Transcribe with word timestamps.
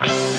you 0.00 0.34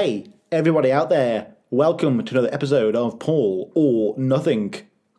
Hey, 0.00 0.26
everybody 0.52 0.92
out 0.92 1.10
there, 1.10 1.56
welcome 1.70 2.24
to 2.24 2.32
another 2.32 2.54
episode 2.54 2.94
of 2.94 3.18
Paul 3.18 3.72
or 3.74 4.14
Nothing. 4.16 4.72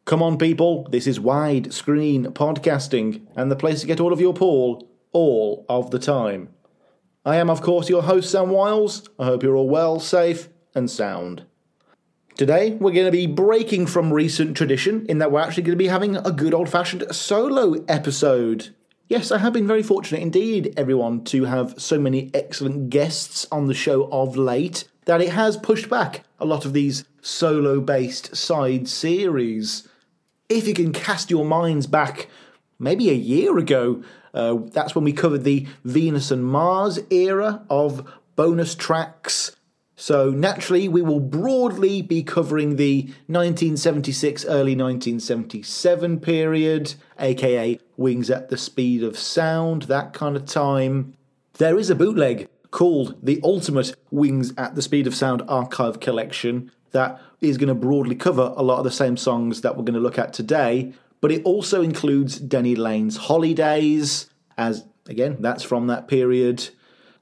Come 0.05 0.23
on, 0.23 0.37
people, 0.37 0.87
this 0.89 1.05
is 1.05 1.19
widescreen 1.19 2.27
podcasting 2.27 3.27
and 3.35 3.51
the 3.51 3.57
place 3.57 3.81
to 3.81 3.87
get 3.87 3.99
all 3.99 4.13
of 4.13 4.21
your 4.21 4.33
Paul 4.33 4.87
all 5.11 5.65
of 5.67 5.91
the 5.91 5.99
time. 5.99 6.47
I 7.25 7.35
am, 7.35 7.49
of 7.49 7.61
course, 7.61 7.89
your 7.89 8.03
host, 8.03 8.31
Sam 8.31 8.51
Wiles. 8.51 9.09
I 9.19 9.25
hope 9.25 9.43
you're 9.43 9.57
all 9.57 9.67
well, 9.67 9.99
safe, 9.99 10.47
and 10.73 10.89
sound. 10.89 11.43
Today, 12.37 12.77
we're 12.79 12.93
going 12.93 13.05
to 13.05 13.11
be 13.11 13.27
breaking 13.27 13.85
from 13.87 14.13
recent 14.13 14.55
tradition 14.55 15.05
in 15.07 15.17
that 15.17 15.29
we're 15.29 15.41
actually 15.41 15.63
going 15.63 15.77
to 15.77 15.83
be 15.83 15.89
having 15.89 16.15
a 16.15 16.31
good 16.31 16.53
old 16.53 16.69
fashioned 16.69 17.03
solo 17.13 17.83
episode. 17.89 18.73
Yes, 19.09 19.31
I 19.31 19.39
have 19.39 19.53
been 19.53 19.65
very 19.65 19.81
fortunate 19.81 20.21
indeed, 20.21 20.71
everyone, 20.77 21.23
to 21.25 21.45
have 21.45 21.73
so 21.81 21.99
many 21.99 22.29
excellent 22.31 22.91
guests 22.91 23.47
on 23.51 23.65
the 23.65 23.73
show 23.73 24.07
of 24.11 24.37
late 24.37 24.87
that 25.05 25.19
it 25.19 25.29
has 25.29 25.57
pushed 25.57 25.89
back 25.89 26.23
a 26.39 26.45
lot 26.45 26.63
of 26.63 26.73
these 26.73 27.05
solo 27.19 27.81
based 27.81 28.35
side 28.35 28.87
series. 28.87 29.87
If 30.47 30.67
you 30.67 30.75
can 30.75 30.93
cast 30.93 31.31
your 31.31 31.43
minds 31.43 31.87
back 31.87 32.27
maybe 32.77 33.09
a 33.09 33.13
year 33.13 33.57
ago, 33.57 34.03
uh, 34.35 34.57
that's 34.65 34.93
when 34.93 35.05
we 35.05 35.11
covered 35.11 35.43
the 35.43 35.65
Venus 35.83 36.29
and 36.29 36.45
Mars 36.45 36.99
era 37.09 37.65
of 37.67 38.07
bonus 38.35 38.75
tracks. 38.75 39.55
So 40.01 40.29
naturally, 40.29 40.87
we 40.87 41.01
will 41.01 41.19
broadly 41.19 42.01
be 42.01 42.23
covering 42.23 42.77
the 42.77 43.01
1976, 43.27 44.45
early 44.45 44.73
1977 44.73 46.21
period, 46.21 46.93
aka 47.19 47.77
Wings 47.97 48.29
at 48.29 48.47
the 48.47 48.57
Speed 48.57 49.03
of 49.03 49.19
Sound, 49.19 49.83
that 49.83 50.13
kind 50.13 50.37
of 50.37 50.45
time. 50.45 51.15
There 51.55 51.77
is 51.77 51.89
a 51.89 51.95
bootleg 51.95 52.47
called 52.71 53.17
the 53.21 53.41
Ultimate 53.43 53.93
Wings 54.09 54.53
at 54.57 54.75
the 54.75 54.81
Speed 54.81 55.05
of 55.05 55.13
Sound 55.13 55.43
Archive 55.49 55.99
Collection 55.99 56.71
that 56.91 57.19
is 57.41 57.57
going 57.57 57.67
to 57.67 57.75
broadly 57.75 58.15
cover 58.15 58.53
a 58.55 58.63
lot 58.63 58.77
of 58.77 58.85
the 58.85 58.91
same 58.91 59.17
songs 59.17 59.59
that 59.61 59.75
we're 59.75 59.83
going 59.83 59.95
to 59.95 59.99
look 59.99 60.17
at 60.17 60.31
today, 60.31 60.93
but 61.19 61.29
it 61.29 61.43
also 61.43 61.81
includes 61.81 62.39
Denny 62.39 62.73
Laine's 62.73 63.17
Holidays, 63.17 64.29
as 64.57 64.85
again, 65.07 65.35
that's 65.41 65.63
from 65.63 65.87
that 65.87 66.07
period. 66.07 66.69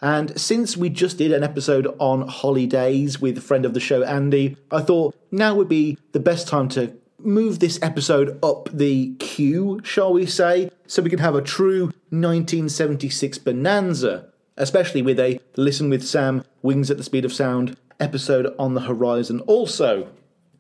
And 0.01 0.39
since 0.39 0.77
we 0.77 0.89
just 0.89 1.17
did 1.17 1.31
an 1.31 1.44
episode 1.44 1.88
on 1.99 2.27
holidays 2.27 3.19
with 3.19 3.38
a 3.38 3.41
friend 3.41 3.65
of 3.65 3.73
the 3.73 3.79
show, 3.79 4.03
Andy, 4.03 4.57
I 4.71 4.81
thought 4.81 5.15
now 5.31 5.55
would 5.55 5.69
be 5.69 5.97
the 6.11 6.19
best 6.19 6.47
time 6.47 6.69
to 6.69 6.95
move 7.19 7.59
this 7.59 7.79
episode 7.81 8.38
up 8.44 8.69
the 8.71 9.15
queue, 9.15 9.79
shall 9.83 10.13
we 10.13 10.25
say, 10.25 10.69
so 10.85 11.01
we 11.01 11.09
can 11.09 11.19
have 11.19 11.35
a 11.35 11.41
true 11.41 11.85
1976 12.09 13.39
bonanza, 13.39 14.29
especially 14.55 15.01
with 15.01 15.19
a 15.19 15.39
Listen 15.55 15.89
with 15.89 16.05
Sam, 16.05 16.43
Wings 16.61 16.91
at 16.91 16.97
the 16.97 17.03
Speed 17.03 17.25
of 17.25 17.33
Sound 17.33 17.75
episode 18.00 18.53
on 18.59 18.75
the 18.75 18.81
horizon 18.81 19.39
also. 19.41 20.07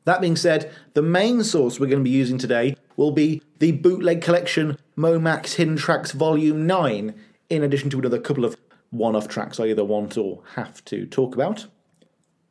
That 0.05 0.21
being 0.21 0.35
said, 0.35 0.71
the 0.93 1.01
main 1.01 1.43
source 1.43 1.79
we're 1.79 1.87
going 1.87 1.99
to 1.99 2.09
be 2.09 2.09
using 2.09 2.37
today 2.37 2.75
will 2.95 3.11
be 3.11 3.41
the 3.59 3.73
bootleg 3.73 4.21
collection 4.21 4.77
Momax 4.97 5.55
Hidden 5.55 5.77
Tracks 5.77 6.11
Volume 6.11 6.65
9, 6.65 7.13
in 7.49 7.63
addition 7.63 7.89
to 7.91 7.99
another 7.99 8.19
couple 8.19 8.45
of 8.45 8.55
one 8.91 9.15
off 9.15 9.27
tracks 9.27 9.59
I 9.59 9.67
either 9.67 9.85
want 9.85 10.17
or 10.17 10.41
have 10.55 10.83
to 10.85 11.05
talk 11.05 11.35
about. 11.35 11.67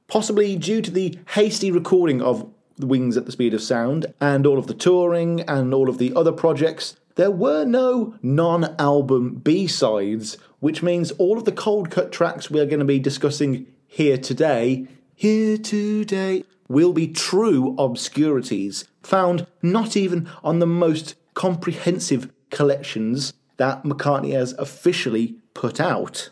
Possibly 0.09 0.57
due 0.57 0.83
to 0.83 0.91
the 0.91 1.19
hasty 1.31 1.71
recording 1.71 2.23
of 2.23 2.49
*The 2.77 2.87
Wings 2.87 3.17
at 3.17 3.27
the 3.27 3.33
Speed 3.33 3.55
of 3.55 3.63
Sound 3.63 4.07
and 4.21 4.47
all 4.47 4.59
of 4.59 4.67
the 4.67 4.75
touring 4.75 5.41
and 5.43 5.73
all 5.75 5.89
of 5.89 5.99
the 5.99 6.13
other 6.15 6.33
projects, 6.33 6.97
there 7.17 7.31
were 7.31 7.65
no 7.65 8.15
non 8.23 8.77
album 8.79 9.37
B 9.37 9.67
sides, 9.67 10.37
which 10.61 10.83
means 10.83 11.11
all 11.13 11.39
of 11.39 11.45
the 11.45 11.53
cold 11.53 11.91
cut 11.91 12.13
tracks 12.13 12.51
we're 12.51 12.67
going 12.67 12.81
to 12.81 12.85
be 12.85 12.99
discussing 12.99 13.67
here 13.87 14.19
today, 14.19 14.87
here 15.15 15.57
today, 15.57 16.45
will 16.69 16.93
be 16.93 17.09
true 17.09 17.75
obscurities, 17.79 18.85
found 19.03 19.47
not 19.63 19.97
even 19.97 20.29
on 20.45 20.59
the 20.59 20.67
most 20.67 21.15
comprehensive 21.35 22.31
collections 22.51 23.33
that 23.57 23.85
McCartney 23.85 24.33
has 24.33 24.53
officially 24.55 25.37
put 25.57 25.81
out. 25.81 26.29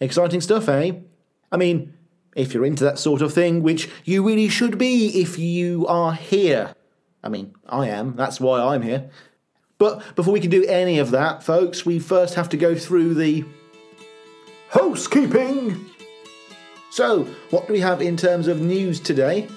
Exciting 0.00 0.40
stuff, 0.40 0.68
eh? 0.68 0.92
I 1.50 1.56
mean, 1.56 1.94
if 2.36 2.52
you're 2.52 2.66
into 2.66 2.84
that 2.84 2.98
sort 2.98 3.22
of 3.22 3.32
thing, 3.32 3.62
which 3.62 3.88
you 4.04 4.24
really 4.26 4.48
should 4.48 4.76
be 4.76 5.20
if 5.20 5.38
you 5.38 5.86
are 5.86 6.12
here. 6.12 6.74
I 7.22 7.28
mean, 7.28 7.54
I 7.66 7.88
am, 7.88 8.16
that's 8.16 8.38
why 8.38 8.60
I'm 8.60 8.82
here. 8.82 9.08
But 9.78 10.14
before 10.14 10.34
we 10.34 10.40
can 10.40 10.50
do 10.50 10.64
any 10.66 10.98
of 10.98 11.10
that, 11.12 11.42
folks, 11.42 11.86
we 11.86 11.98
first 11.98 12.34
have 12.34 12.48
to 12.50 12.56
go 12.56 12.74
through 12.74 13.14
the 13.14 13.44
housekeeping. 14.68 15.86
So, 16.90 17.24
what 17.50 17.66
do 17.66 17.72
we 17.72 17.80
have 17.80 18.02
in 18.02 18.16
terms 18.16 18.46
of 18.46 18.60
news 18.60 19.00
today? 19.00 19.48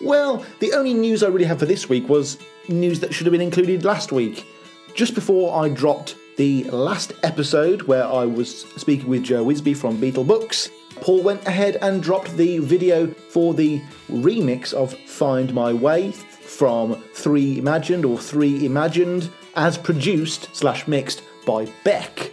Well, 0.00 0.44
the 0.60 0.72
only 0.72 0.94
news 0.94 1.22
I 1.22 1.28
really 1.28 1.44
have 1.44 1.58
for 1.58 1.66
this 1.66 1.88
week 1.88 2.08
was 2.08 2.38
news 2.68 3.00
that 3.00 3.12
should 3.12 3.26
have 3.26 3.32
been 3.32 3.40
included 3.40 3.84
last 3.84 4.12
week. 4.12 4.46
Just 4.94 5.14
before 5.14 5.62
I 5.62 5.68
dropped 5.68 6.16
the 6.38 6.62
last 6.70 7.14
episode 7.24 7.82
where 7.82 8.04
I 8.04 8.24
was 8.24 8.60
speaking 8.76 9.08
with 9.08 9.24
Joe 9.24 9.44
Wisby 9.44 9.76
from 9.76 9.98
Beatle 9.98 10.24
Books, 10.24 10.70
Paul 11.00 11.20
went 11.24 11.44
ahead 11.48 11.78
and 11.82 12.00
dropped 12.00 12.36
the 12.36 12.60
video 12.60 13.08
for 13.08 13.54
the 13.54 13.82
remix 14.08 14.72
of 14.72 14.96
Find 15.00 15.52
My 15.52 15.72
Way 15.72 16.12
from 16.12 16.94
3 17.12 17.58
Imagined 17.58 18.04
or 18.04 18.16
3 18.16 18.64
Imagined 18.64 19.28
as 19.56 19.76
produced 19.76 20.54
slash 20.54 20.86
mixed 20.86 21.24
by 21.44 21.66
Beck. 21.82 22.30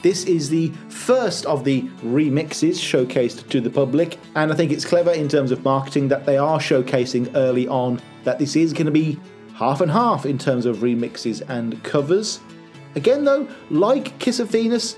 This 0.00 0.24
is 0.24 0.48
the 0.48 0.70
first 0.88 1.44
of 1.44 1.64
the 1.64 1.82
remixes 2.02 2.78
showcased 2.78 3.50
to 3.50 3.60
the 3.60 3.70
public, 3.70 4.18
and 4.36 4.50
I 4.50 4.54
think 4.54 4.72
it's 4.72 4.86
clever 4.86 5.12
in 5.12 5.28
terms 5.28 5.50
of 5.50 5.62
marketing 5.62 6.08
that 6.08 6.24
they 6.24 6.38
are 6.38 6.58
showcasing 6.58 7.30
early 7.34 7.68
on 7.68 8.00
that 8.22 8.38
this 8.38 8.56
is 8.56 8.72
going 8.72 8.86
to 8.86 8.92
be 8.92 9.20
half 9.54 9.82
and 9.82 9.90
half 9.90 10.24
in 10.24 10.38
terms 10.38 10.64
of 10.64 10.78
remixes 10.78 11.42
and 11.50 11.82
covers. 11.84 12.40
Again, 12.94 13.24
though, 13.24 13.48
like 13.70 14.18
Kiss 14.18 14.40
of 14.40 14.50
Venus, 14.50 14.96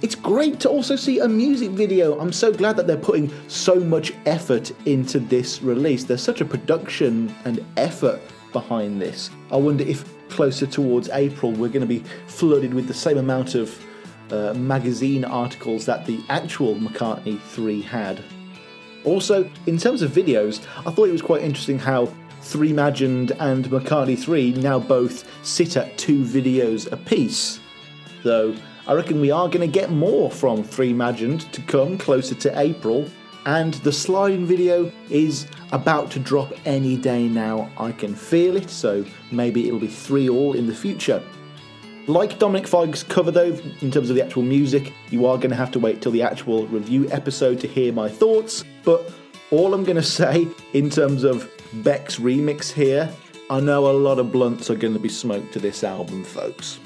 it's 0.00 0.14
great 0.14 0.60
to 0.60 0.68
also 0.68 0.94
see 0.96 1.18
a 1.18 1.28
music 1.28 1.70
video. 1.70 2.18
I'm 2.20 2.32
so 2.32 2.52
glad 2.52 2.76
that 2.76 2.86
they're 2.86 2.96
putting 2.96 3.32
so 3.48 3.76
much 3.76 4.12
effort 4.26 4.70
into 4.86 5.18
this 5.18 5.60
release. 5.62 6.04
There's 6.04 6.22
such 6.22 6.40
a 6.40 6.44
production 6.44 7.34
and 7.44 7.64
effort 7.76 8.20
behind 8.52 9.00
this. 9.02 9.30
I 9.50 9.56
wonder 9.56 9.84
if 9.84 10.04
closer 10.28 10.66
towards 10.66 11.08
April 11.08 11.52
we're 11.52 11.68
going 11.68 11.80
to 11.80 11.86
be 11.86 12.04
flooded 12.26 12.74
with 12.74 12.86
the 12.86 12.94
same 12.94 13.18
amount 13.18 13.54
of 13.54 13.76
uh, 14.30 14.52
magazine 14.54 15.24
articles 15.24 15.86
that 15.86 16.06
the 16.06 16.20
actual 16.28 16.74
McCartney 16.76 17.40
3 17.40 17.82
had. 17.82 18.22
Also, 19.04 19.50
in 19.66 19.78
terms 19.78 20.02
of 20.02 20.10
videos, 20.10 20.64
I 20.86 20.90
thought 20.90 21.08
it 21.08 21.12
was 21.12 21.22
quite 21.22 21.42
interesting 21.42 21.78
how 21.78 22.12
3 22.40 22.70
Imagined 22.70 23.32
and 23.32 23.66
McCartney 23.66 24.18
3 24.18 24.52
now 24.52 24.78
both 24.78 25.28
sit 25.44 25.76
at 25.76 25.96
two 25.98 26.22
videos 26.22 26.90
apiece. 26.92 27.60
Though, 28.22 28.54
I 28.86 28.94
reckon 28.94 29.20
we 29.20 29.30
are 29.30 29.48
going 29.48 29.60
to 29.60 29.66
get 29.66 29.90
more 29.90 30.30
from 30.30 30.62
3 30.64 30.90
Imagined 30.90 31.52
to 31.52 31.60
come 31.62 31.98
closer 31.98 32.34
to 32.36 32.58
April, 32.58 33.06
and 33.44 33.74
the 33.74 33.92
Slidin' 33.92 34.46
video 34.46 34.90
is 35.10 35.46
about 35.72 36.10
to 36.12 36.18
drop 36.18 36.52
any 36.64 36.96
day 36.96 37.28
now. 37.28 37.70
I 37.78 37.92
can 37.92 38.14
feel 38.14 38.56
it, 38.56 38.70
so 38.70 39.04
maybe 39.30 39.66
it'll 39.66 39.80
be 39.80 39.86
3 39.86 40.28
all 40.28 40.54
in 40.54 40.66
the 40.66 40.74
future. 40.74 41.22
Like 42.06 42.38
Dominic 42.38 42.66
Fike's 42.66 43.02
cover, 43.02 43.30
though, 43.30 43.58
in 43.82 43.90
terms 43.90 44.08
of 44.08 44.16
the 44.16 44.22
actual 44.24 44.42
music, 44.42 44.94
you 45.10 45.26
are 45.26 45.36
going 45.36 45.50
to 45.50 45.56
have 45.56 45.70
to 45.72 45.78
wait 45.78 46.00
till 46.00 46.12
the 46.12 46.22
actual 46.22 46.66
review 46.68 47.06
episode 47.10 47.60
to 47.60 47.68
hear 47.68 47.92
my 47.92 48.08
thoughts. 48.08 48.64
But 48.82 49.12
all 49.50 49.74
I'm 49.74 49.84
going 49.84 49.96
to 50.02 50.02
say 50.02 50.48
in 50.72 50.88
terms 50.88 51.24
of 51.24 51.50
Beck's 51.72 52.16
remix 52.16 52.72
here, 52.72 53.12
I 53.50 53.60
know 53.60 53.90
a 53.90 53.92
lot 53.92 54.18
of 54.18 54.32
blunts 54.32 54.70
are 54.70 54.76
going 54.76 54.94
to 54.94 55.00
be 55.00 55.08
smoked 55.08 55.52
to 55.54 55.58
this 55.58 55.84
album, 55.84 56.24
folks. 56.24 56.78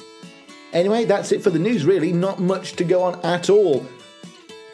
Anyway, 0.73 1.05
that's 1.05 1.33
it 1.33 1.43
for 1.43 1.51
the 1.51 1.59
news, 1.59 1.85
really. 1.85 2.13
Not 2.13 2.41
much 2.41 2.75
to 2.75 2.85
go 2.85 3.03
on 3.03 3.21
at 3.25 3.51
all. 3.51 3.85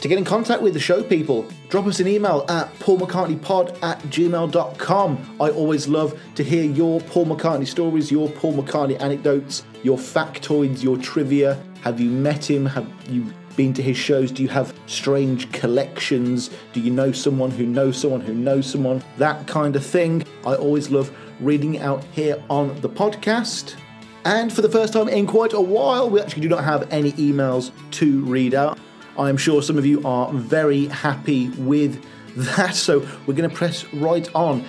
To 0.01 0.07
get 0.07 0.17
in 0.17 0.25
contact 0.25 0.63
with 0.63 0.75
the 0.75 0.81
show, 0.81 1.03
people, 1.03 1.45
drop 1.71 1.87
us 1.87 1.99
an 1.99 2.07
email 2.07 2.45
at 2.49 2.73
paulmccartneypod 2.79 3.83
at 3.83 3.99
gmail.com. 4.03 5.37
I 5.41 5.51
always 5.51 5.89
love 5.89 6.21
to 6.37 6.45
hear 6.45 6.63
your 6.63 7.01
Paul 7.01 7.27
McCartney 7.27 7.67
stories, 7.67 8.13
your 8.13 8.29
Paul 8.31 8.63
McCartney 8.63 9.01
anecdotes, 9.01 9.65
your 9.83 9.99
factoids, 9.99 10.85
your 10.85 10.99
trivia. 10.99 11.61
Have 11.81 11.99
you 11.99 12.11
met 12.11 12.49
him? 12.49 12.65
Have 12.67 12.89
you 13.09 13.33
been 13.59 13.75
to 13.75 13.83
his 13.83 13.97
shows? 13.97 14.31
Do 14.31 14.45
you 14.45 14.49
have 14.49 14.73
strange 14.87 15.51
collections? 15.51 16.49
Do 16.73 16.81
you 16.81 16.93
know 16.93 17.11
someone 17.11 17.51
who 17.51 17.67
knows 17.67 17.99
someone 17.99 18.21
who 18.21 18.33
knows 18.33 18.71
someone? 18.71 19.03
That 19.19 19.49
kind 19.49 19.75
of 19.75 19.85
thing. 19.85 20.25
I 20.47 20.55
always 20.55 20.91
love 20.91 21.11
reading 21.41 21.81
out 21.81 22.05
here 22.05 22.41
on 22.49 22.81
the 22.83 22.89
podcast. 22.89 23.75
And 24.25 24.53
for 24.53 24.63
the 24.63 24.69
first 24.69 24.93
time 24.93 25.09
in 25.09 25.27
quite 25.27 25.55
a 25.55 25.61
while, 25.61 26.09
we 26.09 26.21
actually 26.21 26.43
do 26.43 26.49
not 26.49 26.63
have 26.63 26.87
any 26.93 27.13
emails 27.13 27.73
to 27.93 28.25
read 28.27 28.55
out. 28.55 28.79
I'm 29.19 29.37
sure 29.37 29.61
some 29.61 29.77
of 29.77 29.85
you 29.85 30.07
are 30.07 30.33
very 30.33 30.87
happy 30.87 31.49
with 31.51 32.01
that, 32.37 32.77
so 32.77 33.01
we're 33.27 33.35
going 33.35 33.51
to 33.51 33.57
press 33.57 33.93
right 33.93 34.33
on. 34.37 34.65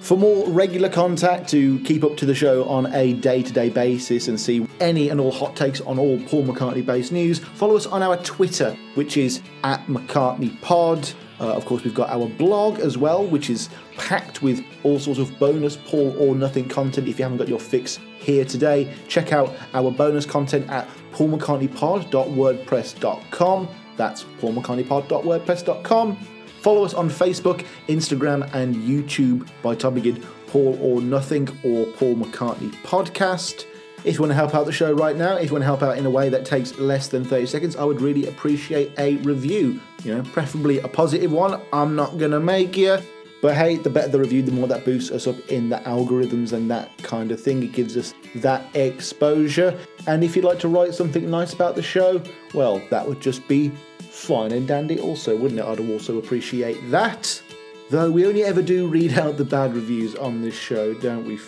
For 0.00 0.16
more 0.16 0.48
regular 0.48 0.88
contact 0.88 1.50
to 1.50 1.78
keep 1.80 2.02
up 2.04 2.16
to 2.16 2.24
the 2.26 2.34
show 2.34 2.64
on 2.64 2.86
a 2.94 3.12
day 3.12 3.42
to 3.42 3.52
day 3.52 3.68
basis 3.68 4.28
and 4.28 4.40
see 4.40 4.66
any 4.80 5.10
and 5.10 5.20
all 5.20 5.30
hot 5.30 5.54
takes 5.54 5.82
on 5.82 5.98
all 5.98 6.18
Paul 6.22 6.46
McCartney 6.46 6.84
based 6.84 7.12
news, 7.12 7.38
follow 7.38 7.76
us 7.76 7.86
on 7.86 8.02
our 8.02 8.16
Twitter, 8.16 8.74
which 8.94 9.18
is 9.18 9.42
at 9.62 9.86
McCartneyPod. 9.86 11.14
Uh, 11.38 11.54
of 11.54 11.64
course, 11.66 11.84
we've 11.84 11.94
got 11.94 12.10
our 12.10 12.26
blog 12.28 12.80
as 12.80 12.98
well, 12.98 13.24
which 13.26 13.50
is 13.50 13.68
packed 13.96 14.42
with 14.42 14.64
all 14.82 14.98
sorts 14.98 15.20
of 15.20 15.38
bonus 15.38 15.76
Paul 15.76 16.16
or 16.18 16.34
Nothing 16.34 16.68
content. 16.68 17.06
If 17.06 17.18
you 17.18 17.24
haven't 17.24 17.38
got 17.38 17.48
your 17.48 17.60
fix 17.60 18.00
here 18.18 18.44
today, 18.44 18.92
check 19.06 19.32
out 19.32 19.54
our 19.74 19.90
bonus 19.90 20.26
content 20.26 20.68
at 20.70 20.88
paulmccartneypod.wordpress.com. 21.12 23.68
That's 23.96 24.24
paulmccartneypod.wordpress.com. 24.24 26.39
Follow 26.60 26.84
us 26.84 26.92
on 26.92 27.08
Facebook, 27.08 27.64
Instagram, 27.88 28.52
and 28.54 28.76
YouTube 28.76 29.48
by 29.62 29.74
typing 29.74 30.04
in 30.04 30.22
Paul 30.48 30.78
or 30.80 31.00
Nothing 31.00 31.48
or 31.64 31.86
Paul 31.92 32.16
McCartney 32.16 32.70
Podcast. 32.82 33.64
If 34.04 34.14
you 34.14 34.20
want 34.20 34.30
to 34.30 34.34
help 34.34 34.54
out 34.54 34.66
the 34.66 34.72
show 34.72 34.92
right 34.92 35.16
now, 35.16 35.36
if 35.36 35.46
you 35.46 35.52
want 35.52 35.62
to 35.62 35.66
help 35.66 35.82
out 35.82 35.96
in 35.96 36.06
a 36.06 36.10
way 36.10 36.28
that 36.28 36.44
takes 36.44 36.78
less 36.78 37.08
than 37.08 37.24
30 37.24 37.46
seconds, 37.46 37.76
I 37.76 37.84
would 37.84 38.00
really 38.00 38.26
appreciate 38.26 38.92
a 38.98 39.16
review. 39.18 39.80
You 40.04 40.16
know, 40.16 40.22
preferably 40.22 40.78
a 40.80 40.88
positive 40.88 41.32
one. 41.32 41.60
I'm 41.72 41.96
not 41.96 42.18
going 42.18 42.30
to 42.30 42.40
make 42.40 42.76
you. 42.76 42.98
But 43.42 43.56
hey, 43.56 43.76
the 43.76 43.88
better 43.88 44.08
the 44.08 44.18
review, 44.18 44.42
the 44.42 44.52
more 44.52 44.68
that 44.68 44.84
boosts 44.84 45.10
us 45.10 45.26
up 45.26 45.38
in 45.48 45.70
the 45.70 45.76
algorithms 45.78 46.52
and 46.52 46.70
that 46.70 46.90
kind 47.02 47.32
of 47.32 47.40
thing. 47.40 47.62
It 47.62 47.72
gives 47.72 47.96
us 47.96 48.12
that 48.36 48.64
exposure. 48.76 49.78
And 50.06 50.22
if 50.22 50.36
you'd 50.36 50.44
like 50.44 50.58
to 50.60 50.68
write 50.68 50.94
something 50.94 51.30
nice 51.30 51.54
about 51.54 51.74
the 51.74 51.82
show, 51.82 52.22
well, 52.52 52.82
that 52.90 53.06
would 53.06 53.20
just 53.20 53.46
be 53.48 53.72
fine 54.10 54.52
and 54.52 54.66
dandy, 54.66 54.98
also, 54.98 55.36
wouldn't 55.36 55.60
it? 55.60 55.64
I'd 55.64 55.80
also 55.90 56.18
appreciate 56.18 56.78
that. 56.90 57.42
Though 57.90 58.10
we 58.10 58.26
only 58.26 58.44
ever 58.44 58.62
do 58.62 58.86
read 58.86 59.18
out 59.18 59.36
the 59.36 59.44
bad 59.44 59.74
reviews 59.74 60.14
on 60.14 60.42
this 60.42 60.54
show, 60.54 60.94
don't 60.94 61.26
we? 61.26 61.38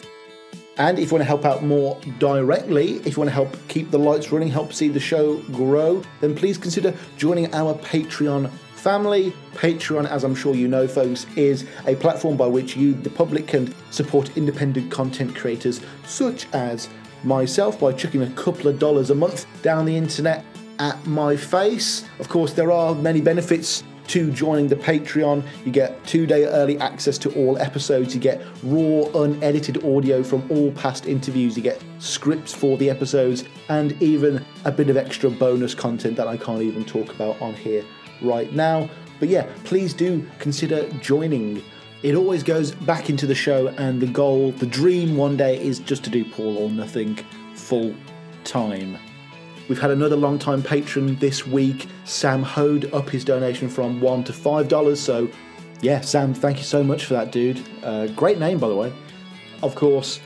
And 0.78 0.98
if 0.98 1.10
you 1.10 1.16
want 1.16 1.22
to 1.22 1.26
help 1.26 1.44
out 1.44 1.62
more 1.62 2.00
directly, 2.18 2.94
if 2.96 3.08
you 3.08 3.18
want 3.18 3.28
to 3.28 3.34
help 3.34 3.56
keep 3.68 3.90
the 3.90 3.98
lights 3.98 4.32
running, 4.32 4.48
help 4.48 4.72
see 4.72 4.88
the 4.88 4.98
show 4.98 5.36
grow, 5.52 6.02
then 6.20 6.34
please 6.34 6.56
consider 6.56 6.94
joining 7.16 7.52
our 7.54 7.74
Patreon 7.74 8.50
family. 8.74 9.32
Patreon, 9.52 10.08
as 10.08 10.24
I'm 10.24 10.34
sure 10.34 10.54
you 10.54 10.66
know, 10.66 10.88
folks, 10.88 11.26
is 11.36 11.66
a 11.86 11.94
platform 11.96 12.36
by 12.36 12.46
which 12.46 12.76
you, 12.76 12.94
the 12.94 13.10
public, 13.10 13.46
can 13.46 13.72
support 13.90 14.36
independent 14.36 14.90
content 14.90 15.36
creators 15.36 15.80
such 16.06 16.46
as 16.52 16.88
myself 17.22 17.78
by 17.78 17.92
chucking 17.92 18.22
a 18.22 18.30
couple 18.30 18.66
of 18.66 18.78
dollars 18.78 19.10
a 19.10 19.14
month 19.14 19.46
down 19.62 19.84
the 19.84 19.96
internet 19.96 20.44
at 20.78 21.04
my 21.06 21.36
face. 21.36 22.04
Of 22.18 22.28
course, 22.28 22.52
there 22.52 22.70
are 22.70 22.94
many 22.94 23.20
benefits 23.20 23.84
to 24.08 24.30
joining 24.30 24.68
the 24.68 24.76
Patreon. 24.76 25.44
You 25.64 25.72
get 25.72 26.04
two 26.06 26.26
day 26.26 26.44
early 26.44 26.78
access 26.78 27.18
to 27.18 27.32
all 27.34 27.58
episodes, 27.58 28.14
you 28.14 28.20
get 28.20 28.42
raw, 28.62 29.04
unedited 29.14 29.84
audio 29.84 30.22
from 30.22 30.48
all 30.50 30.72
past 30.72 31.06
interviews, 31.06 31.56
you 31.56 31.62
get 31.62 31.82
scripts 31.98 32.52
for 32.52 32.76
the 32.76 32.90
episodes, 32.90 33.44
and 33.68 34.00
even 34.02 34.44
a 34.64 34.72
bit 34.72 34.90
of 34.90 34.96
extra 34.96 35.30
bonus 35.30 35.74
content 35.74 36.16
that 36.16 36.28
I 36.28 36.36
can't 36.36 36.62
even 36.62 36.84
talk 36.84 37.10
about 37.14 37.40
on 37.40 37.54
here 37.54 37.84
right 38.20 38.52
now. 38.52 38.88
But 39.18 39.28
yeah, 39.28 39.48
please 39.64 39.94
do 39.94 40.28
consider 40.38 40.88
joining. 41.00 41.62
It 42.02 42.16
always 42.16 42.42
goes 42.42 42.72
back 42.72 43.08
into 43.08 43.26
the 43.26 43.34
show, 43.34 43.68
and 43.68 44.00
the 44.00 44.08
goal, 44.08 44.50
the 44.52 44.66
dream 44.66 45.16
one 45.16 45.36
day 45.36 45.62
is 45.62 45.78
just 45.78 46.02
to 46.04 46.10
do 46.10 46.24
Paul 46.24 46.58
or 46.58 46.68
Nothing 46.68 47.18
full 47.54 47.94
time. 48.42 48.98
We've 49.68 49.80
had 49.80 49.90
another 49.90 50.16
long 50.16 50.38
time 50.38 50.62
patron 50.62 51.16
this 51.16 51.46
week, 51.46 51.86
Sam 52.04 52.42
Hode, 52.42 52.92
up 52.92 53.08
his 53.08 53.24
donation 53.24 53.68
from 53.68 54.00
one 54.00 54.24
to 54.24 54.32
five 54.32 54.68
dollars. 54.68 55.00
So, 55.00 55.28
yeah, 55.80 56.00
Sam, 56.00 56.34
thank 56.34 56.58
you 56.58 56.64
so 56.64 56.82
much 56.82 57.06
for 57.06 57.14
that, 57.14 57.32
dude. 57.32 57.62
Uh, 57.82 58.06
great 58.08 58.38
name, 58.38 58.58
by 58.58 58.68
the 58.68 58.74
way. 58.74 58.92
Of 59.62 59.74
course, 59.74 60.20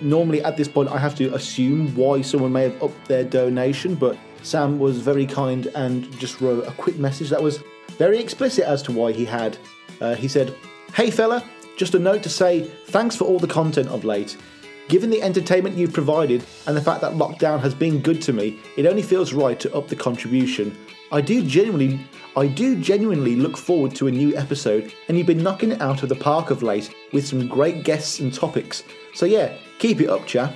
normally 0.00 0.42
at 0.42 0.56
this 0.56 0.68
point 0.68 0.88
I 0.88 0.98
have 0.98 1.14
to 1.16 1.34
assume 1.34 1.94
why 1.94 2.22
someone 2.22 2.52
may 2.52 2.64
have 2.64 2.82
upped 2.82 3.06
their 3.08 3.24
donation, 3.24 3.94
but 3.94 4.16
Sam 4.42 4.78
was 4.78 4.98
very 4.98 5.26
kind 5.26 5.66
and 5.74 6.10
just 6.18 6.40
wrote 6.40 6.66
a 6.66 6.72
quick 6.72 6.98
message 6.98 7.30
that 7.30 7.42
was 7.42 7.62
very 7.98 8.18
explicit 8.18 8.64
as 8.64 8.82
to 8.82 8.92
why 8.92 9.12
he 9.12 9.24
had. 9.24 9.58
Uh, 10.00 10.14
he 10.14 10.28
said, 10.28 10.54
Hey 10.94 11.10
fella, 11.10 11.44
just 11.76 11.94
a 11.94 11.98
note 11.98 12.22
to 12.22 12.28
say 12.28 12.64
thanks 12.86 13.16
for 13.16 13.24
all 13.24 13.38
the 13.38 13.46
content 13.46 13.88
of 13.88 14.04
late. 14.04 14.36
Given 14.90 15.10
the 15.10 15.22
entertainment 15.22 15.76
you've 15.76 15.92
provided 15.92 16.44
and 16.66 16.76
the 16.76 16.82
fact 16.82 17.00
that 17.02 17.12
lockdown 17.12 17.60
has 17.60 17.76
been 17.76 18.00
good 18.00 18.20
to 18.22 18.32
me, 18.32 18.58
it 18.76 18.86
only 18.86 19.02
feels 19.02 19.32
right 19.32 19.58
to 19.60 19.72
up 19.72 19.86
the 19.86 19.94
contribution. 19.94 20.76
I 21.12 21.20
do 21.20 21.44
genuinely 21.44 22.00
I 22.36 22.48
do 22.48 22.74
genuinely 22.74 23.36
look 23.36 23.56
forward 23.56 23.94
to 23.94 24.08
a 24.08 24.10
new 24.10 24.36
episode 24.36 24.92
and 25.06 25.16
you've 25.16 25.28
been 25.28 25.44
knocking 25.44 25.70
it 25.70 25.80
out 25.80 26.02
of 26.02 26.08
the 26.08 26.16
park 26.16 26.50
of 26.50 26.64
late 26.64 26.92
with 27.12 27.24
some 27.24 27.46
great 27.46 27.84
guests 27.84 28.18
and 28.18 28.34
topics. 28.34 28.82
So 29.14 29.26
yeah, 29.26 29.56
keep 29.78 30.00
it 30.00 30.10
up, 30.10 30.26
chap. 30.26 30.52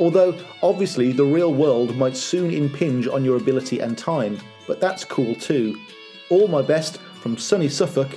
Although 0.00 0.38
obviously 0.62 1.12
the 1.12 1.24
real 1.24 1.54
world 1.54 1.96
might 1.96 2.14
soon 2.14 2.50
impinge 2.50 3.08
on 3.08 3.24
your 3.24 3.38
ability 3.38 3.80
and 3.80 3.96
time, 3.96 4.38
but 4.66 4.82
that's 4.82 5.02
cool 5.02 5.34
too. 5.34 5.80
All 6.28 6.46
my 6.46 6.60
best 6.60 6.98
from 7.22 7.38
sunny 7.38 7.70
Suffolk, 7.70 8.10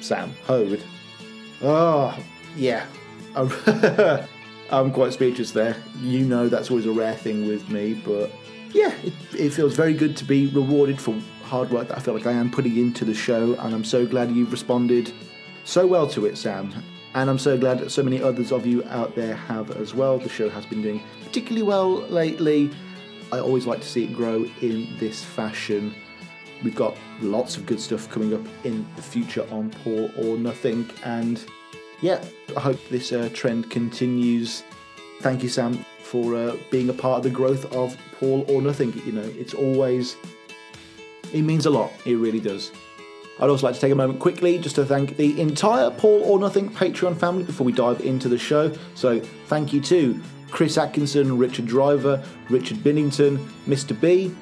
Sam 0.00 0.32
Hode. 0.46 0.84
Oh, 1.60 2.14
ah, 2.14 2.18
yeah. 2.54 2.86
I'm 4.70 4.92
quite 4.92 5.12
speechless 5.12 5.52
there. 5.52 5.76
You 6.00 6.24
know 6.24 6.48
that's 6.48 6.70
always 6.70 6.86
a 6.86 6.92
rare 6.92 7.14
thing 7.14 7.48
with 7.48 7.68
me, 7.70 7.94
but 7.94 8.30
yeah, 8.72 8.94
it, 9.02 9.14
it 9.34 9.50
feels 9.50 9.74
very 9.74 9.94
good 9.94 10.16
to 10.18 10.24
be 10.24 10.48
rewarded 10.48 11.00
for 11.00 11.14
hard 11.42 11.70
work 11.70 11.88
that 11.88 11.96
I 11.96 12.00
feel 12.00 12.14
like 12.14 12.26
I 12.26 12.32
am 12.32 12.50
putting 12.50 12.76
into 12.76 13.04
the 13.04 13.14
show, 13.14 13.54
and 13.54 13.74
I'm 13.74 13.84
so 13.84 14.06
glad 14.06 14.30
you've 14.30 14.52
responded 14.52 15.12
so 15.64 15.86
well 15.86 16.06
to 16.08 16.26
it, 16.26 16.36
Sam. 16.36 16.72
And 17.14 17.30
I'm 17.30 17.38
so 17.38 17.56
glad 17.56 17.78
that 17.78 17.90
so 17.90 18.02
many 18.02 18.22
others 18.22 18.52
of 18.52 18.66
you 18.66 18.84
out 18.84 19.14
there 19.14 19.34
have 19.34 19.70
as 19.72 19.94
well. 19.94 20.18
The 20.18 20.28
show 20.28 20.50
has 20.50 20.66
been 20.66 20.82
doing 20.82 21.02
particularly 21.24 21.62
well 21.62 22.02
lately. 22.08 22.70
I 23.32 23.40
always 23.40 23.66
like 23.66 23.80
to 23.80 23.86
see 23.86 24.04
it 24.04 24.12
grow 24.12 24.44
in 24.60 24.94
this 24.98 25.24
fashion. 25.24 25.94
We've 26.62 26.74
got 26.74 26.96
lots 27.20 27.56
of 27.56 27.64
good 27.66 27.80
stuff 27.80 28.10
coming 28.10 28.34
up 28.34 28.46
in 28.64 28.86
the 28.96 29.02
future 29.02 29.46
on 29.50 29.70
Paul 29.70 30.10
or 30.18 30.36
Nothing, 30.36 30.90
and 31.04 31.44
yeah, 32.00 32.22
I 32.56 32.60
hope 32.60 32.78
this 32.88 33.12
uh, 33.12 33.28
trend 33.32 33.70
continues. 33.70 34.62
Thank 35.20 35.42
you, 35.42 35.48
Sam, 35.48 35.84
for 36.02 36.36
uh, 36.36 36.56
being 36.70 36.88
a 36.88 36.92
part 36.92 37.18
of 37.18 37.22
the 37.24 37.30
growth 37.30 37.72
of 37.74 37.96
Paul 38.18 38.44
or 38.48 38.62
Nothing. 38.62 38.92
You 39.04 39.12
know, 39.12 39.32
it's 39.36 39.54
always, 39.54 40.16
it 41.32 41.42
means 41.42 41.66
a 41.66 41.70
lot. 41.70 41.90
It 42.04 42.16
really 42.16 42.40
does. 42.40 42.70
I'd 43.40 43.48
also 43.50 43.66
like 43.66 43.74
to 43.76 43.80
take 43.80 43.92
a 43.92 43.96
moment 43.96 44.18
quickly 44.18 44.58
just 44.58 44.74
to 44.76 44.84
thank 44.84 45.16
the 45.16 45.40
entire 45.40 45.90
Paul 45.90 46.22
or 46.24 46.38
Nothing 46.38 46.70
Patreon 46.70 47.16
family 47.16 47.44
before 47.44 47.64
we 47.64 47.72
dive 47.72 48.00
into 48.00 48.28
the 48.28 48.38
show. 48.38 48.72
So, 48.94 49.20
thank 49.46 49.72
you 49.72 49.80
to 49.82 50.20
Chris 50.50 50.78
Atkinson, 50.78 51.36
Richard 51.36 51.66
Driver, 51.66 52.22
Richard 52.48 52.78
Binnington, 52.78 53.38
Mr. 53.66 53.98
B, 53.98 54.34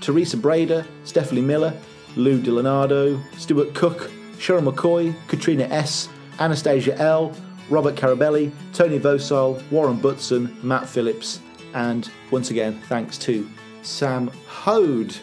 Teresa 0.00 0.36
Brader, 0.36 0.86
Stephanie 1.04 1.40
Miller, 1.40 1.74
Lou 2.16 2.40
DiLeonardo, 2.40 3.20
Stuart 3.38 3.74
Cook, 3.74 4.10
Cheryl 4.38 4.70
McCoy, 4.70 5.14
Katrina 5.28 5.64
S., 5.64 6.08
Anastasia 6.38 6.96
L., 6.98 7.34
Robert 7.68 7.96
Carabelli, 7.96 8.52
Tony 8.72 8.98
Vosal, 8.98 9.60
Warren 9.70 9.98
Butson, 9.98 10.56
Matt 10.62 10.88
Phillips, 10.88 11.40
and 11.74 12.10
once 12.30 12.50
again, 12.50 12.80
thanks 12.88 13.18
to 13.18 13.48
Sam 13.82 14.28
Hode. 14.46 15.16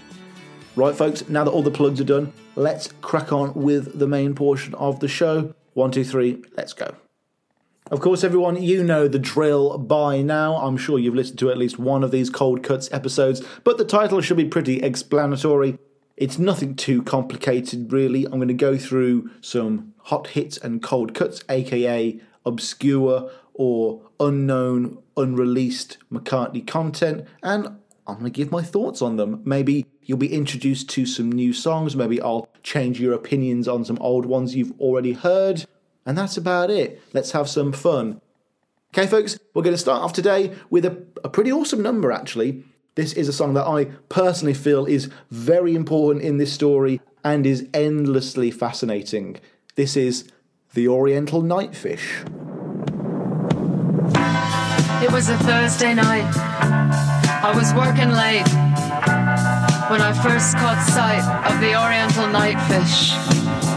Right, 0.75 0.95
folks, 0.95 1.27
now 1.29 1.43
that 1.43 1.51
all 1.51 1.63
the 1.63 1.71
plugs 1.71 2.01
are 2.01 2.05
done, 2.05 2.33
let's 2.55 2.91
crack 3.01 3.31
on 3.31 3.53
with 3.53 3.97
the 3.97 4.07
main 4.07 4.35
portion 4.35 4.73
of 4.75 4.99
the 4.99 5.07
show. 5.07 5.53
One, 5.73 5.91
two, 5.91 6.03
three, 6.03 6.43
let's 6.57 6.73
go. 6.73 6.95
Of 7.91 7.99
course, 7.99 8.23
everyone, 8.23 8.61
you 8.61 8.83
know 8.83 9.07
the 9.07 9.19
drill 9.19 9.77
by 9.77 10.21
now. 10.21 10.55
I'm 10.55 10.77
sure 10.77 10.97
you've 10.97 11.15
listened 11.15 11.39
to 11.39 11.51
at 11.51 11.57
least 11.57 11.77
one 11.77 12.03
of 12.03 12.11
these 12.11 12.29
Cold 12.29 12.63
Cuts 12.63 12.91
episodes, 12.91 13.43
but 13.63 13.77
the 13.77 13.85
title 13.85 14.21
should 14.21 14.37
be 14.37 14.45
pretty 14.45 14.81
explanatory. 14.81 15.77
It's 16.17 16.39
nothing 16.39 16.75
too 16.75 17.03
complicated, 17.03 17.91
really. 17.91 18.25
I'm 18.25 18.33
going 18.33 18.47
to 18.47 18.53
go 18.53 18.77
through 18.77 19.29
some 19.41 19.92
hot 20.03 20.27
hits 20.27 20.57
and 20.57 20.81
cold 20.81 21.13
cuts, 21.13 21.43
aka 21.49 22.19
obscure 22.45 23.31
or 23.53 24.01
unknown, 24.19 24.97
unreleased 25.15 25.97
McCartney 26.11 26.65
content, 26.65 27.25
and 27.41 27.67
I'm 28.07 28.15
going 28.15 28.25
to 28.25 28.29
give 28.31 28.51
my 28.51 28.61
thoughts 28.63 29.01
on 29.01 29.15
them. 29.17 29.41
Maybe 29.45 29.85
you'll 30.01 30.17
be 30.17 30.33
introduced 30.33 30.89
to 30.91 31.05
some 31.05 31.31
new 31.31 31.53
songs, 31.53 31.95
maybe 31.95 32.21
I'll 32.21 32.49
change 32.63 32.99
your 32.99 33.13
opinions 33.13 33.67
on 33.67 33.85
some 33.85 33.97
old 33.99 34.25
ones 34.25 34.55
you've 34.55 34.79
already 34.79 35.13
heard, 35.13 35.65
and 36.05 36.17
that's 36.17 36.37
about 36.37 36.69
it. 36.69 37.01
Let's 37.13 37.31
have 37.31 37.47
some 37.47 37.71
fun. 37.71 38.19
Okay, 38.93 39.07
folks, 39.07 39.39
we're 39.53 39.63
going 39.63 39.73
to 39.73 39.79
start 39.79 40.03
off 40.03 40.13
today 40.13 40.53
with 40.69 40.85
a, 40.85 41.03
a 41.23 41.29
pretty 41.29 41.51
awesome 41.51 41.81
number, 41.81 42.11
actually. 42.11 42.63
This 42.95 43.13
is 43.13 43.27
a 43.27 43.33
song 43.33 43.55
that 43.55 43.65
I 43.65 43.85
personally 44.09 44.53
feel 44.53 44.85
is 44.85 45.09
very 45.31 45.73
important 45.73 46.23
in 46.23 46.37
this 46.37 46.53
story 46.53 47.01
and 47.23 47.45
is 47.45 47.67
endlessly 47.73 48.51
fascinating. 48.51 49.39
This 49.75 49.97
is 49.97 50.25
The 50.75 50.87
Oriental 50.87 51.41
Nightfish. 51.41 52.21
It 55.03 55.11
was 55.11 55.29
a 55.29 55.37
Thursday 55.39 55.95
night. 55.95 56.31
I 57.43 57.51
was 57.55 57.73
working 57.73 58.09
late 58.09 58.47
when 59.89 59.99
I 59.99 60.13
first 60.21 60.55
caught 60.57 60.79
sight 60.85 61.25
of 61.51 61.59
the 61.59 61.73
Oriental 61.75 62.27
Nightfish. 62.27 63.72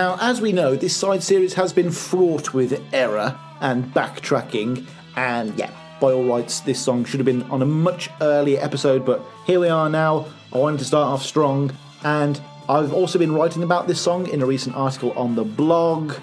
Now, 0.00 0.16
as 0.18 0.40
we 0.40 0.52
know, 0.52 0.76
this 0.76 0.96
side 0.96 1.22
series 1.22 1.52
has 1.52 1.74
been 1.74 1.90
fraught 1.90 2.54
with 2.54 2.82
error 2.94 3.38
and 3.60 3.84
backtracking, 3.92 4.86
and 5.14 5.54
yeah, 5.58 5.70
by 6.00 6.12
all 6.12 6.24
rights, 6.24 6.60
this 6.60 6.82
song 6.82 7.04
should 7.04 7.20
have 7.20 7.26
been 7.26 7.42
on 7.50 7.60
a 7.60 7.66
much 7.66 8.08
earlier 8.22 8.58
episode, 8.62 9.04
but 9.04 9.22
here 9.44 9.60
we 9.60 9.68
are 9.68 9.90
now. 9.90 10.24
I 10.54 10.56
wanted 10.56 10.78
to 10.78 10.86
start 10.86 11.06
off 11.06 11.22
strong, 11.22 11.70
and 12.02 12.40
I've 12.66 12.94
also 12.94 13.18
been 13.18 13.34
writing 13.34 13.62
about 13.62 13.88
this 13.88 14.00
song 14.00 14.26
in 14.28 14.40
a 14.40 14.46
recent 14.46 14.74
article 14.74 15.12
on 15.18 15.34
the 15.34 15.44
blog, 15.44 16.14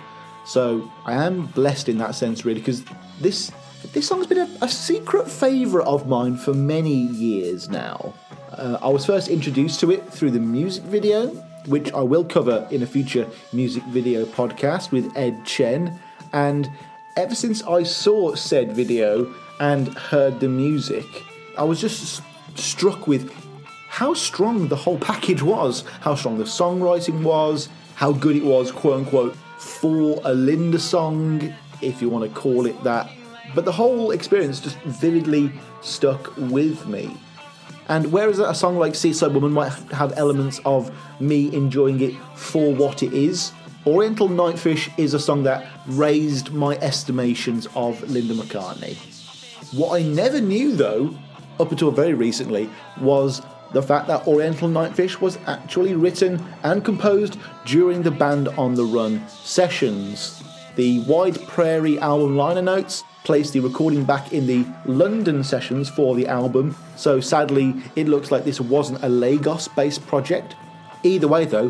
so 0.44 0.92
I 1.06 1.14
am 1.14 1.46
blessed 1.46 1.88
in 1.88 2.00
that 2.00 2.16
sense, 2.16 2.46
really, 2.46 2.62
because 2.62 2.84
this 3.22 3.52
this 3.94 4.08
song's 4.08 4.26
been 4.26 4.40
a, 4.40 4.50
a 4.64 4.70
secret 4.70 5.30
favourite 5.30 5.86
of 5.86 6.08
mine 6.08 6.36
for 6.36 6.56
many 6.56 6.96
years 6.96 7.70
now. 7.70 8.16
Uh, 8.54 8.80
I 8.82 8.88
was 8.88 9.06
first 9.06 9.28
introduced 9.28 9.80
to 9.82 9.92
it 9.92 10.12
through 10.12 10.32
the 10.32 10.40
music 10.40 10.84
video, 10.86 11.47
which 11.68 11.92
I 11.94 12.02
will 12.02 12.24
cover 12.24 12.68
in 12.72 12.82
a 12.82 12.88
future 12.88 13.28
music 13.54 13.84
video 13.84 14.26
podcast 14.26 14.92
with 14.92 15.16
Ed 15.16 15.46
Chen. 15.46 16.00
And 16.34 16.70
ever 17.16 17.36
since 17.36 17.64
I 17.64 17.84
saw 17.84 18.36
said 18.36 18.72
video 18.72 19.34
and 19.60 19.90
heard 19.90 20.40
the 20.40 20.50
music, 20.50 21.06
I 21.58 21.64
was 21.64 21.80
just 21.80 22.24
struck 22.56 23.08
with 23.08 23.32
how 23.90 24.14
strong 24.14 24.68
the 24.68 24.76
whole 24.76 24.98
package 24.98 25.42
was, 25.42 25.84
how 26.02 26.16
strong 26.16 26.38
the 26.38 26.44
songwriting 26.44 27.24
was, 27.24 27.70
how 27.96 28.12
good 28.12 28.36
it 28.36 28.44
was, 28.44 28.72
quote 28.72 29.00
unquote, 29.00 29.36
for 29.58 30.22
a 30.24 30.34
Linda 30.34 30.80
song, 30.80 31.54
if 31.82 32.02
you 32.02 32.10
want 32.10 32.32
to 32.32 32.40
call 32.40 32.66
it 32.66 32.82
that. 32.84 33.10
But 33.56 33.66
the 33.66 33.72
whole 33.72 34.12
experience 34.12 34.60
just 34.60 34.78
vividly 34.82 35.52
stuck 35.82 36.36
with 36.38 36.86
me. 36.88 37.18
And 37.90 38.12
whereas 38.12 38.40
a 38.40 38.54
song 38.54 38.78
like 38.78 38.96
Seaside 38.96 39.34
Woman 39.34 39.54
might 39.54 39.72
have 39.92 40.14
elements 40.18 40.60
of 40.66 40.92
me 41.20 41.54
enjoying 41.56 42.02
it 42.02 42.16
for 42.36 42.74
what 42.74 43.02
it 43.02 43.14
is, 43.14 43.54
Oriental 43.86 44.28
Nightfish 44.28 44.92
is 44.98 45.14
a 45.14 45.20
song 45.20 45.44
that 45.44 45.66
raised 45.88 46.52
my 46.52 46.76
estimations 46.78 47.68
of 47.74 48.02
Linda 48.10 48.34
McCartney. 48.34 48.98
What 49.74 49.98
I 49.98 50.04
never 50.04 50.42
knew, 50.42 50.76
though, 50.76 51.16
up 51.60 51.72
until 51.72 51.92
very 51.92 52.14
recently, 52.14 52.70
was 53.00 53.42
the 53.72 53.82
fact 53.82 54.08
that 54.08 54.28
Oriental 54.28 54.68
Nightfish 54.68 55.22
was 55.22 55.38
actually 55.48 55.94
written 55.94 56.46
and 56.64 56.84
composed 56.84 57.38
during 57.66 58.02
the 58.02 58.12
Band 58.12 58.50
on 58.50 58.76
the 58.76 58.84
Run 58.84 59.26
sessions. 59.30 60.44
The 60.76 61.00
Wide 61.02 61.42
Prairie 61.48 62.00
album 62.00 62.36
liner 62.36 62.62
notes 62.62 63.04
placed 63.28 63.52
the 63.52 63.60
recording 63.60 64.06
back 64.06 64.32
in 64.32 64.48
the 64.48 64.66
London 64.86 65.44
sessions 65.44 65.90
for 65.90 66.16
the 66.16 66.26
album, 66.28 66.74
so 66.96 67.20
sadly, 67.20 67.76
it 67.98 68.08
looks 68.08 68.32
like 68.32 68.46
this 68.46 68.62
wasn't 68.62 69.04
a 69.04 69.10
Lagos 69.10 69.68
based 69.68 70.08
project. 70.08 70.56
Either 71.04 71.28
way, 71.28 71.44
though, 71.44 71.70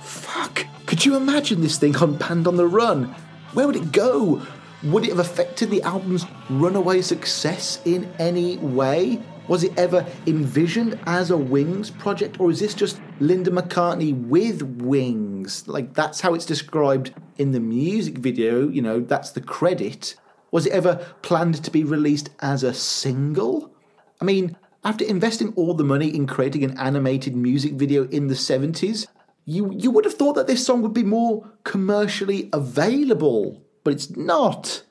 fuck, 0.00 0.64
could 0.86 1.04
you 1.04 1.16
imagine 1.16 1.60
this 1.60 1.76
thing 1.76 1.96
on 1.96 2.14
Band 2.14 2.46
on 2.46 2.54
the 2.54 2.68
Run? 2.68 3.06
Where 3.52 3.66
would 3.66 3.74
it 3.74 3.90
go? 3.90 4.40
Would 4.84 5.02
it 5.02 5.08
have 5.08 5.18
affected 5.18 5.70
the 5.70 5.82
album's 5.82 6.24
runaway 6.48 7.02
success 7.02 7.80
in 7.84 8.08
any 8.20 8.58
way? 8.58 9.20
Was 9.48 9.64
it 9.64 9.76
ever 9.76 10.06
envisioned 10.28 11.00
as 11.06 11.32
a 11.32 11.36
Wings 11.36 11.90
project, 11.90 12.38
or 12.38 12.52
is 12.52 12.60
this 12.60 12.74
just 12.74 13.00
Linda 13.18 13.50
McCartney 13.50 14.28
with 14.28 14.62
wings? 14.62 15.66
Like, 15.66 15.94
that's 15.94 16.20
how 16.20 16.34
it's 16.34 16.46
described 16.46 17.12
in 17.38 17.50
the 17.50 17.58
music 17.58 18.18
video, 18.18 18.68
you 18.68 18.82
know, 18.82 19.00
that's 19.00 19.30
the 19.32 19.40
credit. 19.40 20.14
Was 20.52 20.66
it 20.66 20.72
ever 20.72 20.96
planned 21.22 21.64
to 21.64 21.70
be 21.70 21.82
released 21.82 22.30
as 22.40 22.62
a 22.62 22.74
single? 22.74 23.74
I 24.20 24.24
mean, 24.24 24.56
after 24.84 25.04
investing 25.04 25.52
all 25.56 25.74
the 25.74 25.82
money 25.82 26.14
in 26.14 26.26
creating 26.26 26.62
an 26.62 26.78
animated 26.78 27.34
music 27.34 27.72
video 27.72 28.06
in 28.08 28.28
the 28.28 28.34
70s, 28.34 29.06
you, 29.44 29.72
you 29.72 29.90
would 29.90 30.04
have 30.04 30.14
thought 30.14 30.34
that 30.34 30.46
this 30.46 30.64
song 30.64 30.82
would 30.82 30.92
be 30.92 31.02
more 31.02 31.50
commercially 31.64 32.50
available, 32.52 33.62
but 33.82 33.94
it's 33.94 34.14
not. 34.14 34.84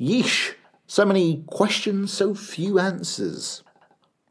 Yeesh. 0.00 0.54
So 0.86 1.04
many 1.04 1.44
questions, 1.48 2.12
so 2.12 2.34
few 2.34 2.78
answers. 2.78 3.62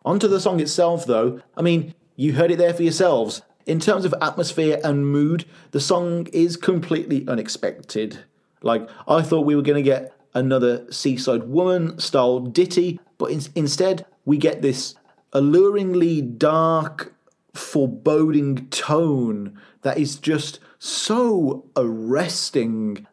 Onto 0.04 0.28
the 0.28 0.40
song 0.40 0.60
itself, 0.60 1.06
though. 1.06 1.42
I 1.56 1.62
mean, 1.62 1.94
you 2.16 2.34
heard 2.34 2.52
it 2.52 2.58
there 2.58 2.74
for 2.74 2.84
yourselves. 2.84 3.42
In 3.66 3.80
terms 3.80 4.06
of 4.06 4.16
atmosphere 4.22 4.80
and 4.84 5.08
mood, 5.08 5.46
the 5.72 5.80
song 5.80 6.28
is 6.34 6.58
completely 6.58 7.28
unexpected. 7.28 8.20
Like, 8.62 8.90
I 9.08 9.22
thought 9.22 9.46
we 9.46 9.56
were 9.56 9.62
going 9.62 9.84
to 9.84 9.90
get 9.90 10.19
another 10.34 10.92
Seaside 10.92 11.44
Woman 11.44 12.00
style 12.00 12.40
ditty, 12.40 13.00
but 13.18 13.32
in- 13.32 13.42
instead, 13.56 14.06
we 14.26 14.38
get 14.38 14.62
this 14.62 14.96
alluringly 15.34 16.38
dark, 16.38 17.14
foreboding 17.54 18.68
tone 18.70 19.60
that 19.82 19.98
is 19.98 20.16
just 20.16 20.60
so 20.78 21.66
arresting. 21.76 23.06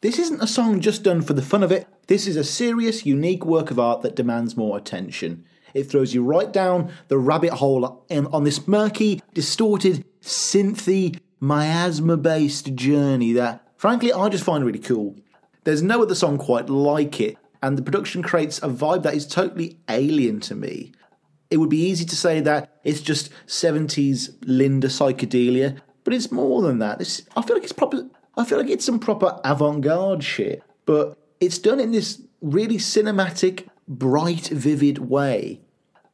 This 0.00 0.18
isn't 0.18 0.42
a 0.42 0.46
song 0.46 0.80
just 0.80 1.02
done 1.02 1.22
for 1.22 1.32
the 1.32 1.42
fun 1.42 1.62
of 1.62 1.72
it. 1.72 1.86
This 2.08 2.26
is 2.26 2.36
a 2.36 2.44
serious, 2.44 3.06
unique 3.06 3.46
work 3.46 3.70
of 3.70 3.78
art 3.78 4.02
that 4.02 4.16
demands 4.16 4.56
more 4.56 4.76
attention. 4.76 5.44
It 5.74 5.84
throws 5.84 6.12
you 6.12 6.22
right 6.22 6.52
down 6.52 6.92
the 7.08 7.18
rabbit 7.18 7.54
hole 7.54 8.04
on 8.10 8.44
this 8.44 8.66
murky, 8.66 9.22
distorted, 9.32 10.04
synthy, 10.20 11.18
miasma 11.40 12.16
based 12.16 12.74
journey 12.74 13.32
that, 13.32 13.66
frankly, 13.76 14.12
I 14.12 14.28
just 14.28 14.44
find 14.44 14.64
really 14.64 14.78
cool. 14.78 15.16
There's 15.64 15.82
no 15.82 16.02
other 16.02 16.14
song 16.14 16.38
quite 16.38 16.68
like 16.68 17.20
it, 17.20 17.36
and 17.62 17.78
the 17.78 17.82
production 17.82 18.22
creates 18.22 18.58
a 18.58 18.68
vibe 18.68 19.02
that 19.04 19.14
is 19.14 19.26
totally 19.26 19.78
alien 19.88 20.40
to 20.40 20.54
me. 20.54 20.92
It 21.50 21.58
would 21.58 21.68
be 21.68 21.84
easy 21.84 22.04
to 22.04 22.16
say 22.16 22.40
that 22.40 22.80
it's 22.82 23.00
just 23.00 23.30
70s 23.46 24.34
Linda 24.44 24.88
psychedelia, 24.88 25.78
but 26.02 26.14
it's 26.14 26.32
more 26.32 26.62
than 26.62 26.78
that. 26.78 26.98
This, 26.98 27.22
I 27.36 27.42
feel 27.42 27.56
like 27.56 27.64
it's 27.64 27.72
proper. 27.72 28.08
I 28.36 28.44
feel 28.44 28.58
like 28.58 28.70
it's 28.70 28.84
some 28.84 28.98
proper 28.98 29.38
avant-garde 29.44 30.24
shit, 30.24 30.62
but 30.86 31.18
it's 31.40 31.58
done 31.58 31.78
in 31.78 31.92
this 31.92 32.22
really 32.40 32.78
cinematic, 32.78 33.68
bright, 33.86 34.48
vivid 34.48 34.98
way. 34.98 35.60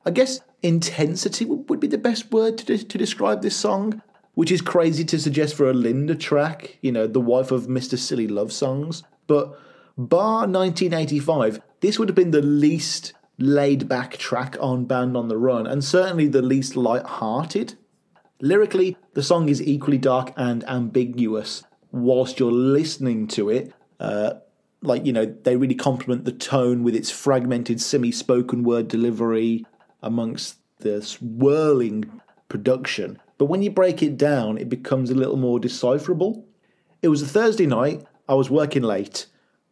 I 0.04 0.10
guess 0.10 0.40
intensity 0.62 1.44
would 1.44 1.80
be 1.80 1.86
the 1.86 1.98
best 1.98 2.32
word 2.32 2.58
to, 2.58 2.64
de- 2.64 2.84
to 2.84 2.98
describe 2.98 3.42
this 3.42 3.56
song, 3.56 4.02
which 4.34 4.50
is 4.50 4.60
crazy 4.60 5.04
to 5.04 5.18
suggest 5.18 5.54
for 5.54 5.70
a 5.70 5.74
Linda 5.74 6.14
track, 6.14 6.78
you 6.80 6.92
know, 6.92 7.06
the 7.06 7.20
wife 7.20 7.50
of 7.50 7.66
Mr. 7.66 7.96
Silly 7.96 8.26
Love 8.26 8.52
Songs. 8.52 9.02
But 9.28 9.56
bar 9.96 10.48
1985, 10.48 11.60
this 11.80 11.98
would 11.98 12.08
have 12.08 12.16
been 12.16 12.32
the 12.32 12.42
least 12.42 13.12
laid 13.38 13.88
back 13.88 14.16
track 14.16 14.56
on 14.60 14.84
Band 14.84 15.16
on 15.16 15.28
the 15.28 15.38
Run, 15.38 15.66
and 15.66 15.84
certainly 15.84 16.26
the 16.26 16.42
least 16.42 16.74
light-hearted. 16.74 17.74
Lyrically, 18.40 18.96
the 19.14 19.22
song 19.22 19.48
is 19.48 19.62
equally 19.62 19.98
dark 19.98 20.32
and 20.36 20.68
ambiguous 20.68 21.62
whilst 21.92 22.40
you're 22.40 22.50
listening 22.50 23.28
to 23.28 23.48
it. 23.48 23.72
Uh, 24.00 24.34
like, 24.82 25.06
you 25.06 25.12
know, 25.12 25.24
they 25.24 25.56
really 25.56 25.74
complement 25.74 26.24
the 26.24 26.32
tone 26.32 26.82
with 26.82 26.94
its 26.94 27.10
fragmented 27.10 27.80
semi 27.80 28.12
spoken 28.12 28.62
word 28.62 28.88
delivery 28.88 29.66
amongst 30.02 30.58
the 30.78 31.02
swirling 31.02 32.20
production. 32.48 33.20
But 33.38 33.46
when 33.46 33.62
you 33.62 33.70
break 33.70 34.02
it 34.02 34.16
down, 34.16 34.58
it 34.58 34.68
becomes 34.68 35.10
a 35.10 35.14
little 35.14 35.36
more 35.36 35.60
decipherable. 35.60 36.44
It 37.02 37.08
was 37.08 37.22
a 37.22 37.26
Thursday 37.26 37.66
night, 37.66 38.04
I 38.28 38.34
was 38.34 38.50
working 38.50 38.82
late, 38.82 39.26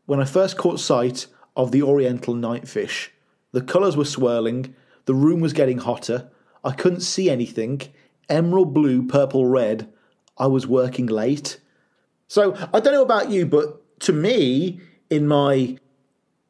when 0.07 0.21
I 0.21 0.25
first 0.25 0.57
caught 0.57 0.81
sight 0.81 1.27
of 1.57 1.73
the 1.73 1.83
Oriental 1.83 2.35
Nightfish. 2.35 3.09
The 3.53 3.61
colours 3.61 3.97
were 3.97 4.05
swirling, 4.05 4.75
the 5.05 5.14
room 5.14 5.40
was 5.40 5.53
getting 5.53 5.79
hotter, 5.79 6.31
I 6.66 6.73
couldn't 6.73 7.01
see 7.01 7.31
anything. 7.31 7.83
Emerald 8.29 8.75
blue, 8.75 9.07
purple, 9.07 9.47
red. 9.47 9.88
I 10.37 10.49
was 10.49 10.66
working 10.66 11.07
late. 11.07 11.61
So 12.27 12.55
I 12.75 12.81
don't 12.81 12.92
know 12.92 13.05
about 13.05 13.31
you, 13.31 13.47
but 13.47 14.01
to 14.01 14.12
me, 14.12 14.81
in 15.09 15.29
my 15.29 15.79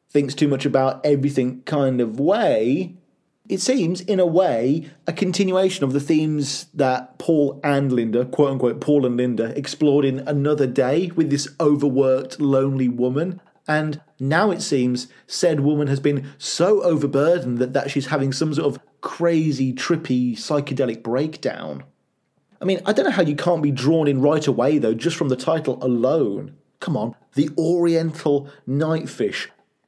thinks 0.09 0.33
too 0.33 0.47
much 0.47 0.65
about 0.65 1.05
everything 1.05 1.61
kind 1.63 2.01
of 2.01 2.19
way, 2.19 2.96
it 3.49 3.61
seems, 3.61 4.01
in 4.01 4.19
a 4.19 4.25
way, 4.25 4.89
a 5.05 5.13
continuation 5.13 5.83
of 5.83 5.93
the 5.93 5.99
themes 5.99 6.65
that 6.73 7.17
Paul 7.17 7.59
and 7.63 7.91
Linda, 7.91 8.25
quote 8.25 8.51
unquote, 8.51 8.81
Paul 8.81 9.05
and 9.05 9.17
Linda, 9.17 9.57
explored 9.57 10.05
in 10.05 10.19
Another 10.27 10.67
Day 10.67 11.11
with 11.15 11.29
this 11.29 11.47
overworked, 11.59 12.39
lonely 12.39 12.89
woman. 12.89 13.41
And 13.67 14.01
now 14.19 14.51
it 14.51 14.61
seems 14.61 15.07
said 15.27 15.59
woman 15.59 15.87
has 15.87 15.99
been 15.99 16.29
so 16.37 16.81
overburdened 16.83 17.57
that, 17.59 17.73
that 17.73 17.91
she's 17.91 18.07
having 18.07 18.31
some 18.31 18.53
sort 18.53 18.75
of 18.75 18.81
crazy, 19.01 19.73
trippy, 19.73 20.33
psychedelic 20.33 21.03
breakdown. 21.03 21.83
I 22.61 22.65
mean, 22.65 22.81
I 22.85 22.93
don't 22.93 23.05
know 23.05 23.11
how 23.11 23.21
you 23.21 23.35
can't 23.35 23.61
be 23.61 23.71
drawn 23.71 24.07
in 24.07 24.21
right 24.21 24.45
away, 24.47 24.77
though, 24.77 24.93
just 24.93 25.15
from 25.15 25.29
the 25.29 25.35
title 25.35 25.77
alone. 25.83 26.55
Come 26.79 26.97
on, 26.97 27.15
The 27.35 27.49
Oriental 27.57 28.49
Nightfish. 28.67 29.47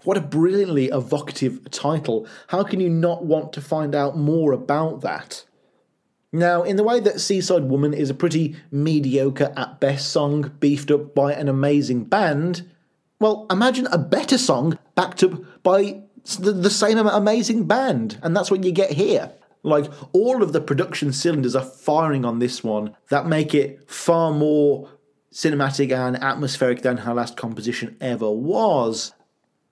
What 0.09 0.17
a 0.17 0.21
brilliantly 0.21 0.87
evocative 0.87 1.69
title. 1.69 2.25
How 2.47 2.63
can 2.63 2.79
you 2.79 2.89
not 2.89 3.25
want 3.25 3.53
to 3.53 3.61
find 3.61 3.93
out 3.93 4.17
more 4.17 4.53
about 4.53 5.01
that? 5.01 5.45
Now, 6.33 6.63
in 6.63 6.77
the 6.77 6.83
way 6.83 6.99
that 6.99 7.21
Seaside 7.21 7.65
Woman 7.65 7.93
is 7.93 8.09
a 8.09 8.15
pretty 8.15 8.55
mediocre 8.71 9.53
at 9.55 9.79
best 9.79 10.09
song 10.09 10.51
beefed 10.59 10.89
up 10.89 11.13
by 11.13 11.33
an 11.33 11.47
amazing 11.47 12.05
band, 12.05 12.67
well, 13.19 13.45
imagine 13.51 13.85
a 13.91 13.99
better 13.99 14.39
song 14.39 14.79
backed 14.95 15.21
up 15.21 15.43
by 15.61 16.01
the, 16.39 16.71
same 16.71 16.97
amazing 16.97 17.65
band, 17.65 18.17
and 18.23 18.35
that's 18.35 18.49
what 18.49 18.63
you 18.63 18.71
get 18.71 18.93
here. 18.93 19.31
Like, 19.61 19.91
all 20.11 20.41
of 20.41 20.53
the 20.53 20.61
production 20.61 21.13
cylinders 21.13 21.55
are 21.55 21.63
firing 21.63 22.25
on 22.25 22.39
this 22.39 22.63
one 22.63 22.95
that 23.11 23.27
make 23.27 23.53
it 23.53 23.87
far 23.87 24.33
more 24.33 24.89
cinematic 25.31 25.91
and 25.91 26.15
atmospheric 26.15 26.81
than 26.81 26.97
her 26.97 27.13
last 27.13 27.37
composition 27.37 27.95
ever 28.01 28.31
was. 28.31 29.13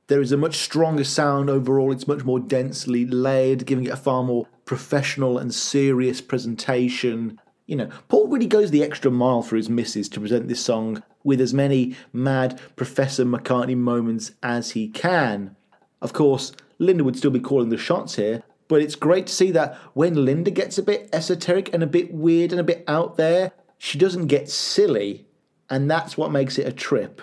There 0.07 0.21
is 0.21 0.31
a 0.31 0.37
much 0.37 0.55
stronger 0.55 1.03
sound 1.03 1.49
overall, 1.49 1.91
it's 1.91 2.07
much 2.07 2.23
more 2.23 2.39
densely 2.39 3.05
layered, 3.05 3.65
giving 3.65 3.85
it 3.85 3.93
a 3.93 3.97
far 3.97 4.23
more 4.23 4.47
professional 4.63 5.37
and 5.37 5.53
serious 5.53 6.21
presentation. 6.21 7.41
You 7.65 7.75
know, 7.75 7.89
Paul 8.07 8.29
really 8.29 8.47
goes 8.47 8.71
the 8.71 8.83
extra 8.83 9.11
mile 9.11 9.41
for 9.41 9.57
his 9.57 9.69
misses 9.69 10.07
to 10.09 10.21
present 10.21 10.47
this 10.47 10.63
song 10.63 11.03
with 11.25 11.41
as 11.41 11.53
many 11.53 11.97
mad 12.13 12.57
Professor 12.77 13.25
McCartney 13.25 13.75
moments 13.75 14.31
as 14.41 14.71
he 14.71 14.87
can. 14.87 15.57
Of 16.01 16.13
course, 16.13 16.53
Linda 16.79 17.03
would 17.03 17.17
still 17.17 17.31
be 17.31 17.41
calling 17.41 17.67
the 17.67 17.77
shots 17.77 18.15
here, 18.15 18.43
But 18.67 18.81
it's 18.81 18.95
great 18.95 19.27
to 19.27 19.33
see 19.33 19.51
that 19.51 19.75
when 19.93 20.25
Linda 20.25 20.51
gets 20.51 20.77
a 20.77 20.83
bit 20.83 21.09
esoteric 21.13 21.73
and 21.73 21.83
a 21.83 21.87
bit 21.87 22.13
weird 22.13 22.51
and 22.51 22.59
a 22.59 22.65
bit 22.65 22.83
out 22.87 23.17
there, 23.17 23.51
she 23.77 23.97
doesn't 23.97 24.27
get 24.27 24.49
silly, 24.49 25.25
and 25.69 25.89
that's 25.89 26.17
what 26.17 26.31
makes 26.31 26.57
it 26.57 26.67
a 26.67 26.71
trip. 26.71 27.21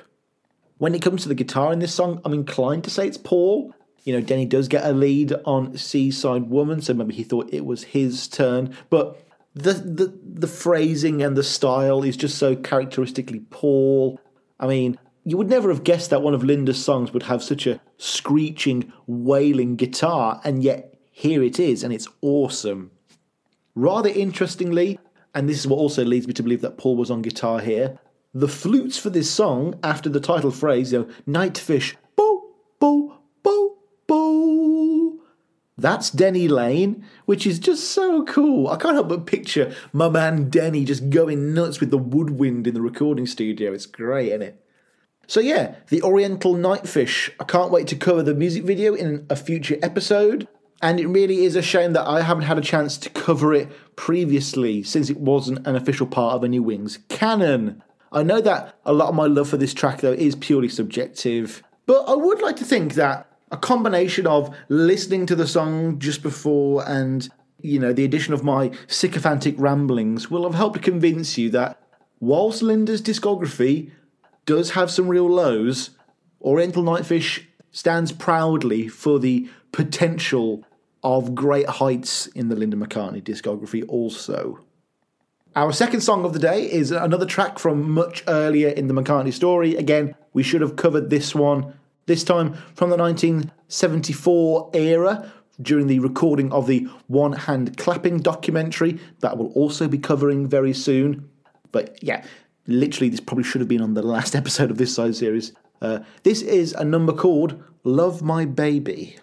When 0.79 0.95
it 0.95 1.03
comes 1.03 1.23
to 1.23 1.29
the 1.29 1.35
guitar 1.35 1.73
in 1.73 1.79
this 1.79 1.95
song, 1.95 2.21
I'm 2.25 2.33
inclined 2.33 2.85
to 2.85 2.91
say 2.91 3.07
it's 3.07 3.17
Paul. 3.17 3.75
You 4.03 4.13
know, 4.13 4.21
Denny 4.21 4.45
does 4.45 4.69
get 4.69 4.85
a 4.85 4.93
lead 4.93 5.33
on 5.45 5.77
Seaside 5.79 6.51
Woman, 6.51 6.83
so 6.83 6.95
maybe 6.95 7.15
he 7.15 7.25
thought 7.25 7.53
it 7.53 7.65
was 7.65 7.85
his 7.85 8.29
turn. 8.29 8.77
But 8.91 9.25
the 9.55 9.73
the 9.73 10.19
the 10.23 10.49
phrasing 10.49 11.23
and 11.23 11.37
the 11.37 11.45
style 11.45 12.03
is 12.03 12.17
just 12.17 12.37
so 12.39 12.57
characteristically 12.57 13.41
Paul. 13.51 14.21
I 14.59 14.67
mean, 14.67 14.99
you 15.25 15.37
would 15.37 15.49
never 15.49 15.71
have 15.71 15.85
guessed 15.85 16.11
that 16.11 16.23
one 16.23 16.35
of 16.35 16.45
Linda's 16.45 16.85
songs 16.85 17.13
would 17.13 17.25
have 17.25 17.43
such 17.43 17.67
a 17.67 17.81
screeching, 17.97 18.93
wailing 19.07 19.77
guitar, 19.77 20.41
and 20.45 20.63
yet 20.63 20.95
here 21.11 21.43
it 21.43 21.59
is, 21.59 21.83
and 21.83 21.93
it's 21.93 22.09
awesome. 22.21 22.91
Rather 23.75 24.11
interestingly, 24.11 24.99
and 25.35 25.49
this 25.49 25.59
is 25.59 25.67
what 25.67 25.79
also 25.79 26.05
leads 26.05 26.27
me 26.27 26.35
to 26.35 26.43
believe 26.43 26.61
that 26.61 26.77
Paul 26.77 26.97
was 26.97 27.11
on 27.11 27.23
guitar 27.23 27.61
here, 27.61 27.99
the 28.35 28.49
flutes 28.49 28.99
for 28.99 29.11
this 29.11 29.31
song, 29.31 29.79
after 29.83 30.09
the 30.09 30.21
title 30.21 30.51
phrase, 30.51 30.93
you 30.93 31.01
know, 31.01 31.09
Nightfish, 31.27 31.95
bo, 32.17 32.51
bo, 32.81 33.19
bo, 33.43 33.79
bo. 34.09 35.21
That's 35.79 36.11
Denny 36.11 36.49
Laine, 36.49 37.05
which 37.27 37.47
is 37.47 37.59
just 37.59 37.91
so 37.91 38.25
cool. 38.25 38.69
I 38.69 38.77
can't 38.77 38.95
help 38.95 39.09
but 39.09 39.27
picture 39.27 39.75
my 39.93 40.09
man 40.09 40.51
Denny 40.51 40.85
just 40.85 41.11
going 41.11 41.55
nuts 41.55 41.81
with 41.81 41.91
the 41.91 41.99
woodwind 41.99 42.67
in 42.67 42.75
the 42.75 42.83
recording 42.83 43.27
studio. 43.27 43.73
It's 43.73 43.87
great, 43.87 44.29
isn't 44.29 44.43
it? 44.43 44.61
So 45.27 45.41
yeah, 45.41 45.77
the 45.89 46.03
Oriental 46.03 46.55
Nightfish. 46.55 47.31
I 47.41 47.45
can't 47.45 47.71
wait 47.71 47.87
to 47.89 47.97
cover 47.97 48.23
the 48.23 48.35
music 48.35 48.65
video 48.65 48.95
in 48.95 49.27
a 49.31 49.37
future 49.37 49.79
episode. 49.83 50.49
And 50.83 51.01
it 51.01 51.07
really 51.07 51.45
is 51.45 51.57
a 51.57 51.63
shame 51.63 51.95
that 51.95 52.07
I 52.07 52.21
haven't 52.21 52.43
had 52.45 52.59
a 52.59 52.63
chance 52.63 52.99
to 52.99 53.09
cover 53.11 53.55
it 53.55 53.71
previously 53.97 54.83
since 54.83 55.09
it 55.09 55.17
wasn't 55.17 55.67
an 55.67 55.77
official 55.77 56.07
part 56.07 56.35
of 56.35 56.45
a 56.45 56.49
New 56.49 56.63
Wings 56.63 56.99
canon. 57.09 57.83
I 58.15 58.23
know 58.23 58.41
that 58.41 58.79
a 58.87 58.93
lot 58.93 59.09
of 59.09 59.17
my 59.17 59.27
love 59.27 59.49
for 59.49 59.57
this 59.57 59.75
track 59.75 60.01
though 60.01 60.13
is 60.13 60.37
purely 60.37 60.69
subjective, 60.69 61.65
but 61.85 62.05
I 62.09 62.15
would 62.15 62.41
like 62.41 62.55
to 62.57 62.65
think 62.65 62.95
that 62.95 63.27
a 63.51 63.57
combination 63.57 64.27
of 64.27 64.55
listening 64.69 65.27
to 65.27 65.35
the 65.35 65.49
song 65.49 65.99
just 65.99 66.23
before 66.23 66.89
and 66.89 67.29
you 67.61 67.81
know 67.81 67.93
the 67.93 68.05
addition 68.05 68.33
of 68.33 68.45
my 68.45 68.71
sycophantic 68.87 69.57
ramblings 69.59 70.31
will 70.31 70.45
have 70.45 70.55
helped 70.55 70.77
to 70.77 70.83
convince 70.83 71.37
you 71.37 71.51
that 71.51 71.81
whilst 72.21 72.63
Linda's 72.63 73.03
discography 73.03 73.91
does 74.47 74.71
have 74.73 74.91
some 74.91 75.09
real 75.09 75.29
lows, 75.29 75.91
Oriental 76.41 76.85
Nightfish 76.85 77.45
stands 77.73 78.13
proudly 78.13 78.87
for 78.87 79.19
the 79.19 79.49
potential 79.73 80.63
of 81.03 81.35
great 81.35 81.69
heights 81.69 82.29
in 82.29 82.49
the 82.49 82.55
Linda 82.55 82.77
McCartney 82.77 83.23
discography 83.23 83.85
also. 83.89 84.61
Our 85.57 85.73
second 85.73 86.01
song 86.01 86.25
of 86.25 86.33
the 86.33 86.41
day 86.41 86.69
is 86.69 86.91
another 86.91 87.27
track 87.27 87.61
from 87.61 87.89
much 87.89 88.25
earlier 88.27 88.71
in 88.71 88.89
the 88.89 88.95
McCartney 88.95 89.33
story. 89.33 89.77
Again, 89.77 90.17
we 90.33 90.43
should 90.43 90.61
have 90.63 90.75
covered 90.75 91.11
this 91.11 91.33
one, 91.33 91.75
this 92.07 92.25
time 92.25 92.55
from 92.75 92.91
the 92.91 92.97
1974 92.97 94.71
era, 94.75 95.33
during 95.63 95.87
the 95.87 96.01
recording 96.01 96.53
of 96.53 96.67
the 96.67 96.89
One 97.07 97.35
Hand 97.35 97.79
Clapping 97.79 98.19
documentary 98.19 98.99
that 99.21 99.39
we'll 99.39 99.53
also 99.53 99.87
be 99.87 99.97
covering 99.97 100.49
very 100.49 100.73
soon. 100.73 101.31
But 101.71 102.03
yeah, 102.03 102.25
literally, 102.67 103.09
this 103.09 103.21
probably 103.21 103.45
should 103.45 103.61
have 103.61 103.69
been 103.69 103.81
on 103.81 103.95
the 103.95 104.03
last 104.03 104.35
episode 104.35 104.73
of 104.73 104.79
this 104.79 104.93
side 104.93 105.15
series. 105.15 105.53
Uh, 105.81 106.01
this 106.25 106.43
is 106.43 106.73
a 106.73 106.85
number 106.85 107.13
called 107.13 107.63
Love 107.85 108.23
My 108.23 108.45
Baby. 108.45 109.19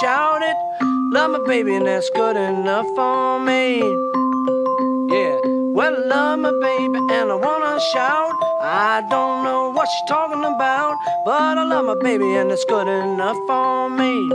Shout 0.00 0.42
it. 0.42 0.56
Love 1.12 1.30
my 1.32 1.40
baby, 1.46 1.74
and 1.74 1.86
that's 1.86 2.08
good 2.10 2.36
enough 2.36 2.86
for 2.94 3.40
me. 3.40 3.80
Yeah. 5.12 5.38
Well, 5.74 5.94
I 5.94 6.06
love 6.06 6.38
my 6.38 6.52
baby, 6.52 6.98
and 7.10 7.32
I 7.32 7.34
wanna 7.34 7.80
shout. 7.92 8.34
I 8.60 9.02
don't 9.10 9.44
know 9.44 9.70
what 9.70 9.88
she's 9.88 10.08
talking 10.08 10.44
about, 10.44 10.96
but 11.24 11.58
I 11.58 11.64
love 11.64 11.86
my 11.86 11.96
baby, 12.00 12.36
and 12.36 12.50
it's 12.50 12.64
good 12.64 12.88
enough 12.88 13.38
for 13.46 13.90
me. 13.90 14.28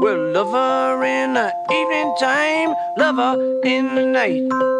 Well, 0.00 0.32
love 0.32 0.52
her 0.52 1.04
in 1.04 1.34
the 1.34 1.52
evening 1.72 2.14
time, 2.20 2.74
love 2.96 3.16
her 3.16 3.60
in 3.64 3.94
the 3.94 4.06
night. 4.06 4.77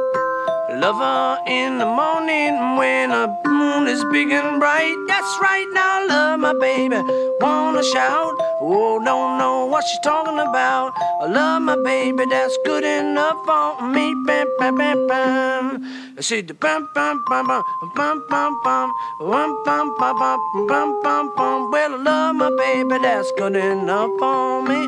Love 0.79 0.99
her 0.99 1.43
in 1.49 1.79
the 1.79 1.87
morning 1.87 2.77
when 2.77 3.11
the 3.11 3.27
moon 3.49 3.89
is 3.89 4.05
big 4.13 4.31
and 4.31 4.61
bright. 4.61 4.95
That's 5.09 5.41
right, 5.41 5.67
now 5.75 6.07
love 6.07 6.39
my 6.39 6.53
baby. 6.53 7.03
Wanna 7.41 7.83
shout? 7.83 8.37
Oh, 8.61 9.03
don't 9.05 9.39
know 9.39 9.67
what 9.67 9.83
she's 9.89 9.99
talking 10.05 10.39
about. 10.39 10.93
I 11.21 11.27
love 11.27 11.63
my 11.63 11.75
baby, 11.83 12.27
that's 12.31 12.57
good 12.65 12.85
enough 12.85 13.45
for 13.45 13.89
me. 13.89 14.15
Bam, 14.25 14.47
bam, 14.61 14.77
bam, 14.77 15.07
bam. 15.09 16.15
I 16.17 16.21
see 16.21 16.43
the 16.43 16.55
bam, 16.55 16.89
bam, 16.95 17.25
bam, 17.29 17.49
bam, 17.49 17.65
bam, 17.97 18.23
bam, 18.31 18.61
bam, 18.63 18.93
bam, 19.25 19.55
bam, 19.65 19.95
bam, 19.99 20.17
bam, 20.17 20.39
bam, 20.69 21.03
bam, 21.03 21.35
bam. 21.35 21.71
Well, 21.73 21.95
I 21.95 22.03
love 22.03 22.37
my 22.37 22.51
baby, 22.57 23.03
that's 23.03 23.33
good 23.33 23.57
enough 23.57 24.11
for 24.21 24.63
me. 24.63 24.87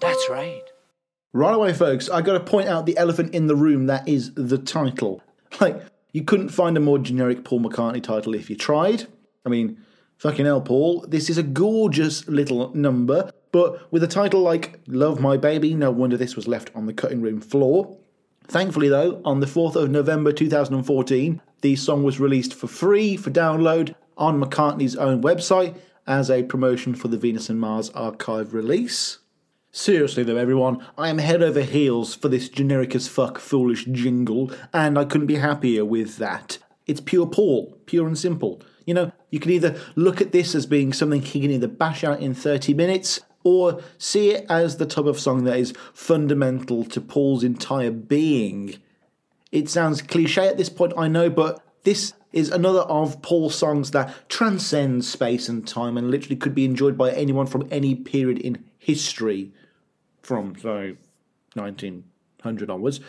That's 0.00 0.28
right. 0.28 0.65
Right 1.36 1.54
away, 1.54 1.74
folks, 1.74 2.08
I 2.08 2.22
got 2.22 2.32
to 2.32 2.40
point 2.40 2.66
out 2.66 2.86
the 2.86 2.96
elephant 2.96 3.34
in 3.34 3.46
the 3.46 3.54
room 3.54 3.88
that 3.88 4.08
is 4.08 4.32
the 4.32 4.56
title. 4.56 5.22
Like, 5.60 5.82
you 6.14 6.24
couldn't 6.24 6.48
find 6.48 6.78
a 6.78 6.80
more 6.80 6.98
generic 6.98 7.44
Paul 7.44 7.60
McCartney 7.60 8.02
title 8.02 8.34
if 8.34 8.48
you 8.48 8.56
tried. 8.56 9.06
I 9.44 9.50
mean, 9.50 9.78
fucking 10.16 10.46
hell, 10.46 10.62
Paul, 10.62 11.04
this 11.06 11.28
is 11.28 11.36
a 11.36 11.42
gorgeous 11.42 12.26
little 12.26 12.74
number, 12.74 13.30
but 13.52 13.92
with 13.92 14.02
a 14.02 14.06
title 14.06 14.40
like 14.40 14.80
Love 14.86 15.20
My 15.20 15.36
Baby, 15.36 15.74
no 15.74 15.90
wonder 15.90 16.16
this 16.16 16.36
was 16.36 16.48
left 16.48 16.70
on 16.74 16.86
the 16.86 16.94
cutting 16.94 17.20
room 17.20 17.42
floor. 17.42 17.98
Thankfully, 18.48 18.88
though, 18.88 19.20
on 19.22 19.40
the 19.40 19.46
4th 19.46 19.76
of 19.76 19.90
November 19.90 20.32
2014, 20.32 21.42
the 21.60 21.76
song 21.76 22.02
was 22.02 22.18
released 22.18 22.54
for 22.54 22.66
free 22.66 23.14
for 23.14 23.30
download 23.30 23.94
on 24.16 24.40
McCartney's 24.40 24.96
own 24.96 25.20
website 25.20 25.76
as 26.06 26.30
a 26.30 26.44
promotion 26.44 26.94
for 26.94 27.08
the 27.08 27.18
Venus 27.18 27.50
and 27.50 27.60
Mars 27.60 27.90
archive 27.90 28.54
release. 28.54 29.18
Seriously 29.78 30.22
though, 30.22 30.38
everyone, 30.38 30.82
I 30.96 31.10
am 31.10 31.18
head 31.18 31.42
over 31.42 31.60
heels 31.60 32.14
for 32.14 32.30
this 32.30 32.48
generic 32.48 32.94
as 32.94 33.08
fuck 33.08 33.38
foolish 33.38 33.84
jingle, 33.84 34.50
and 34.72 34.98
I 34.98 35.04
couldn't 35.04 35.26
be 35.26 35.36
happier 35.36 35.84
with 35.84 36.16
that. 36.16 36.56
It's 36.86 37.02
pure 37.02 37.26
Paul, 37.26 37.76
pure 37.84 38.06
and 38.06 38.16
simple. 38.16 38.62
You 38.86 38.94
know, 38.94 39.12
you 39.30 39.38
can 39.38 39.50
either 39.50 39.78
look 39.94 40.22
at 40.22 40.32
this 40.32 40.54
as 40.54 40.64
being 40.64 40.94
something 40.94 41.20
he 41.20 41.42
can 41.42 41.50
either 41.50 41.68
bash 41.68 42.04
out 42.04 42.20
in 42.20 42.32
30 42.32 42.72
minutes, 42.72 43.20
or 43.44 43.82
see 43.98 44.30
it 44.30 44.46
as 44.48 44.78
the 44.78 44.86
type 44.86 45.04
of 45.04 45.20
song 45.20 45.44
that 45.44 45.58
is 45.58 45.74
fundamental 45.92 46.82
to 46.86 47.00
Paul's 47.02 47.44
entire 47.44 47.90
being. 47.90 48.76
It 49.52 49.68
sounds 49.68 50.00
cliche 50.00 50.48
at 50.48 50.56
this 50.56 50.70
point, 50.70 50.94
I 50.96 51.08
know, 51.08 51.28
but 51.28 51.62
this 51.84 52.14
is 52.32 52.50
another 52.50 52.80
of 52.80 53.20
Paul's 53.20 53.54
songs 53.54 53.90
that 53.90 54.26
transcends 54.30 55.06
space 55.06 55.50
and 55.50 55.68
time 55.68 55.98
and 55.98 56.10
literally 56.10 56.36
could 56.36 56.54
be 56.54 56.64
enjoyed 56.64 56.96
by 56.96 57.10
anyone 57.10 57.46
from 57.46 57.68
any 57.70 57.94
period 57.94 58.38
in 58.38 58.64
history 58.78 59.52
from, 60.26 60.56
say, 60.56 60.96
1900 61.54 62.70
onwards. 62.70 63.00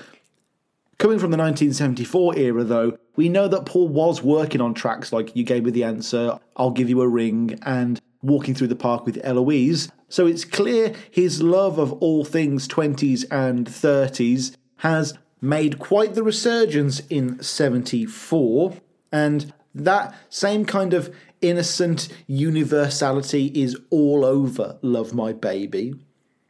Coming 1.00 1.20
from 1.20 1.32
the 1.32 1.38
1974 1.38 2.38
era, 2.38 2.64
though, 2.64 2.98
we 3.16 3.30
know 3.30 3.48
that 3.48 3.66
Paul 3.66 3.88
was 3.88 4.24
working 4.24 4.62
on 4.62 4.74
tracks 4.74 5.12
like 5.12 5.36
You 5.36 5.44
Gave 5.44 5.64
Me 5.64 5.72
the 5.72 5.84
Answer, 5.84 6.40
I'll 6.56 6.72
Give 6.72 6.90
You 6.90 7.02
a 7.02 7.08
Ring, 7.08 7.60
and 7.64 8.02
Walking 8.22 8.56
Through 8.56 8.68
the 8.68 8.76
Park 8.76 9.06
with 9.06 9.20
Eloise, 9.24 9.92
so 10.10 10.26
it's 10.26 10.46
clear 10.46 10.94
his 11.12 11.42
love 11.44 11.78
of 11.78 11.94
all 11.94 12.24
things 12.24 12.68
20s 12.68 13.26
and 13.30 13.68
30s 13.68 14.56
has 14.78 15.14
made 15.42 15.78
quite 15.78 16.16
the 16.16 16.24
resurgence 16.24 17.00
in 17.10 17.42
74, 17.44 18.74
and 19.12 19.54
that 19.76 20.16
same 20.30 20.66
kind 20.66 20.94
of 20.94 21.14
innocent 21.42 22.08
universality 22.26 23.52
is 23.54 23.78
all 23.92 24.26
over 24.26 24.80
Love 24.82 25.14
My 25.14 25.32
Baby. 25.32 25.94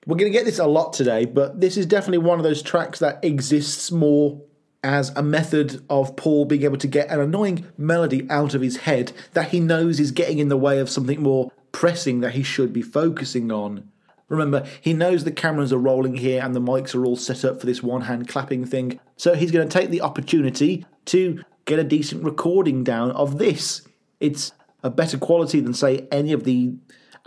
We're 0.07 0.15
going 0.15 0.31
to 0.31 0.37
get 0.37 0.45
this 0.45 0.59
a 0.59 0.65
lot 0.65 0.93
today, 0.93 1.25
but 1.25 1.59
this 1.59 1.75
is 1.75 1.85
definitely 1.85 2.19
one 2.19 2.39
of 2.39 2.45
those 2.45 2.61
tracks 2.61 2.99
that 2.99 3.19
exists 3.25 3.91
more 3.91 4.41
as 4.81 5.09
a 5.17 5.21
method 5.21 5.83
of 5.89 6.15
Paul 6.15 6.45
being 6.45 6.63
able 6.63 6.77
to 6.77 6.87
get 6.87 7.09
an 7.09 7.19
annoying 7.19 7.65
melody 7.77 8.25
out 8.29 8.53
of 8.53 8.61
his 8.61 8.77
head 8.77 9.11
that 9.33 9.49
he 9.49 9.59
knows 9.59 9.99
is 9.99 10.11
getting 10.11 10.39
in 10.39 10.47
the 10.47 10.55
way 10.55 10.79
of 10.79 10.89
something 10.89 11.21
more 11.21 11.51
pressing 11.73 12.21
that 12.21 12.35
he 12.35 12.41
should 12.41 12.71
be 12.71 12.81
focusing 12.81 13.51
on. 13.51 13.91
Remember, 14.29 14.65
he 14.79 14.93
knows 14.93 15.25
the 15.25 15.31
cameras 15.31 15.73
are 15.73 15.77
rolling 15.77 16.15
here 16.15 16.41
and 16.41 16.55
the 16.55 16.61
mics 16.61 16.95
are 16.95 17.05
all 17.05 17.17
set 17.17 17.43
up 17.43 17.59
for 17.59 17.65
this 17.65 17.83
one 17.83 18.03
hand 18.03 18.29
clapping 18.29 18.63
thing, 18.63 19.01
so 19.17 19.33
he's 19.33 19.51
going 19.51 19.67
to 19.67 19.79
take 19.79 19.89
the 19.89 20.01
opportunity 20.01 20.85
to 21.03 21.43
get 21.65 21.79
a 21.79 21.83
decent 21.83 22.23
recording 22.23 22.81
down 22.81 23.11
of 23.11 23.39
this. 23.39 23.81
It's 24.21 24.53
a 24.83 24.89
better 24.89 25.17
quality 25.17 25.59
than, 25.59 25.73
say, 25.73 26.07
any 26.13 26.31
of 26.31 26.45
the 26.45 26.75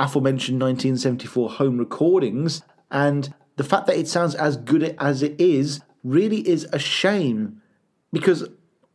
aforementioned 0.00 0.60
1974 0.60 1.50
home 1.50 1.76
recordings, 1.76 2.62
and 2.90 3.34
the 3.56 3.64
fact 3.64 3.86
that 3.86 3.96
it 3.96 4.08
sounds 4.08 4.34
as 4.34 4.56
good 4.56 4.96
as 4.98 5.22
it 5.22 5.40
is 5.40 5.80
really 6.02 6.48
is 6.48 6.66
a 6.72 6.78
shame 6.78 7.60
because 8.12 8.48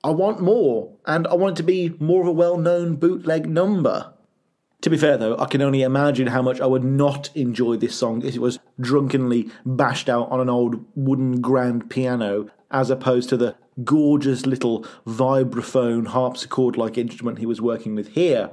I 0.03 0.09
want 0.09 0.41
more 0.41 0.91
and 1.05 1.27
I 1.27 1.33
want 1.35 1.57
it 1.57 1.61
to 1.61 1.63
be 1.63 1.95
more 1.99 2.21
of 2.21 2.27
a 2.27 2.31
well 2.31 2.57
known 2.57 2.95
bootleg 2.95 3.47
number. 3.47 4.13
To 4.81 4.89
be 4.89 4.97
fair 4.97 5.17
though, 5.17 5.37
I 5.37 5.45
can 5.45 5.61
only 5.61 5.81
imagine 5.81 6.27
how 6.27 6.41
much 6.41 6.61
I 6.61 6.65
would 6.65 6.83
not 6.83 7.35
enjoy 7.35 7.77
this 7.77 7.95
song 7.95 8.23
if 8.23 8.35
it 8.35 8.41
was 8.41 8.59
drunkenly 8.79 9.49
bashed 9.65 10.09
out 10.09 10.29
on 10.29 10.39
an 10.39 10.49
old 10.49 10.85
wooden 10.95 11.41
grand 11.41 11.89
piano 11.89 12.49
as 12.69 12.89
opposed 12.89 13.29
to 13.29 13.37
the 13.37 13.55
gorgeous 13.83 14.45
little 14.45 14.85
vibraphone 15.07 16.07
harpsichord 16.07 16.77
like 16.77 16.97
instrument 16.97 17.39
he 17.39 17.45
was 17.45 17.61
working 17.61 17.95
with 17.95 18.09
here. 18.09 18.51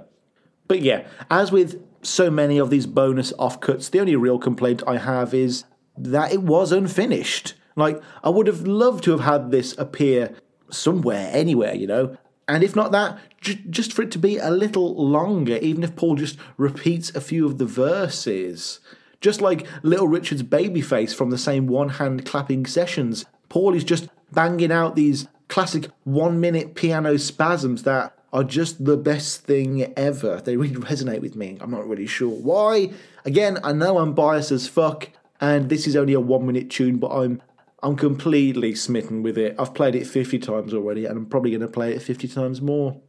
But 0.69 0.81
yeah, 0.81 1.07
as 1.31 1.53
with 1.53 1.83
so 2.03 2.31
many 2.31 2.59
of 2.59 2.71
these 2.71 2.87
bonus 2.87 3.33
offcuts, 3.35 3.91
the 3.91 4.01
only 4.01 4.17
real 4.17 4.39
complaint 4.39 4.83
I 4.87 4.99
have 4.99 5.33
is 5.33 5.65
that 5.97 6.33
it 6.33 6.43
was 6.43 6.73
unfinished. 6.73 7.55
Like, 7.77 8.03
I 8.23 8.29
would 8.29 8.47
have 8.47 8.67
loved 8.67 9.05
to 9.05 9.13
have 9.13 9.21
had 9.21 9.51
this 9.51 9.77
appear 9.79 10.35
somewhere, 10.71 11.31
anywhere, 11.33 11.75
you 11.75 11.87
know. 11.87 12.17
And 12.49 12.63
if 12.63 12.77
not 12.77 12.93
that, 12.93 13.19
j- 13.41 13.63
just 13.71 13.93
for 13.93 14.03
it 14.03 14.11
to 14.13 14.19
be 14.19 14.39
a 14.39 14.51
little 14.51 14.95
longer, 14.95 15.57
even 15.59 15.85
if 15.85 15.97
Paul 15.97 16.17
just 16.17 16.37
repeats 16.57 17.15
a 17.15 17.21
few 17.21 17.47
of 17.47 17.59
the 17.59 17.67
verses. 17.67 18.81
Just 19.21 19.41
like 19.41 19.67
Little 19.83 20.09
Richard's 20.09 20.43
babyface 20.43 21.15
from 21.15 21.31
the 21.31 21.39
same 21.39 21.67
one 21.69 21.91
hand 21.91 22.27
clapping 22.27 22.67
sessions, 22.67 23.25
Paul 23.49 23.75
is 23.75 23.85
just 23.85 24.09
banging 24.33 24.73
out 24.73 24.97
these 24.97 25.29
classic 25.49 25.89
one 26.05 26.41
minute 26.41 26.75
piano 26.75 27.17
spasms 27.19 27.85
that 27.85 28.17
are 28.33 28.45
just 28.45 28.85
the 28.85 28.97
best 28.97 29.43
thing 29.43 29.93
ever. 29.97 30.41
They 30.41 30.57
really 30.57 30.75
resonate 30.77 31.21
with 31.21 31.37
me. 31.37 31.59
I'm 31.61 31.71
not 31.71 31.89
really 31.89 32.07
sure 32.07 32.31
why. 32.31 32.93
Again, 33.25 33.59
I 33.63 33.73
know 33.73 33.99
I'm 33.99 34.15
biased 34.15 34.51
as 34.51 34.67
fuck, 34.67 35.11
and 35.41 35.69
this 35.69 35.87
is 35.87 35.97
only 35.97 36.15
a 36.15 36.21
one 36.21 36.47
minute 36.47 36.71
tune, 36.71 36.99
but 36.99 37.09
I'm 37.09 37.43
I'm 37.83 37.97
completely 37.97 38.77
smitten 38.77 39.25
with 39.25 39.37
it. 39.37 39.57
I've 39.59 39.75
played 39.75 39.97
it 39.97 40.07
50 40.07 40.39
times 40.39 40.73
already, 40.73 41.05
and 41.05 41.19
I'm 41.19 41.27
probably 41.27 41.51
going 41.51 41.63
to 41.63 41.69
play 41.69 41.93
it 41.93 42.01
50 42.01 42.29
times 42.29 42.63
more. 42.63 43.01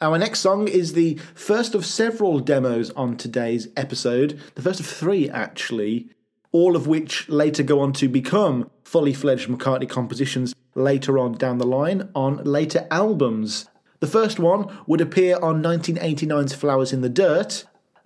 Our 0.00 0.18
next 0.18 0.40
song 0.40 0.66
is 0.66 0.94
the 0.94 1.14
first 1.34 1.74
of 1.74 1.86
several 1.86 2.40
demos 2.40 2.90
on 2.90 3.16
today's 3.16 3.68
episode, 3.76 4.40
the 4.56 4.62
first 4.62 4.80
of 4.80 4.86
three 4.86 5.30
actually, 5.30 6.10
all 6.50 6.74
of 6.74 6.88
which 6.88 7.28
later 7.28 7.62
go 7.62 7.80
on 7.80 7.92
to 7.94 8.08
become 8.08 8.68
fully 8.82 9.14
fledged 9.14 9.48
McCartney 9.48 9.88
compositions 9.88 10.54
later 10.74 11.16
on 11.18 11.32
down 11.32 11.58
the 11.58 11.66
line 11.66 12.10
on 12.14 12.38
later 12.38 12.88
albums. 12.90 13.68
The 14.04 14.10
first 14.10 14.38
one 14.38 14.68
would 14.86 15.00
appear 15.00 15.38
on 15.40 15.62
1989's 15.62 16.52
Flowers 16.52 16.92
in 16.92 17.00
the 17.00 17.08
Dirt, 17.08 17.64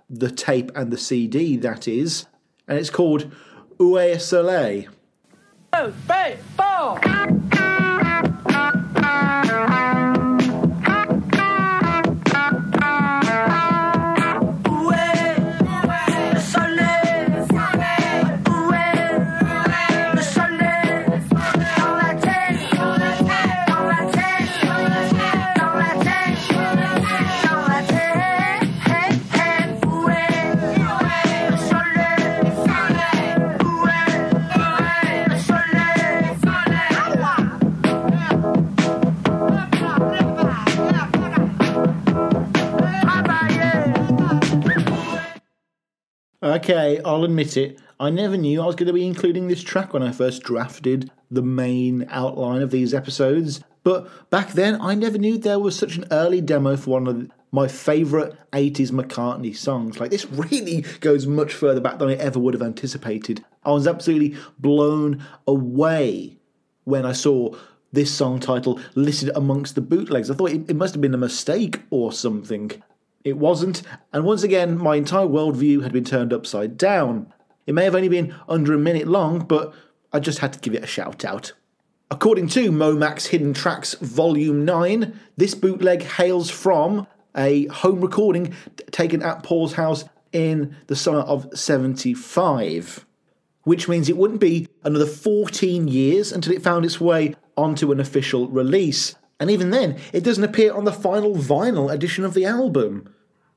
the 0.09 0.31
tape 0.31 0.71
and 0.77 0.93
the 0.93 0.97
CD, 0.97 1.57
that 1.57 1.89
is, 1.89 2.27
and 2.69 2.79
it's 2.79 2.89
called 2.89 3.33
est 3.81 4.21
Soleil. 4.21 4.85
Où 5.73 5.93
Okay, 46.49 46.99
I'll 47.05 47.25
admit 47.25 47.59
it. 47.59 47.79
I 48.01 48.09
never 48.09 48.39
knew 48.39 48.63
I 48.63 48.67
was 48.67 48.75
going 48.75 48.87
to 48.87 48.93
be 48.95 49.07
including 49.07 49.49
this 49.49 49.63
track 49.63 49.93
when 49.93 50.03
I 50.03 50.13
first 50.13 50.43
drafted 50.43 51.11
the 51.31 51.43
main 51.43 52.07
outline 52.09 52.63
of 52.63 52.71
these 52.71 52.95
episodes. 52.95 53.61
But 53.83 54.31
back 54.31 54.53
then, 54.53 54.81
I 54.81 54.95
never 54.95 55.19
knew 55.19 55.37
there 55.37 55.59
was 55.59 55.77
such 55.77 55.97
an 55.97 56.07
early 56.11 56.41
demo 56.41 56.79
for 56.79 56.93
one 56.93 57.07
of 57.07 57.31
my 57.53 57.69
favourite 57.69 58.33
80s 58.53 58.91
McCartney 58.91 59.55
songs. 59.55 60.01
Like, 60.01 60.11
this 60.11 60.25
really 60.25 60.87
goes 61.01 61.27
much 61.27 61.53
further 61.53 61.83
back 61.83 61.99
than 61.99 62.09
I 62.09 62.15
ever 62.15 62.39
would 62.39 62.55
have 62.55 62.63
anticipated. 62.63 63.45
I 63.63 63.73
was 63.73 63.87
absolutely 63.87 64.39
blown 64.59 65.23
away 65.47 66.39
when 66.85 67.05
I 67.05 67.13
saw 67.13 67.55
this 67.93 68.11
song 68.11 68.41
title 68.41 68.81
listed 68.95 69.31
amongst 69.35 69.75
the 69.75 69.83
bootlegs. 69.83 70.31
I 70.31 70.35
thought 70.35 70.53
it, 70.53 70.71
it 70.71 70.77
must 70.77 70.95
have 70.95 71.03
been 71.03 71.15
a 71.15 71.19
mistake 71.19 71.83
or 71.91 72.11
something. 72.11 72.71
It 73.25 73.37
wasn't, 73.37 73.83
and 74.13 74.25
once 74.25 74.43
again, 74.43 74.79
my 74.79 74.97
entire 74.97 75.27
worldview 75.27 75.83
had 75.83 75.93
been 75.93 76.05
turned 76.05 76.33
upside 76.33 76.77
down. 76.79 77.33
It 77.67 77.75
may 77.75 77.85
have 77.85 77.95
only 77.95 78.09
been 78.09 78.35
under 78.49 78.73
a 78.73 78.79
minute 78.79 79.09
long, 79.09 79.41
but 79.41 79.75
I 80.13 80.21
just 80.21 80.39
had 80.39 80.53
to 80.55 80.59
give 80.59 80.75
it 80.75 80.85
a 80.85 80.87
shout 80.87 81.25
out. 81.25 81.53
According 82.11 82.49
to 82.49 82.71
Momax 82.71 83.27
Hidden 83.27 83.55
Tracks 83.55 83.95
Volume 83.95 84.65
9, 84.65 85.19
this 85.37 85.55
bootleg 85.55 86.03
hails 86.03 86.49
from 86.49 87.07
a 87.37 87.67
home 87.67 88.01
recording 88.01 88.55
taken 88.91 89.23
at 89.23 89.43
Paul's 89.43 89.75
house 89.75 90.05
in 90.33 90.77
the 90.87 90.97
summer 90.97 91.21
of 91.21 91.49
75 91.59 93.05
which 93.69 93.87
means 93.87 94.09
it 94.09 94.17
wouldn't 94.17 94.41
be 94.41 94.67
another 94.83 95.05
14 95.05 95.89
years 95.89 96.33
until 96.33 96.55
it 96.55 96.63
found 96.63 96.87
its 96.87 96.99
way 96.99 97.35
onto 97.55 97.93
an 97.93 98.01
official 98.01 98.49
release. 98.49 99.15
And 99.41 99.51
even 99.51 99.71
then, 99.71 99.99
it 100.13 100.25
doesn't 100.25 100.45
appear 100.45 100.73
on 100.73 100.85
the 100.85 100.93
final 100.93 101.35
vinyl 101.35 101.93
edition 101.93 102.25
of 102.25 102.35
the 102.35 102.45
album. 102.45 103.15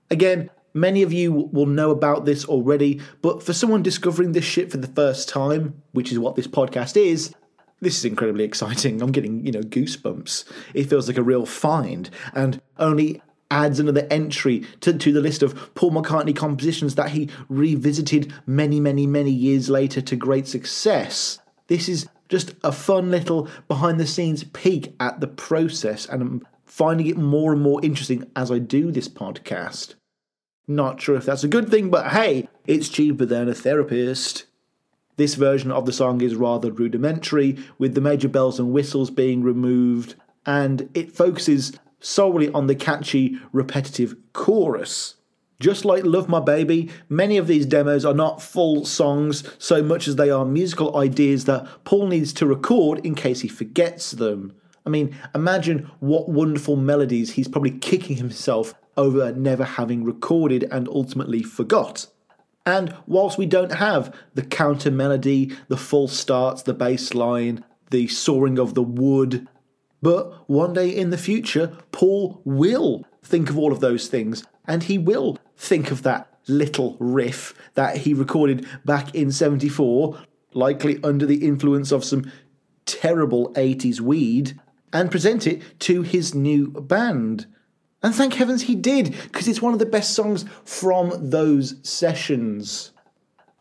Again, 0.09 0.49
many 0.73 1.01
of 1.01 1.11
you 1.11 1.31
will 1.31 1.65
know 1.65 1.91
about 1.91 2.25
this 2.25 2.45
already, 2.45 3.01
but 3.21 3.41
for 3.41 3.53
someone 3.53 3.81
discovering 3.81 4.31
this 4.31 4.45
shit 4.45 4.71
for 4.71 4.77
the 4.77 4.87
first 4.87 5.27
time, 5.27 5.81
which 5.91 6.11
is 6.11 6.19
what 6.19 6.35
this 6.35 6.47
podcast 6.47 6.95
is, 6.97 7.33
this 7.79 7.97
is 7.97 8.05
incredibly 8.05 8.43
exciting. 8.43 9.01
I'm 9.01 9.11
getting, 9.11 9.43
you 9.43 9.51
know, 9.51 9.61
goosebumps. 9.61 10.45
It 10.75 10.83
feels 10.83 11.07
like 11.07 11.17
a 11.17 11.23
real 11.23 11.47
find, 11.47 12.09
and 12.33 12.61
only 12.77 13.21
adds 13.49 13.79
another 13.79 14.07
entry 14.09 14.65
to, 14.81 14.93
to 14.93 15.11
the 15.11 15.19
list 15.19 15.43
of 15.43 15.73
Paul 15.75 15.91
McCartney 15.91 16.35
compositions 16.35 16.95
that 16.95 17.09
he 17.09 17.27
revisited 17.49 18.31
many, 18.45 18.79
many, 18.79 19.07
many 19.07 19.31
years 19.31 19.69
later 19.69 19.99
to 19.99 20.15
great 20.15 20.47
success. 20.47 21.39
This 21.67 21.89
is 21.89 22.07
just 22.31 22.55
a 22.63 22.71
fun 22.71 23.11
little 23.11 23.49
behind 23.67 23.99
the 23.99 24.07
scenes 24.07 24.45
peek 24.45 24.95
at 25.01 25.19
the 25.19 25.27
process, 25.27 26.07
and 26.07 26.21
I'm 26.21 26.47
finding 26.63 27.07
it 27.07 27.17
more 27.17 27.51
and 27.51 27.61
more 27.61 27.83
interesting 27.83 28.31
as 28.35 28.49
I 28.49 28.57
do 28.57 28.89
this 28.89 29.09
podcast. 29.09 29.95
Not 30.65 31.01
sure 31.01 31.17
if 31.17 31.25
that's 31.25 31.43
a 31.43 31.49
good 31.49 31.69
thing, 31.69 31.89
but 31.89 32.13
hey, 32.13 32.47
it's 32.65 32.87
cheaper 32.87 33.25
than 33.25 33.49
a 33.49 33.53
therapist. 33.53 34.45
This 35.17 35.35
version 35.35 35.71
of 35.71 35.85
the 35.85 35.91
song 35.91 36.21
is 36.21 36.35
rather 36.35 36.71
rudimentary, 36.71 37.57
with 37.77 37.95
the 37.95 38.01
major 38.01 38.29
bells 38.29 38.57
and 38.59 38.71
whistles 38.71 39.11
being 39.11 39.43
removed, 39.43 40.15
and 40.45 40.89
it 40.93 41.11
focuses 41.11 41.73
solely 41.99 42.49
on 42.53 42.67
the 42.67 42.75
catchy, 42.75 43.37
repetitive 43.51 44.15
chorus. 44.31 45.15
Just 45.61 45.85
like 45.85 46.03
Love 46.03 46.27
My 46.27 46.39
Baby, 46.39 46.89
many 47.07 47.37
of 47.37 47.45
these 47.45 47.67
demos 47.67 48.03
are 48.03 48.15
not 48.15 48.41
full 48.41 48.83
songs 48.83 49.43
so 49.59 49.83
much 49.83 50.07
as 50.07 50.15
they 50.15 50.31
are 50.31 50.43
musical 50.43 50.97
ideas 50.97 51.45
that 51.45 51.67
Paul 51.83 52.07
needs 52.07 52.33
to 52.33 52.47
record 52.47 53.05
in 53.05 53.13
case 53.13 53.41
he 53.41 53.47
forgets 53.47 54.09
them. 54.09 54.55
I 54.87 54.89
mean, 54.89 55.15
imagine 55.35 55.91
what 55.99 56.27
wonderful 56.27 56.77
melodies 56.77 57.33
he's 57.33 57.47
probably 57.47 57.77
kicking 57.77 58.17
himself 58.17 58.73
over 58.97 59.31
never 59.33 59.63
having 59.63 60.03
recorded 60.03 60.63
and 60.71 60.87
ultimately 60.87 61.43
forgot. 61.43 62.07
And 62.65 62.95
whilst 63.05 63.37
we 63.37 63.45
don't 63.45 63.73
have 63.73 64.15
the 64.33 64.41
counter 64.41 64.89
melody, 64.89 65.55
the 65.67 65.77
full 65.77 66.07
starts, 66.07 66.63
the 66.63 66.73
bass 66.73 67.13
line, 67.13 67.63
the 67.91 68.07
soaring 68.07 68.57
of 68.57 68.73
the 68.73 68.81
wood, 68.81 69.47
but 70.01 70.49
one 70.49 70.73
day 70.73 70.89
in 70.89 71.11
the 71.11 71.19
future, 71.19 71.77
Paul 71.91 72.41
will 72.43 73.05
think 73.23 73.51
of 73.51 73.59
all 73.59 73.71
of 73.71 73.79
those 73.79 74.07
things, 74.07 74.43
and 74.65 74.83
he 74.83 74.97
will 74.97 75.37
think 75.57 75.91
of 75.91 76.03
that 76.03 76.27
little 76.47 76.97
riff 76.99 77.53
that 77.75 77.97
he 77.97 78.13
recorded 78.13 78.67
back 78.85 79.13
in 79.15 79.31
74, 79.31 80.17
likely 80.53 80.99
under 81.03 81.25
the 81.25 81.45
influence 81.45 81.91
of 81.91 82.03
some 82.03 82.31
terrible 82.85 83.53
80s 83.53 83.99
weed, 83.99 84.59
and 84.93 85.11
present 85.11 85.47
it 85.47 85.79
to 85.79 86.01
his 86.01 86.35
new 86.35 86.67
band. 86.67 87.45
And 88.03 88.13
thank 88.15 88.33
heavens 88.33 88.63
he 88.63 88.75
did, 88.75 89.15
because 89.23 89.47
it's 89.47 89.61
one 89.61 89.73
of 89.73 89.79
the 89.79 89.85
best 89.85 90.13
songs 90.13 90.45
from 90.65 91.29
those 91.29 91.75
sessions. 91.83 92.91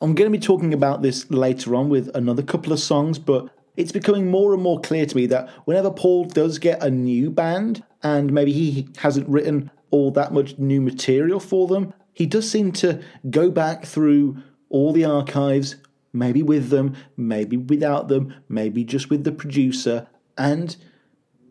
I'm 0.00 0.14
going 0.14 0.30
to 0.32 0.36
be 0.36 0.42
talking 0.42 0.72
about 0.72 1.02
this 1.02 1.30
later 1.30 1.76
on 1.76 1.90
with 1.90 2.08
another 2.16 2.42
couple 2.42 2.72
of 2.72 2.80
songs, 2.80 3.18
but 3.18 3.50
it's 3.76 3.92
becoming 3.92 4.30
more 4.30 4.54
and 4.54 4.62
more 4.62 4.80
clear 4.80 5.04
to 5.04 5.16
me 5.16 5.26
that 5.26 5.50
whenever 5.66 5.90
Paul 5.90 6.24
does 6.24 6.58
get 6.58 6.82
a 6.82 6.90
new 6.90 7.30
band, 7.30 7.84
and 8.02 8.32
maybe 8.32 8.52
he 8.52 8.88
hasn't 8.96 9.28
written 9.28 9.70
all 9.90 10.10
that 10.12 10.32
much 10.32 10.58
new 10.58 10.80
material 10.80 11.40
for 11.40 11.66
them, 11.66 11.92
he 12.12 12.26
does 12.26 12.50
seem 12.50 12.72
to 12.72 13.02
go 13.30 13.50
back 13.50 13.84
through 13.84 14.42
all 14.68 14.92
the 14.92 15.04
archives, 15.04 15.76
maybe 16.12 16.42
with 16.42 16.68
them, 16.68 16.94
maybe 17.16 17.56
without 17.56 18.08
them, 18.08 18.34
maybe 18.48 18.84
just 18.84 19.10
with 19.10 19.24
the 19.24 19.32
producer, 19.32 20.06
and 20.36 20.76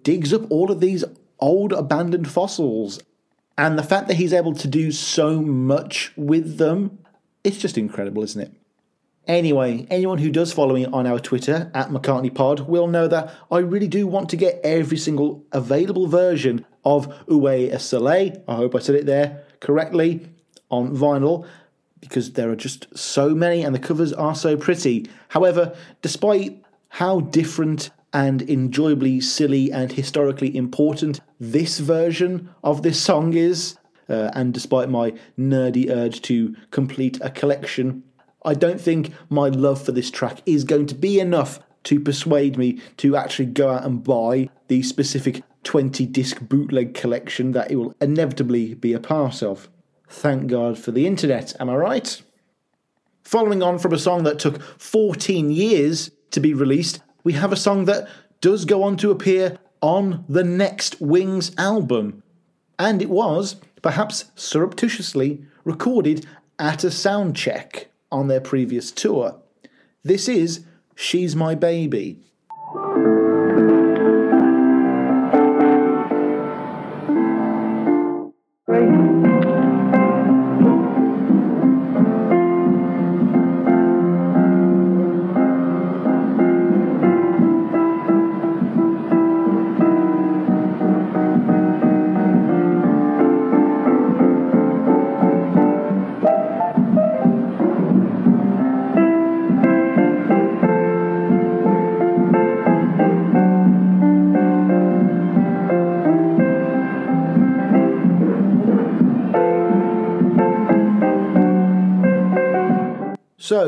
digs 0.04 0.34
up 0.34 0.49
all 0.49 0.71
of 0.71 0.80
these 0.80 1.04
old 1.39 1.73
abandoned 1.73 2.30
fossils. 2.30 2.99
And 3.58 3.78
the 3.78 3.84
fact 3.84 4.08
that 4.08 4.15
he's 4.15 4.34
able 4.34 4.54
to 4.54 4.67
do 4.67 4.91
so 4.91 5.41
much 5.41 6.13
with 6.15 6.58
them, 6.58 6.99
it's 7.43 7.58
just 7.58 7.78
incredible, 7.78 8.23
isn't 8.23 8.41
it? 8.41 8.54
Anyway, 9.28 9.86
anyone 9.91 10.17
who 10.17 10.32
does 10.32 10.52
follow 10.52 10.73
me 10.73 10.86
on 10.86 11.06
our 11.06 11.19
Twitter 11.19 11.69
at 11.75 11.89
McCartney 11.89 12.34
Pod 12.34 12.62
will 12.62 12.88
know 12.88 13.08
that 13.08 13.32
I 13.52 13.60
really 13.60 13.88
do 13.88 14.08
want 14.08 14.30
to 14.30 14.36
get 14.36 14.60
every 14.63 14.97
single 14.97 15.45
available 15.52 16.08
version 16.08 16.65
of 16.89 17.08
Uwe 17.28 17.80
Soleil. 17.80 18.43
I 18.47 18.56
hope 18.56 18.75
I 18.75 18.80
said 18.80 18.95
it 18.95 19.06
there 19.06 19.43
correctly 19.60 20.28
on 20.71 20.95
vinyl 20.95 21.45
because 22.02 22.34
there 22.34 22.49
are 22.49 22.56
just 22.56 22.88
so 22.97 23.36
many 23.36 23.62
and 23.62 23.75
the 23.75 23.80
covers 23.80 24.12
are 24.12 24.34
so 24.34 24.58
pretty. 24.58 25.08
However, 25.30 25.75
despite 26.02 26.63
how 26.89 27.19
different 27.19 27.91
and 28.12 28.41
enjoyably 28.41 29.21
silly 29.21 29.71
and 29.71 29.91
historically 29.91 30.56
important 30.58 31.19
this 31.39 31.78
version 31.78 32.49
of 32.63 32.82
this 32.82 32.99
song 32.99 33.34
is, 33.36 33.78
uh, 34.10 34.32
and 34.34 34.52
despite 34.52 34.89
my 34.89 35.13
nerdy 35.38 35.91
urge 35.91 36.23
to 36.23 36.56
complete 36.71 37.19
a 37.21 37.30
collection, 37.30 38.02
I 38.43 38.56
don't 38.56 38.82
think 38.82 39.12
my 39.30 39.49
love 39.49 39.80
for 39.86 39.91
this 39.91 40.10
track 40.10 40.41
is 40.47 40.63
going 40.63 40.88
to 40.88 40.95
be 40.95 41.19
enough 41.19 41.60
to 41.84 41.99
persuade 41.99 42.58
me 42.58 42.82
to 42.97 43.15
actually 43.15 43.45
go 43.45 43.69
out 43.69 43.86
and 43.86 44.04
buy 44.04 44.49
the 44.69 44.82
specific 44.82 45.43
20 45.63 46.06
disc 46.08 46.39
bootleg 46.41 46.93
collection 46.93 47.52
that 47.52 47.72
it 47.72 47.76
will 47.76 47.95
inevitably 48.02 48.74
be 48.74 48.93
a 48.93 49.00
part 49.00 49.43
of. 49.43 49.69
Thank 50.08 50.48
God 50.48 50.78
for 50.78 50.91
the 50.91 51.06
internet, 51.06 51.56
am 51.60 51.69
I 51.69 51.76
right? 51.76 52.22
Following 53.24 53.62
on 53.62 53.78
from 53.78 53.93
a 53.93 54.00
song 54.00 54.24
that 54.24 54.39
took 54.39 54.62
14 54.62 55.52
years 55.52 56.12
to 56.32 56.39
be 56.39 56.54
released, 56.54 57.02
we 57.24 57.34
have 57.34 57.52
a 57.52 57.58
song 57.58 57.86
that 57.86 58.10
does 58.41 58.65
go 58.65 58.84
on 58.84 58.98
to 58.98 59.12
appear 59.12 59.60
on 59.82 60.26
the 60.28 60.43
next 60.43 61.00
Wings 61.00 61.52
album. 61.58 62.24
And 62.78 63.02
it 63.02 63.10
was, 63.10 63.58
perhaps 63.82 64.32
surreptitiously, 64.36 65.45
recorded 65.63 66.26
at 66.58 66.84
a 66.84 66.91
sound 66.91 67.36
check 67.36 67.89
on 68.12 68.28
their 68.28 68.41
previous 68.41 68.91
tour. 68.91 69.39
This 70.04 70.28
is 70.28 70.65
She's 70.95 71.36
My 71.36 71.56
Baby. 71.56 72.19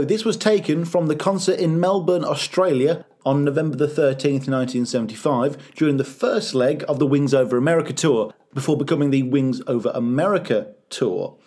So, 0.02 0.06
this 0.06 0.26
was 0.26 0.36
taken 0.36 0.84
from 0.84 1.06
the 1.06 1.16
concert 1.16 1.60
in 1.60 1.80
Melbourne, 1.80 2.26
Australia 2.26 3.06
on 3.24 3.44
November 3.44 3.78
the 3.78 3.86
13th, 3.86 4.50
1975, 4.50 5.76
during 5.76 5.98
the 5.98 6.04
first 6.04 6.56
leg 6.56 6.84
of 6.88 6.98
the 6.98 7.06
Wings 7.06 7.36
Over 7.36 7.56
America 7.56 7.94
tour, 7.94 8.34
before 8.52 8.76
becoming 8.76 9.12
the 9.12 9.22
Wings 9.22 9.62
Over 9.68 9.92
America 9.94 10.74
tour. 10.90 11.38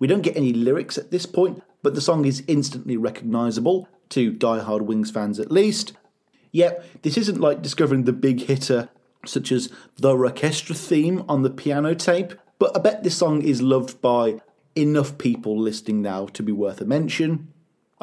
We 0.00 0.08
don't 0.08 0.22
get 0.22 0.36
any 0.36 0.52
lyrics 0.52 0.98
at 0.98 1.12
this 1.12 1.24
point, 1.24 1.62
but 1.84 1.94
the 1.94 2.00
song 2.00 2.24
is 2.24 2.42
instantly 2.48 2.96
recognisable, 2.96 3.88
to 4.08 4.32
die-hard 4.32 4.82
Wings 4.82 5.12
fans 5.12 5.38
at 5.38 5.52
least. 5.52 5.92
Yet, 6.50 6.84
this 7.02 7.16
isn't 7.16 7.40
like 7.40 7.62
discovering 7.62 8.06
the 8.06 8.12
big 8.12 8.40
hitter 8.40 8.88
such 9.24 9.52
as 9.52 9.72
the 9.98 10.16
orchestra 10.16 10.74
theme 10.74 11.24
on 11.28 11.42
the 11.42 11.50
piano 11.50 11.94
tape, 11.94 12.32
but 12.58 12.76
I 12.76 12.80
bet 12.80 13.04
this 13.04 13.16
song 13.16 13.42
is 13.42 13.62
loved 13.62 14.02
by 14.02 14.40
enough 14.74 15.16
people 15.16 15.56
listening 15.56 16.02
now 16.02 16.26
to 16.26 16.42
be 16.42 16.50
worth 16.50 16.80
a 16.80 16.84
mention. 16.84 17.53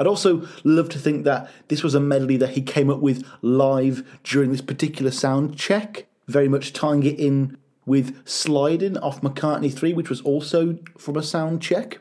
I'd 0.01 0.07
also 0.07 0.47
love 0.63 0.89
to 0.89 0.99
think 0.99 1.25
that 1.25 1.47
this 1.67 1.83
was 1.83 1.93
a 1.93 1.99
melody 1.99 2.35
that 2.37 2.49
he 2.49 2.61
came 2.63 2.89
up 2.89 3.01
with 3.01 3.23
live 3.43 4.03
during 4.23 4.51
this 4.51 4.61
particular 4.61 5.11
sound 5.11 5.55
check, 5.55 6.07
very 6.27 6.47
much 6.47 6.73
tying 6.73 7.03
it 7.03 7.19
in 7.19 7.55
with 7.85 8.25
Slidin' 8.25 8.97
off 8.97 9.21
McCartney 9.21 9.71
3, 9.71 9.93
which 9.93 10.09
was 10.09 10.19
also 10.21 10.79
from 10.97 11.17
a 11.17 11.21
sound 11.21 11.61
check. 11.61 11.99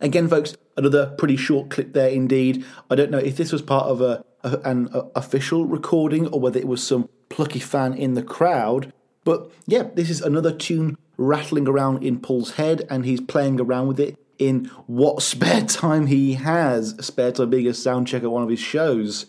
Again, 0.00 0.28
folks, 0.28 0.54
another 0.76 1.14
pretty 1.16 1.36
short 1.36 1.70
clip 1.70 1.94
there 1.94 2.10
indeed. 2.10 2.62
I 2.90 2.94
don't 2.94 3.10
know 3.10 3.16
if 3.16 3.38
this 3.38 3.52
was 3.52 3.62
part 3.62 3.86
of 3.86 4.02
a, 4.02 4.22
a 4.42 4.58
an 4.58 4.90
a, 4.92 5.04
official 5.16 5.64
recording 5.64 6.26
or 6.26 6.40
whether 6.40 6.58
it 6.58 6.68
was 6.68 6.86
some 6.86 7.08
plucky 7.30 7.58
fan 7.58 7.94
in 7.94 8.12
the 8.12 8.22
crowd. 8.22 8.92
But 9.24 9.50
yeah, 9.66 9.84
this 9.94 10.10
is 10.10 10.20
another 10.20 10.52
tune 10.52 10.98
rattling 11.16 11.68
around 11.68 12.04
in 12.04 12.20
Paul's 12.20 12.56
head, 12.56 12.86
and 12.90 13.06
he's 13.06 13.22
playing 13.22 13.62
around 13.62 13.86
with 13.86 13.98
it 13.98 14.18
in 14.38 14.66
what 14.86 15.22
spare 15.34 15.62
time 15.62 16.06
he 16.06 16.34
has, 16.34 16.94
spare 17.00 17.32
time 17.32 17.50
being 17.50 17.66
a 17.66 17.74
sound 17.74 18.06
check 18.06 18.22
at 18.22 18.30
one 18.30 18.42
of 18.42 18.48
his 18.48 18.60
shows. 18.60 19.26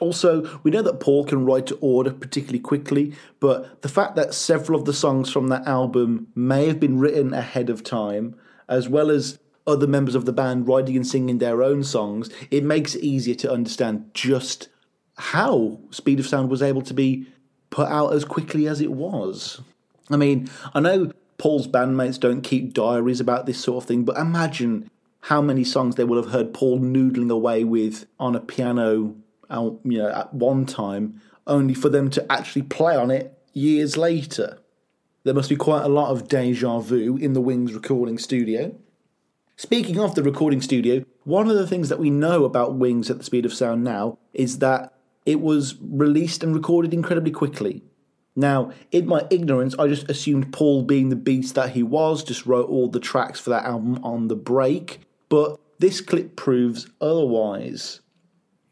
Also, 0.00 0.60
we 0.62 0.70
know 0.70 0.82
that 0.82 1.00
Paul 1.00 1.24
can 1.24 1.44
write 1.44 1.66
to 1.66 1.76
order 1.80 2.12
particularly 2.12 2.58
quickly, 2.58 3.14
but 3.40 3.82
the 3.82 3.88
fact 3.88 4.16
that 4.16 4.32
several 4.32 4.78
of 4.78 4.86
the 4.86 4.92
songs 4.92 5.30
from 5.30 5.48
that 5.48 5.66
album 5.66 6.28
may 6.34 6.66
have 6.66 6.80
been 6.80 6.98
written 6.98 7.34
ahead 7.34 7.68
of 7.68 7.84
time, 7.84 8.34
as 8.68 8.88
well 8.88 9.10
as 9.10 9.38
other 9.66 9.86
members 9.86 10.14
of 10.14 10.24
the 10.24 10.32
band 10.32 10.66
writing 10.66 10.96
and 10.96 11.06
singing 11.06 11.38
their 11.38 11.62
own 11.62 11.84
songs, 11.84 12.30
it 12.50 12.64
makes 12.64 12.94
it 12.94 13.04
easier 13.04 13.34
to 13.34 13.52
understand 13.52 14.10
just 14.14 14.68
how 15.16 15.78
Speed 15.90 16.18
of 16.18 16.26
Sound 16.26 16.48
was 16.48 16.62
able 16.62 16.82
to 16.82 16.94
be 16.94 17.26
put 17.70 17.88
out 17.88 18.14
as 18.14 18.24
quickly 18.24 18.66
as 18.66 18.80
it 18.80 18.92
was. 18.92 19.60
I 20.10 20.16
mean, 20.16 20.48
I 20.74 20.80
know 20.80 21.12
Paul's 21.38 21.66
bandmates 21.66 22.20
don't 22.20 22.42
keep 22.42 22.72
diaries 22.72 23.20
about 23.20 23.46
this 23.46 23.58
sort 23.58 23.82
of 23.82 23.88
thing, 23.88 24.04
but 24.04 24.16
imagine 24.16 24.90
how 25.22 25.40
many 25.40 25.64
songs 25.64 25.94
they 25.94 26.04
will 26.04 26.22
have 26.22 26.32
heard 26.32 26.54
Paul 26.54 26.80
noodling 26.80 27.30
away 27.30 27.64
with 27.64 28.06
on 28.18 28.34
a 28.34 28.40
piano, 28.40 29.14
um, 29.50 29.78
you 29.84 29.98
know, 29.98 30.08
at 30.08 30.34
one 30.34 30.66
time, 30.66 31.20
only 31.46 31.74
for 31.74 31.88
them 31.88 32.10
to 32.10 32.32
actually 32.32 32.62
play 32.62 32.96
on 32.96 33.10
it 33.10 33.38
years 33.52 33.96
later. 33.96 34.58
There 35.24 35.34
must 35.34 35.48
be 35.48 35.56
quite 35.56 35.84
a 35.84 35.88
lot 35.88 36.10
of 36.10 36.28
deja 36.28 36.80
vu 36.80 37.16
in 37.16 37.32
the 37.32 37.40
Wings 37.40 37.72
recording 37.72 38.18
studio. 38.18 38.74
Speaking 39.56 40.00
of 40.00 40.16
the 40.16 40.22
recording 40.22 40.60
studio, 40.60 41.04
one 41.24 41.48
of 41.48 41.56
the 41.56 41.66
things 41.66 41.88
that 41.88 42.00
we 42.00 42.10
know 42.10 42.44
about 42.44 42.74
Wings 42.74 43.08
at 43.10 43.18
the 43.18 43.24
Speed 43.24 43.46
of 43.46 43.54
Sound 43.54 43.84
now 43.84 44.18
is 44.34 44.58
that 44.58 44.94
it 45.24 45.40
was 45.40 45.76
released 45.80 46.42
and 46.42 46.52
recorded 46.52 46.92
incredibly 46.92 47.30
quickly. 47.30 47.84
Now, 48.34 48.72
in 48.90 49.06
my 49.06 49.26
ignorance, 49.30 49.74
I 49.78 49.88
just 49.88 50.08
assumed 50.10 50.52
Paul, 50.52 50.82
being 50.82 51.10
the 51.10 51.16
beast 51.16 51.54
that 51.54 51.70
he 51.70 51.82
was, 51.82 52.24
just 52.24 52.46
wrote 52.46 52.68
all 52.68 52.88
the 52.88 53.00
tracks 53.00 53.38
for 53.38 53.50
that 53.50 53.64
album 53.64 54.02
on 54.02 54.28
the 54.28 54.36
break, 54.36 55.00
but 55.28 55.60
this 55.78 56.00
clip 56.00 56.36
proves 56.36 56.88
otherwise. 57.00 58.00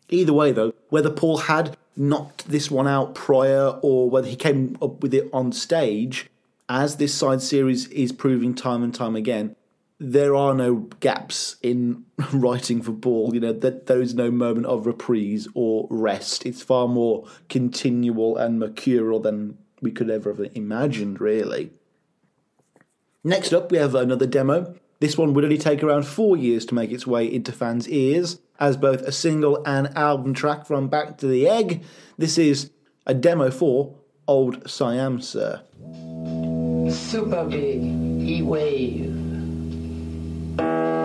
Either 0.08 0.32
way, 0.32 0.52
though, 0.52 0.72
whether 0.88 1.10
Paul 1.10 1.38
had 1.38 1.76
knocked 1.96 2.48
this 2.48 2.70
one 2.70 2.88
out 2.88 3.14
prior 3.14 3.78
or 3.82 4.08
whether 4.08 4.28
he 4.28 4.36
came 4.36 4.78
up 4.80 5.02
with 5.02 5.12
it 5.12 5.28
on 5.32 5.52
stage, 5.52 6.30
as 6.68 6.96
this 6.96 7.12
side 7.12 7.42
series 7.42 7.86
is 7.88 8.12
proving 8.12 8.54
time 8.54 8.82
and 8.82 8.94
time 8.94 9.16
again, 9.16 9.56
there 10.00 10.34
are 10.34 10.54
no 10.54 10.88
gaps 11.00 11.56
in 11.62 12.04
writing 12.32 12.80
for 12.80 12.92
Paul. 12.92 13.34
You 13.34 13.40
know 13.40 13.52
that 13.52 13.86
there 13.86 14.00
is 14.00 14.14
no 14.14 14.30
moment 14.30 14.66
of 14.66 14.86
reprise 14.86 15.46
or 15.54 15.86
rest. 15.90 16.46
It's 16.46 16.62
far 16.62 16.88
more 16.88 17.26
continual 17.50 18.38
and 18.38 18.58
mercurial 18.58 19.20
than 19.20 19.58
we 19.82 19.92
could 19.92 20.10
ever 20.10 20.34
have 20.34 20.50
imagined. 20.54 21.20
Really. 21.20 21.70
Next 23.22 23.52
up, 23.52 23.70
we 23.70 23.76
have 23.76 23.94
another 23.94 24.26
demo. 24.26 24.74
This 25.00 25.18
one 25.18 25.34
would 25.34 25.44
only 25.44 25.58
take 25.58 25.82
around 25.82 26.06
four 26.06 26.36
years 26.36 26.64
to 26.66 26.74
make 26.74 26.90
its 26.90 27.06
way 27.06 27.30
into 27.30 27.52
fans' 27.52 27.88
ears 27.88 28.38
as 28.58 28.76
both 28.76 29.02
a 29.02 29.12
single 29.12 29.62
and 29.66 29.96
album 29.96 30.34
track 30.34 30.66
from 30.66 30.88
Back 30.88 31.18
to 31.18 31.26
the 31.26 31.48
Egg. 31.48 31.82
This 32.16 32.38
is 32.38 32.70
a 33.06 33.14
demo 33.14 33.50
for 33.50 33.96
Old 34.26 34.68
Siam 34.68 35.20
Sir. 35.20 35.62
Super 36.90 37.44
big 37.44 37.82
heat 38.20 38.42
wave. 38.42 39.19
This 40.60 40.99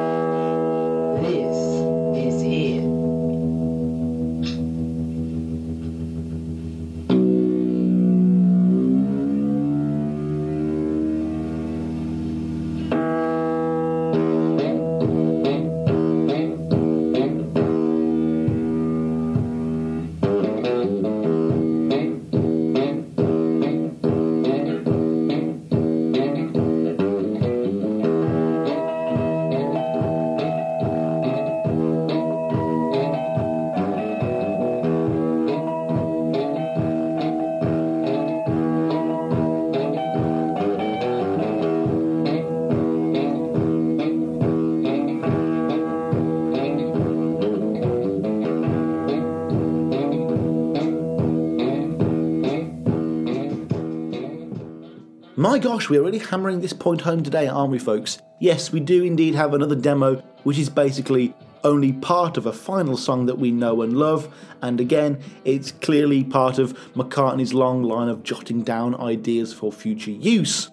My 55.55 55.59
gosh, 55.59 55.89
we're 55.89 56.03
really 56.03 56.19
hammering 56.19 56.59
this 56.59 56.73
point 56.73 56.99
home 56.99 57.23
today, 57.23 57.47
aren't 57.47 57.71
we, 57.71 57.79
folks? 57.79 58.17
Yes, 58.39 58.73
we 58.73 58.81
do 58.81 59.05
indeed 59.05 59.35
have 59.35 59.53
another 59.53 59.73
demo, 59.73 60.15
which 60.43 60.59
is 60.59 60.69
basically 60.69 61.33
only 61.63 61.93
part 61.93 62.35
of 62.35 62.45
a 62.45 62.51
final 62.51 62.97
song 62.97 63.25
that 63.27 63.39
we 63.39 63.51
know 63.51 63.81
and 63.81 63.95
love, 63.95 64.27
and 64.61 64.81
again, 64.81 65.17
it's 65.45 65.71
clearly 65.71 66.25
part 66.25 66.59
of 66.59 66.77
McCartney's 66.95 67.53
long 67.53 67.83
line 67.83 68.09
of 68.09 68.21
jotting 68.21 68.63
down 68.63 68.95
ideas 68.95 69.53
for 69.53 69.71
future 69.71 70.11
use. 70.11 70.71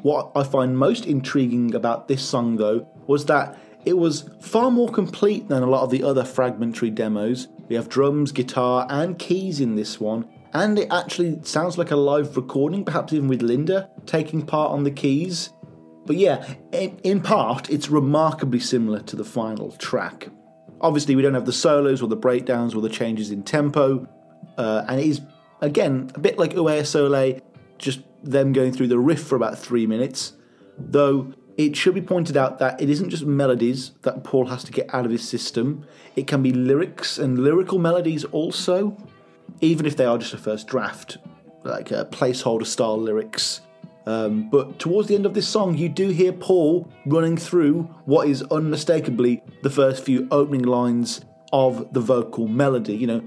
What 0.00 0.32
I 0.34 0.44
find 0.44 0.78
most 0.78 1.04
intriguing 1.04 1.74
about 1.74 2.08
this 2.08 2.26
song, 2.26 2.56
though, 2.56 2.88
was 3.06 3.26
that 3.26 3.58
it 3.84 3.98
was 3.98 4.30
far 4.40 4.70
more 4.70 4.88
complete 4.88 5.48
than 5.48 5.62
a 5.62 5.68
lot 5.68 5.82
of 5.82 5.90
the 5.90 6.02
other 6.02 6.24
fragmentary 6.24 6.88
demos. 6.88 7.48
We 7.68 7.76
have 7.76 7.90
drums, 7.90 8.32
guitar, 8.32 8.86
and 8.88 9.18
keys 9.18 9.60
in 9.60 9.76
this 9.76 10.00
one, 10.00 10.26
and 10.52 10.78
it 10.78 10.88
actually 10.90 11.40
sounds 11.42 11.78
like 11.78 11.90
a 11.90 11.96
live 11.96 12.36
recording, 12.36 12.84
perhaps 12.84 13.12
even 13.12 13.28
with 13.28 13.42
Linda 13.42 13.90
taking 14.06 14.44
part 14.44 14.70
on 14.70 14.84
the 14.84 14.90
keys. 14.90 15.50
But 16.04 16.16
yeah, 16.16 16.54
in, 16.72 16.98
in 17.04 17.20
part, 17.20 17.70
it's 17.70 17.88
remarkably 17.88 18.60
similar 18.60 19.00
to 19.00 19.16
the 19.16 19.24
final 19.24 19.72
track. 19.72 20.28
Obviously, 20.80 21.14
we 21.14 21.22
don't 21.22 21.34
have 21.34 21.46
the 21.46 21.52
solos 21.52 22.02
or 22.02 22.08
the 22.08 22.16
breakdowns 22.16 22.74
or 22.74 22.82
the 22.82 22.88
changes 22.88 23.30
in 23.30 23.44
tempo, 23.44 24.06
uh, 24.58 24.84
and 24.88 25.00
it 25.00 25.06
is, 25.06 25.20
again, 25.60 26.10
a 26.14 26.18
bit 26.18 26.38
like 26.38 26.54
Ue 26.54 26.84
Sole, 26.84 27.40
just 27.78 28.00
them 28.22 28.52
going 28.52 28.72
through 28.72 28.88
the 28.88 28.98
riff 28.98 29.22
for 29.22 29.36
about 29.36 29.58
three 29.58 29.86
minutes. 29.86 30.32
Though 30.76 31.32
it 31.56 31.76
should 31.76 31.94
be 31.94 32.02
pointed 32.02 32.36
out 32.36 32.58
that 32.58 32.80
it 32.80 32.90
isn't 32.90 33.10
just 33.10 33.24
melodies 33.24 33.92
that 34.02 34.24
Paul 34.24 34.46
has 34.46 34.64
to 34.64 34.72
get 34.72 34.92
out 34.94 35.04
of 35.04 35.10
his 35.10 35.26
system, 35.26 35.86
it 36.16 36.26
can 36.26 36.42
be 36.42 36.52
lyrics 36.52 37.18
and 37.18 37.38
lyrical 37.38 37.78
melodies 37.78 38.24
also, 38.24 38.96
even 39.62 39.86
if 39.86 39.96
they 39.96 40.04
are 40.04 40.18
just 40.18 40.34
a 40.34 40.38
first 40.38 40.66
draft, 40.66 41.16
like 41.62 41.90
uh, 41.90 42.04
placeholder 42.06 42.66
style 42.66 42.98
lyrics. 42.98 43.62
Um, 44.04 44.50
but 44.50 44.80
towards 44.80 45.08
the 45.08 45.14
end 45.14 45.24
of 45.24 45.32
this 45.32 45.48
song, 45.48 45.78
you 45.78 45.88
do 45.88 46.08
hear 46.08 46.32
Paul 46.32 46.92
running 47.06 47.36
through 47.36 47.84
what 48.04 48.28
is 48.28 48.42
unmistakably 48.50 49.42
the 49.62 49.70
first 49.70 50.04
few 50.04 50.26
opening 50.32 50.64
lines 50.64 51.20
of 51.52 51.92
the 51.94 52.00
vocal 52.00 52.48
melody. 52.48 52.96
You 52.96 53.06
know, 53.06 53.22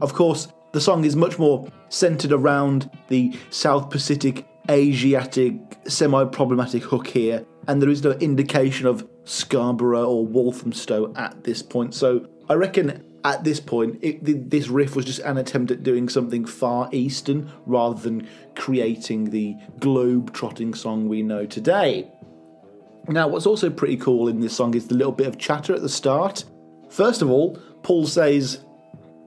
of 0.00 0.14
course, 0.14 0.48
the 0.72 0.80
song 0.80 1.04
is 1.04 1.14
much 1.14 1.38
more 1.38 1.68
centered 1.90 2.32
around 2.32 2.90
the 3.08 3.36
South 3.50 3.90
Pacific 3.90 4.46
Asiatic 4.70 5.56
semi 5.86 6.24
problematic 6.24 6.82
hook 6.82 7.06
here, 7.06 7.44
and 7.66 7.82
there 7.82 7.88
is 7.90 8.02
no 8.02 8.12
indication 8.12 8.86
of 8.86 9.06
Scarborough 9.24 10.06
or 10.06 10.26
Walthamstow 10.26 11.12
at 11.16 11.44
this 11.44 11.62
point. 11.62 11.94
So 11.94 12.26
I 12.48 12.54
reckon 12.54 13.02
at 13.24 13.44
this 13.44 13.60
point, 13.60 13.98
it, 14.02 14.50
this 14.50 14.68
riff 14.68 14.94
was 14.94 15.04
just 15.04 15.20
an 15.20 15.38
attempt 15.38 15.70
at 15.70 15.82
doing 15.82 16.08
something 16.08 16.44
far 16.44 16.88
eastern 16.92 17.50
rather 17.66 18.00
than 18.00 18.28
creating 18.54 19.30
the 19.30 19.56
globe 19.80 20.32
trotting 20.32 20.74
song 20.74 21.08
we 21.08 21.22
know 21.22 21.44
today. 21.44 22.10
Now, 23.08 23.26
what's 23.26 23.46
also 23.46 23.70
pretty 23.70 23.96
cool 23.96 24.28
in 24.28 24.40
this 24.40 24.54
song 24.54 24.74
is 24.74 24.86
the 24.86 24.94
little 24.94 25.12
bit 25.12 25.26
of 25.26 25.38
chatter 25.38 25.74
at 25.74 25.82
the 25.82 25.88
start. 25.88 26.44
First 26.90 27.22
of 27.22 27.30
all, 27.30 27.58
Paul 27.82 28.06
says 28.06 28.64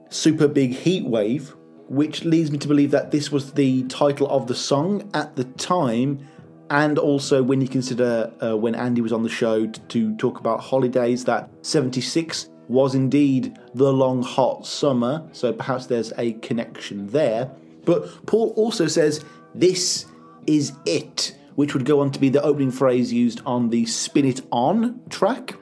super 0.08 0.48
big 0.48 0.72
heat 0.72 1.04
wave, 1.04 1.54
which 1.88 2.24
leads 2.24 2.50
me 2.50 2.58
to 2.58 2.68
believe 2.68 2.92
that 2.92 3.10
this 3.10 3.32
was 3.32 3.52
the 3.52 3.82
title 3.84 4.28
of 4.28 4.46
the 4.46 4.54
song 4.54 5.10
at 5.14 5.34
the 5.36 5.44
time, 5.44 6.26
and 6.70 6.98
also 6.98 7.42
when 7.42 7.60
you 7.60 7.68
consider 7.68 8.32
uh, 8.40 8.56
when 8.56 8.74
Andy 8.74 9.00
was 9.00 9.12
on 9.12 9.22
the 9.22 9.28
show 9.28 9.66
to, 9.66 9.80
to 9.88 10.16
talk 10.16 10.38
about 10.38 10.60
Holly 10.60 10.88
Days, 10.88 11.24
that 11.24 11.50
76 11.62 12.48
was 12.68 12.94
indeed 12.94 13.58
the 13.74 13.92
long 13.92 14.22
hot 14.22 14.66
summer, 14.66 15.28
so 15.32 15.52
perhaps 15.52 15.86
there's 15.86 16.12
a 16.18 16.34
connection 16.34 17.08
there. 17.08 17.50
But 17.84 18.26
Paul 18.26 18.52
also 18.56 18.86
says, 18.86 19.24
This 19.54 20.06
is 20.46 20.72
it, 20.86 21.36
which 21.54 21.74
would 21.74 21.84
go 21.84 22.00
on 22.00 22.10
to 22.12 22.20
be 22.20 22.28
the 22.28 22.42
opening 22.42 22.70
phrase 22.70 23.12
used 23.12 23.42
on 23.44 23.70
the 23.70 23.86
Spin 23.86 24.24
It 24.24 24.40
On 24.50 25.00
track. 25.10 25.54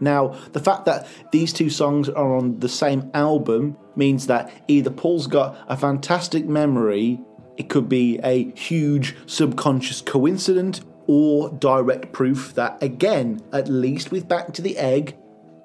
Now, 0.00 0.36
the 0.52 0.60
fact 0.60 0.84
that 0.86 1.06
these 1.32 1.52
two 1.52 1.70
songs 1.70 2.08
are 2.08 2.36
on 2.36 2.60
the 2.60 2.68
same 2.68 3.10
album 3.14 3.76
means 3.96 4.26
that 4.26 4.50
either 4.68 4.90
Paul's 4.90 5.26
got 5.26 5.56
a 5.68 5.76
fantastic 5.76 6.46
memory, 6.46 7.20
it 7.56 7.68
could 7.68 7.88
be 7.88 8.18
a 8.22 8.50
huge 8.52 9.16
subconscious 9.26 10.00
coincidence, 10.00 10.80
or 11.06 11.50
direct 11.50 12.12
proof 12.12 12.54
that, 12.54 12.82
again, 12.82 13.42
at 13.52 13.68
least 13.68 14.10
with 14.10 14.26
Back 14.26 14.52
to 14.54 14.62
the 14.62 14.76
Egg, 14.78 15.16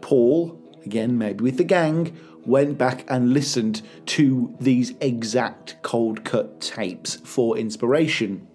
Paul, 0.02 0.59
again, 0.90 1.20
maybe 1.20 1.44
with 1.44 1.58
the 1.58 1.64
gang, 1.64 2.18
went 2.48 2.76
back 2.76 3.06
and 3.08 3.32
listened 3.32 3.84
to 4.08 4.56
these 4.60 4.96
exact 5.02 5.76
cold 5.84 6.24
cut 6.24 6.60
tapes 6.60 7.18
for 7.18 7.56
inspiration. 7.56 8.48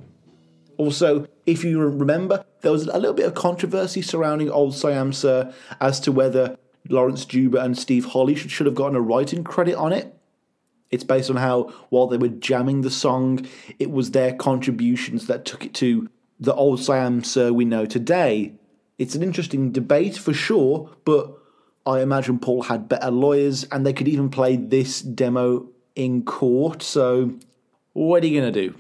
Also, 0.77 1.29
if 1.47 1.63
you 1.63 1.79
remember, 1.79 2.45
there 2.63 2.73
was 2.73 2.89
a 2.89 2.99
little 2.99 3.15
bit 3.15 3.27
of 3.27 3.35
controversy 3.35 4.03
surrounding 4.03 4.51
Old 4.51 4.75
Siam 4.75 5.13
Sir 5.13 5.55
as 5.81 6.01
to 6.01 6.11
whether 6.11 6.59
Laurence 6.89 7.25
Juber 7.25 7.59
and 7.59 7.79
Steve 7.79 8.07
Holley 8.07 8.35
should, 8.35 8.51
should 8.51 8.67
have 8.67 8.75
gotten 8.75 8.97
a 8.97 9.01
writing 9.01 9.45
credit 9.45 9.77
on 9.77 9.93
it. 9.93 10.13
It's 10.91 11.05
based 11.05 11.31
on 11.31 11.37
how, 11.37 11.73
while 11.91 12.09
they 12.09 12.17
were 12.17 12.29
jamming 12.29 12.81
the 12.81 12.91
song, 12.91 13.47
it 13.79 13.93
was 13.93 14.11
their 14.11 14.35
contributions 14.35 15.29
that 15.29 15.45
took 15.45 15.65
it 15.65 15.75
to 15.75 16.09
the 16.41 16.55
Old 16.55 16.83
Siam 16.83 17.23
Sir 17.23 17.53
we 17.53 17.65
know 17.65 17.87
today. 17.87 18.55
It's 18.99 19.15
an 19.15 19.23
interesting 19.23 19.71
debate 19.71 20.17
for 20.17 20.33
sure, 20.33 20.91
but 21.05 21.37
I 21.87 22.01
imagine 22.01 22.39
Paul 22.39 22.63
had 22.63 22.89
better 22.89 23.11
lawyers 23.11 23.65
and 23.65 23.85
they 23.85 23.93
could 23.93 24.09
even 24.09 24.31
play 24.31 24.57
this 24.57 25.03
demo 25.03 25.69
in 25.95 26.25
court, 26.25 26.83
so 26.83 27.35
what 27.93 28.23
are 28.23 28.27
you 28.27 28.41
going 28.41 28.53
to 28.53 28.69
do? 28.71 28.75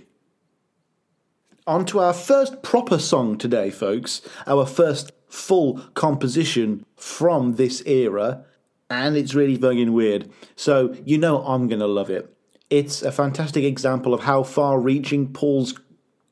On 1.66 1.84
to 1.86 2.00
our 2.00 2.12
first 2.12 2.62
proper 2.62 2.98
song 2.98 3.38
today, 3.38 3.70
folks. 3.70 4.20
Our 4.46 4.66
first 4.66 5.12
full 5.34 5.78
composition 5.94 6.84
from 6.96 7.54
this 7.54 7.82
era, 7.86 8.44
and 8.88 9.16
it's 9.16 9.34
really 9.34 9.56
fucking 9.56 9.92
weird. 9.92 10.30
So, 10.56 10.94
you 11.04 11.18
know, 11.18 11.44
I'm 11.44 11.68
gonna 11.68 11.86
love 11.86 12.10
it. 12.10 12.30
It's 12.70 13.02
a 13.02 13.12
fantastic 13.12 13.64
example 13.64 14.14
of 14.14 14.20
how 14.20 14.42
far 14.42 14.78
reaching 14.80 15.32
Paul's 15.32 15.74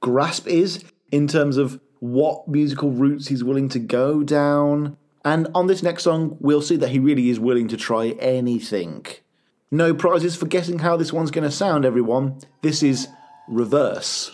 grasp 0.01 0.47
is 0.47 0.85
in 1.11 1.29
terms 1.29 1.57
of 1.57 1.81
what 2.01 2.49
musical 2.49 2.91
routes 2.91 3.29
he's 3.29 3.45
willing 3.45 3.68
to 3.70 3.79
go 3.79 4.23
down. 4.23 4.97
And 5.25 5.49
on 5.55 5.66
this 5.66 5.83
next 5.83 6.03
song, 6.03 6.37
we'll 6.41 6.62
see 6.62 6.77
that 6.77 6.91
he 6.91 6.99
really 6.99 7.31
is 7.31 7.39
willing 7.39 7.68
to 7.68 7.77
try 7.77 8.09
anything. 8.18 9.07
No 9.70 9.95
prizes 9.95 10.37
for 10.37 10.47
guessing 10.47 10.81
how 10.81 10.97
this 10.97 11.12
one's 11.12 11.31
gonna 11.31 11.51
sound, 11.51 11.85
everyone. 11.85 12.39
This 12.61 12.83
is 12.83 13.09
Reverse. 13.49 14.31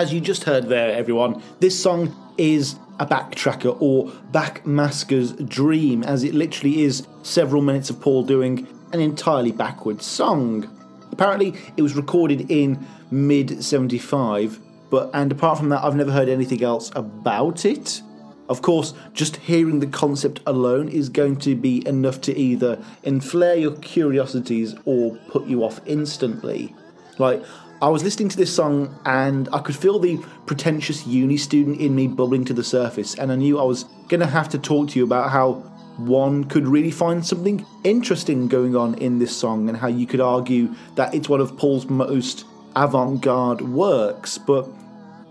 As 0.00 0.14
you 0.14 0.20
just 0.22 0.44
heard 0.44 0.66
there, 0.70 0.96
everyone, 0.96 1.42
this 1.58 1.78
song 1.78 2.16
is 2.38 2.76
a 2.98 3.04
backtracker 3.04 3.76
or 3.82 4.06
backmasker's 4.32 5.32
dream, 5.32 6.02
as 6.04 6.24
it 6.24 6.32
literally 6.32 6.80
is 6.80 7.06
several 7.22 7.60
minutes 7.60 7.90
of 7.90 8.00
Paul 8.00 8.22
doing 8.22 8.66
an 8.94 9.00
entirely 9.00 9.52
backwards 9.52 10.06
song. 10.06 10.66
Apparently, 11.12 11.52
it 11.76 11.82
was 11.82 11.96
recorded 11.96 12.50
in 12.50 12.82
mid 13.10 13.62
75, 13.62 14.58
but 14.88 15.10
and 15.12 15.30
apart 15.32 15.58
from 15.58 15.68
that, 15.68 15.84
I've 15.84 15.96
never 15.96 16.12
heard 16.12 16.30
anything 16.30 16.64
else 16.64 16.90
about 16.96 17.66
it. 17.66 18.00
Of 18.48 18.62
course, 18.62 18.94
just 19.12 19.36
hearing 19.36 19.80
the 19.80 19.86
concept 19.86 20.40
alone 20.46 20.88
is 20.88 21.10
going 21.10 21.36
to 21.40 21.54
be 21.54 21.86
enough 21.86 22.22
to 22.22 22.34
either 22.34 22.82
inflare 23.04 23.60
your 23.60 23.76
curiosities 23.76 24.74
or 24.86 25.16
put 25.28 25.46
you 25.46 25.62
off 25.62 25.78
instantly. 25.84 26.74
Like, 27.18 27.44
I 27.82 27.88
was 27.88 28.04
listening 28.04 28.28
to 28.28 28.36
this 28.36 28.54
song 28.54 28.94
and 29.06 29.48
I 29.54 29.58
could 29.60 29.74
feel 29.74 29.98
the 29.98 30.18
pretentious 30.44 31.06
uni 31.06 31.38
student 31.38 31.80
in 31.80 31.94
me 31.94 32.08
bubbling 32.08 32.44
to 32.44 32.52
the 32.52 32.62
surface, 32.62 33.14
and 33.14 33.32
I 33.32 33.36
knew 33.36 33.58
I 33.58 33.62
was 33.62 33.84
going 34.08 34.20
to 34.20 34.26
have 34.26 34.50
to 34.50 34.58
talk 34.58 34.90
to 34.90 34.98
you 34.98 35.04
about 35.04 35.30
how 35.30 35.54
one 35.96 36.44
could 36.44 36.68
really 36.68 36.90
find 36.90 37.24
something 37.24 37.64
interesting 37.82 38.48
going 38.48 38.76
on 38.76 38.96
in 38.96 39.18
this 39.18 39.34
song 39.34 39.70
and 39.70 39.78
how 39.78 39.86
you 39.86 40.06
could 40.06 40.20
argue 40.20 40.74
that 40.96 41.14
it's 41.14 41.30
one 41.30 41.40
of 41.40 41.56
Paul's 41.56 41.86
most 41.86 42.44
avant 42.76 43.22
garde 43.22 43.62
works, 43.62 44.36
but 44.36 44.68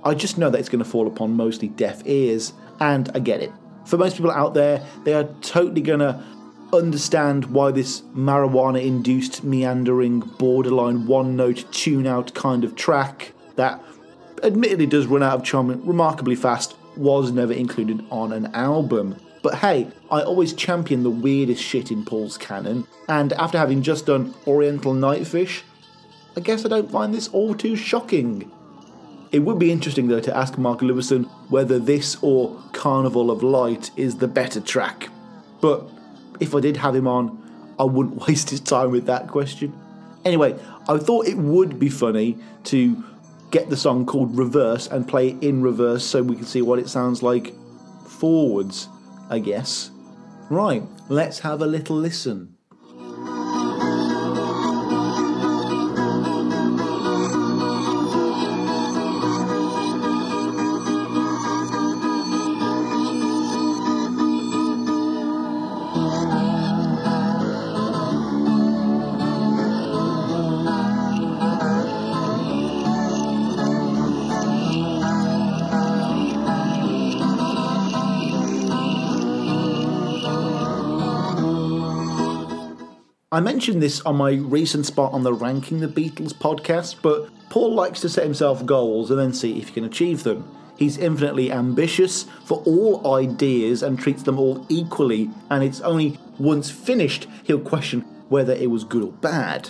I 0.03 0.15
just 0.15 0.39
know 0.39 0.49
that 0.49 0.57
it's 0.57 0.69
going 0.69 0.83
to 0.83 0.89
fall 0.89 1.05
upon 1.05 1.35
mostly 1.35 1.67
deaf 1.67 2.01
ears, 2.05 2.53
and 2.79 3.11
I 3.13 3.19
get 3.19 3.43
it. 3.43 3.51
For 3.85 3.97
most 3.97 4.17
people 4.17 4.31
out 4.31 4.55
there, 4.55 4.83
they 5.03 5.13
are 5.13 5.25
totally 5.41 5.81
going 5.81 5.99
to 5.99 6.23
understand 6.73 7.45
why 7.45 7.71
this 7.71 8.01
marijuana 8.15 8.83
induced, 8.83 9.43
meandering, 9.43 10.19
borderline 10.19 11.07
one 11.07 11.35
note 11.35 11.65
tune 11.71 12.07
out 12.07 12.33
kind 12.33 12.63
of 12.63 12.75
track 12.75 13.33
that 13.55 13.83
admittedly 14.43 14.85
does 14.85 15.07
run 15.07 15.23
out 15.23 15.35
of 15.35 15.43
charm 15.43 15.85
remarkably 15.85 16.35
fast 16.35 16.75
was 16.95 17.31
never 17.31 17.53
included 17.53 18.05
on 18.09 18.31
an 18.31 18.47
album. 18.55 19.15
But 19.41 19.55
hey, 19.55 19.87
I 20.11 20.21
always 20.21 20.53
champion 20.53 21.03
the 21.03 21.09
weirdest 21.09 21.63
shit 21.63 21.91
in 21.91 22.03
Paul's 22.03 22.37
canon, 22.37 22.85
and 23.07 23.33
after 23.33 23.57
having 23.57 23.81
just 23.81 24.05
done 24.05 24.33
Oriental 24.45 24.93
Nightfish, 24.93 25.61
I 26.35 26.41
guess 26.41 26.65
I 26.65 26.69
don't 26.69 26.91
find 26.91 27.13
this 27.13 27.29
all 27.29 27.55
too 27.55 27.75
shocking. 27.75 28.51
It 29.31 29.39
would 29.39 29.59
be 29.59 29.71
interesting 29.71 30.07
though 30.07 30.19
to 30.21 30.35
ask 30.35 30.57
Mark 30.57 30.79
Lewisohn 30.79 31.29
whether 31.49 31.79
this 31.79 32.17
or 32.21 32.61
Carnival 32.73 33.31
of 33.31 33.43
Light 33.43 33.91
is 33.95 34.17
the 34.17 34.27
better 34.27 34.59
track. 34.59 35.09
But 35.61 35.89
if 36.39 36.55
I 36.55 36.59
did 36.59 36.77
have 36.77 36.95
him 36.95 37.07
on, 37.07 37.75
I 37.79 37.83
wouldn't 37.83 38.15
waste 38.27 38.49
his 38.49 38.59
time 38.59 38.91
with 38.91 39.05
that 39.05 39.27
question. 39.27 39.73
Anyway, 40.25 40.59
I 40.87 40.97
thought 40.97 41.27
it 41.27 41.37
would 41.37 41.79
be 41.79 41.89
funny 41.89 42.37
to 42.65 43.03
get 43.51 43.69
the 43.69 43.77
song 43.77 44.05
called 44.05 44.37
Reverse 44.37 44.87
and 44.87 45.07
play 45.07 45.29
it 45.29 45.43
in 45.43 45.61
reverse 45.61 46.05
so 46.05 46.21
we 46.21 46.35
can 46.35 46.45
see 46.45 46.61
what 46.61 46.77
it 46.77 46.89
sounds 46.89 47.23
like 47.23 47.53
forwards, 48.05 48.89
I 49.29 49.39
guess. 49.39 49.91
Right, 50.49 50.83
let's 51.07 51.39
have 51.39 51.61
a 51.61 51.65
little 51.65 51.95
listen. 51.95 52.58
I 83.39 83.41
mentioned 83.41 83.81
this 83.81 84.01
on 84.01 84.17
my 84.17 84.31
recent 84.31 84.85
spot 84.85 85.13
on 85.13 85.23
the 85.23 85.33
Ranking 85.33 85.79
the 85.79 85.87
Beatles 85.87 86.33
podcast, 86.33 86.97
but 87.01 87.29
Paul 87.49 87.73
likes 87.73 88.01
to 88.01 88.09
set 88.09 88.25
himself 88.25 88.65
goals 88.65 89.09
and 89.09 89.17
then 89.17 89.31
see 89.31 89.57
if 89.57 89.69
he 89.69 89.75
can 89.75 89.85
achieve 89.85 90.23
them. 90.23 90.43
He's 90.77 90.97
infinitely 90.97 91.49
ambitious 91.49 92.23
for 92.43 92.61
all 92.65 93.15
ideas 93.15 93.81
and 93.81 93.97
treats 93.97 94.23
them 94.23 94.37
all 94.37 94.65
equally, 94.67 95.29
and 95.49 95.63
it's 95.63 95.79
only 95.79 96.19
once 96.37 96.69
finished 96.69 97.27
he'll 97.45 97.61
question 97.61 98.01
whether 98.27 98.51
it 98.51 98.69
was 98.69 98.83
good 98.83 99.03
or 99.03 99.13
bad. 99.13 99.69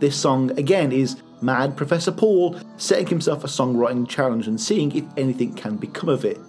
This 0.00 0.16
song, 0.16 0.50
again, 0.58 0.90
is 0.90 1.22
Mad 1.40 1.76
Professor 1.76 2.10
Paul 2.10 2.58
setting 2.78 3.06
himself 3.06 3.44
a 3.44 3.46
songwriting 3.46 4.08
challenge 4.08 4.48
and 4.48 4.60
seeing 4.60 4.90
if 4.90 5.04
anything 5.16 5.54
can 5.54 5.76
become 5.76 6.08
of 6.08 6.24
it. 6.24 6.40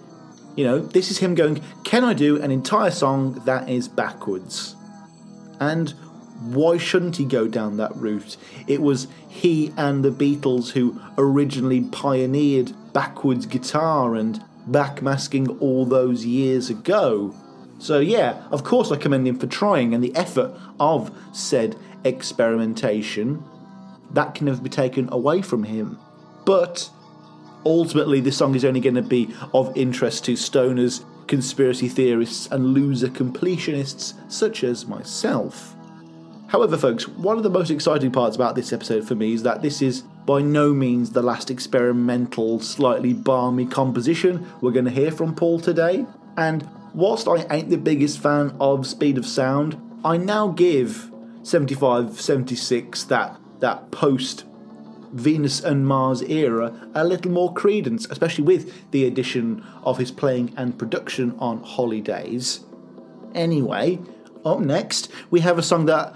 You 0.56 0.64
know, 0.64 0.80
this 0.80 1.12
is 1.12 1.18
him 1.18 1.36
going, 1.36 1.62
Can 1.84 2.02
I 2.02 2.12
do 2.12 2.42
an 2.42 2.50
entire 2.50 2.90
song 2.90 3.34
that 3.44 3.68
is 3.68 3.86
backwards? 3.86 4.74
And 5.60 5.94
why 6.40 6.78
shouldn't 6.78 7.16
he 7.16 7.24
go 7.24 7.48
down 7.48 7.76
that 7.76 7.94
route? 7.96 8.36
It 8.66 8.82
was 8.82 9.08
he 9.28 9.72
and 9.76 10.04
the 10.04 10.10
Beatles 10.10 10.70
who 10.70 11.00
originally 11.18 11.82
pioneered 11.82 12.72
backwards 12.92 13.46
guitar 13.46 14.14
and 14.14 14.42
backmasking 14.68 15.60
all 15.60 15.86
those 15.86 16.24
years 16.24 16.70
ago. 16.70 17.34
So, 17.78 18.00
yeah, 18.00 18.42
of 18.50 18.64
course, 18.64 18.90
I 18.90 18.96
commend 18.96 19.28
him 19.28 19.38
for 19.38 19.46
trying 19.46 19.94
and 19.94 20.02
the 20.02 20.14
effort 20.16 20.52
of 20.80 21.16
said 21.32 21.76
experimentation. 22.04 23.44
That 24.12 24.34
can 24.34 24.46
never 24.46 24.62
be 24.62 24.70
taken 24.70 25.08
away 25.12 25.42
from 25.42 25.64
him. 25.64 25.98
But 26.44 26.88
ultimately, 27.64 28.20
this 28.20 28.36
song 28.36 28.54
is 28.54 28.64
only 28.64 28.80
going 28.80 28.94
to 28.94 29.02
be 29.02 29.34
of 29.52 29.76
interest 29.76 30.24
to 30.26 30.32
stoners, 30.32 31.04
conspiracy 31.26 31.88
theorists, 31.88 32.46
and 32.50 32.68
loser 32.68 33.08
completionists 33.08 34.14
such 34.32 34.64
as 34.64 34.86
myself. 34.86 35.75
However, 36.56 36.78
folks, 36.78 37.06
one 37.06 37.36
of 37.36 37.42
the 37.42 37.50
most 37.50 37.70
exciting 37.70 38.10
parts 38.10 38.34
about 38.34 38.54
this 38.54 38.72
episode 38.72 39.06
for 39.06 39.14
me 39.14 39.34
is 39.34 39.42
that 39.42 39.60
this 39.60 39.82
is 39.82 40.00
by 40.24 40.40
no 40.40 40.72
means 40.72 41.10
the 41.10 41.20
last 41.20 41.50
experimental, 41.50 42.60
slightly 42.60 43.12
balmy 43.12 43.66
composition 43.66 44.50
we're 44.62 44.72
going 44.72 44.86
to 44.86 44.90
hear 44.90 45.12
from 45.12 45.34
Paul 45.34 45.60
today. 45.60 46.06
And 46.38 46.66
whilst 46.94 47.28
I 47.28 47.44
ain't 47.50 47.68
the 47.68 47.76
biggest 47.76 48.20
fan 48.20 48.56
of 48.58 48.86
Speed 48.86 49.18
of 49.18 49.26
Sound, 49.26 49.78
I 50.02 50.16
now 50.16 50.48
give 50.48 51.10
75 51.42 52.18
76, 52.18 53.04
that, 53.04 53.38
that 53.60 53.90
post 53.90 54.46
Venus 55.12 55.60
and 55.60 55.86
Mars 55.86 56.22
era, 56.22 56.88
a 56.94 57.04
little 57.04 57.32
more 57.32 57.52
credence, 57.52 58.06
especially 58.06 58.44
with 58.44 58.90
the 58.92 59.04
addition 59.04 59.62
of 59.82 59.98
his 59.98 60.10
playing 60.10 60.54
and 60.56 60.78
production 60.78 61.36
on 61.38 61.62
Holly 61.62 62.00
Days. 62.00 62.60
Anyway, 63.34 63.98
up 64.46 64.60
next, 64.60 65.10
we 65.30 65.40
have 65.40 65.58
a 65.58 65.62
song 65.62 65.84
that 65.84 66.14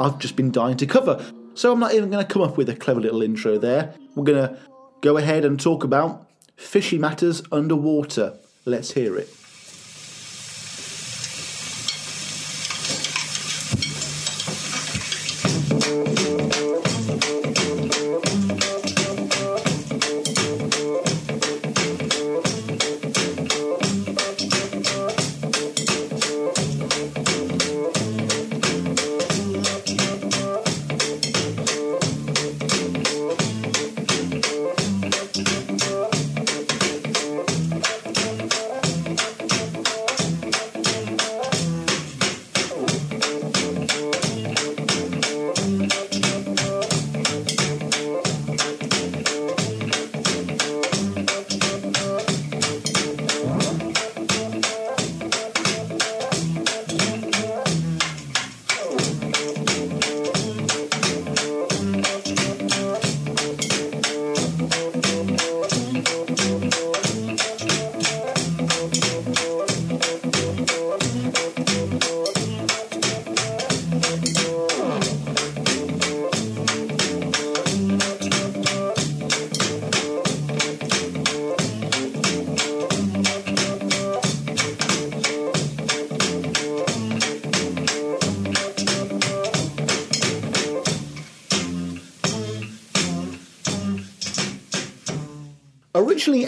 I've 0.00 0.18
just 0.18 0.34
been 0.34 0.50
dying 0.50 0.78
to 0.78 0.86
cover. 0.86 1.24
So 1.54 1.72
I'm 1.72 1.78
not 1.78 1.92
even 1.92 2.10
going 2.10 2.26
to 2.26 2.32
come 2.32 2.42
up 2.42 2.56
with 2.56 2.70
a 2.70 2.74
clever 2.74 3.00
little 3.00 3.22
intro 3.22 3.58
there. 3.58 3.94
We're 4.14 4.24
going 4.24 4.48
to 4.48 4.58
go 5.02 5.18
ahead 5.18 5.44
and 5.44 5.60
talk 5.60 5.84
about 5.84 6.26
fishy 6.56 6.96
matters 6.96 7.42
underwater. 7.52 8.38
Let's 8.64 8.92
hear 8.92 9.16
it. 9.16 9.28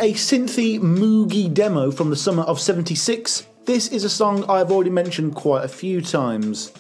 A 0.02 0.12
synthy 0.14 0.80
moogie 0.80 1.54
demo 1.54 1.88
from 1.92 2.10
the 2.10 2.16
summer 2.16 2.42
of 2.42 2.60
76, 2.60 3.46
this 3.66 3.86
is 3.86 4.02
a 4.02 4.10
song 4.10 4.42
I've 4.50 4.72
already 4.72 4.90
mentioned 4.90 5.36
quite 5.36 5.64
a 5.64 5.68
few 5.68 6.00
times. 6.00 6.72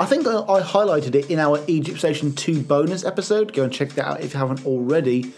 I 0.00 0.06
think 0.06 0.26
I, 0.26 0.38
I 0.38 0.62
highlighted 0.62 1.14
it 1.14 1.30
in 1.30 1.38
our 1.38 1.62
Egypt 1.66 1.98
Station 1.98 2.34
2 2.34 2.62
bonus 2.62 3.04
episode. 3.04 3.52
Go 3.52 3.64
and 3.64 3.72
check 3.72 3.90
that 3.90 4.06
out 4.06 4.20
if 4.22 4.32
you 4.32 4.38
haven't 4.38 4.64
already. 4.64 5.34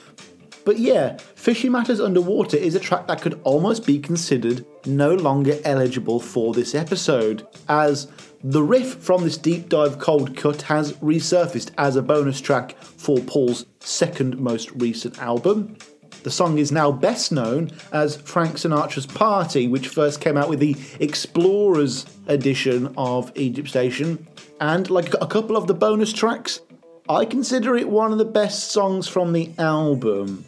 But 0.64 0.78
yeah, 0.78 1.16
Fishy 1.34 1.68
Matters 1.68 1.98
Underwater 1.98 2.56
is 2.56 2.76
a 2.76 2.80
track 2.80 3.08
that 3.08 3.20
could 3.20 3.40
almost 3.42 3.84
be 3.84 3.98
considered 3.98 4.64
no 4.86 5.12
longer 5.12 5.58
eligible 5.64 6.20
for 6.20 6.54
this 6.54 6.76
episode, 6.76 7.44
as 7.68 8.06
the 8.44 8.62
riff 8.62 9.02
from 9.02 9.24
this 9.24 9.36
deep 9.36 9.68
dive 9.68 9.98
cold 9.98 10.36
cut 10.36 10.62
has 10.62 10.92
resurfaced 10.98 11.72
as 11.76 11.96
a 11.96 12.02
bonus 12.02 12.40
track 12.40 12.76
for 12.80 13.18
Paul's 13.18 13.66
second 13.80 14.38
most 14.38 14.70
recent 14.76 15.18
album. 15.18 15.76
The 16.22 16.30
song 16.30 16.58
is 16.58 16.70
now 16.70 16.92
best 16.92 17.32
known 17.32 17.72
as 17.92 18.16
Frank 18.16 18.54
Sinatra's 18.54 19.06
Party, 19.06 19.66
which 19.66 19.88
first 19.88 20.20
came 20.20 20.36
out 20.36 20.48
with 20.48 20.60
the 20.60 20.76
Explorers 21.00 22.06
edition 22.28 22.94
of 22.96 23.32
Egypt 23.34 23.68
Station. 23.68 24.26
And 24.60 24.88
like 24.88 25.14
a 25.20 25.26
couple 25.26 25.56
of 25.56 25.66
the 25.66 25.74
bonus 25.74 26.12
tracks, 26.12 26.60
I 27.08 27.24
consider 27.24 27.76
it 27.76 27.88
one 27.88 28.12
of 28.12 28.18
the 28.18 28.24
best 28.24 28.70
songs 28.70 29.08
from 29.08 29.32
the 29.32 29.50
album. 29.58 30.44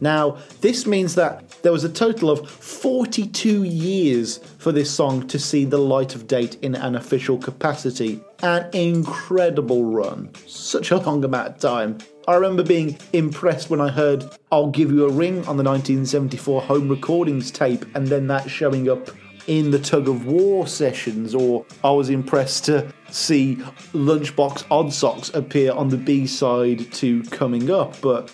Now, 0.00 0.38
this 0.60 0.86
means 0.86 1.14
that 1.14 1.48
there 1.62 1.70
was 1.70 1.84
a 1.84 1.88
total 1.88 2.28
of 2.28 2.50
42 2.50 3.62
years 3.62 4.38
for 4.58 4.72
this 4.72 4.90
song 4.90 5.28
to 5.28 5.38
see 5.38 5.64
the 5.64 5.78
light 5.78 6.16
of 6.16 6.26
date 6.26 6.56
in 6.62 6.74
an 6.74 6.96
official 6.96 7.38
capacity. 7.38 8.20
An 8.42 8.68
incredible 8.72 9.84
run. 9.84 10.30
Such 10.46 10.90
a 10.90 10.98
long 10.98 11.24
amount 11.24 11.48
of 11.48 11.58
time. 11.58 11.98
I 12.26 12.36
remember 12.36 12.62
being 12.62 12.96
impressed 13.12 13.68
when 13.68 13.82
I 13.82 13.90
heard 13.90 14.24
I'll 14.50 14.70
Give 14.70 14.90
You 14.90 15.06
a 15.06 15.12
Ring 15.12 15.38
on 15.46 15.58
the 15.58 15.62
1974 15.62 16.62
home 16.62 16.88
recordings 16.88 17.50
tape 17.50 17.84
and 17.94 18.08
then 18.08 18.28
that 18.28 18.48
showing 18.48 18.88
up 18.88 19.10
in 19.46 19.70
the 19.70 19.78
tug 19.78 20.08
of 20.08 20.24
war 20.24 20.66
sessions, 20.66 21.34
or 21.34 21.66
I 21.82 21.90
was 21.90 22.08
impressed 22.08 22.64
to 22.64 22.90
see 23.10 23.56
Lunchbox 23.92 24.64
Odd 24.70 24.90
Socks 24.90 25.28
appear 25.34 25.72
on 25.72 25.90
the 25.90 25.98
B 25.98 26.26
side 26.26 26.90
to 26.94 27.22
Coming 27.24 27.70
Up, 27.70 28.00
but 28.00 28.30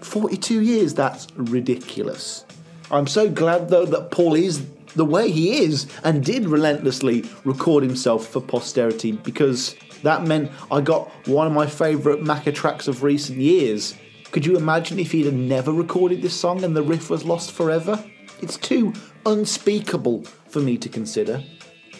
42 0.00 0.60
years, 0.60 0.92
that's 0.92 1.26
ridiculous. 1.34 2.44
I'm 2.90 3.06
so 3.06 3.30
glad 3.30 3.70
though 3.70 3.86
that 3.86 4.10
Paul 4.10 4.34
is 4.34 4.66
the 4.96 5.04
way 5.06 5.30
he 5.30 5.62
is 5.62 5.86
and 6.04 6.22
did 6.22 6.46
relentlessly 6.46 7.24
record 7.44 7.84
himself 7.84 8.26
for 8.26 8.42
posterity 8.42 9.12
because 9.12 9.76
that 10.02 10.24
meant 10.24 10.50
I 10.70 10.80
got 10.80 11.10
one 11.26 11.46
of 11.46 11.52
my 11.52 11.66
favourite 11.66 12.20
Macca 12.20 12.54
tracks 12.54 12.88
of 12.88 13.02
recent 13.02 13.38
years. 13.38 13.94
Could 14.30 14.46
you 14.46 14.56
imagine 14.56 14.98
if 14.98 15.12
he'd 15.12 15.26
have 15.26 15.34
never 15.34 15.72
recorded 15.72 16.22
this 16.22 16.38
song 16.38 16.62
and 16.62 16.76
the 16.76 16.82
riff 16.82 17.10
was 17.10 17.24
lost 17.24 17.52
forever? 17.52 18.02
It's 18.40 18.56
too 18.56 18.92
unspeakable 19.26 20.24
for 20.48 20.60
me 20.60 20.78
to 20.78 20.88
consider. 20.88 21.42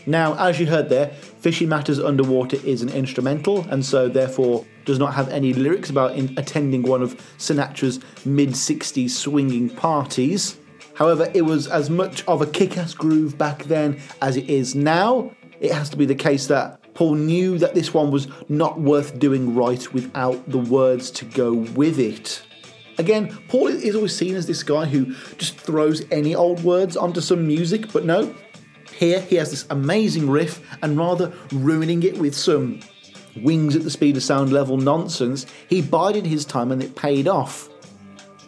Now, 0.06 0.34
as 0.38 0.58
you 0.58 0.66
heard 0.66 0.88
there, 0.88 1.08
Fishy 1.08 1.66
Matters 1.66 2.00
Underwater 2.00 2.56
is 2.64 2.82
an 2.82 2.88
instrumental 2.88 3.66
and 3.68 3.84
so 3.84 4.08
therefore 4.08 4.64
does 4.84 4.98
not 4.98 5.14
have 5.14 5.28
any 5.28 5.52
lyrics 5.52 5.90
about 5.90 6.16
in- 6.16 6.34
attending 6.38 6.82
one 6.82 7.02
of 7.02 7.16
Sinatra's 7.36 8.00
mid 8.24 8.50
60s 8.50 9.10
swinging 9.10 9.68
parties. 9.68 10.56
However, 10.94 11.30
it 11.34 11.42
was 11.42 11.66
as 11.66 11.90
much 11.90 12.24
of 12.26 12.42
a 12.42 12.46
kick 12.46 12.78
ass 12.78 12.94
groove 12.94 13.36
back 13.36 13.64
then 13.64 14.00
as 14.22 14.36
it 14.36 14.48
is 14.48 14.74
now. 14.74 15.32
It 15.60 15.72
has 15.72 15.90
to 15.90 15.96
be 15.96 16.06
the 16.06 16.14
case 16.14 16.46
that 16.46 16.79
Paul 17.00 17.14
knew 17.14 17.56
that 17.56 17.74
this 17.74 17.94
one 17.94 18.10
was 18.10 18.28
not 18.50 18.78
worth 18.78 19.18
doing 19.18 19.54
right 19.54 19.90
without 19.94 20.46
the 20.50 20.58
words 20.58 21.10
to 21.12 21.24
go 21.24 21.54
with 21.54 21.98
it. 21.98 22.42
Again, 22.98 23.38
Paul 23.48 23.68
is 23.68 23.94
always 23.94 24.14
seen 24.14 24.34
as 24.34 24.46
this 24.46 24.62
guy 24.62 24.84
who 24.84 25.14
just 25.38 25.56
throws 25.56 26.04
any 26.10 26.34
old 26.34 26.62
words 26.62 26.98
onto 26.98 27.22
some 27.22 27.46
music, 27.46 27.90
but 27.90 28.04
no. 28.04 28.34
Here 28.98 29.18
he 29.22 29.36
has 29.36 29.50
this 29.50 29.64
amazing 29.70 30.28
riff, 30.28 30.60
and 30.82 30.98
rather 30.98 31.32
ruining 31.52 32.02
it 32.02 32.18
with 32.18 32.36
some 32.36 32.80
wings 33.34 33.76
at 33.76 33.82
the 33.82 33.90
speed 33.90 34.18
of 34.18 34.22
sound 34.22 34.52
level 34.52 34.76
nonsense, 34.76 35.46
he 35.70 35.80
bided 35.80 36.26
his 36.26 36.44
time 36.44 36.70
and 36.70 36.82
it 36.82 36.94
paid 36.96 37.26
off. 37.26 37.70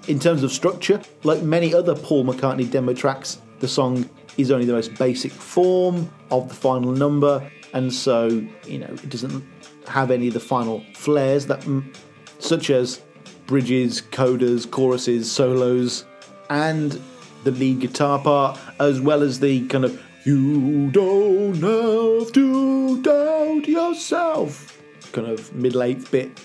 In 0.09 0.19
terms 0.19 0.43
of 0.43 0.53
structure, 0.53 1.01
like 1.23 1.41
many 1.41 1.75
other 1.75 1.95
Paul 1.95 2.27
McCartney 2.27 2.71
demo 2.71 2.93
tracks, 2.93 3.41
the 3.61 3.69
song 3.69 4.11
is 4.37 4.51
only 4.51 4.67
the 4.67 4.75
most 4.75 4.95
basic 4.97 5.33
form 5.33 6.11
of 6.31 6.51
the 6.51 6.55
final 6.55 6.93
number, 6.93 7.51
and 7.73 7.93
so, 7.93 8.29
you 8.67 8.79
know, 8.79 8.87
it 8.87 9.09
doesn't 9.09 9.45
have 9.87 10.11
any 10.11 10.29
of 10.29 10.35
the 10.35 10.41
final 10.41 10.85
flares 10.95 11.47
that, 11.47 11.67
such 12.39 12.71
as 12.71 13.01
bridges, 13.47 14.01
codas, 14.01 14.71
choruses, 14.71 15.31
solos, 15.31 16.05
and 16.51 17.01
the 17.45 17.51
lead 17.51 17.81
guitar 17.81 18.19
part, 18.19 18.59
as 18.79 19.01
well 19.01 19.23
as 19.23 19.41
the 19.41 19.67
kind 19.69 19.85
of 19.85 20.01
you 20.25 20.91
don't 20.91 21.55
have 21.55 22.33
to 22.33 23.03
doubt 23.03 23.67
yourself 23.67 24.79
kind 25.13 25.27
of 25.27 25.53
middle 25.55 25.83
eighth 25.83 26.11
bit. 26.11 26.41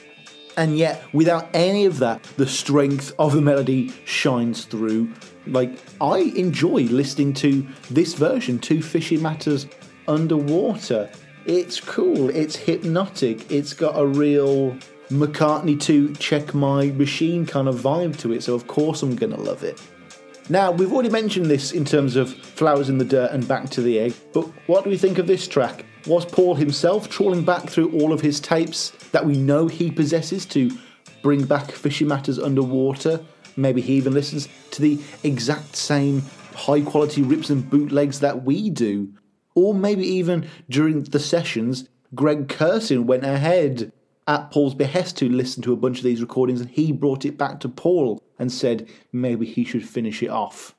And 0.55 0.77
yet, 0.77 1.03
without 1.13 1.49
any 1.53 1.85
of 1.85 1.99
that, 1.99 2.23
the 2.37 2.47
strength 2.47 3.13
of 3.19 3.33
the 3.33 3.41
melody 3.41 3.93
shines 4.05 4.65
through. 4.65 5.13
Like, 5.45 5.77
I 6.01 6.33
enjoy 6.35 6.83
listening 6.83 7.33
to 7.35 7.65
this 7.91 8.15
version, 8.15 8.57
to 8.59 8.81
Fishy 8.81 9.17
Matters 9.17 9.67
Underwater. 10.07 11.09
It's 11.45 11.79
cool, 11.79 12.29
it's 12.29 12.55
hypnotic, 12.55 13.51
it's 13.51 13.73
got 13.73 13.99
a 13.99 14.05
real 14.05 14.77
McCartney 15.09 15.79
2 15.79 16.15
check 16.15 16.53
my 16.53 16.87
machine 16.87 17.45
kind 17.45 17.67
of 17.69 17.75
vibe 17.75 18.17
to 18.17 18.33
it, 18.33 18.43
so 18.43 18.53
of 18.53 18.67
course 18.67 19.01
I'm 19.03 19.15
gonna 19.15 19.37
love 19.37 19.63
it. 19.63 19.81
Now, 20.49 20.71
we've 20.71 20.91
already 20.91 21.09
mentioned 21.09 21.47
this 21.47 21.71
in 21.71 21.85
terms 21.85 22.15
of 22.15 22.33
Flowers 22.33 22.89
in 22.89 22.97
the 22.97 23.05
Dirt 23.05 23.31
and 23.31 23.47
Back 23.47 23.69
to 23.71 23.81
the 23.81 23.99
Egg, 23.99 24.13
but 24.33 24.45
what 24.67 24.83
do 24.83 24.89
we 24.89 24.97
think 24.97 25.17
of 25.17 25.27
this 25.27 25.47
track? 25.47 25.85
Was 26.05 26.25
Paul 26.25 26.55
himself 26.55 27.09
trawling 27.09 27.43
back 27.43 27.69
through 27.69 27.91
all 27.91 28.13
of 28.13 28.21
his 28.21 28.39
tapes 28.39 28.91
that 29.11 29.25
we 29.25 29.37
know 29.37 29.67
he 29.67 29.91
possesses 29.91 30.45
to 30.47 30.71
bring 31.21 31.43
back 31.43 31.71
Fishy 31.71 32.05
Matters 32.05 32.39
underwater? 32.39 33.19
Maybe 33.57 33.81
he 33.81 33.95
even 33.95 34.13
listens 34.13 34.47
to 34.71 34.81
the 34.81 34.99
exact 35.23 35.75
same 35.75 36.21
high 36.55 36.81
quality 36.81 37.23
rips 37.23 37.49
and 37.49 37.69
bootlegs 37.69 38.19
that 38.21 38.43
we 38.43 38.69
do. 38.69 39.09
Or 39.57 39.73
maybe 39.73 40.05
even 40.05 40.47
during 40.69 41.01
the 41.01 41.19
sessions, 41.19 41.89
Greg 42.13 42.47
Kurstin 42.47 43.05
went 43.05 43.25
ahead 43.25 43.91
at 44.27 44.51
Paul's 44.51 44.75
behest 44.75 45.17
to 45.17 45.27
listen 45.27 45.63
to 45.63 45.73
a 45.73 45.75
bunch 45.75 45.97
of 45.97 46.03
these 46.03 46.21
recordings 46.21 46.61
and 46.61 46.69
he 46.69 46.91
brought 46.91 47.25
it 47.25 47.39
back 47.39 47.59
to 47.61 47.69
Paul 47.69 48.21
and 48.37 48.51
said 48.51 48.87
maybe 49.11 49.47
he 49.47 49.65
should 49.65 49.89
finish 49.89 50.21
it 50.21 50.29
off. 50.29 50.75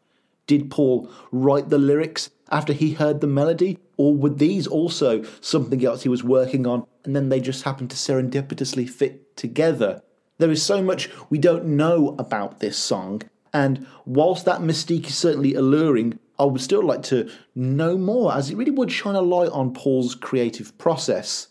Did 0.47 0.70
Paul 0.70 1.11
write 1.33 1.70
the 1.70 1.79
lyrics 1.79 2.31
after 2.53 2.72
he 2.72 2.93
heard 2.93 3.20
the 3.20 3.26
melody, 3.26 3.79
or 3.97 4.14
were 4.14 4.31
these 4.31 4.68
also 4.68 5.24
something 5.41 5.85
else 5.85 6.05
he 6.05 6.09
was 6.09 6.22
working 6.22 6.64
on 6.64 6.87
and 7.05 7.16
then 7.16 7.31
they 7.31 7.41
just 7.41 7.64
happened 7.64 7.91
to 7.91 7.97
serendipitously 7.97 8.89
fit 8.89 9.37
together? 9.37 10.03
There 10.39 10.53
is 10.53 10.62
so 10.62 10.85
much 10.85 11.11
we 11.31 11.39
don't 11.39 11.64
know 11.64 12.14
about 12.16 12.61
this 12.61 12.79
song, 12.79 13.22
and 13.53 13.89
whilst 14.07 14.45
that 14.45 14.61
mystique 14.61 15.09
is 15.09 15.16
certainly 15.16 15.55
alluring, 15.55 16.20
I 16.39 16.45
would 16.45 16.61
still 16.61 16.84
like 16.84 17.03
to 17.05 17.30
know 17.55 17.99
more 17.99 18.34
as 18.34 18.51
it 18.51 18.57
really 18.57 18.70
would 18.70 18.93
shine 18.93 19.16
a 19.16 19.20
light 19.20 19.51
on 19.51 19.72
Paul's 19.72 20.14
creative 20.14 20.76
process. 20.78 21.49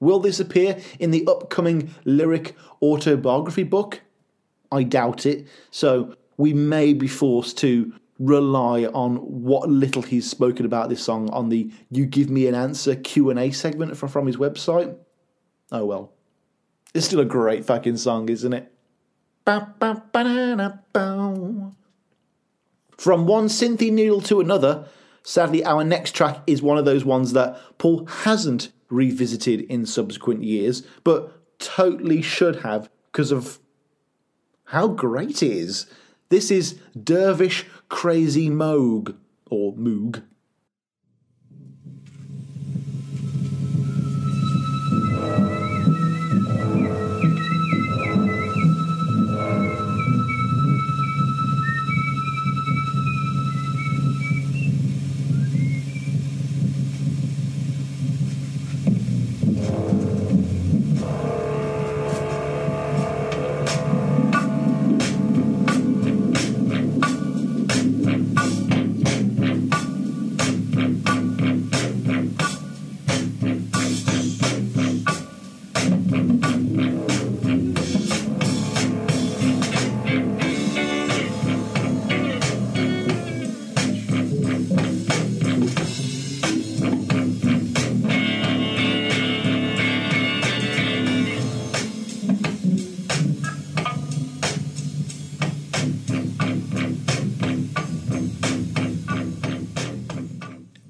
Will 0.00 0.20
this 0.20 0.38
appear 0.38 0.78
in 0.98 1.10
the 1.10 1.26
upcoming 1.26 1.94
lyric 2.04 2.54
autobiography 2.82 3.62
book? 3.62 4.02
I 4.70 4.82
doubt 4.82 5.24
it, 5.24 5.48
so 5.70 6.14
we 6.36 6.52
may 6.52 6.92
be 6.92 7.08
forced 7.08 7.56
to 7.58 7.94
rely 8.18 8.84
on 8.84 9.16
what 9.16 9.70
little 9.70 10.02
he's 10.02 10.28
spoken 10.28 10.66
about 10.66 10.88
this 10.88 11.02
song 11.02 11.30
on 11.30 11.48
the 11.48 11.70
"You 11.90 12.04
Give 12.04 12.28
Me 12.28 12.46
an 12.46 12.54
Answer" 12.54 12.96
Q 12.96 13.30
and 13.30 13.38
A 13.38 13.50
segment 13.50 13.96
from, 13.96 14.26
his 14.26 14.36
website. 14.36 14.94
Oh 15.72 15.86
well, 15.86 16.12
it's 16.94 17.06
still 17.06 17.20
a 17.20 17.24
great 17.24 17.64
fucking 17.64 17.96
song, 17.96 18.28
isn't 18.28 18.52
it? 18.52 18.70
Ba-ba-ba-da-da-bow. 19.44 21.72
From 22.98 23.26
one 23.26 23.46
synthy 23.46 23.92
needle 23.92 24.20
to 24.22 24.40
another, 24.40 24.88
sadly, 25.22 25.64
our 25.64 25.84
next 25.84 26.12
track 26.16 26.42
is 26.48 26.60
one 26.60 26.78
of 26.78 26.84
those 26.84 27.04
ones 27.04 27.32
that 27.32 27.56
Paul 27.78 28.04
hasn't 28.06 28.72
revisited 28.90 29.60
in 29.62 29.86
subsequent 29.86 30.42
years, 30.42 30.82
but 31.04 31.32
totally 31.60 32.20
should 32.20 32.56
have 32.62 32.90
because 33.12 33.30
of 33.30 33.60
how 34.64 34.88
great 34.88 35.42
it 35.42 35.50
is. 35.50 35.86
This 36.28 36.50
is 36.50 36.78
Dervish 37.00 37.66
Crazy 37.88 38.50
Moog, 38.50 39.16
or 39.48 39.72
Moog. 39.74 40.24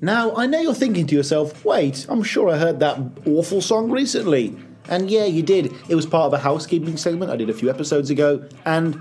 Now, 0.08 0.34
I 0.36 0.46
know 0.46 0.58
you're 0.58 0.72
thinking 0.72 1.06
to 1.08 1.14
yourself, 1.14 1.62
wait, 1.66 2.06
I'm 2.08 2.22
sure 2.22 2.48
I 2.48 2.56
heard 2.56 2.80
that 2.80 2.98
awful 3.26 3.60
song 3.60 3.90
recently. 3.90 4.56
And 4.88 5.10
yeah, 5.10 5.26
you 5.26 5.42
did. 5.42 5.70
It 5.90 5.96
was 5.96 6.06
part 6.06 6.28
of 6.28 6.32
a 6.32 6.38
housekeeping 6.38 6.96
segment 6.96 7.30
I 7.30 7.36
did 7.36 7.50
a 7.50 7.52
few 7.52 7.68
episodes 7.68 8.08
ago, 8.08 8.48
and 8.64 8.98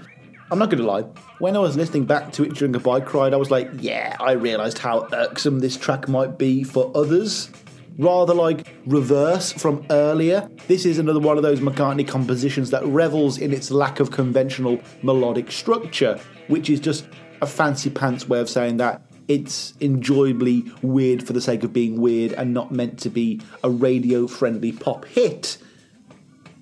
I'm 0.51 0.59
not 0.59 0.69
going 0.69 0.83
to 0.83 0.85
lie, 0.85 1.03
when 1.39 1.55
I 1.55 1.59
was 1.59 1.77
listening 1.77 2.03
back 2.03 2.33
to 2.33 2.43
it 2.43 2.55
during 2.55 2.75
a 2.75 2.79
bike 2.81 3.13
ride, 3.13 3.33
I 3.33 3.37
was 3.37 3.49
like, 3.49 3.69
yeah, 3.79 4.17
I 4.19 4.33
realised 4.33 4.79
how 4.79 5.07
irksome 5.13 5.59
this 5.59 5.77
track 5.77 6.09
might 6.09 6.37
be 6.37 6.65
for 6.65 6.91
others. 6.93 7.51
Rather 7.97 8.33
like 8.33 8.67
reverse 8.85 9.53
from 9.53 9.85
earlier, 9.89 10.49
this 10.67 10.85
is 10.85 10.99
another 10.99 11.21
one 11.21 11.37
of 11.37 11.43
those 11.43 11.61
McCartney 11.61 12.05
compositions 12.05 12.69
that 12.71 12.85
revels 12.85 13.37
in 13.37 13.53
its 13.53 13.71
lack 13.71 14.01
of 14.01 14.11
conventional 14.11 14.77
melodic 15.03 15.53
structure, 15.53 16.19
which 16.49 16.69
is 16.69 16.81
just 16.81 17.07
a 17.41 17.47
fancy 17.47 17.89
pants 17.89 18.27
way 18.27 18.41
of 18.41 18.49
saying 18.49 18.75
that 18.75 19.01
it's 19.27 19.73
enjoyably 19.79 20.65
weird 20.81 21.25
for 21.25 21.33
the 21.33 21.41
sake 21.41 21.63
of 21.63 21.73
being 21.73 21.99
weird 21.99 22.33
and 22.33 22.53
not 22.53 22.71
meant 22.71 22.99
to 22.99 23.09
be 23.09 23.41
a 23.63 23.69
radio 23.69 24.27
friendly 24.27 24.71
pop 24.71 25.05
hit. 25.05 25.57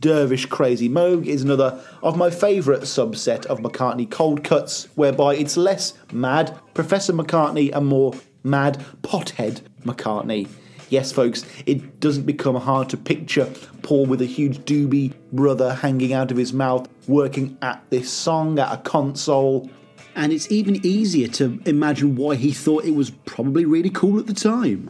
Dervish 0.02 0.46
Crazy 0.46 0.90
Moog 0.90 1.26
is 1.26 1.42
another 1.42 1.84
of 2.04 2.18
my 2.18 2.30
favourite 2.30 2.82
subset 2.82 3.46
of 3.48 3.60
McCartney 3.60 4.10
cold 4.10 4.44
cuts, 4.44 4.88
whereby 4.96 5.36
it's 5.36 5.58
less 5.58 5.94
mad 6.12 6.60
Professor 6.74 7.14
McCartney 7.14 7.76
and 7.76 7.88
more 7.88 8.14
mad 8.44 8.84
pothead 9.02 9.62
McCartney. 9.84 10.48
Yes, 10.90 11.12
folks, 11.12 11.44
it 11.66 12.00
doesn't 12.00 12.26
become 12.26 12.56
hard 12.56 12.90
to 12.90 12.98
picture 12.98 13.52
Paul 13.82 14.06
with 14.06 14.22
a 14.22 14.26
huge 14.26 14.60
doobie 14.60 15.14
brother 15.32 15.74
hanging 15.74 16.14
out 16.14 16.30
of 16.30 16.38
his 16.38 16.54
mouth 16.54 16.88
working 17.08 17.58
at 17.62 17.84
this 17.90 18.12
song 18.12 18.60
at 18.60 18.72
a 18.72 18.78
console. 18.78 19.70
And 20.16 20.32
it's 20.32 20.50
even 20.50 20.84
easier 20.86 21.28
to 21.28 21.62
imagine 21.66 22.16
why 22.16 22.36
he 22.36 22.54
thought 22.54 22.86
it 22.86 22.96
was 22.96 23.12
probably 23.26 23.66
really 23.66 23.90
cool 23.90 24.18
at 24.18 24.28
the 24.28 24.34
time. 24.34 24.90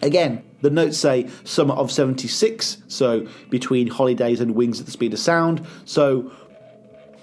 Again, 0.00 0.44
the 0.60 0.70
notes 0.70 0.96
say 0.96 1.28
summer 1.44 1.74
of 1.74 1.90
76, 1.90 2.78
so 2.88 3.26
between 3.50 3.88
Holly 3.88 4.14
Days 4.14 4.40
and 4.40 4.54
wings 4.54 4.80
at 4.80 4.86
the 4.86 4.92
speed 4.92 5.12
of 5.12 5.18
sound. 5.18 5.66
So, 5.84 6.30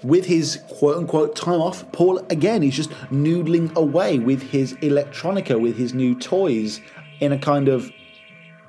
with 0.02 0.26
his 0.26 0.60
quote 0.68 0.98
unquote 0.98 1.34
time 1.34 1.60
off, 1.60 1.90
Paul 1.92 2.18
again 2.28 2.62
is 2.62 2.76
just 2.76 2.90
noodling 3.10 3.74
away 3.76 4.18
with 4.18 4.42
his 4.42 4.74
electronica, 4.74 5.60
with 5.60 5.76
his 5.76 5.94
new 5.94 6.14
toys, 6.14 6.80
in 7.20 7.32
a 7.32 7.38
kind 7.38 7.68
of 7.68 7.90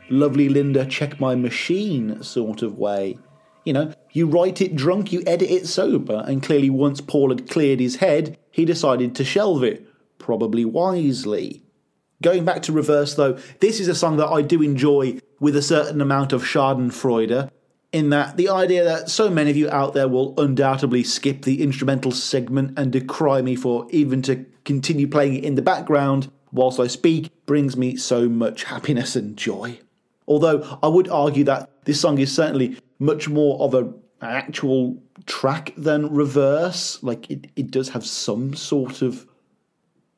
lovely 0.10 0.48
Linda 0.48 0.86
check 0.86 1.20
my 1.20 1.36
machine 1.36 2.22
sort 2.24 2.62
of 2.62 2.78
way. 2.78 3.18
You 3.66 3.74
know, 3.74 3.94
you 4.12 4.28
write 4.28 4.62
it 4.62 4.76
drunk, 4.76 5.12
you 5.12 5.24
edit 5.26 5.50
it 5.50 5.68
sober, 5.68 6.24
and 6.28 6.44
clearly 6.44 6.70
once 6.70 7.02
Paul 7.02 7.30
had 7.30 7.50
cleared 7.50 7.80
his 7.80 7.98
head, 7.98 8.38
he 8.54 8.66
decided 8.66 9.16
to 9.16 9.26
shelve 9.26 9.64
it, 9.64 9.86
probably 10.20 10.64
wisely. 10.64 11.64
Going 12.22 12.46
back 12.46 12.62
to 12.64 12.72
reverse 12.72 13.16
though, 13.16 13.38
this 13.60 13.80
is 13.80 13.88
a 13.90 13.96
song 13.96 14.16
that 14.18 14.30
I 14.30 14.44
do 14.44 14.62
enjoy 14.62 15.20
with 15.40 15.58
a 15.58 15.62
certain 15.62 16.00
amount 16.00 16.32
of 16.32 16.44
Schadenfreude, 16.44 17.50
in 17.92 18.10
that 18.12 18.38
the 18.38 18.50
idea 18.50 18.84
that 18.84 19.10
so 19.10 19.30
many 19.30 19.50
of 19.50 19.58
you 19.58 19.70
out 19.72 19.94
there 19.94 20.08
will 20.08 20.40
undoubtedly 20.40 21.04
skip 21.04 21.42
the 21.42 21.62
instrumental 21.64 22.12
segment 22.12 22.78
and 22.78 22.92
decry 22.92 23.42
me 23.42 23.56
for 23.56 23.88
even 23.90 24.22
to 24.22 24.46
continue 24.66 25.08
playing 25.08 25.34
it 25.34 25.44
in 25.44 25.56
the 25.56 25.62
background 25.62 26.32
whilst 26.52 26.80
I 26.80 26.88
speak 26.88 27.32
brings 27.48 27.76
me 27.76 27.96
so 27.96 28.30
much 28.30 28.66
happiness 28.66 29.16
and 29.16 29.36
joy. 29.36 29.80
Although 30.28 30.80
I 30.82 30.88
would 30.88 31.10
argue 31.10 31.44
that 31.46 31.70
this 31.86 32.00
song 32.00 32.20
is 32.20 32.34
certainly 32.34 32.78
much 33.00 33.28
more 33.28 33.60
of 33.60 33.74
a, 33.74 33.80
an 33.80 33.96
actual 34.22 35.03
track 35.26 35.74
than 35.78 36.14
reverse. 36.14 37.02
Like 37.04 37.30
it, 37.30 37.52
it 37.56 37.72
does 37.72 37.90
have 37.90 38.06
some 38.06 38.54
sort 38.54 39.02
of 39.02 39.28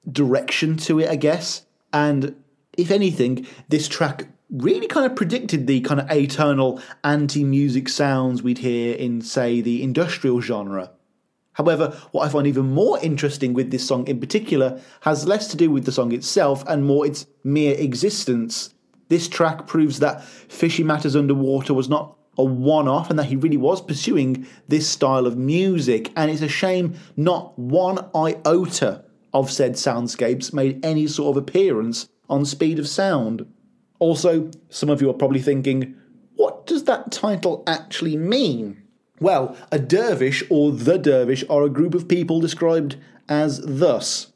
direction 0.09 0.77
to 0.77 0.99
it, 0.99 1.09
I 1.09 1.15
guess. 1.15 1.65
And 1.93 2.35
if 2.77 2.91
anything, 2.91 3.47
this 3.69 3.87
track 3.87 4.27
really 4.49 4.87
kind 4.87 5.05
of 5.05 5.15
predicted 5.15 5.67
the 5.67 5.81
kind 5.81 5.99
of 5.99 6.07
atonal 6.07 6.81
anti 7.03 7.43
music 7.43 7.89
sounds 7.89 8.43
we'd 8.43 8.59
hear 8.59 8.95
in, 8.95 9.21
say, 9.21 9.61
the 9.61 9.81
industrial 9.81 10.41
genre. 10.41 10.91
However, 11.53 11.97
what 12.11 12.25
I 12.25 12.29
find 12.29 12.47
even 12.47 12.73
more 12.73 12.99
interesting 12.99 13.53
with 13.53 13.71
this 13.71 13.87
song 13.87 14.07
in 14.07 14.19
particular 14.19 14.81
has 15.01 15.25
less 15.25 15.47
to 15.47 15.57
do 15.57 15.71
with 15.71 15.85
the 15.85 15.91
song 15.91 16.11
itself 16.11 16.63
and 16.67 16.85
more 16.85 17.05
its 17.05 17.27
mere 17.43 17.75
existence. 17.75 18.73
This 19.07 19.29
track 19.29 19.65
proves 19.65 19.99
that 19.99 20.23
Fishy 20.23 20.83
Matters 20.83 21.15
Underwater 21.15 21.73
was 21.73 21.87
not 21.87 22.17
a 22.37 22.43
one 22.43 22.87
off 22.87 23.09
and 23.09 23.17
that 23.19 23.25
he 23.25 23.35
really 23.35 23.57
was 23.57 23.81
pursuing 23.81 24.45
this 24.67 24.87
style 24.87 25.25
of 25.25 25.37
music, 25.37 26.11
and 26.15 26.29
it's 26.29 26.41
a 26.41 26.47
shame 26.47 26.95
not 27.15 27.57
one 27.57 28.09
iota 28.15 29.03
of 29.33 29.51
said 29.51 29.73
soundscapes 29.73 30.53
made 30.53 30.83
any 30.83 31.07
sort 31.07 31.35
of 31.35 31.43
appearance 31.43 32.09
on 32.29 32.45
Speed 32.45 32.79
of 32.79 32.87
Sound. 32.87 33.45
Also, 33.99 34.49
some 34.69 34.89
of 34.89 35.01
you 35.01 35.09
are 35.09 35.13
probably 35.13 35.41
thinking, 35.41 35.95
what 36.35 36.65
does 36.65 36.83
that 36.85 37.11
title 37.11 37.63
actually 37.67 38.17
mean? 38.17 38.81
Well, 39.19 39.55
a 39.71 39.79
dervish 39.79 40.43
or 40.49 40.71
the 40.71 40.97
dervish 40.97 41.43
are 41.49 41.63
a 41.63 41.69
group 41.69 41.93
of 41.95 42.07
people 42.07 42.41
described 42.41 42.97
as 43.29 43.61
thus 43.61 44.33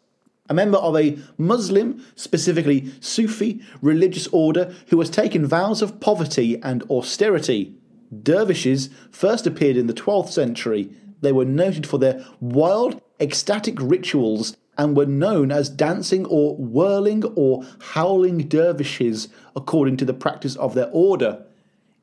a 0.50 0.54
member 0.54 0.80
of 0.80 0.98
a 0.98 1.18
Muslim, 1.38 2.04
specifically 2.16 2.92
Sufi, 3.00 3.62
religious 3.82 4.28
order 4.28 4.74
who 4.88 5.00
has 5.00 5.10
taken 5.10 5.46
vows 5.46 5.82
of 5.82 6.00
poverty 6.00 6.60
and 6.64 6.84
austerity. 6.90 7.76
Dervishes 8.24 8.90
first 9.12 9.46
appeared 9.46 9.78
in 9.78 9.88
the 9.88 9.94
12th 9.94 10.30
century. 10.30 10.90
They 11.22 11.32
were 11.32 11.46
noted 11.46 11.86
for 11.86 11.98
their 11.98 12.26
wild, 12.40 13.02
ecstatic 13.20 13.76
rituals 13.80 14.56
and 14.78 14.96
were 14.96 15.06
known 15.06 15.52
as 15.52 15.70
dancing 15.70 16.26
or 16.26 16.56
whirling 16.56 17.24
or 17.36 17.66
howling 17.80 18.48
dervishes 18.48 19.28
according 19.56 19.98
to 19.98 20.06
the 20.06 20.14
practice 20.14 20.56
of 20.56 20.74
their 20.74 20.90
order. 20.92 21.46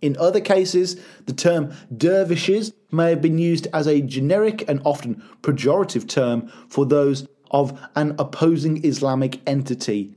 In 0.02 0.16
other 0.18 0.40
cases, 0.40 1.00
the 1.24 1.32
term 1.32 1.72
dervishes 1.96 2.74
may 2.92 3.10
have 3.10 3.22
been 3.22 3.38
used 3.38 3.66
as 3.72 3.86
a 3.86 4.02
generic 4.02 4.68
and 4.68 4.82
often 4.84 5.22
pejorative 5.40 6.06
term 6.06 6.48
for 6.68 6.84
those 6.84 7.26
of 7.50 7.80
an 7.96 8.14
opposing 8.18 8.84
Islamic 8.84 9.40
entity, 9.48 10.15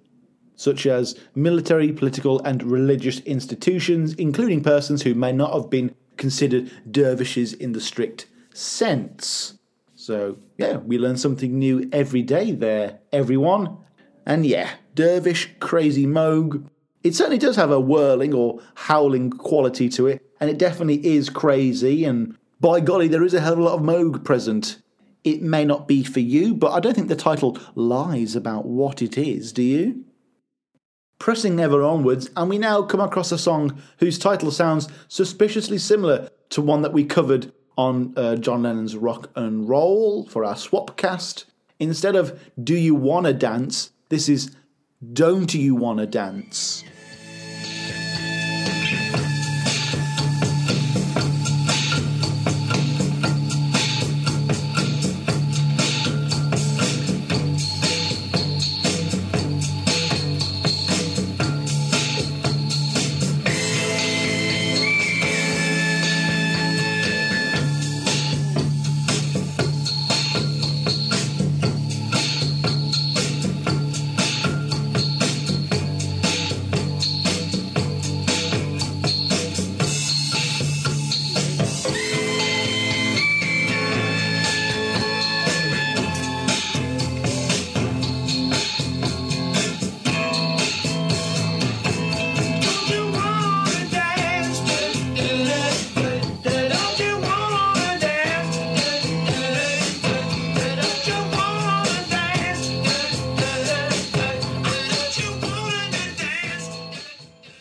such 0.60 0.86
as 0.86 1.18
military, 1.36 1.90
political, 1.94 2.42
and 2.42 2.62
religious 2.64 3.22
institutions, 3.22 4.14
including 4.16 4.62
persons 4.62 5.04
who 5.04 5.14
may 5.14 5.32
not 5.32 5.54
have 5.54 5.70
been 5.70 5.96
considered 6.18 6.70
dervishes 6.92 7.54
in 7.54 7.72
the 7.72 7.80
strict 7.80 8.28
sense. 8.54 9.58
So, 9.96 10.38
yeah, 10.58 10.76
we 10.78 10.98
learn 10.98 11.16
something 11.16 11.58
new 11.58 11.88
every 11.94 12.24
day 12.24 12.52
there, 12.52 13.00
everyone. 13.14 13.78
And 14.26 14.46
yeah, 14.46 14.72
dervish, 14.96 15.50
crazy 15.62 16.06
moog. 16.06 16.68
It 17.06 17.16
certainly 17.16 17.38
does 17.38 17.56
have 17.56 17.72
a 17.72 17.80
whirling 17.80 18.34
or 18.34 18.60
howling 18.76 19.30
quality 19.30 19.88
to 19.88 20.08
it, 20.08 20.22
and 20.42 20.50
it 20.50 20.58
definitely 20.58 21.06
is 21.08 21.30
crazy. 21.30 22.04
And 22.04 22.38
by 22.60 22.82
golly, 22.82 23.08
there 23.08 23.24
is 23.24 23.34
a 23.34 23.40
hell 23.40 23.54
of 23.54 23.60
a 23.60 23.64
lot 23.64 23.76
of 23.76 23.82
moog 23.82 24.26
present. 24.26 24.82
It 25.24 25.42
may 25.42 25.64
not 25.64 25.88
be 25.88 26.04
for 26.04 26.20
you, 26.20 26.54
but 26.54 26.74
I 26.74 26.82
don't 26.82 26.96
think 26.96 27.08
the 27.08 27.16
title 27.16 27.58
lies 27.76 28.36
about 28.36 28.66
what 28.66 29.02
it 29.02 29.18
is, 29.18 29.54
do 29.54 29.64
you? 29.64 30.04
Pressing 31.20 31.60
ever 31.60 31.84
onwards, 31.84 32.30
and 32.38 32.50
we 32.50 32.58
now 32.58 32.82
come 32.82 33.02
across 33.02 33.32
a 33.34 33.38
song 33.38 33.82
whose 33.98 34.18
title 34.18 34.52
sounds 34.52 34.88
suspiciously 35.10 35.78
similar 35.78 36.30
to 36.50 36.62
one 36.62 36.82
that 36.82 36.94
we 36.94 37.04
covered 37.04 37.52
on 37.78 38.14
uh, 38.16 38.38
John 38.38 38.64
Lennon's 38.64 38.96
Rock 38.96 39.30
and 39.36 39.68
Roll 39.68 40.26
for 40.28 40.46
our 40.46 40.56
Swapcast. 40.56 41.44
Instead 41.78 42.16
of 42.16 42.40
Do 42.62 42.74
You 42.74 42.96
Wanna 42.96 43.34
Dance, 43.34 43.92
this 44.08 44.30
is 44.30 44.56
Don't 45.12 45.54
You 45.54 45.76
Wanna 45.76 46.08
Dance. 46.08 46.86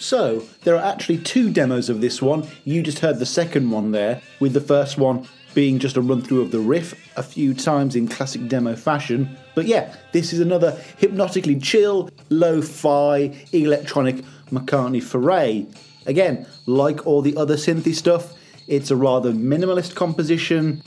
So, 0.09 0.45
there 0.63 0.75
are 0.75 0.83
actually 0.83 1.19
two 1.19 1.51
demos 1.51 1.91
of 1.91 2.01
this 2.01 2.23
one. 2.23 2.49
You 2.65 2.83
just 2.83 3.01
heard 3.01 3.19
the 3.19 3.27
second 3.27 3.71
one 3.71 3.93
there, 3.93 4.23
with 4.41 4.55
the 4.55 4.61
first 4.63 4.97
one 4.97 5.29
being 5.53 5.79
just 5.79 5.99
a 5.99 6.01
run 6.01 6.23
through 6.23 6.41
of 6.41 6.51
the 6.51 6.61
riff 6.61 6.95
a 7.19 7.23
few 7.23 7.53
times 7.53 7.95
in 7.95 8.09
classic 8.09 8.49
demo 8.49 8.75
fashion. 8.75 9.37
But 9.55 9.67
yeah, 9.67 9.95
this 10.13 10.33
is 10.33 10.41
another 10.41 10.83
hypnotically 10.97 11.61
chill, 11.61 12.09
lo 12.31 12.63
fi, 12.63 13.37
electronic 13.53 14.25
McCartney 14.51 15.03
foray. 15.03 15.67
Again, 16.07 16.47
like 16.65 17.07
all 17.07 17.21
the 17.21 17.37
other 17.37 17.57
synthy 17.57 17.95
stuff, 17.95 18.33
it's 18.67 18.91
a 18.91 18.97
rather 18.97 19.33
minimalist 19.33 19.95
composition, 19.95 20.83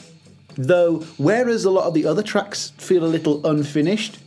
though, 0.56 1.02
whereas 1.18 1.64
a 1.64 1.70
lot 1.70 1.86
of 1.86 1.94
the 1.94 2.08
other 2.08 2.24
tracks 2.24 2.72
feel 2.80 3.06
a 3.06 3.14
little 3.16 3.46
unfinished, 3.46 4.18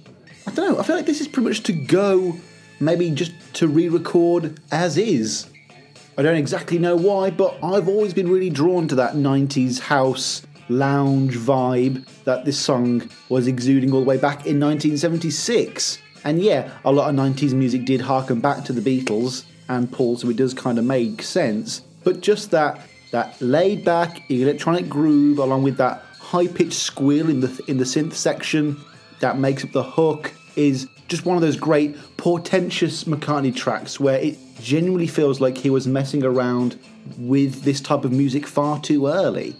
I 0.46 0.52
don't 0.52 0.70
know, 0.72 0.78
I 0.78 0.84
feel 0.84 0.94
like 0.94 1.06
this 1.06 1.20
is 1.20 1.26
pretty 1.26 1.48
much 1.48 1.64
to 1.64 1.72
go, 1.72 2.36
maybe 2.84 3.10
just 3.10 3.32
to 3.54 3.68
re 3.68 3.88
record 3.88 4.60
as 4.70 4.96
is. 4.96 5.48
I 6.16 6.22
don't 6.22 6.36
exactly 6.36 6.78
know 6.78 6.96
why, 6.96 7.30
but 7.30 7.56
I've 7.62 7.88
always 7.88 8.14
been 8.14 8.30
really 8.30 8.50
drawn 8.50 8.86
to 8.88 8.94
that 8.96 9.14
90s 9.14 9.80
house 9.80 10.46
lounge 10.68 11.36
vibe 11.36 12.06
that 12.24 12.44
this 12.44 12.58
song 12.58 13.10
was 13.28 13.46
exuding 13.46 13.92
all 13.92 14.00
the 14.00 14.06
way 14.06 14.16
back 14.16 14.46
in 14.46 14.60
1976. 14.60 15.98
And 16.24 16.40
yeah, 16.40 16.70
a 16.84 16.92
lot 16.92 17.10
of 17.10 17.16
90s 17.16 17.52
music 17.52 17.84
did 17.84 18.00
harken 18.00 18.40
back 18.40 18.64
to 18.64 18.72
the 18.72 18.80
Beatles 18.80 19.44
and 19.68 19.90
Paul, 19.90 20.16
so 20.16 20.28
it 20.30 20.36
does 20.36 20.54
kind 20.54 20.78
of 20.78 20.84
make 20.84 21.22
sense. 21.22 21.80
But 22.02 22.20
just 22.20 22.50
that 22.52 22.80
that 23.10 23.40
laid 23.40 23.84
back 23.84 24.28
electronic 24.30 24.88
groove 24.88 25.38
along 25.38 25.62
with 25.62 25.76
that 25.76 26.02
high 26.18 26.48
pitched 26.48 26.72
squeal 26.72 27.28
in 27.28 27.40
the 27.40 27.62
in 27.68 27.78
the 27.78 27.84
synth 27.84 28.14
section 28.14 28.76
that 29.20 29.38
makes 29.38 29.64
up 29.64 29.72
the 29.72 29.82
hook 29.82 30.32
is 30.56 30.88
just 31.08 31.24
one 31.24 31.36
of 31.36 31.42
those 31.42 31.56
great 31.56 31.96
portentous 32.16 33.04
McCartney 33.04 33.54
tracks 33.54 34.00
where 34.00 34.18
it 34.18 34.38
genuinely 34.60 35.06
feels 35.06 35.40
like 35.40 35.58
he 35.58 35.70
was 35.70 35.86
messing 35.86 36.24
around 36.24 36.78
with 37.18 37.62
this 37.62 37.80
type 37.80 38.04
of 38.04 38.12
music 38.12 38.46
far 38.46 38.80
too 38.80 39.06
early. 39.06 39.54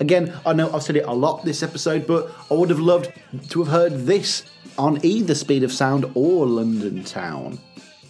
Again, 0.00 0.32
I 0.46 0.52
know 0.52 0.72
I've 0.72 0.82
said 0.82 0.96
it 0.96 1.06
a 1.06 1.12
lot 1.12 1.44
this 1.44 1.62
episode, 1.62 2.06
but 2.06 2.30
I 2.50 2.54
would 2.54 2.70
have 2.70 2.78
loved 2.78 3.12
to 3.50 3.62
have 3.62 3.72
heard 3.72 4.06
this 4.06 4.44
on 4.76 5.04
either 5.04 5.34
Speed 5.34 5.64
of 5.64 5.72
Sound 5.72 6.10
or 6.14 6.46
London 6.46 7.02
Town. 7.04 7.58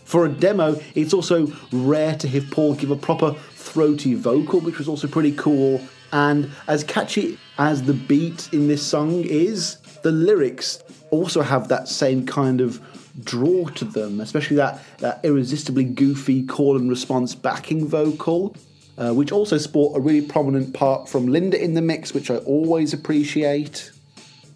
For 0.05 0.25
a 0.25 0.29
demo, 0.29 0.81
it's 0.95 1.13
also 1.13 1.53
rare 1.73 2.15
to 2.17 2.29
hear 2.29 2.43
Paul 2.51 2.75
give 2.75 2.91
a 2.91 2.97
proper 2.97 3.33
throaty 3.33 4.15
vocal, 4.15 4.61
which 4.61 4.79
was 4.79 4.89
also 4.89 5.07
pretty 5.07 5.33
cool. 5.33 5.81
And 6.13 6.51
as 6.67 6.85
catchy 6.85 7.39
as 7.59 7.83
the 7.83 7.93
beat 7.93 8.49
in 8.53 8.69
this 8.69 8.87
song 8.87 9.25
is, 9.25 9.77
the 10.03 10.13
lyrics 10.13 10.83
also 11.11 11.43
have 11.43 11.69
that 11.69 11.89
same 11.89 12.27
kind 12.27 12.61
of 12.61 12.81
draw 13.25 13.67
to 13.67 13.85
them, 13.85 14.21
especially 14.21 14.57
that, 14.57 14.81
that 14.99 15.21
irresistibly 15.25 15.85
goofy 15.85 16.45
call 16.47 16.77
and 16.77 16.89
response 16.89 17.35
backing 17.35 17.87
vocal, 17.87 18.55
uh, 18.97 19.13
which 19.13 19.33
also 19.33 19.59
sport 19.59 19.97
a 19.97 20.01
really 20.01 20.23
prominent 20.23 20.75
part 20.75 21.09
from 21.09 21.27
Linda 21.27 21.63
in 21.63 21.75
the 21.75 21.83
mix, 21.83 22.15
which 22.15 22.31
I 22.31 22.37
always 22.39 22.93
appreciate. 22.93 23.91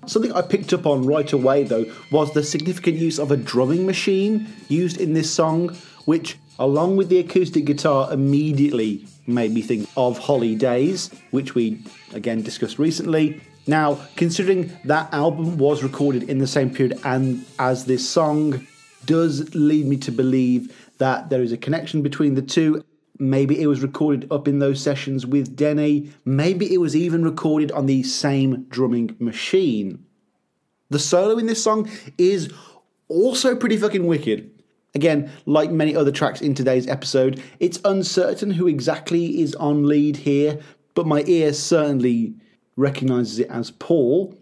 Something 0.06 0.32
I 0.32 0.42
picked 0.42 0.72
up 0.72 0.86
on 0.86 1.06
right 1.06 1.32
away, 1.32 1.62
though, 1.62 1.86
was 2.10 2.32
the 2.34 2.42
significant 2.42 2.96
use 2.96 3.18
of 3.18 3.30
a 3.30 3.36
drumming 3.36 3.86
machine 3.86 4.48
used 4.68 5.00
in 5.00 5.12
this 5.12 5.32
song, 5.32 5.76
which, 6.06 6.38
along 6.58 6.96
with 6.96 7.08
the 7.08 7.18
acoustic 7.18 7.64
guitar, 7.64 8.12
immediately 8.12 9.06
made 9.28 9.52
me 9.52 9.62
think 9.62 9.88
of 9.96 10.18
Holly 10.18 10.56
Days, 10.56 11.10
which 11.30 11.54
we 11.54 11.84
again 12.12 12.42
discussed 12.42 12.78
recently. 12.80 13.40
Now, 13.66 14.00
considering 14.16 14.76
that 14.84 15.12
album 15.14 15.56
was 15.56 15.82
recorded 15.82 16.24
in 16.24 16.38
the 16.38 16.46
same 16.46 16.70
period 16.70 16.98
and 17.04 17.44
as 17.58 17.84
this 17.84 18.08
song, 18.08 18.66
does 19.04 19.54
lead 19.54 19.86
me 19.86 19.96
to 19.98 20.12
believe 20.12 20.76
that 20.98 21.30
there 21.30 21.42
is 21.42 21.52
a 21.52 21.56
connection 21.56 22.02
between 22.02 22.34
the 22.34 22.42
two. 22.42 22.84
Maybe 23.18 23.60
it 23.60 23.66
was 23.66 23.82
recorded 23.82 24.30
up 24.32 24.48
in 24.48 24.58
those 24.58 24.80
sessions 24.80 25.26
with 25.26 25.56
Denny. 25.56 26.10
Maybe 26.24 26.72
it 26.72 26.78
was 26.78 26.96
even 26.96 27.24
recorded 27.24 27.70
on 27.72 27.86
the 27.86 28.02
same 28.02 28.64
drumming 28.68 29.16
machine. 29.18 30.04
The 30.90 30.98
solo 30.98 31.38
in 31.38 31.46
this 31.46 31.62
song 31.62 31.88
is 32.18 32.52
also 33.08 33.56
pretty 33.56 33.76
fucking 33.76 34.06
wicked. 34.06 34.50
Again, 34.94 35.30
like 35.46 35.70
many 35.70 35.96
other 35.96 36.12
tracks 36.12 36.42
in 36.42 36.54
today's 36.54 36.86
episode, 36.86 37.42
it's 37.60 37.80
uncertain 37.84 38.50
who 38.50 38.66
exactly 38.66 39.40
is 39.40 39.54
on 39.54 39.86
lead 39.86 40.16
here, 40.16 40.60
but 40.94 41.06
my 41.06 41.22
ear 41.26 41.54
certainly 41.54 42.34
recognizes 42.76 43.38
it 43.38 43.50
as 43.50 43.70
Paul. 43.70 44.38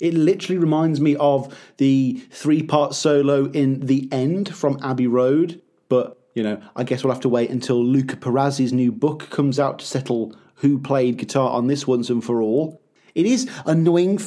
It 0.00 0.14
literally 0.14 0.58
reminds 0.58 1.00
me 1.00 1.16
of 1.16 1.56
the 1.78 2.22
three 2.30 2.62
part 2.62 2.94
solo 2.94 3.46
in 3.46 3.80
The 3.80 4.08
End 4.12 4.54
from 4.54 4.78
Abbey 4.82 5.06
Road, 5.06 5.62
but 5.88 6.20
you 6.34 6.42
know, 6.42 6.60
I 6.76 6.84
guess 6.84 7.02
we'll 7.02 7.14
have 7.14 7.22
to 7.22 7.30
wait 7.30 7.48
until 7.48 7.82
Luca 7.82 8.16
Perasi's 8.16 8.72
new 8.72 8.92
book 8.92 9.30
comes 9.30 9.58
out 9.58 9.78
to 9.78 9.86
settle 9.86 10.36
who 10.56 10.78
played 10.78 11.16
guitar 11.16 11.50
on 11.50 11.66
this 11.66 11.86
once 11.86 12.10
and 12.10 12.22
for 12.22 12.42
all. 12.42 12.82
It 13.14 13.24
is 13.24 13.48
annoying 13.64 14.20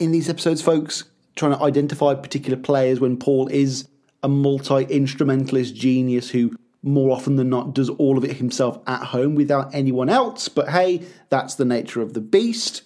in 0.00 0.10
these 0.10 0.28
episodes, 0.28 0.60
folks, 0.60 1.04
trying 1.36 1.52
to 1.52 1.62
identify 1.62 2.14
particular 2.14 2.58
players 2.58 2.98
when 2.98 3.16
Paul 3.16 3.46
is 3.48 3.88
a 4.22 4.28
multi 4.28 4.84
instrumentalist 4.84 5.74
genius 5.74 6.30
who 6.30 6.56
more 6.82 7.10
often 7.10 7.36
than 7.36 7.50
not 7.50 7.74
does 7.74 7.90
all 7.90 8.16
of 8.16 8.24
it 8.24 8.38
himself 8.38 8.78
at 8.86 9.04
home 9.04 9.34
without 9.34 9.74
anyone 9.74 10.08
else. 10.08 10.48
But 10.48 10.70
hey, 10.70 11.06
that's 11.28 11.54
the 11.54 11.64
nature 11.64 12.00
of 12.00 12.14
the 12.14 12.20
beast. 12.20 12.82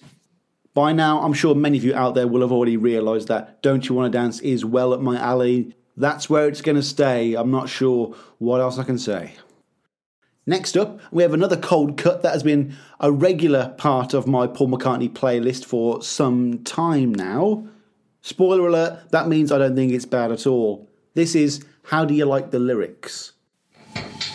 By 0.73 0.91
now, 0.91 1.21
I'm 1.21 1.33
sure 1.33 1.55
many 1.55 1.77
of 1.77 1.85
you 1.85 1.95
out 1.95 2.15
there 2.15 2.27
will 2.27 2.41
have 2.41 2.51
already 2.51 2.75
realised 2.75 3.29
that 3.29 3.61
Don't 3.61 3.87
You 3.87 3.95
Wanna 3.95 4.09
Dance 4.09 4.41
is 4.41 4.65
well 4.65 4.93
up 4.93 4.99
my 4.99 5.17
alley. 5.17 5.73
That's 5.97 6.29
where 6.29 6.47
it's 6.47 6.61
going 6.61 6.75
to 6.75 6.83
stay. 6.83 7.35
I'm 7.35 7.51
not 7.51 7.69
sure 7.69 8.13
what 8.37 8.59
else 8.59 8.77
I 8.77 8.83
can 8.83 8.97
say. 8.97 9.35
Next 10.45 10.77
up, 10.77 10.99
we 11.11 11.23
have 11.23 11.33
another 11.33 11.57
cold 11.57 11.97
cut 11.97 12.21
that 12.21 12.33
has 12.33 12.43
been 12.43 12.75
a 12.99 13.11
regular 13.11 13.73
part 13.77 14.13
of 14.13 14.27
my 14.27 14.45
Paul 14.45 14.67
McCartney 14.67 15.09
playlist 15.09 15.65
for 15.65 16.03
some 16.03 16.63
time 16.63 17.15
now. 17.15 17.67
Spoiler 18.21 18.67
alert, 18.67 19.11
that 19.11 19.27
means 19.27 19.51
I 19.51 19.57
don't 19.57 19.75
think 19.75 19.93
it's 19.93 20.05
bad 20.05 20.31
at 20.31 20.45
all. 20.45 20.89
This 21.13 21.33
is 21.33 21.65
How 21.83 22.05
Do 22.05 22.13
You 22.13 22.25
Like 22.25 22.51
the 22.51 22.59
Lyrics? 22.59 23.31
Thank 23.95 24.29
you. 24.29 24.34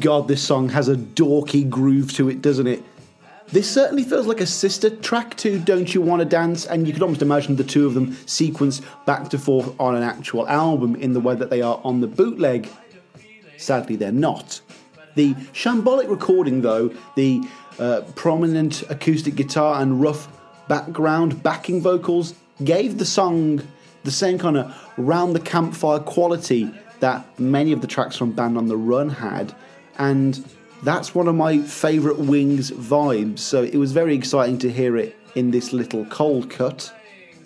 God, 0.00 0.28
this 0.28 0.42
song 0.42 0.68
has 0.70 0.88
a 0.88 0.96
dorky 0.96 1.68
groove 1.68 2.12
to 2.14 2.28
it, 2.28 2.40
doesn't 2.42 2.66
it? 2.66 2.82
This 3.48 3.70
certainly 3.70 4.02
feels 4.02 4.26
like 4.26 4.40
a 4.40 4.46
sister 4.46 4.90
track 4.90 5.36
to 5.38 5.58
Don't 5.58 5.94
You 5.94 6.02
Wanna 6.02 6.26
Dance, 6.26 6.66
and 6.66 6.86
you 6.86 6.92
could 6.92 7.02
almost 7.02 7.22
imagine 7.22 7.56
the 7.56 7.64
two 7.64 7.86
of 7.86 7.94
them 7.94 8.12
sequenced 8.26 8.82
back 9.06 9.30
to 9.30 9.38
forth 9.38 9.74
on 9.80 9.94
an 9.94 10.02
actual 10.02 10.46
album 10.48 10.94
in 10.96 11.14
the 11.14 11.20
way 11.20 11.34
that 11.34 11.48
they 11.50 11.62
are 11.62 11.80
on 11.82 12.00
the 12.00 12.06
bootleg. 12.06 12.68
Sadly, 13.56 13.96
they're 13.96 14.12
not. 14.12 14.60
The 15.14 15.34
shambolic 15.52 16.10
recording, 16.10 16.60
though, 16.60 16.92
the 17.16 17.42
uh, 17.78 18.02
prominent 18.14 18.82
acoustic 18.90 19.34
guitar 19.34 19.80
and 19.80 20.00
rough 20.00 20.28
background 20.68 21.42
backing 21.42 21.80
vocals, 21.80 22.34
gave 22.62 22.98
the 22.98 23.04
song 23.04 23.62
the 24.04 24.10
same 24.10 24.38
kind 24.38 24.56
of 24.56 24.92
round 24.96 25.34
the 25.34 25.40
campfire 25.40 25.98
quality 25.98 26.70
that 27.00 27.38
many 27.38 27.72
of 27.72 27.80
the 27.80 27.86
tracks 27.86 28.16
from 28.16 28.32
Band 28.32 28.56
on 28.56 28.66
the 28.66 28.76
Run 28.76 29.08
had. 29.08 29.54
And 29.98 30.44
that's 30.82 31.14
one 31.14 31.28
of 31.28 31.34
my 31.34 31.58
favourite 31.58 32.18
Wings 32.18 32.70
vibes, 32.70 33.40
so 33.40 33.62
it 33.62 33.76
was 33.76 33.92
very 33.92 34.14
exciting 34.14 34.58
to 34.58 34.70
hear 34.70 34.96
it 34.96 35.16
in 35.34 35.50
this 35.50 35.72
little 35.72 36.04
cold 36.06 36.50
cut. 36.50 36.92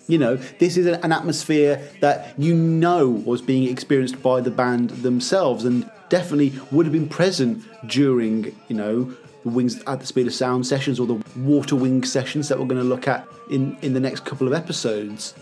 You 0.07 0.19
know, 0.19 0.37
this 0.37 0.77
is 0.77 0.87
an 0.87 1.13
atmosphere 1.13 1.83
that 2.01 2.39
you 2.39 2.55
know 2.55 3.09
was 3.09 3.41
being 3.41 3.69
experienced 3.69 4.23
by 4.23 4.41
the 4.41 4.51
band 4.51 4.91
themselves, 4.91 5.65
and 5.65 5.91
definitely 6.11 6.53
would 6.71 6.85
have 6.85 6.93
been 6.93 7.09
present 7.09 7.65
during, 7.87 8.55
you 8.69 8.77
know, 8.77 9.05
the 9.45 9.49
Wings 9.49 9.83
at 9.87 10.01
the 10.01 10.07
Speed 10.07 10.27
of 10.27 10.35
Sound 10.35 10.67
sessions 10.67 11.01
or 11.01 11.07
the 11.07 11.23
Water 11.37 11.75
Wing 11.75 12.05
sessions 12.05 12.49
that 12.49 12.59
we're 12.59 12.67
going 12.67 12.83
to 12.83 12.87
look 12.87 13.09
at 13.09 13.27
in, 13.51 13.77
in 13.83 13.95
the 13.95 14.01
next 14.01 14.25
couple 14.25 14.47
of 14.47 14.53
episodes. 14.53 15.35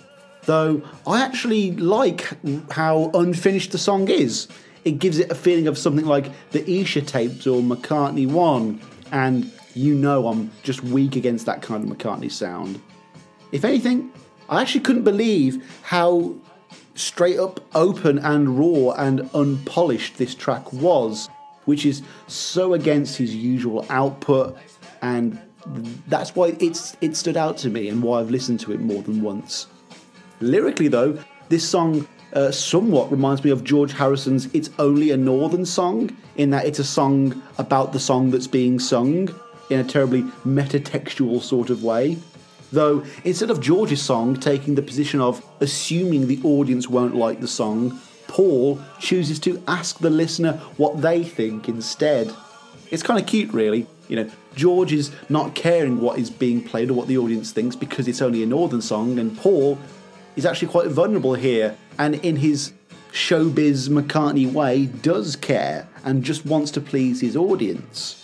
Though 0.44 0.82
I 1.06 1.22
actually 1.22 1.72
like 1.72 2.30
how 2.70 3.10
unfinished 3.14 3.72
the 3.72 3.78
song 3.78 4.08
is. 4.08 4.48
It 4.84 4.98
gives 4.98 5.18
it 5.18 5.30
a 5.30 5.34
feeling 5.34 5.66
of 5.66 5.76
something 5.76 6.06
like 6.06 6.30
the 6.52 6.68
Esher 6.70 7.02
tapes 7.02 7.46
or 7.46 7.60
McCartney 7.60 8.26
1, 8.26 8.80
and 9.12 9.52
you 9.74 9.94
know 9.94 10.28
I'm 10.28 10.50
just 10.62 10.82
weak 10.82 11.16
against 11.16 11.46
that 11.46 11.62
kind 11.62 11.84
of 11.84 11.96
McCartney 11.96 12.30
sound. 12.30 12.80
If 13.52 13.64
anything, 13.64 14.12
I 14.48 14.62
actually 14.62 14.80
couldn't 14.80 15.04
believe 15.04 15.80
how 15.82 16.34
straight 16.94 17.38
up 17.38 17.60
open 17.74 18.18
and 18.18 18.58
raw 18.58 18.92
and 18.92 19.28
unpolished 19.34 20.16
this 20.18 20.34
track 20.34 20.72
was, 20.72 21.28
which 21.64 21.86
is 21.86 22.02
so 22.26 22.74
against 22.74 23.16
his 23.16 23.34
usual 23.34 23.86
output, 23.90 24.56
and 25.02 25.40
that's 26.08 26.34
why 26.34 26.56
it's 26.58 26.96
it 27.00 27.16
stood 27.16 27.36
out 27.36 27.58
to 27.58 27.68
me 27.68 27.88
and 27.88 28.02
why 28.02 28.20
I've 28.20 28.30
listened 28.30 28.60
to 28.60 28.72
it 28.72 28.80
more 28.80 29.02
than 29.02 29.22
once. 29.22 29.66
Lyrically, 30.40 30.88
though, 30.88 31.18
this 31.48 31.68
song 31.68 32.08
uh, 32.32 32.50
somewhat 32.50 33.10
reminds 33.10 33.42
me 33.44 33.50
of 33.50 33.64
George 33.64 33.92
Harrison's 33.92 34.48
It's 34.54 34.70
Only 34.78 35.10
a 35.10 35.16
Northern 35.16 35.66
Song, 35.66 36.16
in 36.36 36.50
that 36.50 36.64
it's 36.64 36.78
a 36.78 36.84
song 36.84 37.42
about 37.58 37.92
the 37.92 38.00
song 38.00 38.30
that's 38.30 38.46
being 38.46 38.78
sung 38.78 39.34
in 39.68 39.80
a 39.80 39.84
terribly 39.84 40.22
metatextual 40.44 41.40
sort 41.40 41.70
of 41.70 41.82
way. 41.82 42.18
Though, 42.72 43.04
instead 43.24 43.50
of 43.50 43.60
George's 43.60 44.00
song 44.00 44.36
taking 44.36 44.74
the 44.74 44.82
position 44.82 45.20
of 45.20 45.44
assuming 45.60 46.28
the 46.28 46.40
audience 46.44 46.88
won't 46.88 47.16
like 47.16 47.40
the 47.40 47.48
song, 47.48 48.00
Paul 48.28 48.80
chooses 49.00 49.40
to 49.40 49.60
ask 49.66 49.98
the 49.98 50.10
listener 50.10 50.52
what 50.76 51.02
they 51.02 51.24
think 51.24 51.68
instead. 51.68 52.32
It's 52.90 53.02
kind 53.02 53.20
of 53.20 53.26
cute, 53.26 53.52
really. 53.52 53.86
You 54.08 54.16
know, 54.16 54.30
George 54.54 54.92
is 54.92 55.10
not 55.28 55.54
caring 55.54 56.00
what 56.00 56.18
is 56.18 56.30
being 56.30 56.62
played 56.62 56.90
or 56.90 56.94
what 56.94 57.08
the 57.08 57.18
audience 57.18 57.50
thinks 57.50 57.74
because 57.74 58.06
it's 58.06 58.22
only 58.22 58.42
a 58.42 58.46
northern 58.46 58.82
song, 58.82 59.18
and 59.18 59.36
Paul 59.36 59.78
is 60.36 60.46
actually 60.46 60.68
quite 60.68 60.88
vulnerable 60.88 61.34
here 61.34 61.76
and 62.00 62.14
in 62.24 62.34
his 62.34 62.72
showbiz 63.12 63.90
McCartney 63.90 64.50
way 64.50 64.86
does 64.86 65.36
care 65.36 65.86
and 66.02 66.24
just 66.24 66.46
wants 66.46 66.70
to 66.70 66.80
please 66.80 67.20
his 67.20 67.36
audience. 67.36 68.16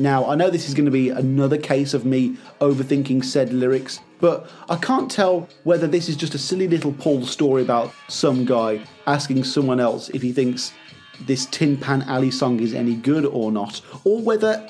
Now, 0.00 0.26
I 0.26 0.34
know 0.34 0.50
this 0.50 0.66
is 0.68 0.74
going 0.74 0.86
to 0.86 0.90
be 0.90 1.10
another 1.10 1.56
case 1.56 1.94
of 1.94 2.04
me 2.04 2.36
overthinking 2.60 3.24
said 3.24 3.52
lyrics, 3.52 4.00
but 4.18 4.50
I 4.68 4.74
can't 4.74 5.08
tell 5.08 5.48
whether 5.62 5.86
this 5.86 6.08
is 6.08 6.16
just 6.16 6.34
a 6.34 6.38
silly 6.38 6.66
little 6.66 6.92
Paul 6.92 7.24
story 7.24 7.62
about 7.62 7.92
some 8.08 8.44
guy 8.44 8.80
asking 9.06 9.44
someone 9.44 9.78
else 9.78 10.08
if 10.08 10.20
he 10.20 10.32
thinks 10.32 10.72
this 11.20 11.46
Tin 11.46 11.76
Pan 11.76 12.02
Alley 12.02 12.32
song 12.32 12.58
is 12.58 12.74
any 12.74 12.96
good 12.96 13.24
or 13.26 13.52
not, 13.52 13.80
or 14.02 14.20
whether 14.20 14.68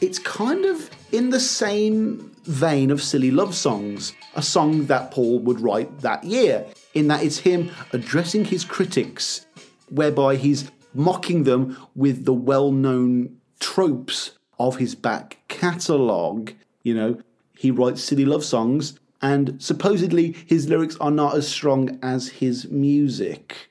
it's 0.00 0.18
kind 0.18 0.64
of 0.64 0.90
in 1.12 1.30
the 1.30 1.38
same 1.38 2.32
vein 2.46 2.90
of 2.90 3.00
silly 3.00 3.30
love 3.30 3.54
songs, 3.54 4.12
a 4.34 4.42
song 4.42 4.86
that 4.86 5.12
Paul 5.12 5.38
would 5.38 5.60
write 5.60 6.00
that 6.00 6.24
year, 6.24 6.66
in 6.96 7.08
that 7.08 7.22
it's 7.22 7.38
him 7.38 7.70
addressing 7.92 8.46
his 8.46 8.64
critics, 8.64 9.46
whereby 9.90 10.36
he's 10.36 10.70
mocking 10.94 11.44
them 11.44 11.76
with 11.94 12.24
the 12.24 12.32
well 12.32 12.72
known 12.72 13.36
tropes 13.60 14.38
of 14.58 14.78
his 14.78 14.94
back 14.94 15.38
catalogue. 15.48 16.54
You 16.82 16.94
know, 16.94 17.20
he 17.54 17.70
writes 17.70 18.02
silly 18.02 18.24
love 18.24 18.44
songs, 18.44 18.98
and 19.20 19.62
supposedly 19.62 20.32
his 20.46 20.68
lyrics 20.68 20.96
are 20.96 21.10
not 21.10 21.36
as 21.36 21.46
strong 21.46 21.98
as 22.02 22.28
his 22.28 22.70
music. 22.70 23.68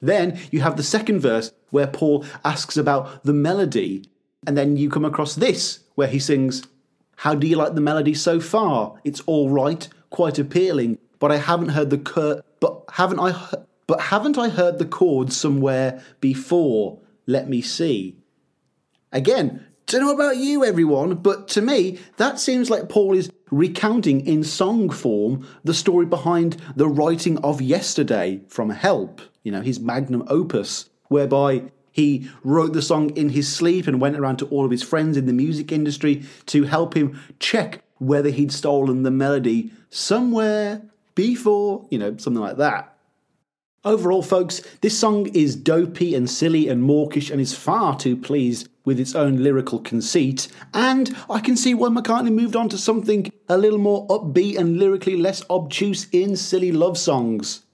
Then 0.00 0.38
you 0.50 0.62
have 0.62 0.78
the 0.78 0.82
second 0.82 1.20
verse 1.20 1.52
where 1.68 1.86
Paul 1.86 2.24
asks 2.42 2.78
about 2.78 3.22
the 3.22 3.34
melody, 3.34 4.06
and 4.46 4.56
then 4.56 4.78
you 4.78 4.88
come 4.88 5.04
across 5.04 5.34
this 5.34 5.80
where 5.94 6.08
he 6.08 6.18
sings, 6.18 6.62
How 7.16 7.34
do 7.34 7.46
you 7.46 7.56
like 7.56 7.74
the 7.74 7.82
melody 7.82 8.14
so 8.14 8.40
far? 8.40 8.98
It's 9.04 9.20
all 9.26 9.50
right, 9.50 9.86
quite 10.08 10.38
appealing, 10.38 10.96
but 11.20 11.30
I 11.30 11.36
haven't 11.36 11.68
heard 11.68 11.90
the 11.90 11.98
cur- 11.98 12.42
but 12.58 12.82
haven't 12.90 13.20
I 13.20 13.32
but 13.86 14.00
haven't 14.00 14.38
I 14.38 14.48
heard 14.48 14.78
the 14.78 14.84
chords 14.84 15.36
somewhere 15.36 16.02
before? 16.20 16.98
Let 17.26 17.48
me 17.48 17.60
see. 17.60 18.16
Again, 19.12 19.66
don't 19.86 20.02
know 20.02 20.14
about 20.14 20.36
you, 20.36 20.64
everyone, 20.64 21.16
but 21.16 21.48
to 21.48 21.60
me, 21.60 21.98
that 22.16 22.38
seems 22.38 22.70
like 22.70 22.88
Paul 22.88 23.16
is 23.16 23.32
recounting 23.50 24.24
in 24.24 24.44
song 24.44 24.90
form 24.90 25.46
the 25.64 25.74
story 25.74 26.06
behind 26.06 26.56
the 26.76 26.88
writing 26.88 27.38
of 27.38 27.60
Yesterday 27.60 28.42
from 28.48 28.70
Help, 28.70 29.20
you 29.42 29.50
know, 29.50 29.62
his 29.62 29.80
magnum 29.80 30.22
opus, 30.28 30.88
whereby 31.08 31.64
he 31.90 32.30
wrote 32.44 32.72
the 32.72 32.82
song 32.82 33.10
in 33.16 33.30
his 33.30 33.52
sleep 33.52 33.88
and 33.88 34.00
went 34.00 34.16
around 34.16 34.36
to 34.36 34.46
all 34.46 34.64
of 34.64 34.70
his 34.70 34.84
friends 34.84 35.16
in 35.16 35.26
the 35.26 35.32
music 35.32 35.72
industry 35.72 36.24
to 36.46 36.62
help 36.62 36.94
him 36.94 37.20
check 37.40 37.82
whether 37.98 38.30
he'd 38.30 38.52
stolen 38.52 39.02
the 39.02 39.10
melody 39.10 39.72
somewhere 39.90 40.82
before, 41.20 41.86
you 41.90 41.98
know, 41.98 42.16
something 42.16 42.40
like 42.40 42.56
that. 42.56 42.96
Overall, 43.84 44.22
folks, 44.22 44.62
this 44.80 44.98
song 44.98 45.26
is 45.34 45.54
dopey 45.54 46.14
and 46.14 46.30
silly 46.30 46.66
and 46.66 46.82
mawkish 46.82 47.30
and 47.30 47.38
is 47.38 47.54
far 47.54 47.94
too 47.98 48.16
pleased 48.16 48.70
with 48.86 48.98
its 48.98 49.14
own 49.14 49.42
lyrical 49.42 49.80
conceit, 49.80 50.48
and 50.72 51.14
I 51.28 51.40
can 51.40 51.58
see 51.58 51.74
why 51.74 51.90
McCartney 51.90 52.32
moved 52.32 52.56
on 52.56 52.70
to 52.70 52.78
something 52.78 53.30
a 53.50 53.58
little 53.58 53.78
more 53.78 54.06
upbeat 54.08 54.56
and 54.56 54.78
lyrically 54.78 55.14
less 55.14 55.44
obtuse 55.50 56.08
in 56.10 56.36
silly 56.36 56.72
love 56.72 56.96
songs. 56.96 57.64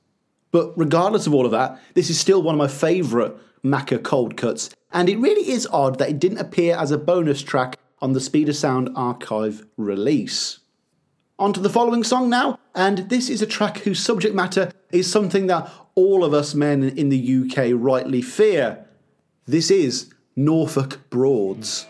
But 0.51 0.76
regardless 0.76 1.28
of 1.28 1.34
all 1.34 1.47
of 1.47 1.53
that, 1.53 1.80
this 1.94 2.11
is 2.11 2.18
still 2.18 2.42
one 2.42 2.57
of 2.57 2.59
my 2.59 2.66
favourite 2.66 3.36
Macca 3.64 4.03
cold 4.03 4.36
cuts, 4.36 4.70
and 4.90 5.09
it 5.09 5.18
really 5.18 5.53
is 5.53 5.68
odd 5.70 6.01
that 6.01 6.11
it 6.11 6.18
didn't 6.18 6.38
appear 6.38 6.76
as 6.76 6.90
a 6.90 6.99
bonus 6.99 7.42
track 7.42 7.78
on 8.03 8.12
the 8.12 8.20
Speed 8.20 8.49
of 8.49 8.57
Sound 8.57 8.90
archive 8.97 9.64
release. 9.76 10.59
On 11.39 11.53
to 11.53 11.61
the 11.61 11.68
following 11.68 12.03
song 12.03 12.30
now, 12.30 12.59
and 12.74 13.11
this 13.11 13.28
is 13.28 13.43
a 13.43 13.47
track 13.47 13.80
whose 13.80 14.03
subject 14.03 14.34
matter 14.34 14.72
is 14.91 15.11
something 15.11 15.49
that 15.49 15.70
all 15.95 16.24
of 16.24 16.32
us 16.32 16.55
men 16.55 16.82
in 16.82 17.11
the 17.11 17.18
UK 17.43 17.72
rightly 17.74 18.22
fear. 18.22 18.87
This 19.45 19.70
is 19.70 20.14
Norfolk 20.34 21.11
Broads. 21.11 21.84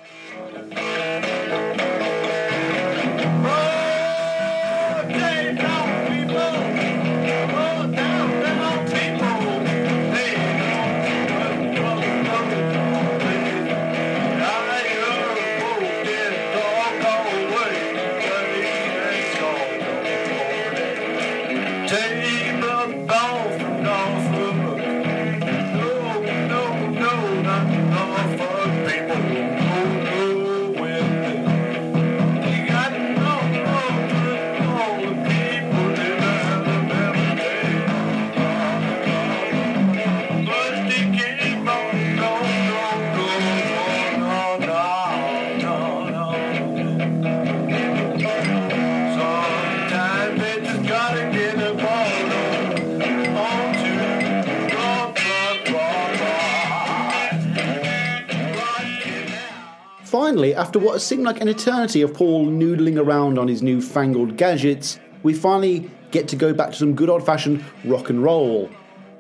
After 60.57 60.79
what 60.79 61.01
seemed 61.01 61.25
like 61.25 61.41
an 61.41 61.49
eternity 61.49 62.03
of 62.03 62.15
Paul 62.15 62.47
noodling 62.47 62.99
around 62.99 63.39
on 63.39 63.49
his 63.49 63.63
newfangled 63.63 64.37
gadgets, 64.37 64.99
we 65.23 65.35
finally 65.35 65.91
get 66.11 66.29
to 66.29 66.37
go 66.37 66.55
back 66.55 66.71
to 66.71 66.77
some 66.77 66.95
good 66.95 67.11
old 67.11 67.25
fashioned 67.25 67.65
rock 67.85 68.11
and 68.11 68.23
roll. 68.23 68.71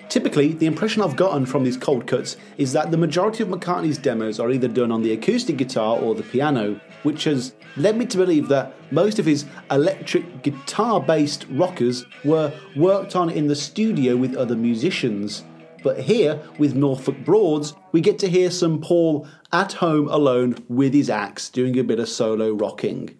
Typically, 0.08 0.52
the 0.52 0.66
impression 0.66 1.02
I've 1.02 1.16
gotten 1.16 1.46
from 1.46 1.64
these 1.64 1.76
cold 1.76 2.06
cuts 2.06 2.36
is 2.58 2.72
that 2.72 2.90
the 2.90 2.96
majority 2.96 3.42
of 3.42 3.48
McCartney's 3.48 3.98
demos 3.98 4.38
are 4.38 4.50
either 4.50 4.68
done 4.68 4.92
on 4.92 5.02
the 5.02 5.12
acoustic 5.12 5.56
guitar 5.56 5.98
or 5.98 6.14
the 6.14 6.22
piano, 6.22 6.80
which 7.02 7.24
has 7.24 7.54
led 7.76 7.96
me 7.96 8.06
to 8.06 8.16
believe 8.16 8.48
that 8.48 8.72
most 8.92 9.18
of 9.18 9.26
his 9.26 9.46
electric 9.70 10.42
guitar 10.42 11.00
based 11.00 11.46
rockers 11.50 12.06
were 12.24 12.52
worked 12.76 13.16
on 13.16 13.28
in 13.30 13.48
the 13.48 13.56
studio 13.56 14.16
with 14.16 14.36
other 14.36 14.54
musicians. 14.54 15.42
But 15.86 16.00
here, 16.00 16.42
with 16.58 16.74
Norfolk 16.74 17.24
Broads, 17.24 17.72
we 17.92 18.00
get 18.00 18.18
to 18.18 18.28
hear 18.28 18.50
some 18.50 18.80
Paul 18.80 19.24
at 19.52 19.74
home 19.74 20.08
alone 20.08 20.56
with 20.68 20.92
his 20.92 21.08
axe 21.08 21.48
doing 21.48 21.78
a 21.78 21.84
bit 21.84 22.00
of 22.00 22.08
solo 22.08 22.50
rocking. 22.50 23.16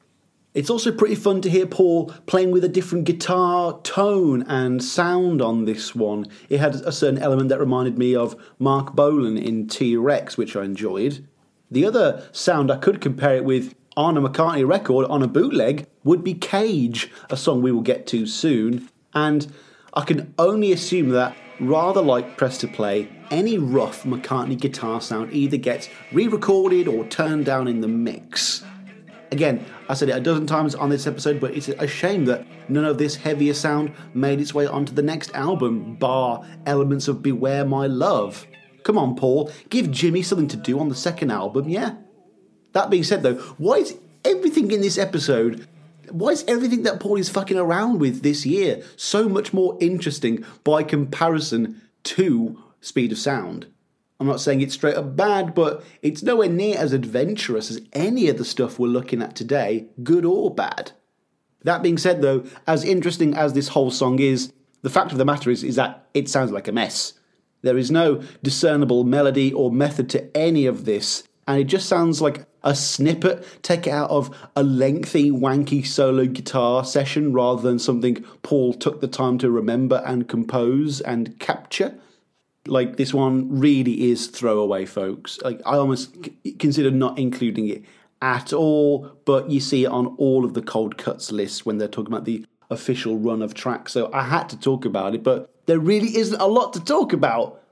It's 0.53 0.69
also 0.69 0.91
pretty 0.91 1.15
fun 1.15 1.41
to 1.43 1.49
hear 1.49 1.65
Paul 1.65 2.07
playing 2.27 2.51
with 2.51 2.65
a 2.65 2.69
different 2.69 3.05
guitar 3.05 3.79
tone 3.85 4.43
and 4.49 4.83
sound 4.83 5.41
on 5.41 5.65
this 5.65 5.95
one. 5.95 6.27
It 6.49 6.59
had 6.59 6.75
a 6.75 6.91
certain 6.91 7.23
element 7.23 7.51
that 7.51 7.61
reminded 7.61 7.99
me 7.99 8.17
of 8.17 8.35
Marc 8.59 8.97
Bolan 8.97 9.39
in 9.39 9.69
T 9.69 9.97
Rex, 9.97 10.37
which 10.37 10.57
I 10.57 10.65
enjoyed. 10.65 11.25
The 11.71 11.87
other 11.87 12.29
sound 12.33 12.73
I 12.73 12.79
could 12.79 13.01
compare 13.01 13.37
it 13.37 13.45
with 13.45 13.77
on 13.97 14.17
a 14.17 14.21
McCartney 14.21 14.67
record 14.67 15.07
on 15.07 15.23
a 15.23 15.29
bootleg 15.29 15.87
would 16.03 16.25
be 16.25 16.35
Cage, 16.35 17.13
a 17.31 17.37
song 17.37 17.63
we 17.63 17.71
will 17.71 17.83
get 17.83 18.09
to 18.09 18.27
soon. 18.27 18.89
And 19.15 19.53
I 19.95 20.01
can 20.01 20.35
only 20.37 20.73
assume 20.73 21.11
that, 21.11 21.37
rather 21.61 22.01
like 22.01 22.37
Press 22.37 22.59
to 22.59 22.69
Play, 22.69 23.09
any 23.31 23.59
rough 23.59 24.05
McCartney 24.05 24.59
guitar 24.59 25.01
sound 25.01 25.33
either 25.33 25.57
gets 25.57 25.89
re 26.13 26.29
recorded 26.29 26.89
or 26.89 27.05
turned 27.07 27.45
down 27.45 27.69
in 27.69 27.81
the 27.81 27.89
mix. 27.89 28.65
Again, 29.33 29.65
I 29.89 29.95
said 29.95 30.09
it 30.09 30.17
a 30.17 30.21
dozen 30.21 30.47
times 30.47 30.75
on 30.75 30.89
this 30.89 31.07
episode, 31.07 31.41
but 31.41 31.55
it's 31.55 31.69
a 31.69 31.87
shame 31.87 32.25
that 32.27 32.47
none 32.69 32.85
of 32.85 32.99
this 32.99 33.17
heavier 33.17 33.55
sound 33.55 33.93
made 34.15 34.41
its 34.41 34.55
way 34.55 34.67
onto 34.67 34.93
the 34.93 35.03
next 35.03 35.35
album, 35.35 35.97
bar 35.97 36.47
elements 36.65 37.09
of 37.09 37.23
Beware 37.23 37.65
My 37.65 37.87
Love. 37.87 38.47
Come 38.85 38.99
on, 38.99 39.17
Paul, 39.17 39.51
give 39.69 39.91
Jimmy 39.91 40.23
something 40.23 40.49
to 40.49 40.57
do 40.57 40.79
on 40.79 40.89
the 40.89 40.95
second 40.95 41.33
album, 41.33 41.69
yeah? 41.69 41.97
That 42.73 42.89
being 42.89 43.03
said, 43.03 43.23
though, 43.23 43.35
why 43.59 43.79
is 43.79 43.97
everything 44.25 44.71
in 44.71 44.81
this 44.81 44.99
episode, 44.99 45.67
why 46.11 46.31
is 46.31 46.45
everything 46.49 46.83
that 46.85 47.01
Paul 47.01 47.17
is 47.17 47.29
fucking 47.29 47.59
around 47.59 47.99
with 47.99 48.23
this 48.23 48.45
year 48.47 48.83
so 48.97 49.29
much 49.29 49.53
more 49.53 49.77
interesting 49.81 50.45
by 50.65 50.83
comparison 50.83 51.81
to 52.05 52.63
Speed 52.81 53.13
of 53.13 53.19
Sound? 53.19 53.67
I'm 54.19 54.27
not 54.27 54.41
saying 54.41 54.63
it's 54.63 54.75
straight 54.75 54.97
up 54.97 55.15
bad, 55.15 55.55
but 55.55 55.85
it's 56.01 56.23
nowhere 56.23 56.49
near 56.49 56.79
as 56.79 56.93
adventurous 56.93 57.71
as 57.71 57.81
any 57.93 58.29
of 58.29 58.39
the 58.39 58.45
stuff 58.45 58.79
we're 58.79 58.89
looking 58.89 59.21
at 59.21 59.37
today, 59.37 59.87
good 60.03 60.25
or 60.25 60.55
bad. 60.55 60.93
That 61.65 61.83
being 61.83 61.99
said, 61.99 62.23
though, 62.23 62.45
as 62.67 62.85
interesting 62.85 63.35
as 63.35 63.53
this 63.53 63.69
whole 63.69 63.91
song 63.91 64.19
is, 64.19 64.53
the 64.83 64.91
fact 64.91 65.13
of 65.13 65.19
the 65.19 65.25
matter 65.25 65.51
is, 65.51 65.65
is 65.65 65.77
that 65.77 66.07
it 66.15 66.29
sounds 66.29 66.51
like 66.51 66.69
a 66.69 66.73
mess. 66.73 67.15
There 67.63 67.77
is 67.77 67.91
no 67.91 68.23
discernible 68.43 69.05
melody 69.05 69.53
or 69.53 69.73
method 69.73 70.09
to 70.11 70.37
any 70.37 70.67
of 70.67 70.85
this, 70.85 71.25
and 71.47 71.61
it 71.61 71.65
just 71.65 71.89
sounds 71.89 72.21
like 72.21 72.47
a 72.63 72.75
snippet. 72.75 73.47
Taken 73.63 73.93
out 73.93 74.11
of 74.11 74.37
a 74.57 74.63
lengthy, 74.63 75.31
wanky 75.31 75.87
solo 75.87 76.27
guitar 76.27 76.85
session 76.85 77.33
rather 77.33 77.63
than 77.63 77.79
something 77.79 78.25
Paul 78.43 78.75
took 78.75 79.01
the 79.01 79.09
time 79.09 79.39
to 79.39 79.51
remember 79.51 80.03
and 80.05 80.29
compose 80.29 81.01
and 81.01 81.39
capture. 81.39 81.97
Like 82.67 82.97
this 82.97 83.15
one 83.15 83.61
really 83.61 84.11
is 84.11 84.27
throwaway 84.27 84.87
folks. 84.87 85.39
Like 85.43 85.61
i 85.65 85.77
almost 85.77 86.17
c- 86.25 86.53
consider 86.55 86.91
not 86.91 87.19
including 87.19 87.69
it 87.69 87.85
at 88.23 88.53
all 88.53 89.13
but 89.25 89.51
you 89.51 89.61
see 89.61 89.85
it 89.85 89.89
on 89.89 90.07
all 90.17 90.45
of 90.45 90.55
the 90.55 90.63
cold 90.63 90.97
cuts 90.97 91.31
lists 91.31 91.67
when 91.67 91.79
they're 91.79 91.87
talking 91.87 92.13
about 92.13 92.25
the 92.25 92.45
official 92.71 93.19
run 93.19 93.43
of 93.43 93.53
tracks 93.53 93.93
so 93.93 94.11
i 94.13 94.23
had 94.23 94.49
to 94.49 94.59
talk 94.59 94.85
about 94.85 95.15
it 95.15 95.23
but 95.23 95.53
there 95.67 95.79
really 95.79 96.17
isn't 96.17 96.41
a 96.41 96.47
lot 96.47 96.73
to 96.73 96.81
talk 96.83 97.13
about 97.13 97.63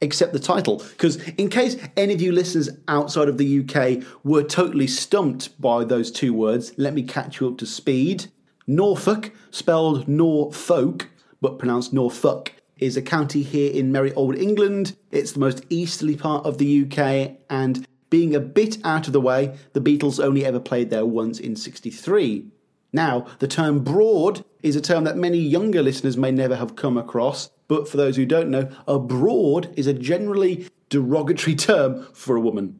except 0.00 0.32
the 0.32 0.38
title 0.38 0.82
because 0.90 1.16
in 1.30 1.48
case 1.48 1.76
any 1.96 2.12
of 2.12 2.20
you 2.20 2.32
listeners 2.32 2.68
outside 2.88 3.28
of 3.28 3.38
the 3.38 3.60
uk 3.60 4.02
were 4.22 4.42
totally 4.42 4.86
stumped 4.86 5.58
by 5.60 5.84
those 5.84 6.10
two 6.10 6.34
words 6.34 6.72
let 6.76 6.94
me 6.94 7.02
catch 7.02 7.40
you 7.40 7.48
up 7.48 7.56
to 7.56 7.64
speed 7.64 8.26
norfolk 8.66 9.30
spelled 9.50 10.06
norfolk 10.08 11.08
but 11.40 11.58
pronounced 11.58 11.92
norfolk 11.92 12.52
is 12.78 12.96
a 12.96 13.02
county 13.02 13.42
here 13.42 13.72
in 13.72 13.92
Merry 13.92 14.12
Old 14.14 14.36
England. 14.36 14.96
It's 15.10 15.32
the 15.32 15.40
most 15.40 15.64
easterly 15.70 16.16
part 16.16 16.44
of 16.44 16.58
the 16.58 16.84
UK, 16.84 17.36
and 17.48 17.86
being 18.10 18.34
a 18.34 18.40
bit 18.40 18.78
out 18.84 19.06
of 19.06 19.12
the 19.12 19.20
way, 19.20 19.56
the 19.72 19.80
Beatles 19.80 20.22
only 20.22 20.44
ever 20.44 20.60
played 20.60 20.90
there 20.90 21.06
once 21.06 21.40
in 21.40 21.56
63. 21.56 22.46
Now, 22.94 23.26
the 23.40 23.48
term 23.48 23.80
broad 23.80 24.44
is 24.62 24.76
a 24.76 24.80
term 24.80 25.02
that 25.02 25.16
many 25.16 25.36
younger 25.36 25.82
listeners 25.82 26.16
may 26.16 26.30
never 26.30 26.54
have 26.54 26.76
come 26.76 26.96
across, 26.96 27.50
but 27.66 27.88
for 27.88 27.96
those 27.96 28.14
who 28.14 28.24
don't 28.24 28.50
know, 28.50 28.70
a 28.86 29.00
broad 29.00 29.76
is 29.76 29.88
a 29.88 29.92
generally 29.92 30.68
derogatory 30.90 31.56
term 31.56 32.06
for 32.14 32.36
a 32.36 32.40
woman. 32.40 32.78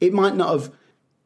It 0.00 0.12
might 0.12 0.36
not 0.36 0.50
have 0.50 0.72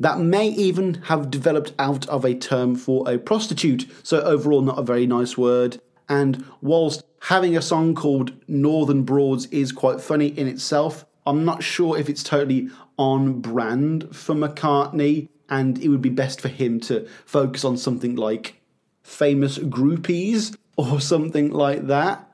that 0.00 0.18
may 0.18 0.48
even 0.48 0.94
have 0.94 1.30
developed 1.30 1.74
out 1.78 2.08
of 2.08 2.24
a 2.24 2.34
term 2.34 2.74
for 2.74 3.08
a 3.08 3.18
prostitute, 3.18 3.88
so 4.02 4.20
overall 4.22 4.62
not 4.62 4.78
a 4.78 4.82
very 4.82 5.06
nice 5.06 5.36
word. 5.36 5.80
And 6.08 6.44
whilst 6.62 7.04
having 7.20 7.54
a 7.54 7.62
song 7.62 7.94
called 7.94 8.32
Northern 8.48 9.02
Broads 9.02 9.44
is 9.46 9.72
quite 9.72 10.00
funny 10.00 10.28
in 10.28 10.48
itself, 10.48 11.04
I'm 11.26 11.44
not 11.44 11.62
sure 11.62 11.98
if 11.98 12.08
it's 12.08 12.24
totally 12.24 12.70
on 12.96 13.40
brand 13.40 14.16
for 14.16 14.34
McCartney, 14.34 15.28
and 15.52 15.78
it 15.78 15.88
would 15.88 16.00
be 16.00 16.08
best 16.08 16.40
for 16.40 16.48
him 16.48 16.80
to 16.80 17.06
focus 17.26 17.62
on 17.62 17.76
something 17.76 18.16
like 18.16 18.58
famous 19.02 19.58
groupies 19.58 20.56
or 20.78 20.98
something 20.98 21.52
like 21.52 21.86
that. 21.88 22.26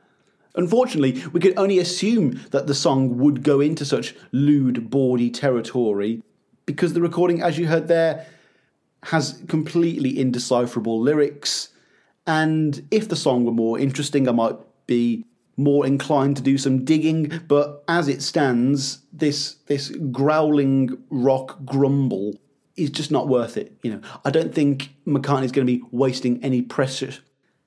Unfortunately, 0.54 1.20
we 1.32 1.40
could 1.40 1.58
only 1.58 1.80
assume 1.80 2.40
that 2.52 2.68
the 2.68 2.74
song 2.74 3.18
would 3.18 3.42
go 3.42 3.60
into 3.60 3.84
such 3.84 4.14
lewd, 4.30 4.88
bawdy 4.88 5.30
territory 5.30 6.22
because 6.64 6.92
the 6.92 7.00
recording, 7.00 7.42
as 7.42 7.58
you 7.58 7.66
heard 7.66 7.88
there, 7.88 8.24
has 9.04 9.42
completely 9.48 10.16
indecipherable 10.16 11.00
lyrics. 11.00 11.70
And 12.24 12.86
if 12.92 13.08
the 13.08 13.16
song 13.16 13.44
were 13.44 13.52
more 13.52 13.80
interesting, 13.80 14.28
I 14.28 14.32
might 14.32 14.56
be 14.86 15.24
more 15.56 15.84
inclined 15.84 16.36
to 16.36 16.42
do 16.42 16.56
some 16.56 16.84
digging. 16.84 17.40
But 17.48 17.82
as 17.88 18.06
it 18.06 18.22
stands, 18.22 19.00
this 19.12 19.54
this 19.66 19.90
growling 20.12 20.98
rock 21.10 21.58
grumble 21.64 22.34
is 22.78 22.90
just 22.90 23.10
not 23.10 23.28
worth 23.28 23.56
it. 23.56 23.76
You 23.82 23.92
know, 23.92 24.00
I 24.24 24.30
don't 24.30 24.54
think 24.54 24.90
McCartney's 25.06 25.52
going 25.52 25.66
to 25.66 25.72
be 25.72 25.82
wasting 25.90 26.42
any 26.42 26.62
precious. 26.62 27.20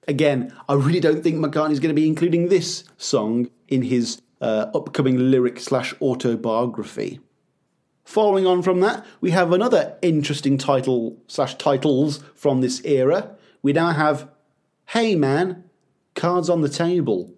Again, 0.07 0.53
I 0.67 0.73
really 0.73 0.99
don't 0.99 1.23
think 1.23 1.37
McCartney's 1.37 1.79
going 1.79 1.95
to 1.95 2.01
be 2.01 2.07
including 2.07 2.47
this 2.47 2.83
song 2.97 3.49
in 3.67 3.83
his 3.83 4.21
uh, 4.41 4.67
upcoming 4.73 5.31
lyric 5.31 5.59
slash 5.59 5.93
autobiography. 6.01 7.19
Following 8.03 8.47
on 8.47 8.61
from 8.61 8.79
that, 8.79 9.05
we 9.21 9.31
have 9.31 9.53
another 9.53 9.97
interesting 10.01 10.57
title 10.57 11.21
slash 11.27 11.55
titles 11.55 12.23
from 12.35 12.61
this 12.61 12.83
era. 12.83 13.35
We 13.61 13.73
now 13.73 13.91
have 13.91 14.27
Hey 14.87 15.15
Man, 15.15 15.65
Cards 16.15 16.49
on 16.49 16.61
the 16.61 16.69
Table. 16.69 17.33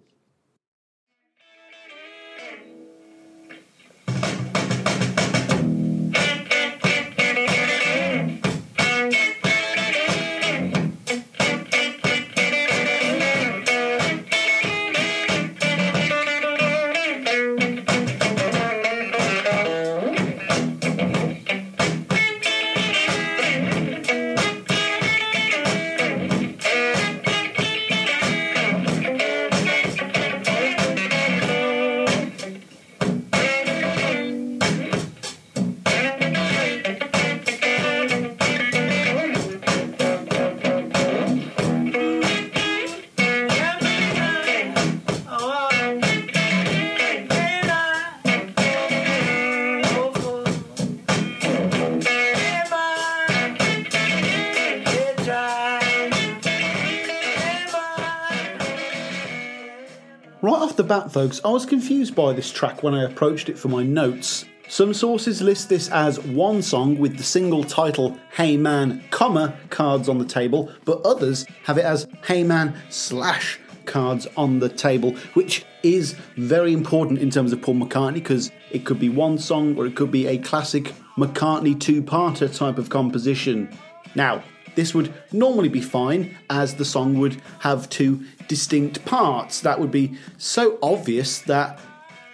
Folks, 61.14 61.40
I 61.44 61.48
was 61.48 61.64
confused 61.64 62.16
by 62.16 62.32
this 62.32 62.50
track 62.50 62.82
when 62.82 62.92
I 62.92 63.04
approached 63.04 63.48
it 63.48 63.56
for 63.56 63.68
my 63.68 63.84
notes. 63.84 64.46
Some 64.66 64.92
sources 64.92 65.40
list 65.40 65.68
this 65.68 65.88
as 65.90 66.18
one 66.18 66.60
song 66.60 66.98
with 66.98 67.16
the 67.16 67.22
single 67.22 67.62
title 67.62 68.18
Hey 68.32 68.56
Man, 68.56 69.00
comma, 69.12 69.56
cards 69.70 70.08
on 70.08 70.18
the 70.18 70.24
table, 70.24 70.72
but 70.84 71.00
others 71.02 71.46
have 71.62 71.78
it 71.78 71.84
as 71.84 72.08
Hey 72.26 72.42
Man 72.42 72.74
slash 72.90 73.60
cards 73.84 74.26
on 74.36 74.58
the 74.58 74.68
table, 74.68 75.12
which 75.34 75.64
is 75.84 76.16
very 76.36 76.72
important 76.72 77.20
in 77.20 77.30
terms 77.30 77.52
of 77.52 77.62
Paul 77.62 77.76
McCartney 77.76 78.14
because 78.14 78.50
it 78.72 78.84
could 78.84 78.98
be 78.98 79.08
one 79.08 79.38
song 79.38 79.76
or 79.78 79.86
it 79.86 79.94
could 79.94 80.10
be 80.10 80.26
a 80.26 80.38
classic 80.38 80.92
McCartney 81.16 81.78
two 81.78 82.02
parter 82.02 82.52
type 82.52 82.76
of 82.76 82.88
composition. 82.88 83.68
Now, 84.16 84.42
this 84.74 84.94
would 84.94 85.12
normally 85.32 85.68
be 85.68 85.80
fine 85.80 86.36
as 86.50 86.74
the 86.74 86.84
song 86.84 87.18
would 87.18 87.40
have 87.60 87.88
two 87.88 88.24
distinct 88.48 89.04
parts. 89.04 89.60
That 89.60 89.80
would 89.80 89.90
be 89.90 90.16
so 90.38 90.78
obvious 90.82 91.40
that 91.42 91.78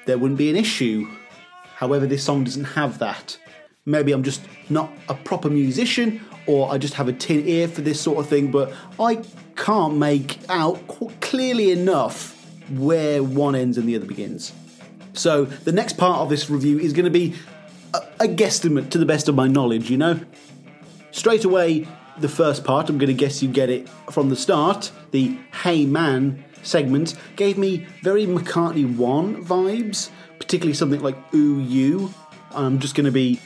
there 0.06 0.18
wouldn't 0.18 0.38
be 0.38 0.50
an 0.50 0.56
issue. 0.56 1.08
However, 1.76 2.06
this 2.06 2.24
song 2.24 2.44
doesn't 2.44 2.64
have 2.64 2.98
that. 2.98 3.38
maybe 3.86 4.12
I'm 4.12 4.22
just 4.22 4.42
not 4.68 4.90
a 5.08 5.14
proper 5.14 5.48
musician 5.50 6.20
or 6.46 6.70
I 6.70 6.78
just 6.78 6.94
have 6.94 7.08
a 7.08 7.12
tin 7.12 7.46
ear 7.46 7.68
for 7.68 7.80
this 7.80 8.00
sort 8.00 8.18
of 8.18 8.28
thing, 8.28 8.50
but 8.50 8.72
I 8.98 9.22
can't 9.56 9.96
make 9.96 10.38
out 10.48 10.80
clearly 11.20 11.70
enough 11.70 12.36
where 12.70 13.22
one 13.22 13.54
ends 13.54 13.78
and 13.78 13.88
the 13.88 13.96
other 13.96 14.06
begins. 14.06 14.52
So 15.12 15.44
the 15.44 15.72
next 15.72 15.96
part 15.96 16.20
of 16.20 16.28
this 16.28 16.48
review 16.48 16.78
is 16.78 16.92
going 16.92 17.04
to 17.04 17.10
be 17.10 17.34
a, 17.94 17.98
a 18.20 18.28
guesstimate 18.28 18.90
to 18.90 18.98
the 18.98 19.06
best 19.06 19.28
of 19.28 19.34
my 19.34 19.48
knowledge, 19.48 19.90
you 19.90 19.96
know? 19.96 20.20
Straight 21.10 21.44
away, 21.44 21.88
the 22.20 22.28
first 22.28 22.64
part, 22.64 22.88
I'm 22.88 22.98
going 22.98 23.08
to 23.08 23.14
guess 23.14 23.42
you 23.42 23.48
get 23.48 23.70
it 23.70 23.88
from 24.10 24.28
the 24.28 24.36
start. 24.36 24.92
The 25.10 25.38
Hey 25.62 25.86
Man 25.86 26.44
segment 26.62 27.14
gave 27.36 27.56
me 27.56 27.86
very 28.02 28.26
McCartney 28.26 28.96
1 28.96 29.44
vibes, 29.44 30.10
particularly 30.38 30.74
something 30.74 31.00
like 31.00 31.16
Ooh 31.34 31.58
You. 31.60 32.12
I'm 32.52 32.78
just 32.78 32.94
going 32.94 33.06
to 33.06 33.12
be, 33.12 33.40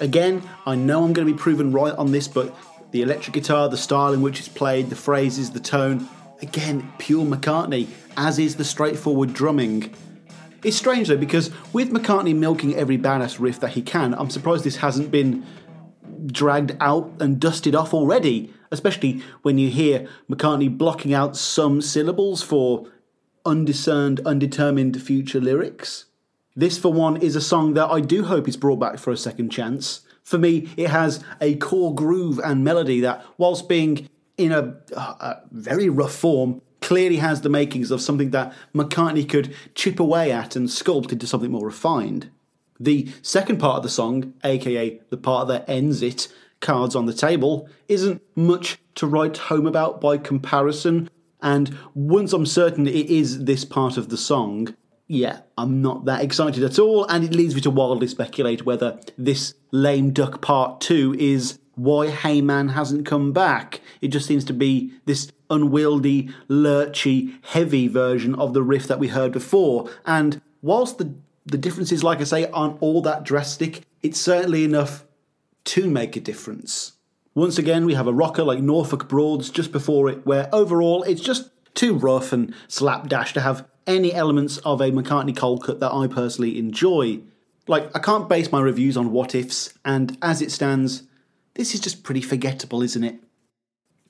again, 0.00 0.42
I 0.64 0.74
know 0.74 1.04
I'm 1.04 1.12
going 1.12 1.26
to 1.26 1.32
be 1.32 1.38
proven 1.38 1.72
right 1.72 1.94
on 1.94 2.12
this, 2.12 2.26
but 2.28 2.54
the 2.90 3.02
electric 3.02 3.34
guitar, 3.34 3.68
the 3.68 3.76
style 3.76 4.12
in 4.12 4.22
which 4.22 4.38
it's 4.38 4.48
played, 4.48 4.90
the 4.90 4.96
phrases, 4.96 5.50
the 5.50 5.60
tone, 5.60 6.08
again, 6.42 6.92
pure 6.98 7.24
McCartney, 7.24 7.88
as 8.16 8.38
is 8.38 8.56
the 8.56 8.64
straightforward 8.64 9.32
drumming. 9.32 9.94
It's 10.64 10.76
strange 10.76 11.08
though, 11.08 11.16
because 11.16 11.50
with 11.72 11.90
McCartney 11.92 12.34
milking 12.34 12.74
every 12.74 12.98
badass 12.98 13.38
riff 13.38 13.60
that 13.60 13.70
he 13.70 13.82
can, 13.82 14.14
I'm 14.14 14.30
surprised 14.30 14.64
this 14.64 14.76
hasn't 14.76 15.10
been 15.10 15.46
dragged 16.26 16.76
out 16.80 17.12
and 17.20 17.40
dusted 17.40 17.74
off 17.74 17.94
already, 17.94 18.52
especially 18.70 19.22
when 19.42 19.58
you 19.58 19.70
hear 19.70 20.08
McCartney 20.28 20.76
blocking 20.76 21.14
out 21.14 21.36
some 21.36 21.80
syllables 21.80 22.42
for 22.42 22.86
undiscerned, 23.44 24.20
undetermined 24.26 25.00
future 25.00 25.40
lyrics. 25.40 26.06
This, 26.54 26.78
for 26.78 26.92
one, 26.92 27.16
is 27.18 27.36
a 27.36 27.40
song 27.40 27.74
that 27.74 27.90
I 27.90 28.00
do 28.00 28.24
hope 28.24 28.48
is 28.48 28.56
brought 28.56 28.80
back 28.80 28.98
for 28.98 29.12
a 29.12 29.16
second 29.16 29.50
chance. 29.50 30.00
For 30.24 30.38
me, 30.38 30.68
it 30.76 30.90
has 30.90 31.22
a 31.40 31.54
core 31.56 31.94
groove 31.94 32.40
and 32.42 32.64
melody 32.64 33.00
that, 33.00 33.24
whilst 33.38 33.68
being 33.68 34.08
in 34.36 34.52
a, 34.52 34.76
a 34.96 35.42
very 35.52 35.88
rough 35.88 36.14
form, 36.14 36.62
clearly 36.80 37.16
has 37.16 37.40
the 37.40 37.48
makings 37.48 37.90
of 37.90 38.00
something 38.00 38.30
that 38.30 38.52
McCartney 38.74 39.28
could 39.28 39.54
chip 39.74 40.00
away 40.00 40.32
at 40.32 40.56
and 40.56 40.68
sculpt 40.68 41.12
into 41.12 41.26
something 41.26 41.50
more 41.50 41.66
refined. 41.66 42.30
The 42.78 43.12
second 43.22 43.58
part 43.58 43.78
of 43.78 43.82
the 43.82 43.88
song, 43.88 44.34
aka 44.44 45.00
the 45.10 45.16
part 45.16 45.48
that 45.48 45.68
ends 45.68 46.02
it, 46.02 46.28
cards 46.60 46.96
on 46.96 47.06
the 47.06 47.12
table, 47.12 47.68
isn't 47.88 48.22
much 48.34 48.78
to 48.96 49.06
write 49.06 49.36
home 49.36 49.66
about 49.66 50.00
by 50.00 50.18
comparison, 50.18 51.10
and 51.42 51.76
once 51.94 52.32
I'm 52.32 52.46
certain 52.46 52.86
it 52.86 53.10
is 53.10 53.44
this 53.44 53.64
part 53.64 53.96
of 53.96 54.08
the 54.08 54.16
song, 54.16 54.74
yeah, 55.06 55.40
I'm 55.56 55.80
not 55.82 56.06
that 56.06 56.22
excited 56.22 56.64
at 56.64 56.78
all, 56.78 57.04
and 57.06 57.24
it 57.24 57.34
leads 57.34 57.54
me 57.54 57.60
to 57.62 57.70
wildly 57.70 58.08
speculate 58.08 58.66
whether 58.66 58.98
this 59.16 59.54
lame 59.70 60.12
duck 60.12 60.40
part 60.40 60.80
two 60.80 61.14
is 61.18 61.58
why 61.74 62.08
Hey 62.08 62.40
Man 62.40 62.70
hasn't 62.70 63.06
come 63.06 63.32
back. 63.32 63.80
It 64.00 64.08
just 64.08 64.26
seems 64.26 64.44
to 64.46 64.52
be 64.52 64.94
this 65.04 65.30
unwieldy, 65.50 66.30
lurchy, 66.48 67.38
heavy 67.42 67.86
version 67.86 68.34
of 68.34 68.54
the 68.54 68.62
riff 68.62 68.86
that 68.88 68.98
we 68.98 69.08
heard 69.08 69.30
before, 69.30 69.88
and 70.04 70.40
whilst 70.62 70.98
the 70.98 71.14
the 71.46 71.58
differences, 71.58 72.04
like 72.04 72.20
I 72.20 72.24
say, 72.24 72.50
aren't 72.50 72.82
all 72.82 73.00
that 73.02 73.24
drastic, 73.24 73.82
it's 74.02 74.20
certainly 74.20 74.64
enough 74.64 75.04
to 75.64 75.88
make 75.88 76.16
a 76.16 76.20
difference. 76.20 76.92
Once 77.34 77.58
again, 77.58 77.86
we 77.86 77.94
have 77.94 78.06
a 78.06 78.12
rocker 78.12 78.42
like 78.42 78.60
Norfolk 78.60 79.08
Broads 79.08 79.50
just 79.50 79.70
before 79.70 80.08
it, 80.08 80.26
where 80.26 80.48
overall 80.52 81.02
it's 81.04 81.20
just 81.20 81.50
too 81.74 81.94
rough 81.94 82.32
and 82.32 82.54
slapdash 82.66 83.32
to 83.34 83.40
have 83.40 83.66
any 83.86 84.12
elements 84.12 84.58
of 84.58 84.80
a 84.80 84.90
McCartney 84.90 85.36
cold 85.36 85.62
cut 85.62 85.78
that 85.80 85.92
I 85.92 86.08
personally 86.08 86.58
enjoy. 86.58 87.20
Like, 87.68 87.94
I 87.94 88.00
can't 88.00 88.28
base 88.28 88.50
my 88.50 88.60
reviews 88.60 88.96
on 88.96 89.12
what 89.12 89.34
ifs, 89.34 89.72
and 89.84 90.16
as 90.22 90.42
it 90.42 90.50
stands, 90.50 91.04
this 91.54 91.74
is 91.74 91.80
just 91.80 92.02
pretty 92.02 92.22
forgettable, 92.22 92.82
isn't 92.82 93.04
it? 93.04 93.20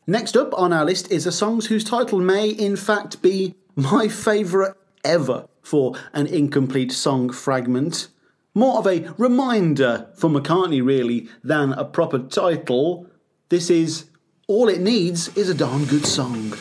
Next 0.07 0.37
up 0.37 0.55
on 0.55 0.73
our 0.73 0.85
list 0.85 1.11
is 1.11 1.27
a 1.27 1.33
song 1.33 1.61
whose 1.61 1.85
title 1.85 2.21
may, 2.21 2.49
in 2.49 2.77
fact, 2.77 3.21
be 3.21 3.57
my 3.75 4.09
favourite 4.09 4.75
ever 5.05 5.49
for 5.67 5.95
an 6.13 6.29
incomplete 6.29 6.93
song 6.93 7.29
fragment. 7.29 8.07
More 8.55 8.79
of 8.79 8.87
a 8.87 9.13
reminder 9.19 10.07
for 10.15 10.31
McCartney, 10.31 10.81
really, 10.85 11.29
than 11.43 11.73
a 11.73 11.85
proper 11.85 12.21
title. 12.21 13.09
This 13.49 13.69
is 13.69 14.05
All 14.47 14.69
It 14.69 14.81
Needs 14.81 15.37
is 15.37 15.49
a 15.49 15.55
Darn 15.55 15.85
Good 15.87 16.07
Song. 16.07 16.53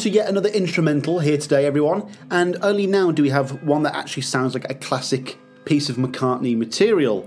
To 0.00 0.10
yet 0.10 0.28
another 0.28 0.50
instrumental 0.50 1.20
here 1.20 1.38
today, 1.38 1.64
everyone, 1.64 2.12
and 2.30 2.58
only 2.62 2.86
now 2.86 3.10
do 3.10 3.22
we 3.22 3.30
have 3.30 3.62
one 3.62 3.82
that 3.84 3.96
actually 3.96 4.24
sounds 4.24 4.52
like 4.52 4.70
a 4.70 4.74
classic 4.74 5.38
piece 5.64 5.88
of 5.88 5.96
McCartney 5.96 6.54
material. 6.56 7.26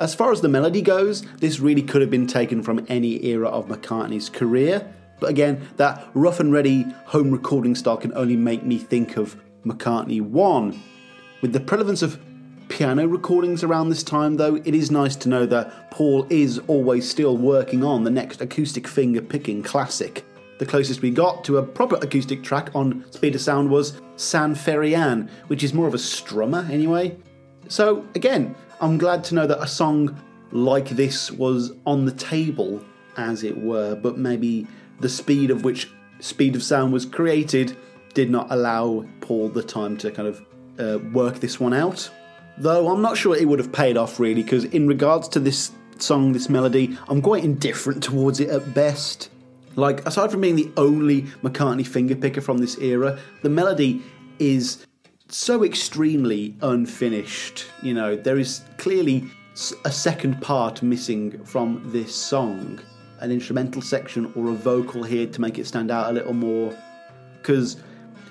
As 0.00 0.14
far 0.14 0.32
as 0.32 0.40
the 0.40 0.48
melody 0.48 0.80
goes, 0.80 1.22
this 1.36 1.60
really 1.60 1.82
could 1.82 2.00
have 2.00 2.10
been 2.10 2.26
taken 2.26 2.62
from 2.62 2.84
any 2.88 3.24
era 3.26 3.48
of 3.48 3.68
McCartney's 3.68 4.30
career, 4.30 4.90
but 5.20 5.28
again, 5.28 5.68
that 5.76 6.08
rough 6.14 6.40
and 6.40 6.52
ready 6.52 6.82
home 7.04 7.30
recording 7.30 7.74
style 7.74 7.98
can 7.98 8.12
only 8.16 8.36
make 8.36 8.64
me 8.64 8.78
think 8.78 9.18
of 9.18 9.36
McCartney 9.64 10.22
1. 10.22 10.82
With 11.42 11.52
the 11.52 11.60
prevalence 11.60 12.00
of 12.00 12.18
piano 12.70 13.06
recordings 13.06 13.62
around 13.62 13.90
this 13.90 14.02
time, 14.02 14.36
though, 14.36 14.56
it 14.56 14.74
is 14.74 14.90
nice 14.90 15.16
to 15.16 15.28
know 15.28 15.44
that 15.46 15.90
Paul 15.90 16.26
is 16.30 16.60
always 16.66 17.08
still 17.08 17.36
working 17.36 17.84
on 17.84 18.04
the 18.04 18.10
next 18.10 18.40
acoustic 18.40 18.88
finger 18.88 19.20
picking 19.20 19.62
classic. 19.62 20.24
The 20.60 20.66
closest 20.66 21.00
we 21.00 21.10
got 21.10 21.42
to 21.44 21.56
a 21.56 21.62
proper 21.62 21.96
acoustic 22.02 22.42
track 22.42 22.68
on 22.74 23.10
Speed 23.10 23.34
of 23.34 23.40
Sound 23.40 23.70
was 23.70 23.98
San 24.16 24.54
Ferry 24.54 24.94
Anne, 24.94 25.30
which 25.46 25.64
is 25.64 25.72
more 25.72 25.88
of 25.88 25.94
a 25.94 25.96
strummer 25.96 26.68
anyway. 26.68 27.16
So, 27.68 28.06
again, 28.14 28.54
I'm 28.78 28.98
glad 28.98 29.24
to 29.24 29.34
know 29.34 29.46
that 29.46 29.62
a 29.62 29.66
song 29.66 30.22
like 30.52 30.90
this 30.90 31.30
was 31.30 31.72
on 31.86 32.04
the 32.04 32.12
table, 32.12 32.84
as 33.16 33.42
it 33.42 33.56
were, 33.56 33.94
but 33.94 34.18
maybe 34.18 34.66
the 34.98 35.08
speed 35.08 35.50
of 35.50 35.64
which 35.64 35.88
Speed 36.20 36.54
of 36.56 36.62
Sound 36.62 36.92
was 36.92 37.06
created 37.06 37.74
did 38.12 38.28
not 38.28 38.46
allow 38.50 39.06
Paul 39.22 39.48
the 39.48 39.62
time 39.62 39.96
to 39.96 40.10
kind 40.10 40.28
of 40.28 40.44
uh, 40.78 40.98
work 41.08 41.40
this 41.40 41.58
one 41.58 41.72
out. 41.72 42.10
Though 42.58 42.92
I'm 42.92 43.00
not 43.00 43.16
sure 43.16 43.34
it 43.34 43.48
would 43.48 43.60
have 43.60 43.72
paid 43.72 43.96
off 43.96 44.20
really, 44.20 44.42
because 44.42 44.64
in 44.64 44.86
regards 44.86 45.26
to 45.28 45.40
this 45.40 45.72
song, 46.02 46.32
this 46.32 46.48
melody. 46.48 46.98
I'm 47.08 47.22
quite 47.22 47.44
indifferent 47.44 48.02
towards 48.02 48.40
it 48.40 48.48
at 48.50 48.74
best. 48.74 49.30
Like, 49.76 50.04
aside 50.06 50.30
from 50.30 50.40
being 50.40 50.56
the 50.56 50.70
only 50.76 51.22
McCartney 51.42 51.86
fingerpicker 51.86 52.42
from 52.42 52.58
this 52.58 52.78
era, 52.78 53.18
the 53.42 53.48
melody 53.48 54.02
is 54.38 54.86
so 55.28 55.64
extremely 55.64 56.56
unfinished. 56.62 57.66
You 57.82 57.94
know, 57.94 58.16
there 58.16 58.38
is 58.38 58.62
clearly 58.78 59.30
a 59.84 59.92
second 59.92 60.40
part 60.40 60.82
missing 60.82 61.44
from 61.44 61.82
this 61.92 62.14
song 62.14 62.80
an 63.20 63.30
instrumental 63.30 63.82
section 63.82 64.32
or 64.34 64.48
a 64.48 64.54
vocal 64.54 65.02
here 65.02 65.26
to 65.26 65.40
make 65.40 65.58
it 65.58 65.66
stand 65.66 65.90
out 65.90 66.10
a 66.10 66.12
little 66.12 66.32
more. 66.32 66.76
Because 67.36 67.76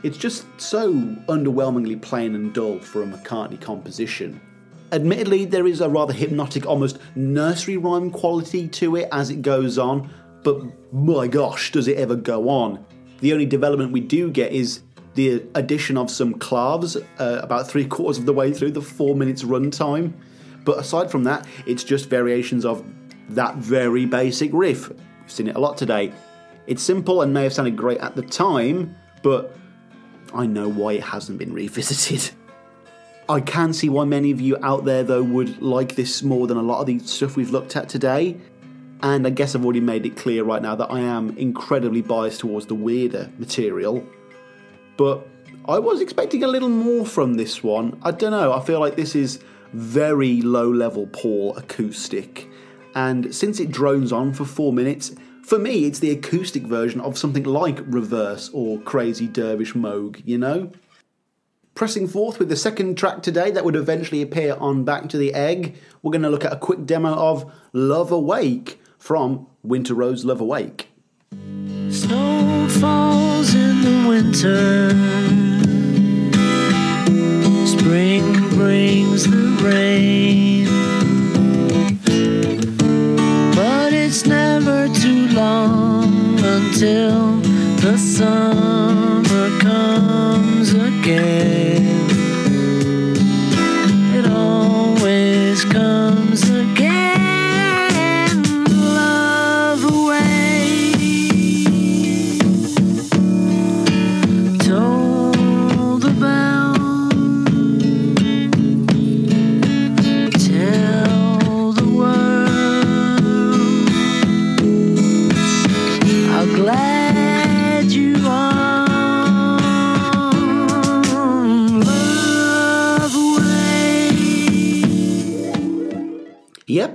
it's 0.03 0.17
just 0.17 0.45
so 0.59 0.91
underwhelmingly 1.27 2.01
plain 2.01 2.35
and 2.35 2.53
dull 2.53 2.79
for 2.79 3.03
a 3.03 3.05
McCartney 3.05 3.59
composition. 3.59 4.41
Admittedly, 4.91 5.45
there 5.45 5.67
is 5.67 5.81
a 5.81 5.89
rather 5.89 6.13
hypnotic, 6.13 6.65
almost 6.65 6.97
nursery 7.15 7.77
rhyme 7.77 8.09
quality 8.09 8.67
to 8.67 8.95
it 8.95 9.07
as 9.11 9.29
it 9.29 9.43
goes 9.43 9.77
on, 9.77 10.09
but 10.43 10.61
my 10.93 11.27
gosh, 11.27 11.71
does 11.71 11.87
it 11.87 11.97
ever 11.97 12.15
go 12.15 12.49
on? 12.49 12.85
The 13.21 13.33
only 13.33 13.45
development 13.45 13.91
we 13.91 13.99
do 13.99 14.31
get 14.31 14.51
is 14.51 14.81
the 15.15 15.43
addition 15.55 15.97
of 15.97 16.09
some 16.09 16.35
claves 16.35 16.95
uh, 16.95 17.39
about 17.41 17.67
three 17.67 17.85
quarters 17.85 18.17
of 18.17 18.25
the 18.25 18.33
way 18.33 18.53
through 18.53 18.71
the 18.71 18.81
four 18.81 19.15
minutes 19.15 19.43
runtime. 19.43 20.13
But 20.63 20.77
aside 20.79 21.11
from 21.11 21.23
that, 21.25 21.45
it's 21.65 21.83
just 21.83 22.09
variations 22.09 22.65
of 22.65 22.83
that 23.29 23.55
very 23.55 24.05
basic 24.05 24.51
riff. 24.53 24.89
We've 24.89 25.31
seen 25.31 25.47
it 25.47 25.55
a 25.55 25.59
lot 25.59 25.77
today. 25.77 26.13
It's 26.67 26.83
simple 26.83 27.21
and 27.21 27.33
may 27.33 27.43
have 27.43 27.53
sounded 27.53 27.75
great 27.75 27.99
at 27.99 28.15
the 28.15 28.21
time, 28.21 28.95
but 29.23 29.55
I 30.33 30.45
know 30.45 30.69
why 30.69 30.93
it 30.93 31.03
hasn't 31.03 31.39
been 31.39 31.53
revisited. 31.53 32.31
I 33.29 33.41
can 33.41 33.73
see 33.73 33.89
why 33.89 34.05
many 34.05 34.31
of 34.31 34.41
you 34.41 34.57
out 34.63 34.85
there, 34.85 35.03
though, 35.03 35.21
would 35.21 35.61
like 35.61 35.95
this 35.95 36.23
more 36.23 36.47
than 36.47 36.57
a 36.57 36.63
lot 36.63 36.79
of 36.79 36.87
the 36.87 36.97
stuff 36.99 37.35
we've 37.35 37.51
looked 37.51 37.75
at 37.75 37.87
today. 37.87 38.37
And 39.01 39.25
I 39.25 39.29
guess 39.29 39.55
I've 39.55 39.63
already 39.63 39.79
made 39.79 40.05
it 40.05 40.17
clear 40.17 40.43
right 40.43 40.61
now 40.61 40.75
that 40.75 40.91
I 40.91 40.99
am 40.99 41.37
incredibly 41.37 42.01
biased 42.01 42.41
towards 42.41 42.65
the 42.65 42.75
weirder 42.75 43.29
material. 43.37 44.05
But 44.97 45.25
I 45.67 45.79
was 45.79 46.01
expecting 46.01 46.43
a 46.43 46.47
little 46.47 46.69
more 46.69 47.05
from 47.05 47.35
this 47.35 47.63
one. 47.63 47.99
I 48.03 48.11
don't 48.11 48.31
know, 48.31 48.51
I 48.51 48.59
feel 48.61 48.79
like 48.79 48.95
this 48.95 49.15
is 49.15 49.39
very 49.73 50.41
low 50.41 50.69
level 50.69 51.07
Paul 51.07 51.55
acoustic. 51.55 52.49
And 52.95 53.33
since 53.33 53.59
it 53.59 53.71
drones 53.71 54.11
on 54.11 54.33
for 54.33 54.45
four 54.45 54.73
minutes, 54.73 55.15
for 55.43 55.57
me, 55.57 55.85
it's 55.85 55.99
the 55.99 56.11
acoustic 56.11 56.63
version 56.63 56.99
of 57.01 57.17
something 57.17 57.43
like 57.43 57.79
Reverse 57.85 58.49
or 58.53 58.79
Crazy 58.81 59.27
Dervish 59.27 59.73
Moog, 59.73 60.21
you 60.25 60.37
know? 60.37 60.71
Pressing 61.73 62.07
forth 62.07 62.39
with 62.39 62.49
the 62.49 62.55
second 62.55 62.97
track 62.97 63.21
today 63.21 63.49
that 63.51 63.63
would 63.63 63.75
eventually 63.75 64.21
appear 64.21 64.55
on 64.59 64.83
Back 64.83 65.07
to 65.09 65.17
the 65.17 65.33
Egg, 65.33 65.77
we're 66.01 66.11
going 66.11 66.23
to 66.23 66.29
look 66.29 66.43
at 66.43 66.51
a 66.51 66.57
quick 66.57 66.85
demo 66.85 67.13
of 67.13 67.51
Love 67.73 68.11
Awake 68.11 68.81
from 68.99 69.47
Winter 69.63 69.95
Rose 69.95 70.23
Love 70.25 70.41
Awake. 70.41 70.89
Snow 71.89 72.67
falls 72.79 73.55
in 73.55 73.81
the 73.81 74.07
winter. 74.07 74.89
Spring 77.65 78.49
brings 78.49 79.23
the 79.23 79.57
rain. 79.63 80.65
But 83.55 83.93
it's 83.93 84.25
never 84.25 84.87
too 84.93 85.27
long 85.29 86.39
until 86.43 87.37
the 87.81 87.97
summer 87.97 89.59
comes 89.59 90.73
again. 90.73 91.78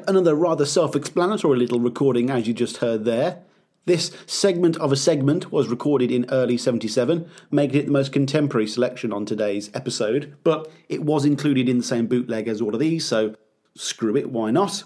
Another 0.07 0.35
rather 0.35 0.67
self 0.67 0.95
explanatory 0.95 1.59
little 1.59 1.81
recording 1.81 2.29
as 2.29 2.47
you 2.47 2.53
just 2.53 2.79
heard 2.79 3.05
there. 3.05 3.43
This 3.87 4.11
segment 4.27 4.77
of 4.79 4.93
a 4.93 4.97
segment 4.97 5.53
was 5.53 5.69
recorded 5.69 6.11
in 6.11 6.27
early 6.31 6.57
77, 6.57 7.29
making 7.51 7.81
it 7.81 7.87
the 7.87 7.93
most 7.93 8.13
contemporary 8.13 8.67
selection 8.67 9.13
on 9.13 9.25
today's 9.25 9.71
episode, 9.75 10.37
but 10.43 10.71
it 10.89 11.05
was 11.05 11.25
included 11.25 11.69
in 11.69 11.79
the 11.79 11.85
same 11.85 12.07
bootleg 12.07 12.49
as 12.49 12.61
all 12.61 12.75
of 12.75 12.81
these, 12.81 13.05
so 13.05 13.35
screw 13.75 14.17
it, 14.17 14.31
why 14.31 14.51
not? 14.51 14.85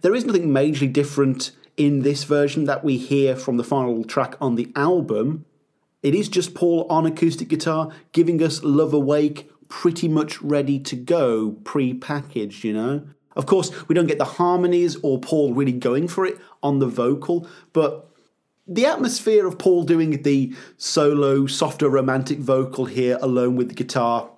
There 0.00 0.14
is 0.14 0.24
nothing 0.24 0.48
majorly 0.48 0.92
different 0.92 1.52
in 1.76 2.02
this 2.02 2.24
version 2.24 2.64
that 2.64 2.82
we 2.82 2.98
hear 2.98 3.36
from 3.36 3.56
the 3.56 3.64
final 3.64 4.04
track 4.04 4.34
on 4.40 4.56
the 4.56 4.72
album. 4.74 5.44
It 6.02 6.14
is 6.14 6.28
just 6.28 6.54
Paul 6.54 6.86
on 6.90 7.06
acoustic 7.06 7.48
guitar 7.48 7.90
giving 8.12 8.42
us 8.42 8.62
Love 8.62 8.92
Awake 8.92 9.50
pretty 9.68 10.08
much 10.08 10.40
ready 10.42 10.78
to 10.80 10.96
go, 10.96 11.52
pre 11.64 11.94
packaged, 11.94 12.64
you 12.64 12.72
know? 12.72 13.02
Of 13.36 13.46
course, 13.46 13.70
we 13.86 13.94
don't 13.94 14.06
get 14.06 14.18
the 14.18 14.24
harmonies 14.24 14.96
or 15.02 15.20
Paul 15.20 15.54
really 15.54 15.72
going 15.72 16.08
for 16.08 16.26
it 16.26 16.38
on 16.62 16.78
the 16.78 16.86
vocal, 16.86 17.46
but 17.72 18.10
the 18.66 18.86
atmosphere 18.86 19.46
of 19.46 19.58
Paul 19.58 19.84
doing 19.84 20.22
the 20.22 20.54
solo, 20.76 21.46
softer, 21.46 21.88
romantic 21.88 22.38
vocal 22.38 22.86
here 22.86 23.18
alone 23.20 23.54
with 23.54 23.68
the 23.68 23.74
guitar 23.74 24.30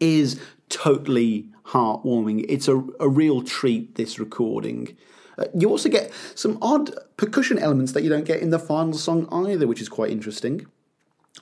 is 0.00 0.40
totally 0.68 1.48
heartwarming. 1.66 2.46
It's 2.48 2.68
a, 2.68 2.82
a 2.98 3.08
real 3.08 3.42
treat, 3.42 3.96
this 3.96 4.18
recording. 4.18 4.96
Uh, 5.36 5.44
you 5.54 5.68
also 5.68 5.88
get 5.88 6.10
some 6.34 6.58
odd 6.62 6.90
percussion 7.16 7.58
elements 7.58 7.92
that 7.92 8.02
you 8.02 8.08
don't 8.08 8.24
get 8.24 8.40
in 8.40 8.50
the 8.50 8.58
final 8.58 8.94
song 8.94 9.28
either, 9.30 9.66
which 9.66 9.82
is 9.82 9.88
quite 9.88 10.10
interesting. 10.10 10.66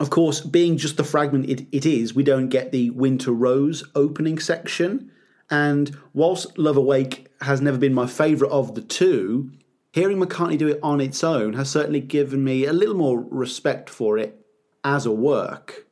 Of 0.00 0.10
course, 0.10 0.40
being 0.40 0.76
just 0.76 0.96
the 0.96 1.04
fragment 1.04 1.48
it, 1.48 1.66
it 1.72 1.86
is, 1.86 2.14
we 2.14 2.22
don't 2.22 2.48
get 2.48 2.72
the 2.72 2.90
Winter 2.90 3.32
Rose 3.32 3.84
opening 3.94 4.38
section. 4.38 5.10
And 5.50 5.96
whilst 6.12 6.58
Love 6.58 6.76
Awake 6.76 7.28
has 7.40 7.60
never 7.60 7.78
been 7.78 7.94
my 7.94 8.06
favourite 8.06 8.50
of 8.50 8.74
the 8.74 8.82
two, 8.82 9.52
hearing 9.92 10.18
McCartney 10.18 10.58
do 10.58 10.68
it 10.68 10.80
on 10.82 11.00
its 11.00 11.22
own 11.22 11.52
has 11.54 11.70
certainly 11.70 12.00
given 12.00 12.42
me 12.42 12.66
a 12.66 12.72
little 12.72 12.96
more 12.96 13.20
respect 13.30 13.88
for 13.88 14.18
it 14.18 14.44
as 14.84 15.06
a 15.06 15.12
work. 15.12 15.86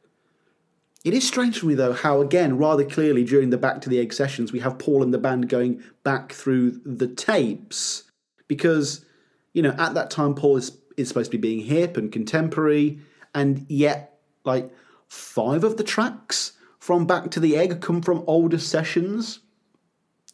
It 1.05 1.13
is 1.13 1.27
strange 1.27 1.59
for 1.59 1.67
me, 1.67 1.75
though, 1.75 1.93
how, 1.93 2.23
again, 2.23 2.57
rather 2.57 2.85
clearly 2.85 3.25
during 3.25 3.51
the 3.51 3.59
Back 3.59 3.83
to 3.83 3.91
the 3.91 4.01
Egg 4.01 4.15
sessions, 4.15 4.53
we 4.53 4.61
have 4.61 4.79
Paul 4.79 5.03
and 5.03 5.13
the 5.13 5.19
band 5.19 5.51
going 5.51 5.83
back 6.03 6.33
through 6.33 6.81
the 6.85 7.09
tapes. 7.09 8.05
Because, 8.49 9.05
you 9.53 9.61
know, 9.61 9.75
at 9.79 9.93
that 9.95 10.11
time, 10.11 10.35
Paul 10.35 10.57
is, 10.57 10.79
is 10.97 11.09
supposed 11.09 11.31
to 11.31 11.37
be 11.37 11.49
being 11.49 11.67
hip 11.67 11.99
and 11.99 12.11
contemporary, 12.11 13.01
and 13.35 13.67
yet, 13.69 14.19
like, 14.45 14.71
five 15.09 15.63
of 15.63 15.77
the 15.77 15.85
tracks 15.85 16.53
from 16.79 17.07
Back 17.07 17.31
to 17.33 17.41
the 17.41 17.55
Egg 17.57 17.83
come 17.83 18.01
from 18.01 18.25
older 18.27 18.59
sessions. 18.59 19.41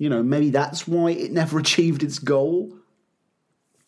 You 0.00 0.08
know, 0.08 0.22
maybe 0.22 0.48
that's 0.48 0.88
why 0.88 1.10
it 1.10 1.30
never 1.30 1.58
achieved 1.60 2.02
its 2.02 2.18
goal. 2.18 2.74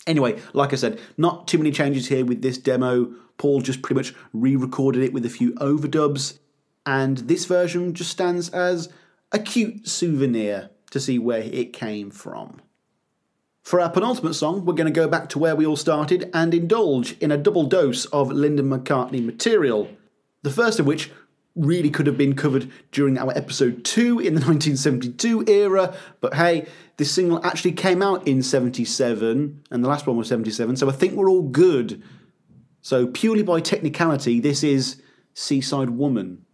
Anyway, 0.06 0.38
like 0.52 0.74
I 0.74 0.76
said, 0.76 1.00
not 1.16 1.48
too 1.48 1.56
many 1.56 1.70
changes 1.70 2.08
here 2.08 2.24
with 2.24 2.42
this 2.42 2.58
demo. 2.58 3.14
Paul 3.38 3.62
just 3.62 3.80
pretty 3.80 3.98
much 3.98 4.14
re 4.34 4.54
recorded 4.54 5.02
it 5.02 5.14
with 5.14 5.24
a 5.24 5.30
few 5.30 5.54
overdubs, 5.54 6.38
and 6.84 7.18
this 7.18 7.46
version 7.46 7.94
just 7.94 8.10
stands 8.10 8.50
as 8.50 8.92
a 9.32 9.38
cute 9.38 9.88
souvenir 9.88 10.68
to 10.90 11.00
see 11.00 11.18
where 11.18 11.40
it 11.40 11.72
came 11.72 12.10
from. 12.10 12.60
For 13.62 13.80
our 13.80 13.88
penultimate 13.88 14.34
song, 14.34 14.66
we're 14.66 14.74
going 14.74 14.92
to 14.92 15.00
go 15.00 15.08
back 15.08 15.30
to 15.30 15.38
where 15.38 15.56
we 15.56 15.64
all 15.64 15.76
started 15.76 16.28
and 16.34 16.52
indulge 16.52 17.16
in 17.20 17.32
a 17.32 17.38
double 17.38 17.64
dose 17.64 18.04
of 18.06 18.30
Linda 18.30 18.62
McCartney 18.62 19.24
material. 19.24 19.88
The 20.42 20.50
first 20.50 20.78
of 20.78 20.84
which 20.84 21.10
really 21.54 21.90
could 21.90 22.06
have 22.06 22.16
been 22.16 22.34
covered 22.34 22.70
during 22.92 23.18
our 23.18 23.30
episode 23.36 23.84
2 23.84 24.20
in 24.20 24.34
the 24.34 24.40
1972 24.46 25.44
era, 25.46 25.94
but 26.20 26.34
hey, 26.34 26.66
this 26.96 27.12
single 27.12 27.44
actually 27.44 27.72
came 27.72 28.02
out 28.02 28.26
in 28.26 28.42
77, 28.42 29.62
and 29.70 29.84
the 29.84 29.88
last 29.88 30.06
one 30.06 30.16
was 30.16 30.28
77, 30.28 30.76
so 30.76 30.88
I 30.88 30.92
think 30.92 31.14
we're 31.14 31.30
all 31.30 31.42
good. 31.42 32.02
So, 32.80 33.06
purely 33.06 33.42
by 33.42 33.60
technicality, 33.60 34.40
this 34.40 34.64
is 34.64 35.00
Seaside 35.34 35.90
Woman. 35.90 36.44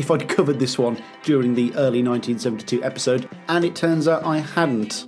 If 0.00 0.10
I'd 0.10 0.26
covered 0.30 0.58
this 0.58 0.78
one 0.78 0.96
during 1.24 1.54
the 1.54 1.74
early 1.74 2.02
1972 2.02 2.82
episode, 2.82 3.28
and 3.48 3.66
it 3.66 3.76
turns 3.76 4.08
out 4.08 4.24
I 4.24 4.38
hadn't. 4.38 5.06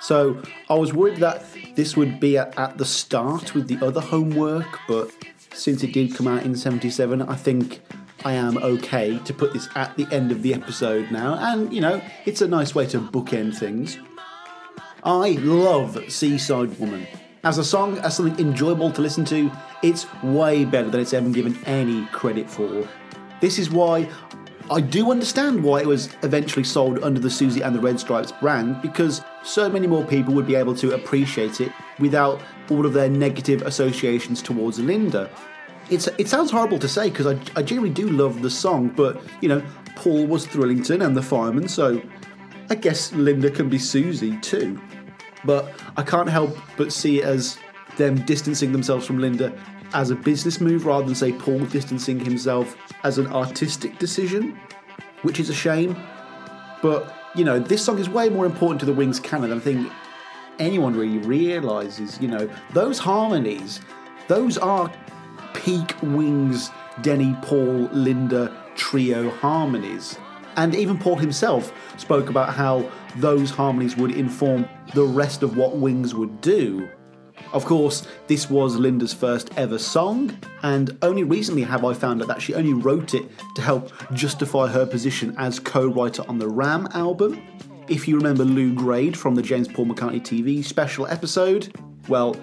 So 0.00 0.42
I 0.68 0.74
was 0.74 0.92
worried 0.92 1.18
that 1.18 1.44
this 1.76 1.96
would 1.96 2.18
be 2.18 2.36
at, 2.36 2.76
the 2.76 2.84
start 2.84 3.54
with 3.54 3.68
the 3.68 3.78
other 3.86 4.00
homework, 4.00 4.80
but 4.88 5.12
since 5.54 5.84
it 5.84 5.92
did 5.92 6.16
come 6.16 6.26
out 6.26 6.42
in 6.42 6.56
77, 6.56 7.22
I 7.22 7.36
think 7.36 7.82
I 8.24 8.32
am 8.32 8.58
okay 8.58 9.16
to 9.20 9.32
put 9.32 9.52
this 9.52 9.68
at 9.76 9.96
the 9.96 10.08
end 10.10 10.32
of 10.32 10.42
the 10.42 10.54
episode 10.54 11.12
now, 11.12 11.38
and 11.38 11.72
you 11.72 11.80
know, 11.80 12.02
it's 12.26 12.42
a 12.42 12.48
nice 12.48 12.74
way 12.74 12.86
to 12.86 12.98
bookend 12.98 13.56
things. 13.56 13.96
I 15.04 15.38
love 15.38 16.02
Seaside 16.08 16.76
Woman. 16.80 17.06
As 17.44 17.58
a 17.58 17.64
song, 17.64 17.98
as 17.98 18.16
something 18.16 18.44
enjoyable 18.44 18.90
to 18.90 19.00
listen 19.00 19.24
to, 19.26 19.52
it's 19.84 20.12
way 20.24 20.64
better 20.64 20.90
than 20.90 21.00
it's 21.00 21.12
ever 21.12 21.30
given 21.30 21.56
any 21.64 22.06
credit 22.06 22.50
for. 22.50 22.88
This 23.42 23.58
is 23.58 23.70
why 23.70 24.08
I 24.70 24.80
do 24.80 25.10
understand 25.10 25.64
why 25.64 25.80
it 25.80 25.86
was 25.86 26.08
eventually 26.22 26.62
sold 26.62 27.02
under 27.02 27.18
the 27.18 27.28
Susie 27.28 27.60
and 27.60 27.74
the 27.74 27.80
Red 27.80 27.98
Stripes 27.98 28.30
brand, 28.30 28.80
because 28.80 29.20
so 29.42 29.68
many 29.68 29.88
more 29.88 30.04
people 30.04 30.32
would 30.34 30.46
be 30.46 30.54
able 30.54 30.76
to 30.76 30.94
appreciate 30.94 31.60
it 31.60 31.72
without 31.98 32.40
all 32.70 32.86
of 32.86 32.92
their 32.92 33.10
negative 33.10 33.62
associations 33.62 34.42
towards 34.42 34.78
Linda. 34.78 35.28
It's, 35.90 36.06
it 36.18 36.28
sounds 36.28 36.52
horrible 36.52 36.78
to 36.78 36.88
say 36.88 37.10
because 37.10 37.26
I, 37.26 37.32
I 37.56 37.62
genuinely 37.64 37.92
do 37.92 38.08
love 38.10 38.42
the 38.42 38.48
song, 38.48 38.90
but 38.90 39.20
you 39.40 39.48
know, 39.48 39.60
Paul 39.96 40.24
was 40.26 40.46
Thrillington 40.46 41.04
and 41.04 41.16
the 41.16 41.22
fireman, 41.22 41.66
so 41.66 42.00
I 42.70 42.76
guess 42.76 43.12
Linda 43.12 43.50
can 43.50 43.68
be 43.68 43.78
Susie 43.78 44.38
too. 44.38 44.80
But 45.44 45.74
I 45.96 46.04
can't 46.04 46.28
help 46.28 46.56
but 46.76 46.92
see 46.92 47.18
it 47.18 47.24
as 47.24 47.58
them 47.96 48.24
distancing 48.24 48.70
themselves 48.70 49.04
from 49.04 49.18
Linda 49.18 49.52
as 49.94 50.10
a 50.10 50.14
business 50.14 50.60
move 50.60 50.86
rather 50.86 51.04
than, 51.04 51.14
say, 51.14 51.32
Paul 51.32 51.58
distancing 51.66 52.18
himself 52.18 52.76
as 53.04 53.18
an 53.18 53.26
artistic 53.28 53.98
decision, 53.98 54.58
which 55.22 55.40
is 55.40 55.48
a 55.50 55.54
shame. 55.54 55.96
But, 56.82 57.14
you 57.34 57.44
know, 57.44 57.58
this 57.58 57.84
song 57.84 57.98
is 57.98 58.08
way 58.08 58.28
more 58.28 58.46
important 58.46 58.80
to 58.80 58.86
the 58.86 58.92
Wings 58.92 59.20
canon 59.20 59.50
than 59.50 59.58
I 59.58 59.62
think 59.62 59.92
anyone 60.58 60.94
really 60.94 61.18
realises. 61.18 62.20
You 62.20 62.28
know, 62.28 62.50
those 62.72 62.98
harmonies, 62.98 63.80
those 64.28 64.58
are 64.58 64.92
peak 65.54 65.94
Wings, 66.02 66.70
Denny, 67.02 67.36
Paul, 67.42 67.88
Linda 67.92 68.56
trio 68.74 69.30
harmonies. 69.30 70.18
And 70.56 70.74
even 70.74 70.98
Paul 70.98 71.16
himself 71.16 71.72
spoke 71.98 72.28
about 72.28 72.54
how 72.54 72.90
those 73.16 73.50
harmonies 73.50 73.96
would 73.96 74.12
inform 74.12 74.68
the 74.94 75.04
rest 75.04 75.42
of 75.42 75.56
what 75.56 75.76
Wings 75.76 76.14
would 76.14 76.40
do. 76.40 76.88
Of 77.52 77.66
course, 77.66 78.06
this 78.28 78.48
was 78.48 78.76
Linda's 78.76 79.12
first 79.12 79.50
ever 79.56 79.78
song, 79.78 80.36
and 80.62 80.96
only 81.02 81.22
recently 81.22 81.62
have 81.62 81.84
I 81.84 81.92
found 81.92 82.22
out 82.22 82.28
that 82.28 82.40
she 82.40 82.54
only 82.54 82.72
wrote 82.72 83.12
it 83.12 83.24
to 83.56 83.62
help 83.62 83.92
justify 84.14 84.68
her 84.68 84.86
position 84.86 85.34
as 85.36 85.58
co 85.58 85.88
writer 85.88 86.24
on 86.28 86.38
the 86.38 86.48
Ram 86.48 86.88
album. 86.94 87.42
If 87.88 88.08
you 88.08 88.16
remember 88.16 88.44
Lew 88.44 88.74
Grade 88.74 89.18
from 89.18 89.34
the 89.34 89.42
James 89.42 89.68
Paul 89.68 89.86
McCartney 89.86 90.22
TV 90.22 90.64
special 90.64 91.06
episode, 91.06 91.76
well, 92.08 92.36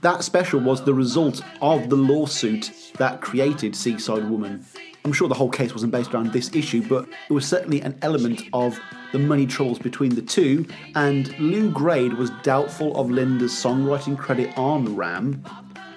that 0.00 0.24
special 0.24 0.58
was 0.58 0.82
the 0.82 0.94
result 0.94 1.42
of 1.62 1.88
the 1.88 1.96
lawsuit 1.96 2.92
that 2.98 3.20
created 3.20 3.76
Seaside 3.76 4.28
Woman. 4.28 4.64
I'm 5.04 5.12
sure 5.12 5.28
the 5.28 5.34
whole 5.34 5.50
case 5.50 5.72
wasn't 5.72 5.92
based 5.92 6.12
around 6.12 6.32
this 6.32 6.54
issue, 6.54 6.86
but 6.86 7.08
it 7.28 7.32
was 7.32 7.46
certainly 7.46 7.80
an 7.80 7.98
element 8.02 8.42
of 8.52 8.78
the 9.12 9.18
money 9.18 9.46
troubles 9.46 9.78
between 9.78 10.14
the 10.14 10.22
two, 10.22 10.66
and 10.94 11.36
Lew 11.38 11.70
Grade 11.70 12.14
was 12.14 12.30
doubtful 12.42 12.94
of 12.96 13.10
Linda's 13.10 13.52
songwriting 13.52 14.16
credit 14.16 14.56
on 14.58 14.94
Ram, 14.94 15.42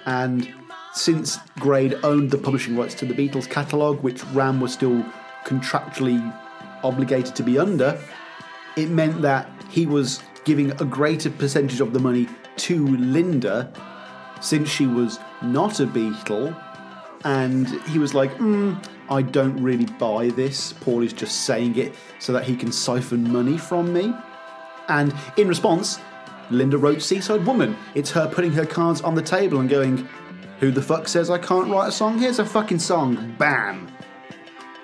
and 0.06 0.52
since 0.94 1.38
Grade 1.58 1.98
owned 2.02 2.30
the 2.30 2.38
publishing 2.38 2.76
rights 2.76 2.94
to 2.94 3.04
the 3.04 3.14
Beatles 3.14 3.48
catalogue, 3.48 4.00
which 4.02 4.24
Ram 4.26 4.60
was 4.60 4.72
still 4.72 5.04
contractually 5.44 6.20
obligated 6.82 7.34
to 7.34 7.42
be 7.42 7.58
under, 7.58 7.98
it 8.76 8.90
meant 8.90 9.20
that 9.22 9.48
he 9.70 9.86
was 9.86 10.22
giving 10.44 10.70
a 10.72 10.84
greater 10.84 11.30
percentage 11.30 11.80
of 11.80 11.92
the 11.92 11.98
money 11.98 12.28
to 12.56 12.86
Linda 12.96 13.72
since 14.40 14.68
she 14.68 14.86
was 14.86 15.18
not 15.42 15.80
a 15.80 15.86
Beatle. 15.86 16.56
And 17.24 17.68
he 17.88 17.98
was 17.98 18.14
like, 18.14 18.32
mm, 18.34 18.82
I 19.08 19.22
don't 19.22 19.60
really 19.62 19.86
buy 19.86 20.28
this. 20.28 20.72
Paul 20.72 21.02
is 21.02 21.12
just 21.12 21.42
saying 21.44 21.76
it 21.76 21.94
so 22.18 22.32
that 22.32 22.44
he 22.44 22.56
can 22.56 22.72
siphon 22.72 23.30
money 23.30 23.58
from 23.58 23.92
me. 23.92 24.14
And 24.88 25.14
in 25.36 25.48
response, 25.48 25.98
Linda 26.50 26.78
wrote 26.78 27.02
Seaside 27.02 27.46
Woman. 27.46 27.76
It's 27.94 28.10
her 28.12 28.28
putting 28.28 28.52
her 28.52 28.66
cards 28.66 29.00
on 29.00 29.14
the 29.14 29.22
table 29.22 29.60
and 29.60 29.68
going, 29.68 30.08
Who 30.60 30.70
the 30.70 30.82
fuck 30.82 31.08
says 31.08 31.30
I 31.30 31.38
can't 31.38 31.70
write 31.70 31.88
a 31.88 31.92
song? 31.92 32.18
Here's 32.18 32.38
a 32.38 32.44
fucking 32.44 32.78
song. 32.78 33.34
Bam. 33.38 33.90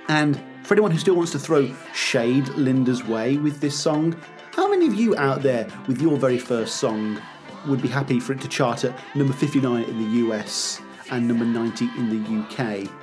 And 0.08 0.40
for 0.64 0.74
anyone 0.74 0.90
who 0.90 0.98
still 0.98 1.14
wants 1.14 1.32
to 1.32 1.38
throw 1.38 1.74
shade 1.94 2.48
Linda's 2.50 3.04
way 3.04 3.36
with 3.36 3.60
this 3.60 3.78
song, 3.78 4.16
how 4.52 4.68
many 4.68 4.86
of 4.86 4.94
you 4.94 5.16
out 5.16 5.42
there 5.42 5.66
with 5.86 6.00
your 6.00 6.16
very 6.16 6.38
first 6.38 6.76
song 6.76 7.20
would 7.66 7.82
be 7.82 7.88
happy 7.88 8.20
for 8.20 8.32
it 8.32 8.40
to 8.40 8.48
chart 8.48 8.84
at 8.84 8.98
number 9.14 9.32
59 9.32 9.84
in 9.84 9.98
the 9.98 10.18
US 10.28 10.80
and 11.10 11.26
number 11.26 11.44
90 11.44 11.84
in 11.96 12.08
the 12.08 12.84
UK? 12.84 12.99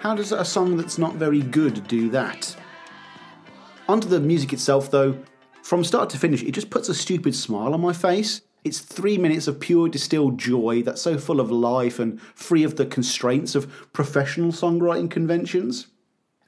How 0.00 0.14
does 0.14 0.30
a 0.30 0.44
song 0.44 0.76
that's 0.76 0.96
not 0.96 1.16
very 1.16 1.40
good 1.40 1.88
do 1.88 2.08
that? 2.10 2.56
Onto 3.88 4.06
the 4.06 4.20
music 4.20 4.52
itself, 4.52 4.92
though, 4.92 5.18
from 5.62 5.82
start 5.82 6.08
to 6.10 6.18
finish, 6.18 6.44
it 6.44 6.52
just 6.52 6.70
puts 6.70 6.88
a 6.88 6.94
stupid 6.94 7.34
smile 7.34 7.74
on 7.74 7.80
my 7.80 7.92
face. 7.92 8.42
It's 8.62 8.78
three 8.78 9.18
minutes 9.18 9.48
of 9.48 9.58
pure 9.58 9.88
distilled 9.88 10.38
joy 10.38 10.82
that's 10.82 11.02
so 11.02 11.18
full 11.18 11.40
of 11.40 11.50
life 11.50 11.98
and 11.98 12.20
free 12.20 12.62
of 12.62 12.76
the 12.76 12.86
constraints 12.86 13.56
of 13.56 13.92
professional 13.92 14.52
songwriting 14.52 15.10
conventions. 15.10 15.88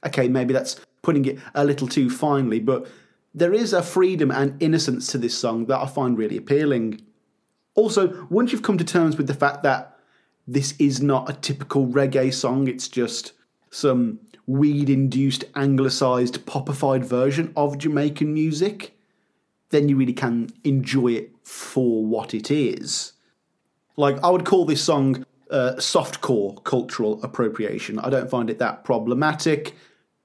Okay, 0.05 0.29
maybe 0.29 0.53
that's 0.53 0.79
putting 1.01 1.25
it 1.25 1.37
a 1.53 1.65
little 1.65 1.89
too 1.89 2.09
finely, 2.09 2.61
but 2.61 2.87
there 3.33 3.53
is 3.53 3.73
a 3.73 3.83
freedom 3.83 4.31
and 4.31 4.61
innocence 4.63 5.07
to 5.07 5.17
this 5.17 5.37
song 5.37 5.65
that 5.65 5.79
I 5.79 5.87
find 5.87 6.17
really 6.17 6.37
appealing. 6.37 7.01
Also, 7.75 8.25
once 8.29 8.53
you've 8.53 8.63
come 8.63 8.77
to 8.77 8.85
terms 8.85 9.17
with 9.17 9.27
the 9.27 9.33
fact 9.33 9.63
that 9.63 9.97
this 10.47 10.73
is 10.79 11.01
not 11.01 11.29
a 11.29 11.33
typical 11.33 11.85
reggae 11.85 12.33
song, 12.33 12.69
it's 12.69 12.87
just 12.87 13.33
some 13.71 14.19
weed 14.45 14.89
induced 14.89 15.45
anglicised 15.55 16.45
popified 16.45 17.03
version 17.03 17.51
of 17.55 17.77
Jamaican 17.77 18.31
music, 18.31 18.95
then 19.69 19.89
you 19.89 19.95
really 19.95 20.13
can 20.13 20.49
enjoy 20.63 21.13
it 21.13 21.31
for 21.43 22.05
what 22.05 22.33
it 22.33 22.51
is. 22.51 23.13
Like, 23.97 24.21
I 24.23 24.29
would 24.29 24.45
call 24.45 24.65
this 24.65 24.83
song 24.83 25.25
uh, 25.49 25.73
softcore 25.77 26.63
cultural 26.63 27.23
appropriation. 27.23 27.97
I 27.99 28.09
don't 28.09 28.29
find 28.29 28.49
it 28.49 28.59
that 28.59 28.83
problematic. 28.83 29.75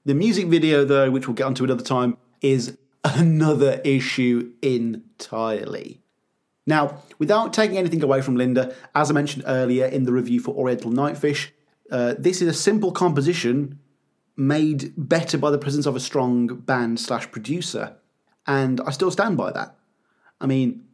The 0.05 0.13
music 0.13 0.47
video, 0.47 0.85
though, 0.85 1.09
which 1.09 1.27
we'll 1.27 1.35
get 1.35 1.45
onto 1.45 1.63
another 1.63 1.83
time, 1.83 2.17
is 2.41 2.77
another 3.03 3.81
issue 3.83 4.51
entirely. 4.61 6.01
Now, 6.65 7.01
without 7.17 7.53
taking 7.53 7.77
anything 7.77 8.03
away 8.03 8.21
from 8.21 8.35
Linda, 8.35 8.75
as 8.93 9.09
I 9.09 9.13
mentioned 9.13 9.45
earlier 9.47 9.85
in 9.85 10.03
the 10.03 10.11
review 10.11 10.41
for 10.41 10.53
Oriental 10.53 10.91
Nightfish, 10.91 11.49
uh, 11.91 12.15
this 12.17 12.41
is 12.41 12.47
a 12.47 12.53
simple 12.53 12.91
composition 12.91 13.79
made 14.35 14.93
better 14.97 15.37
by 15.37 15.49
the 15.49 15.57
presence 15.57 15.85
of 15.85 15.95
a 15.95 15.99
strong 15.99 16.47
band 16.47 16.99
slash 16.99 17.29
producer, 17.31 17.95
and 18.45 18.79
I 18.81 18.91
still 18.91 19.11
stand 19.11 19.37
by 19.37 19.51
that. 19.51 19.75
I 20.39 20.45
mean, 20.45 20.85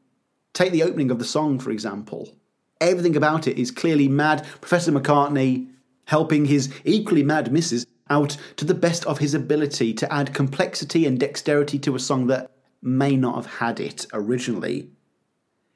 take 0.54 0.72
the 0.72 0.84
opening 0.84 1.12
of 1.12 1.20
the 1.20 1.26
song, 1.26 1.60
for 1.60 1.72
example. 1.72 2.38
Everything 2.80 3.16
about 3.16 3.48
it 3.48 3.58
is 3.58 3.72
clearly 3.72 4.08
mad 4.08 4.46
Professor 4.62 4.92
McCartney 4.92 5.68
helping 6.06 6.46
his 6.46 6.74
equally 6.84 7.24
mad 7.24 7.52
missus 7.52 7.86
out 8.10 8.38
to 8.58 8.66
the 8.66 8.74
best 8.74 9.06
of 9.06 9.20
his 9.20 9.34
ability 9.34 9.94
to 9.94 10.12
add 10.14 10.34
complexity 10.34 11.06
and 11.06 11.20
dexterity 11.20 11.80
to 11.80 11.96
a 11.96 12.00
song 12.00 12.28
that 12.28 12.52
may 12.82 13.16
not 13.16 13.36
have 13.36 13.46
had 13.46 13.80
it 13.80 14.06
originally. 14.14 14.90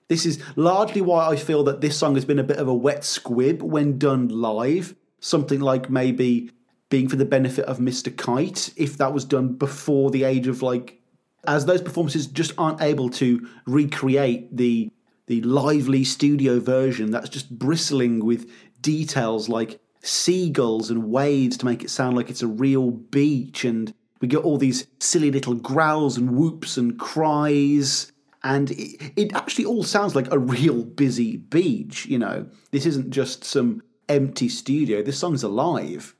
This 0.09 0.25
is 0.25 0.41
largely 0.55 1.01
why 1.01 1.27
I 1.27 1.35
feel 1.35 1.63
that 1.63 1.81
this 1.81 1.97
song 1.97 2.15
has 2.15 2.25
been 2.25 2.39
a 2.39 2.43
bit 2.43 2.57
of 2.57 2.67
a 2.67 2.73
wet 2.73 3.03
squib 3.03 3.61
when 3.61 3.97
done 3.97 4.27
live. 4.29 4.95
Something 5.19 5.59
like 5.59 5.89
maybe 5.89 6.51
being 6.89 7.09
for 7.09 7.15
the 7.15 7.25
benefit 7.25 7.65
of 7.65 7.79
Mr. 7.79 8.15
Kite, 8.15 8.73
if 8.77 8.97
that 8.97 9.13
was 9.13 9.25
done 9.25 9.53
before 9.53 10.09
the 10.11 10.23
age 10.23 10.47
of 10.47 10.61
like, 10.61 11.01
as 11.45 11.65
those 11.65 11.81
performances 11.81 12.27
just 12.27 12.53
aren't 12.57 12.81
able 12.81 13.09
to 13.09 13.47
recreate 13.65 14.55
the 14.55 14.91
the 15.27 15.41
lively 15.41 16.05
studio 16.05 16.57
version 16.59 17.11
that's 17.11 17.29
just 17.29 17.57
bristling 17.59 18.25
with 18.25 18.49
details 18.81 19.49
like 19.49 19.79
seagulls 20.01 20.89
and 20.89 21.09
waves 21.11 21.57
to 21.57 21.65
make 21.65 21.83
it 21.83 21.89
sound 21.89 22.15
like 22.15 22.29
it's 22.29 22.41
a 22.41 22.47
real 22.47 22.91
beach 22.91 23.65
and 23.65 23.93
we 24.21 24.27
get 24.27 24.43
all 24.43 24.57
these 24.57 24.87
silly 24.99 25.29
little 25.29 25.53
growls 25.53 26.17
and 26.17 26.31
whoops 26.31 26.77
and 26.77 26.97
cries 26.97 28.11
and 28.43 28.71
it, 28.71 29.11
it 29.15 29.33
actually 29.35 29.65
all 29.65 29.83
sounds 29.83 30.15
like 30.15 30.31
a 30.31 30.39
real 30.39 30.83
busy 30.83 31.37
beach 31.37 32.05
you 32.05 32.17
know 32.17 32.47
this 32.71 32.85
isn't 32.85 33.09
just 33.09 33.43
some 33.43 33.81
empty 34.09 34.49
studio 34.49 35.01
this 35.01 35.19
song's 35.19 35.43
alive 35.43 36.15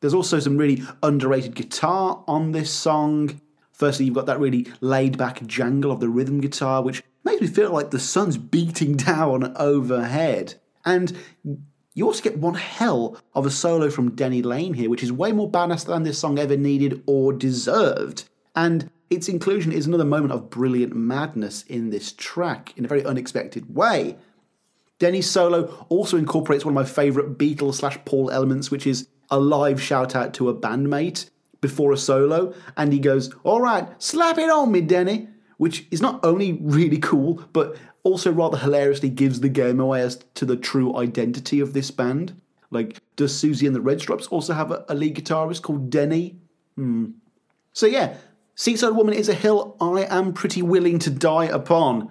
there's 0.00 0.14
also 0.14 0.38
some 0.38 0.56
really 0.56 0.82
underrated 1.02 1.54
guitar 1.54 2.22
on 2.26 2.52
this 2.52 2.72
song 2.72 3.40
firstly 3.72 4.06
you've 4.06 4.14
got 4.14 4.26
that 4.26 4.40
really 4.40 4.66
laid 4.80 5.16
back 5.18 5.44
jangle 5.46 5.90
of 5.90 6.00
the 6.00 6.08
rhythm 6.08 6.40
guitar 6.40 6.82
which 6.82 7.02
makes 7.24 7.40
me 7.40 7.46
feel 7.46 7.70
like 7.70 7.90
the 7.90 7.98
sun's 7.98 8.36
beating 8.36 8.96
down 8.96 9.52
overhead 9.56 10.54
and 10.84 11.16
You 11.98 12.06
also 12.06 12.22
get 12.22 12.38
one 12.38 12.54
hell 12.54 13.16
of 13.34 13.44
a 13.44 13.50
solo 13.50 13.90
from 13.90 14.14
Denny 14.14 14.40
Laine 14.40 14.74
here, 14.74 14.88
which 14.88 15.02
is 15.02 15.10
way 15.10 15.32
more 15.32 15.50
badass 15.50 15.84
than 15.84 16.04
this 16.04 16.16
song 16.16 16.38
ever 16.38 16.56
needed 16.56 17.02
or 17.06 17.32
deserved. 17.32 18.28
And 18.54 18.88
its 19.10 19.28
inclusion 19.28 19.72
is 19.72 19.86
another 19.88 20.04
moment 20.04 20.32
of 20.32 20.48
brilliant 20.48 20.94
madness 20.94 21.62
in 21.62 21.90
this 21.90 22.12
track 22.12 22.72
in 22.76 22.84
a 22.84 22.88
very 22.88 23.04
unexpected 23.04 23.74
way. 23.74 24.16
Denny's 24.98 25.30
solo 25.30 25.86
also 25.88 26.16
incorporates 26.16 26.64
one 26.64 26.76
of 26.76 26.86
my 26.86 26.90
favourite 26.90 27.38
Beatles 27.38 27.74
slash 27.74 27.98
Paul 28.04 28.30
elements, 28.30 28.70
which 28.70 28.86
is 28.86 29.08
a 29.30 29.38
live 29.38 29.80
shout 29.80 30.16
out 30.16 30.34
to 30.34 30.48
a 30.48 30.54
bandmate 30.54 31.30
before 31.60 31.92
a 31.92 31.96
solo, 31.96 32.54
and 32.76 32.92
he 32.92 32.98
goes, 32.98 33.32
All 33.44 33.60
right, 33.60 33.88
slap 34.02 34.38
it 34.38 34.50
on 34.50 34.72
me, 34.72 34.80
Denny, 34.80 35.28
which 35.56 35.86
is 35.90 36.00
not 36.00 36.20
only 36.24 36.58
really 36.62 36.98
cool, 36.98 37.44
but 37.52 37.76
also 38.02 38.32
rather 38.32 38.56
hilariously 38.56 39.10
gives 39.10 39.40
the 39.40 39.48
game 39.48 39.80
away 39.80 40.00
as 40.00 40.24
to 40.34 40.44
the 40.44 40.56
true 40.56 40.96
identity 40.96 41.60
of 41.60 41.72
this 41.72 41.90
band. 41.90 42.40
Like, 42.70 43.00
does 43.16 43.36
Susie 43.36 43.66
and 43.66 43.74
the 43.74 43.80
Red 43.80 44.00
Stripes 44.00 44.26
also 44.28 44.52
have 44.54 44.70
a, 44.70 44.84
a 44.88 44.94
lead 44.94 45.16
guitarist 45.16 45.62
called 45.62 45.90
Denny? 45.90 46.36
Hmm. 46.76 47.12
So, 47.72 47.86
yeah, 47.86 48.16
Seaside 48.54 48.94
Woman 48.94 49.14
is 49.14 49.28
a 49.28 49.34
hill 49.34 49.76
I 49.80 50.04
am 50.04 50.32
pretty 50.32 50.62
willing 50.62 50.98
to 51.00 51.10
die 51.10 51.46
upon. 51.46 52.10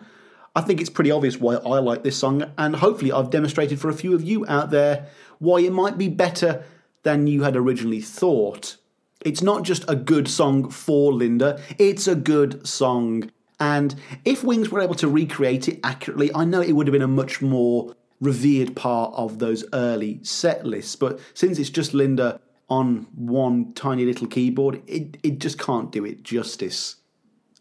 I 0.57 0.61
think 0.61 0.81
it's 0.81 0.89
pretty 0.89 1.11
obvious 1.11 1.39
why 1.39 1.53
I 1.57 1.77
like 1.77 2.01
this 2.01 2.17
song, 2.17 2.51
and 2.57 2.77
hopefully, 2.77 3.11
I've 3.11 3.29
demonstrated 3.29 3.79
for 3.79 3.89
a 3.89 3.93
few 3.93 4.15
of 4.15 4.23
you 4.23 4.43
out 4.47 4.71
there 4.71 5.05
why 5.37 5.59
it 5.59 5.71
might 5.71 5.99
be 5.99 6.07
better 6.07 6.63
than 7.03 7.27
you 7.27 7.43
had 7.43 7.55
originally 7.55 8.01
thought. 8.01 8.77
It's 9.23 9.43
not 9.43 9.61
just 9.61 9.85
a 9.87 9.95
good 9.95 10.27
song 10.27 10.71
for 10.71 11.13
Linda, 11.13 11.61
it's 11.77 12.07
a 12.07 12.15
good 12.15 12.65
song. 12.65 13.29
And 13.59 13.93
if 14.25 14.43
Wings 14.43 14.71
were 14.71 14.81
able 14.81 14.95
to 14.95 15.07
recreate 15.07 15.67
it 15.67 15.79
accurately, 15.83 16.33
I 16.33 16.43
know 16.43 16.61
it 16.61 16.71
would 16.71 16.87
have 16.87 16.91
been 16.91 17.03
a 17.03 17.07
much 17.07 17.39
more 17.39 17.93
revered 18.19 18.75
part 18.75 19.13
of 19.13 19.37
those 19.37 19.63
early 19.73 20.23
set 20.23 20.65
lists. 20.65 20.95
But 20.95 21.19
since 21.35 21.59
it's 21.59 21.69
just 21.69 21.93
Linda 21.93 22.41
on 22.67 23.05
one 23.13 23.73
tiny 23.73 24.05
little 24.05 24.25
keyboard, 24.25 24.81
it, 24.87 25.17
it 25.21 25.37
just 25.37 25.59
can't 25.59 25.91
do 25.91 26.03
it 26.03 26.23
justice. 26.23 26.95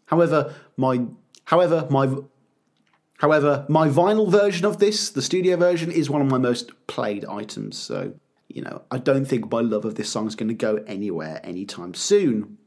However, 0.07 0.55
my 0.77 1.05
however 1.45 1.87
my 1.91 2.07
however 3.17 3.65
my 3.69 3.87
vinyl 3.87 4.29
version 4.29 4.65
of 4.65 4.79
this, 4.79 5.09
the 5.09 5.21
studio 5.21 5.57
version, 5.57 5.91
is 5.91 6.09
one 6.09 6.21
of 6.21 6.31
my 6.31 6.37
most 6.37 6.71
played 6.87 7.25
items. 7.25 7.77
So 7.77 8.13
you 8.47 8.61
know, 8.61 8.83
I 8.89 8.97
don't 8.97 9.25
think 9.25 9.51
my 9.51 9.61
love 9.61 9.85
of 9.85 9.95
this 9.95 10.09
song 10.09 10.27
is 10.27 10.35
going 10.35 10.47
to 10.47 10.53
go 10.53 10.83
anywhere 10.87 11.39
anytime 11.43 11.93
soon. 11.93 12.57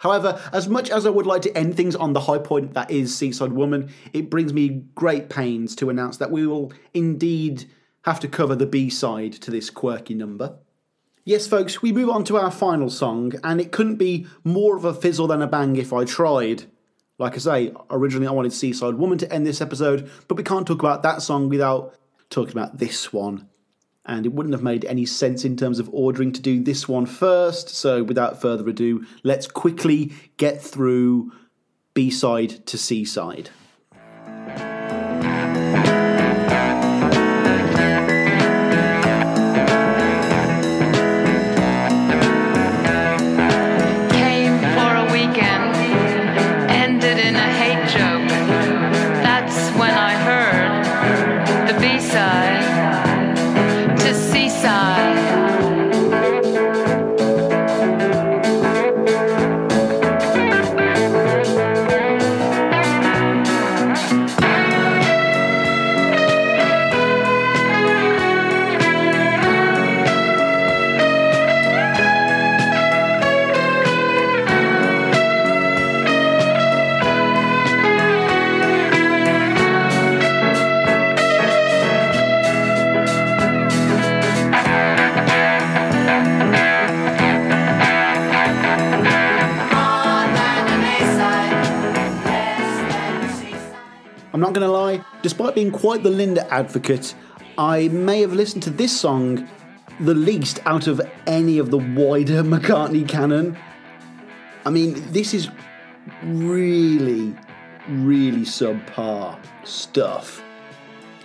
However, 0.00 0.40
as 0.52 0.68
much 0.68 0.90
as 0.90 1.06
I 1.06 1.10
would 1.10 1.26
like 1.26 1.42
to 1.42 1.56
end 1.56 1.76
things 1.76 1.94
on 1.94 2.12
the 2.12 2.20
high 2.20 2.38
point 2.38 2.74
that 2.74 2.90
is 2.90 3.16
Seaside 3.16 3.52
Woman, 3.52 3.90
it 4.12 4.30
brings 4.30 4.52
me 4.52 4.82
great 4.96 5.28
pains 5.28 5.76
to 5.76 5.90
announce 5.90 6.16
that 6.16 6.32
we 6.32 6.46
will 6.46 6.72
indeed 6.92 7.66
have 8.04 8.18
to 8.20 8.28
cover 8.28 8.56
the 8.56 8.66
B 8.66 8.90
side 8.90 9.32
to 9.34 9.52
this 9.52 9.70
quirky 9.70 10.14
number. 10.14 10.58
Yes, 11.24 11.46
folks, 11.46 11.82
we 11.82 11.92
move 11.92 12.10
on 12.10 12.24
to 12.24 12.36
our 12.36 12.50
final 12.50 12.90
song, 12.90 13.34
and 13.44 13.60
it 13.60 13.70
couldn't 13.70 13.94
be 13.94 14.26
more 14.42 14.76
of 14.76 14.84
a 14.84 14.92
fizzle 14.92 15.28
than 15.28 15.40
a 15.40 15.46
bang 15.46 15.76
if 15.76 15.92
I 15.92 16.04
tried. 16.04 16.64
Like 17.18 17.34
I 17.34 17.38
say, 17.38 17.72
originally 17.90 18.26
I 18.26 18.32
wanted 18.32 18.52
Seaside 18.52 18.94
Woman 18.94 19.18
to 19.18 19.32
end 19.32 19.46
this 19.46 19.60
episode, 19.60 20.10
but 20.28 20.36
we 20.36 20.42
can't 20.42 20.66
talk 20.66 20.80
about 20.80 21.02
that 21.02 21.22
song 21.22 21.48
without 21.48 21.94
talking 22.30 22.52
about 22.52 22.78
this 22.78 23.12
one 23.12 23.48
and 24.04 24.26
it 24.26 24.32
wouldn't 24.32 24.54
have 24.54 24.62
made 24.62 24.84
any 24.84 25.06
sense 25.06 25.44
in 25.44 25.56
terms 25.56 25.78
of 25.78 25.88
ordering 25.92 26.32
to 26.32 26.42
do 26.42 26.62
this 26.62 26.88
one 26.88 27.06
first. 27.06 27.68
So, 27.68 28.02
without 28.02 28.40
further 28.40 28.68
ado, 28.68 29.06
let's 29.22 29.46
quickly 29.46 30.12
get 30.36 30.60
through 30.60 31.32
B 31.94 32.10
side 32.10 32.66
to 32.66 32.78
Seaside. 32.78 33.50
Despite 95.52 95.70
being 95.70 95.80
quite 95.80 96.02
the 96.02 96.08
Linda 96.08 96.50
advocate, 96.50 97.14
I 97.58 97.88
may 97.88 98.22
have 98.22 98.32
listened 98.32 98.62
to 98.62 98.70
this 98.70 98.98
song 98.98 99.46
the 100.00 100.14
least 100.14 100.60
out 100.64 100.86
of 100.86 100.98
any 101.26 101.58
of 101.58 101.70
the 101.70 101.76
wider 101.76 102.42
McCartney 102.42 103.06
canon. 103.06 103.58
I 104.64 104.70
mean, 104.70 104.94
this 105.12 105.34
is 105.34 105.50
really, 106.22 107.36
really 107.86 108.46
subpar 108.46 109.38
stuff. 109.64 110.42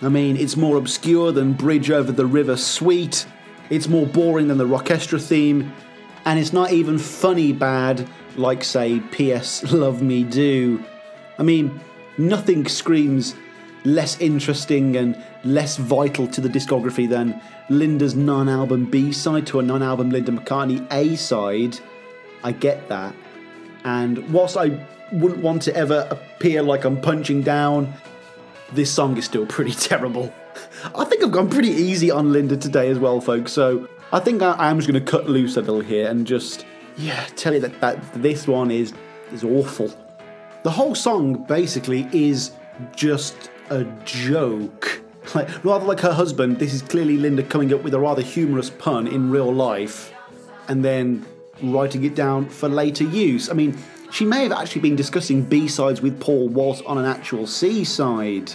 I 0.02 0.10
mean, 0.10 0.36
it's 0.36 0.58
more 0.58 0.76
obscure 0.76 1.32
than 1.32 1.54
Bridge 1.54 1.90
Over 1.90 2.12
the 2.12 2.26
River 2.26 2.58
Suite, 2.58 3.26
it's 3.70 3.88
more 3.88 4.04
boring 4.04 4.48
than 4.48 4.58
the 4.58 4.66
Rockestra 4.66 5.22
theme, 5.22 5.72
and 6.26 6.38
it's 6.38 6.52
not 6.52 6.70
even 6.70 6.98
funny 6.98 7.54
bad 7.54 8.06
like, 8.36 8.62
say, 8.62 9.00
P.S. 9.10 9.72
Love 9.72 10.02
Me 10.02 10.22
Do. 10.22 10.84
I 11.38 11.42
mean, 11.42 11.80
nothing 12.18 12.68
screams 12.68 13.34
less 13.84 14.20
interesting 14.20 14.96
and 14.96 15.22
less 15.44 15.76
vital 15.76 16.26
to 16.28 16.40
the 16.40 16.48
discography 16.48 17.08
than 17.08 17.40
Linda's 17.68 18.14
non 18.14 18.48
album 18.48 18.86
B 18.86 19.12
side 19.12 19.46
to 19.48 19.60
a 19.60 19.62
non 19.62 19.82
album 19.82 20.10
Linda 20.10 20.32
McCartney 20.32 20.86
A 20.92 21.16
side. 21.16 21.78
I 22.42 22.52
get 22.52 22.88
that. 22.88 23.14
And 23.84 24.28
whilst 24.32 24.56
I 24.56 24.86
wouldn't 25.12 25.42
want 25.42 25.62
to 25.62 25.74
ever 25.74 26.06
appear 26.10 26.62
like 26.62 26.84
I'm 26.84 27.00
punching 27.00 27.42
down, 27.42 27.92
this 28.72 28.92
song 28.92 29.16
is 29.16 29.24
still 29.24 29.46
pretty 29.46 29.72
terrible. 29.88 30.32
I 30.94 31.04
think 31.04 31.22
I've 31.22 31.32
gone 31.32 31.50
pretty 31.50 31.70
easy 31.70 32.10
on 32.10 32.32
Linda 32.32 32.56
today 32.56 32.90
as 32.90 32.98
well, 32.98 33.20
folks. 33.20 33.52
So 33.52 33.88
I 34.12 34.20
think 34.20 34.42
I, 34.42 34.52
I'm 34.52 34.78
just 34.78 34.90
going 34.90 35.02
to 35.02 35.10
cut 35.10 35.28
loose 35.28 35.56
a 35.56 35.60
little 35.60 35.80
here 35.80 36.08
and 36.08 36.26
just, 36.26 36.66
yeah, 36.96 37.24
tell 37.36 37.54
you 37.54 37.60
that, 37.60 37.80
that 37.80 38.22
this 38.22 38.46
one 38.46 38.70
is 38.70 38.92
is 39.32 39.44
awful. 39.44 39.90
The 40.62 40.70
whole 40.70 40.94
song 40.94 41.44
basically 41.44 42.08
is 42.12 42.52
just 42.94 43.50
a 43.70 43.84
joke. 44.04 45.02
Like, 45.34 45.62
rather 45.62 45.84
like 45.84 46.00
her 46.00 46.12
husband, 46.12 46.58
this 46.58 46.72
is 46.72 46.80
clearly 46.80 47.18
Linda 47.18 47.42
coming 47.42 47.74
up 47.74 47.82
with 47.82 47.92
a 47.92 48.00
rather 48.00 48.22
humorous 48.22 48.70
pun 48.70 49.06
in 49.06 49.30
real 49.30 49.52
life 49.52 50.12
and 50.68 50.84
then 50.84 51.26
writing 51.62 52.04
it 52.04 52.14
down 52.14 52.48
for 52.48 52.68
later 52.68 53.04
use. 53.04 53.50
I 53.50 53.52
mean, 53.52 53.76
she 54.10 54.24
may 54.24 54.42
have 54.44 54.52
actually 54.52 54.80
been 54.80 54.96
discussing 54.96 55.42
B 55.42 55.68
sides 55.68 56.00
with 56.00 56.18
Paul 56.18 56.48
whilst 56.48 56.82
on 56.86 56.96
an 56.96 57.04
actual 57.04 57.46
C 57.46 57.84
side. 57.84 58.52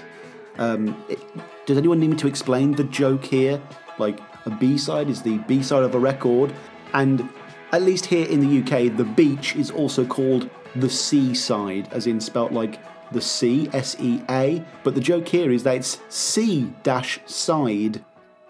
Um, 0.57 1.03
it- 1.10 1.19
does 1.65 1.77
anyone 1.77 1.99
need 1.99 2.10
me 2.10 2.18
to 2.18 2.27
explain 2.27 2.72
the 2.72 2.84
joke 2.85 3.23
here? 3.23 3.61
Like, 3.98 4.19
a 4.45 4.49
B 4.49 4.77
side 4.77 5.10
is 5.10 5.22
the 5.22 5.38
B 5.40 5.61
side 5.64 5.84
of 5.84 5.95
a 5.95 5.99
record, 5.99 6.52
and 6.94 7.30
at 7.72 7.84
least 7.84 8.07
here 8.07 8.26
in 8.27 8.40
the 8.40 8.60
UK, 8.60 8.90
the 8.90 9.06
beach 9.06 9.56
is 9.56 9.72
also 9.72 10.06
called 10.06 10.49
the 10.76 10.90
seaside, 10.90 11.88
as 11.91 12.07
in 12.07 12.19
spelt 12.19 12.52
like 12.52 12.80
the 13.14 13.22
C, 13.22 13.69
S 13.73 13.95
E 13.99 14.22
A. 14.30 14.64
But 14.84 14.95
the 14.95 15.02
joke 15.02 15.27
here 15.27 15.52
is 15.52 15.64
that 15.64 15.77
it's 15.77 15.99
C 16.10 16.73
dash 16.84 17.19
side. 17.26 18.03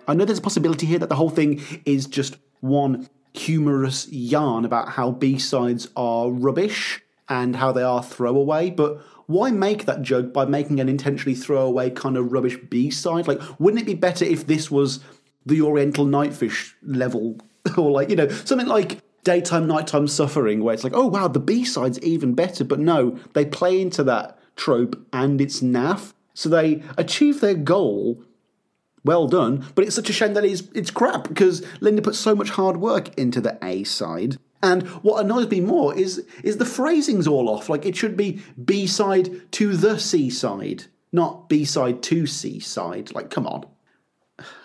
I 0.07 0.13
know 0.13 0.25
there's 0.25 0.39
a 0.39 0.41
possibility 0.41 0.85
here 0.85 0.99
that 0.99 1.09
the 1.09 1.15
whole 1.15 1.29
thing 1.29 1.61
is 1.85 2.07
just 2.07 2.37
one 2.61 3.07
humorous 3.33 4.07
yarn 4.11 4.65
about 4.65 4.89
how 4.89 5.11
B 5.11 5.37
sides 5.37 5.87
are 5.95 6.29
rubbish 6.29 7.01
and 7.29 7.55
how 7.55 7.71
they 7.71 7.83
are 7.83 8.03
throwaway, 8.03 8.69
but 8.69 9.01
why 9.27 9.51
make 9.51 9.85
that 9.85 10.01
joke 10.01 10.33
by 10.33 10.45
making 10.45 10.79
an 10.79 10.89
intentionally 10.89 11.35
throwaway 11.35 11.89
kind 11.89 12.17
of 12.17 12.31
rubbish 12.31 12.57
B 12.69 12.89
side? 12.89 13.27
Like, 13.27 13.39
wouldn't 13.59 13.81
it 13.81 13.85
be 13.85 13.93
better 13.93 14.25
if 14.25 14.45
this 14.45 14.69
was 14.69 14.99
the 15.45 15.61
Oriental 15.61 16.05
Nightfish 16.05 16.73
level? 16.83 17.37
or, 17.77 17.91
like, 17.91 18.09
you 18.09 18.15
know, 18.15 18.27
something 18.27 18.67
like 18.67 18.99
Daytime 19.23 19.67
Nighttime 19.67 20.07
Suffering, 20.07 20.63
where 20.63 20.73
it's 20.73 20.83
like, 20.83 20.93
oh 20.93 21.07
wow, 21.07 21.27
the 21.27 21.39
B 21.39 21.63
side's 21.63 21.99
even 21.99 22.33
better, 22.33 22.63
but 22.63 22.79
no, 22.79 23.17
they 23.33 23.45
play 23.45 23.81
into 23.81 24.03
that 24.03 24.37
trope 24.55 25.05
and 25.11 25.39
it's 25.41 25.61
naff. 25.61 26.13
So 26.33 26.49
they 26.49 26.83
achieve 26.97 27.41
their 27.41 27.53
goal 27.53 28.23
well 29.03 29.27
done. 29.27 29.65
But 29.75 29.85
it's 29.85 29.95
such 29.95 30.09
a 30.09 30.13
shame 30.13 30.33
that 30.33 30.45
it's, 30.45 30.63
it's 30.73 30.91
crap 30.91 31.27
because 31.27 31.65
Linda 31.81 32.01
put 32.01 32.15
so 32.15 32.35
much 32.35 32.51
hard 32.51 32.77
work 32.77 33.17
into 33.17 33.41
the 33.41 33.57
A 33.63 33.83
side. 33.83 34.37
And 34.61 34.87
what 35.03 35.23
annoys 35.23 35.49
me 35.49 35.59
more 35.59 35.93
is 35.93 36.25
is 36.41 36.55
the 36.55 36.65
phrasing's 36.65 37.27
all 37.27 37.49
off. 37.49 37.67
Like 37.67 37.85
it 37.85 37.97
should 37.97 38.15
be 38.15 38.41
B 38.63 38.87
side 38.87 39.51
to 39.53 39.75
the 39.75 39.99
C 39.99 40.29
side, 40.29 40.85
not 41.11 41.49
B 41.49 41.65
side 41.65 42.01
to 42.03 42.25
C 42.25 42.61
side. 42.61 43.13
Like, 43.13 43.29
come 43.29 43.45
on. 43.45 43.65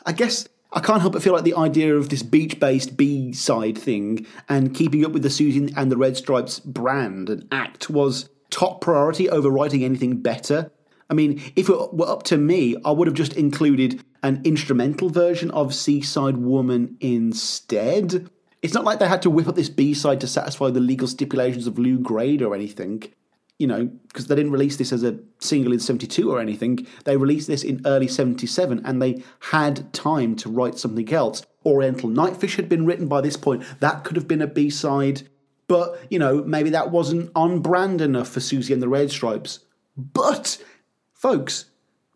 I 0.06 0.12
guess 0.12 0.48
I 0.73 0.81
can't 0.81 1.01
help 1.01 1.15
but 1.15 1.23
feel 1.23 1.32
like 1.32 1.43
the 1.43 1.56
idea 1.56 1.97
of 1.97 2.10
this 2.10 2.23
beach 2.23 2.60
based 2.60 2.97
B 2.97 3.32
side 3.32 3.77
thing 3.77 4.24
and 4.48 4.73
keeping 4.73 5.05
up 5.05 5.10
with 5.10 5.24
the 5.24 5.31
Suzy 5.31 5.73
and 5.77 5.90
the 5.90 5.97
Red 5.97 6.16
Stripes 6.16 6.60
brand 6.60 7.28
and 7.28 7.48
act 7.51 7.90
was 7.90 8.28
top 8.51 8.81
priority 8.81 9.29
over 9.29 9.51
writing 9.51 9.85
anything 9.85 10.20
better. 10.20 10.70
I 11.11 11.15
mean, 11.15 11.41
if 11.57 11.69
it 11.69 11.95
were 11.95 12.09
up 12.09 12.23
to 12.25 12.37
me, 12.37 12.77
I 12.85 12.91
would 12.91 13.09
have 13.09 13.16
just 13.16 13.33
included 13.35 14.03
an 14.23 14.43
instrumental 14.45 15.09
version 15.09 15.51
of 15.53 15.75
Seaside 15.75 16.37
Woman 16.37 16.97
instead. 17.01 18.29
It's 18.61 18.75
not 18.75 18.85
like 18.85 18.99
they 18.99 19.09
had 19.09 19.23
to 19.23 19.31
whip 19.31 19.49
up 19.49 19.55
this 19.55 19.69
B 19.69 19.95
side 19.95 20.20
to 20.20 20.27
satisfy 20.27 20.70
the 20.70 20.81
legal 20.81 21.09
stipulations 21.09 21.66
of 21.66 21.79
Lew 21.79 21.99
Grade 21.99 22.43
or 22.43 22.55
anything 22.55 23.05
you 23.59 23.66
know, 23.66 23.87
because 23.87 24.29
they 24.29 24.37
didn't 24.37 24.53
release 24.53 24.77
this 24.77 24.93
as 24.93 25.03
a 25.03 25.19
single 25.41 25.73
in 25.73 25.81
72 25.81 26.31
or 26.31 26.41
anything. 26.41 26.87
They 27.05 27.16
released 27.16 27.49
this 27.49 27.65
in 27.65 27.83
early 27.85 28.07
77 28.07 28.83
and 28.85 29.03
they 29.03 29.23
had 29.41 29.93
time 29.93 30.37
to 30.37 30.49
write 30.49 30.79
something 30.79 31.12
else. 31.12 31.43
Oriental 31.66 32.09
Nightfish 32.09 32.55
had 32.55 32.69
been 32.69 32.87
written 32.87 33.09
by 33.09 33.20
this 33.20 33.37
point. 33.37 33.65
That 33.81 34.05
could 34.05 34.16
have 34.16 34.29
been 34.29 34.43
a 34.43 34.47
B 34.47 34.70
side. 34.70 35.29
But, 35.69 36.01
you 36.11 36.19
know, 36.19 36.43
maybe 36.43 36.70
that 36.70 36.90
wasn't 36.90 37.31
on 37.36 37.61
brand 37.61 38.01
enough 38.01 38.28
for 38.28 38.40
Suzy 38.40 38.73
and 38.73 38.82
the 38.82 38.89
Red 38.89 39.11
Stripes. 39.11 39.61
But, 39.97 40.62
folks, 41.15 41.66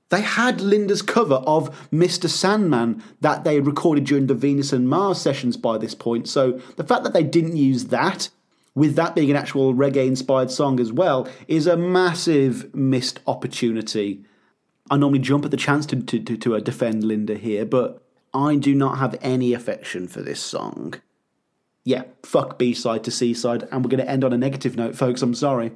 they 0.08 0.22
had 0.22 0.60
Linda's 0.60 1.02
cover 1.02 1.36
of 1.36 1.90
Mr. 1.90 2.28
Sandman 2.28 3.02
that 3.20 3.44
they 3.44 3.60
recorded 3.60 4.04
during 4.04 4.26
the 4.26 4.34
Venus 4.34 4.72
and 4.72 4.88
Mars 4.88 5.20
sessions 5.20 5.56
by 5.56 5.78
this 5.78 5.94
point. 5.94 6.28
So 6.28 6.60
the 6.76 6.84
fact 6.84 7.04
that 7.04 7.12
they 7.12 7.22
didn't 7.22 7.56
use 7.56 7.86
that 7.86 8.30
with 8.74 8.94
that 8.96 9.14
being 9.14 9.30
an 9.30 9.36
actual 9.36 9.74
reggae 9.74 10.06
inspired 10.06 10.50
song 10.50 10.80
as 10.80 10.92
well, 10.92 11.28
is 11.46 11.66
a 11.66 11.76
massive 11.76 12.74
missed 12.74 13.20
opportunity. 13.26 14.24
I 14.90 14.96
normally 14.96 15.20
jump 15.20 15.44
at 15.44 15.50
the 15.50 15.56
chance 15.56 15.86
to, 15.86 16.02
to, 16.02 16.18
to, 16.18 16.36
to 16.36 16.56
uh, 16.56 16.60
defend 16.60 17.04
Linda 17.04 17.34
here, 17.34 17.64
but 17.64 18.02
I 18.32 18.56
do 18.56 18.74
not 18.74 18.98
have 18.98 19.16
any 19.20 19.52
affection 19.52 20.08
for 20.08 20.22
this 20.22 20.40
song. 20.40 20.94
Yeah, 21.84 22.04
fuck 22.22 22.58
B 22.58 22.74
side 22.74 23.04
to 23.04 23.10
C 23.10 23.34
side, 23.34 23.68
and 23.70 23.84
we're 23.84 23.90
going 23.90 24.04
to 24.04 24.10
end 24.10 24.24
on 24.24 24.32
a 24.32 24.38
negative 24.38 24.76
note, 24.76 24.94
folks. 24.94 25.22
I'm 25.22 25.34
sorry. 25.34 25.72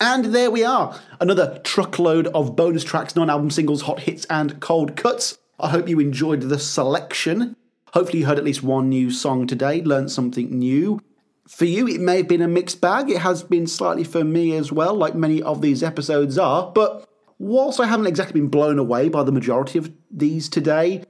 And 0.00 0.26
there 0.26 0.50
we 0.50 0.64
are, 0.64 0.98
another 1.20 1.60
truckload 1.64 2.26
of 2.28 2.56
bonus 2.56 2.84
tracks, 2.84 3.16
non 3.16 3.30
album 3.30 3.50
singles, 3.50 3.82
hot 3.82 4.00
hits, 4.00 4.24
and 4.26 4.60
cold 4.60 4.96
cuts. 4.96 5.38
I 5.58 5.70
hope 5.70 5.88
you 5.88 6.00
enjoyed 6.00 6.42
the 6.42 6.58
selection. 6.58 7.56
Hopefully, 7.92 8.20
you 8.20 8.26
heard 8.26 8.38
at 8.38 8.44
least 8.44 8.62
one 8.62 8.88
new 8.88 9.10
song 9.10 9.46
today, 9.46 9.82
learned 9.82 10.10
something 10.10 10.50
new 10.50 11.00
for 11.48 11.66
you, 11.66 11.86
it 11.86 12.00
may 12.00 12.18
have 12.18 12.28
been 12.28 12.42
a 12.42 12.48
mixed 12.48 12.80
bag. 12.80 13.10
It 13.10 13.18
has 13.18 13.42
been 13.42 13.66
slightly 13.66 14.04
for 14.04 14.24
me 14.24 14.54
as 14.56 14.72
well, 14.72 14.94
like 14.94 15.14
many 15.14 15.42
of 15.42 15.60
these 15.60 15.82
episodes 15.82 16.38
are. 16.38 16.70
But 16.72 17.08
whilst 17.38 17.80
I 17.80 17.86
haven't 17.86 18.06
exactly 18.06 18.40
been 18.40 18.48
blown 18.48 18.78
away 18.78 19.08
by 19.08 19.22
the 19.22 19.32
majority 19.32 19.78
of 19.78 19.92
these 20.10 20.48
today, 20.48 21.04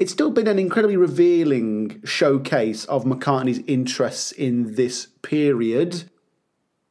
it's 0.00 0.10
still 0.10 0.30
been 0.30 0.48
an 0.48 0.58
incredibly 0.58 0.96
revealing 0.96 2.00
showcase 2.04 2.84
of 2.86 3.04
McCartney's 3.04 3.62
interests 3.66 4.32
in 4.32 4.74
this 4.74 5.06
period. 5.22 6.10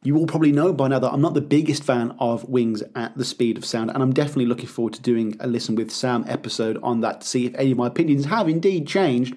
You 0.02 0.16
all 0.16 0.28
probably 0.28 0.54
know 0.54 0.72
by 0.72 0.88
now 0.88 1.00
that 1.00 1.12
I'm 1.12 1.20
not 1.20 1.34
the 1.34 1.42
biggest 1.42 1.84
fan 1.84 2.16
of 2.20 2.48
Wings 2.48 2.82
at 2.96 3.18
the 3.18 3.26
Speed 3.26 3.58
of 3.58 3.66
Sound, 3.66 3.90
and 3.90 4.02
I'm 4.02 4.14
definitely 4.14 4.46
looking 4.46 4.68
forward 4.68 4.94
to 4.94 5.02
doing 5.02 5.36
a 5.42 5.48
Listen 5.48 5.76
with 5.76 5.92
Sam 5.92 6.24
episode 6.28 6.80
on 6.82 7.02
that 7.02 7.20
to 7.22 7.28
see 7.28 7.48
if 7.48 7.56
any 7.56 7.72
of 7.72 7.78
my 7.78 7.88
opinions 7.88 8.26
have 8.26 8.48
indeed 8.48 8.88
changed 8.88 9.36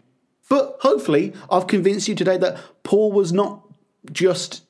but 0.52 0.76
hopefully, 0.80 1.32
I've 1.50 1.66
convinced 1.66 2.08
you 2.08 2.14
today 2.14 2.36
that 2.36 2.58
Paul 2.82 3.10
was 3.10 3.32
not 3.32 3.62
just 4.12 4.66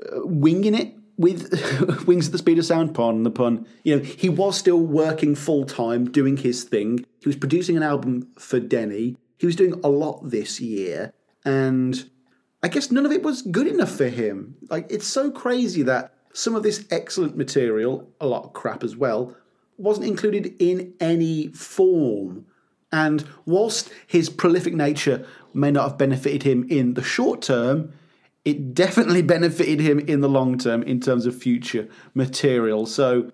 uh, 0.00 0.20
winging 0.24 0.76
it 0.76 0.94
with 1.16 2.04
Wings 2.06 2.26
at 2.26 2.32
the 2.32 2.38
Speed 2.38 2.58
of 2.58 2.64
Sound, 2.64 2.94
pardon 2.94 3.22
the 3.22 3.30
pun. 3.30 3.66
You 3.84 3.96
know, 3.96 4.02
he 4.02 4.28
was 4.28 4.56
still 4.56 4.80
working 4.80 5.34
full 5.34 5.64
time, 5.64 6.10
doing 6.10 6.36
his 6.36 6.64
thing. 6.64 7.04
He 7.20 7.28
was 7.28 7.36
producing 7.36 7.76
an 7.76 7.82
album 7.82 8.28
for 8.38 8.60
Denny. 8.60 9.16
He 9.38 9.46
was 9.46 9.56
doing 9.56 9.80
a 9.84 9.88
lot 9.88 10.30
this 10.30 10.60
year, 10.60 11.12
and 11.44 12.08
I 12.62 12.68
guess 12.68 12.90
none 12.90 13.06
of 13.06 13.12
it 13.12 13.22
was 13.22 13.42
good 13.42 13.66
enough 13.66 13.90
for 13.90 14.08
him. 14.08 14.56
Like, 14.70 14.86
it's 14.90 15.06
so 15.06 15.30
crazy 15.30 15.82
that 15.82 16.14
some 16.32 16.54
of 16.54 16.62
this 16.62 16.86
excellent 16.90 17.36
material, 17.36 18.10
a 18.20 18.26
lot 18.26 18.44
of 18.44 18.52
crap 18.52 18.82
as 18.82 18.96
well, 18.96 19.36
wasn't 19.78 20.06
included 20.06 20.54
in 20.58 20.94
any 21.00 21.48
form. 21.48 22.46
And 22.92 23.24
whilst 23.44 23.90
his 24.06 24.28
prolific 24.30 24.74
nature 24.74 25.26
may 25.52 25.70
not 25.70 25.88
have 25.88 25.98
benefited 25.98 26.42
him 26.44 26.66
in 26.68 26.94
the 26.94 27.02
short 27.02 27.42
term, 27.42 27.92
it 28.46 28.72
definitely 28.72 29.20
benefited 29.34 29.80
him 29.80 29.98
in 29.98 30.22
the 30.22 30.28
long 30.28 30.56
term 30.56 30.82
in 30.84 31.00
terms 31.00 31.26
of 31.26 31.36
future 31.36 31.88
material. 32.14 32.86
So, 32.86 33.32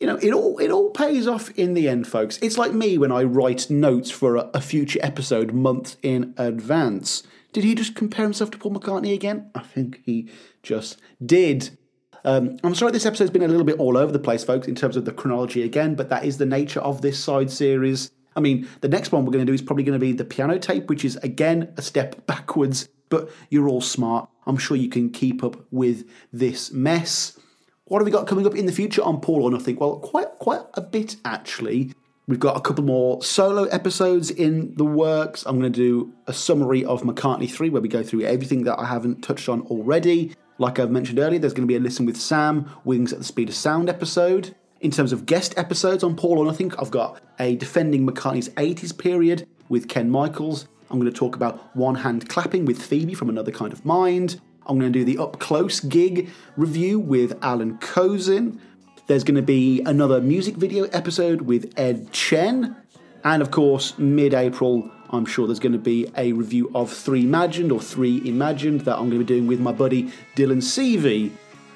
you 0.00 0.06
know, 0.06 0.16
it 0.16 0.32
all 0.32 0.58
it 0.58 0.70
all 0.70 0.90
pays 0.90 1.26
off 1.26 1.50
in 1.50 1.74
the 1.74 1.88
end, 1.88 2.06
folks. 2.06 2.38
It's 2.40 2.56
like 2.56 2.72
me 2.72 2.96
when 2.96 3.12
I 3.12 3.24
write 3.24 3.68
notes 3.68 4.10
for 4.10 4.36
a, 4.36 4.50
a 4.54 4.62
future 4.62 5.00
episode 5.02 5.52
months 5.52 5.98
in 6.02 6.32
advance. 6.38 7.24
Did 7.52 7.64
he 7.64 7.74
just 7.74 7.94
compare 7.94 8.24
himself 8.24 8.50
to 8.52 8.58
Paul 8.58 8.72
McCartney 8.72 9.12
again? 9.12 9.50
I 9.54 9.60
think 9.60 10.00
he 10.06 10.30
just 10.62 10.98
did. 11.24 11.76
Um, 12.24 12.56
I'm 12.62 12.76
sorry 12.76 12.92
this 12.92 13.04
episode's 13.04 13.32
been 13.32 13.42
a 13.42 13.48
little 13.48 13.64
bit 13.64 13.80
all 13.80 13.98
over 13.98 14.12
the 14.12 14.20
place, 14.20 14.44
folks, 14.44 14.68
in 14.68 14.76
terms 14.76 14.96
of 14.96 15.04
the 15.04 15.12
chronology 15.12 15.64
again, 15.64 15.96
but 15.96 16.08
that 16.10 16.24
is 16.24 16.38
the 16.38 16.46
nature 16.46 16.78
of 16.78 17.02
this 17.02 17.18
side 17.18 17.50
series. 17.50 18.12
I 18.36 18.40
mean, 18.40 18.68
the 18.80 18.88
next 18.88 19.10
one 19.10 19.24
we're 19.24 19.32
going 19.32 19.44
to 19.44 19.50
do 19.50 19.54
is 19.54 19.60
probably 19.60 19.82
going 19.82 19.98
to 19.98 20.04
be 20.04 20.12
the 20.12 20.24
piano 20.24 20.56
tape, 20.58 20.88
which 20.88 21.04
is 21.04 21.16
again 21.16 21.72
a 21.76 21.82
step 21.82 22.26
backwards, 22.26 22.88
but 23.12 23.30
you're 23.50 23.68
all 23.68 23.82
smart. 23.82 24.30
I'm 24.46 24.56
sure 24.56 24.74
you 24.74 24.88
can 24.88 25.10
keep 25.10 25.44
up 25.44 25.66
with 25.70 26.08
this 26.32 26.72
mess. 26.72 27.38
What 27.84 27.98
have 27.98 28.06
we 28.06 28.10
got 28.10 28.26
coming 28.26 28.46
up 28.46 28.56
in 28.56 28.64
the 28.64 28.72
future 28.72 29.02
on 29.02 29.20
Paul 29.20 29.42
or 29.42 29.50
Nothing? 29.50 29.76
Well, 29.76 29.98
quite 29.98 30.30
quite 30.38 30.62
a 30.74 30.80
bit 30.80 31.16
actually. 31.26 31.92
We've 32.26 32.40
got 32.40 32.56
a 32.56 32.60
couple 32.60 32.84
more 32.84 33.22
solo 33.22 33.64
episodes 33.64 34.30
in 34.30 34.74
the 34.76 34.84
works. 34.84 35.44
I'm 35.44 35.60
going 35.60 35.70
to 35.70 35.78
do 35.78 36.12
a 36.26 36.32
summary 36.32 36.86
of 36.86 37.02
McCartney 37.02 37.50
3 37.50 37.68
where 37.68 37.82
we 37.82 37.88
go 37.88 38.02
through 38.02 38.22
everything 38.22 38.64
that 38.64 38.78
I 38.78 38.86
haven't 38.86 39.20
touched 39.22 39.50
on 39.50 39.60
already. 39.62 40.34
Like 40.56 40.78
I've 40.78 40.90
mentioned 40.90 41.18
earlier, 41.18 41.38
there's 41.38 41.52
going 41.52 41.68
to 41.68 41.70
be 41.70 41.76
a 41.76 41.80
Listen 41.80 42.06
with 42.06 42.16
Sam, 42.16 42.70
Wings 42.84 43.12
at 43.12 43.18
the 43.18 43.24
Speed 43.24 43.50
of 43.50 43.54
Sound 43.54 43.90
episode. 43.90 44.54
In 44.80 44.90
terms 44.90 45.12
of 45.12 45.26
guest 45.26 45.52
episodes 45.58 46.02
on 46.02 46.16
Paul 46.16 46.38
or 46.38 46.46
Nothing, 46.46 46.72
I've 46.78 46.90
got 46.90 47.20
a 47.38 47.56
Defending 47.56 48.06
McCartney's 48.06 48.48
80s 48.50 48.96
period 48.96 49.46
with 49.68 49.88
Ken 49.88 50.08
Michaels. 50.08 50.66
I'm 50.92 51.00
going 51.00 51.10
to 51.10 51.18
talk 51.18 51.34
about 51.34 51.74
One 51.74 51.94
Hand 51.94 52.28
Clapping 52.28 52.66
with 52.66 52.82
Phoebe 52.82 53.14
from 53.14 53.30
Another 53.30 53.50
Kind 53.50 53.72
of 53.72 53.82
Mind. 53.86 54.38
I'm 54.66 54.78
going 54.78 54.92
to 54.92 54.98
do 54.98 55.06
the 55.06 55.16
Up 55.16 55.40
Close 55.40 55.80
gig 55.80 56.28
review 56.54 57.00
with 57.00 57.42
Allan 57.42 57.78
Kozinn. 57.78 58.60
There's 59.06 59.24
going 59.24 59.36
to 59.36 59.42
be 59.42 59.80
another 59.86 60.20
music 60.20 60.54
video 60.56 60.84
episode 60.84 61.42
with 61.42 61.72
Ed 61.78 62.12
Chen. 62.12 62.76
And 63.24 63.40
of 63.40 63.50
course, 63.50 63.96
mid 63.96 64.34
April, 64.34 64.90
I'm 65.08 65.24
sure 65.24 65.46
there's 65.46 65.58
going 65.60 65.72
to 65.72 65.78
be 65.78 66.12
a 66.14 66.32
review 66.32 66.70
of 66.74 66.92
Three 66.92 67.22
Imagined 67.22 67.72
or 67.72 67.80
Three 67.80 68.20
Imagined 68.28 68.82
that 68.82 68.98
I'm 68.98 69.08
going 69.08 69.12
to 69.12 69.18
be 69.20 69.24
doing 69.24 69.46
with 69.46 69.60
my 69.60 69.72
buddy 69.72 70.12
Dylan 70.36 70.58
Seavey. 70.58 71.30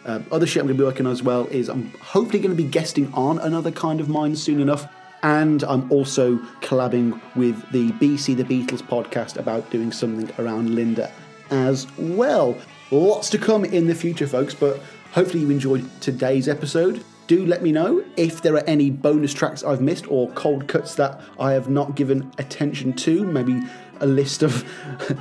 Um, 0.04 0.26
other 0.30 0.46
shit 0.46 0.60
I'm 0.60 0.66
going 0.66 0.76
to 0.76 0.82
be 0.82 0.86
working 0.86 1.06
on 1.06 1.12
as 1.12 1.22
well 1.22 1.46
is 1.46 1.70
I'm 1.70 1.90
hopefully 2.02 2.38
going 2.38 2.54
to 2.54 2.62
be 2.62 2.68
guesting 2.68 3.10
on 3.14 3.38
another 3.38 3.70
kind 3.70 3.98
of 3.98 4.10
mind 4.10 4.38
soon 4.38 4.60
enough. 4.60 4.86
And 5.22 5.62
I'm 5.64 5.90
also 5.90 6.36
collabing 6.60 7.20
with 7.34 7.70
the 7.72 7.90
BC 7.92 8.36
the 8.36 8.44
Beatles 8.44 8.82
podcast 8.82 9.36
about 9.36 9.68
doing 9.70 9.92
something 9.92 10.30
around 10.38 10.74
Linda 10.74 11.10
as 11.50 11.86
well. 11.98 12.56
Lots 12.90 13.30
to 13.30 13.38
come 13.38 13.64
in 13.64 13.86
the 13.86 13.94
future, 13.94 14.26
folks, 14.26 14.54
but 14.54 14.80
hopefully 15.12 15.40
you 15.40 15.50
enjoyed 15.50 15.88
today's 16.00 16.48
episode. 16.48 17.04
Do 17.26 17.44
let 17.44 17.62
me 17.62 17.72
know 17.72 18.04
if 18.16 18.42
there 18.42 18.54
are 18.54 18.64
any 18.68 18.90
bonus 18.90 19.34
tracks 19.34 19.64
I've 19.64 19.80
missed 19.80 20.08
or 20.08 20.30
cold 20.32 20.68
cuts 20.68 20.94
that 20.94 21.20
I 21.40 21.52
have 21.52 21.68
not 21.68 21.96
given 21.96 22.30
attention 22.38 22.92
to. 22.92 23.24
Maybe 23.24 23.60
a 23.98 24.06
list 24.06 24.44
of, 24.44 24.64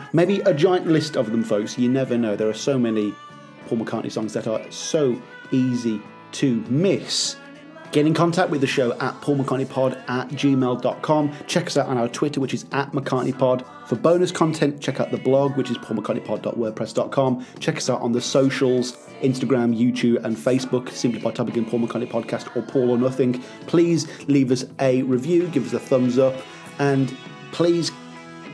maybe 0.14 0.42
a 0.42 0.54
giant 0.54 0.86
list 0.86 1.16
of 1.16 1.32
them, 1.32 1.44
folks. 1.44 1.80
You 1.80 1.90
never 1.90 2.18
know. 2.18 2.36
There 2.36 2.50
are 2.50 2.54
so 2.54 2.78
many 2.78 3.16
Paul 3.68 3.80
McCartney 3.80 4.12
songs 4.12 4.34
that 4.34 4.46
are 4.46 4.62
so 4.72 5.20
easy 5.52 6.00
to 6.34 6.64
miss. 6.70 7.38
Get 7.96 8.06
in 8.06 8.14
contact 8.14 8.50
with 8.50 8.60
the 8.60 8.68
show 8.68 8.92
at 9.00 9.14
paulmccartneypod 9.22 10.10
at 10.10 10.28
gmail.com. 10.28 11.34
Check 11.48 11.68
us 11.68 11.78
out 11.78 11.88
on 11.88 11.98
our 11.98 12.10
Twitter, 12.10 12.42
which 12.42 12.54
is 12.54 12.66
at 12.74 12.92
McCartneypod. 12.92 13.66
For 13.88 13.96
bonus 13.96 14.34
content, 14.34 14.82
check 14.82 15.00
out 15.00 15.12
the 15.12 15.18
blog, 15.18 15.56
which 15.56 15.72
is 15.72 15.78
paulmccartneypod.wordpress.com. 15.78 17.46
Check 17.60 17.78
us 17.78 17.90
out 17.90 18.02
on 18.02 18.12
the 18.12 18.20
socials, 18.20 18.98
Instagram, 19.22 19.74
YouTube, 19.74 20.22
and 20.26 20.36
Facebook, 20.36 20.90
simply 20.90 21.22
by 21.22 21.32
typing 21.32 21.56
in 21.56 21.66
Paul 21.66 21.88
McCartney 21.88 22.12
Podcast 22.12 22.54
or 22.58 22.64
Paul 22.64 22.90
or 22.90 22.98
Nothing. 22.98 23.42
Please 23.66 24.10
leave 24.28 24.52
us 24.52 24.66
a 24.82 25.04
review, 25.04 25.48
give 25.48 25.66
us 25.66 25.72
a 25.72 25.80
thumbs 25.80 26.20
up, 26.20 26.36
and 26.80 27.16
please 27.54 27.94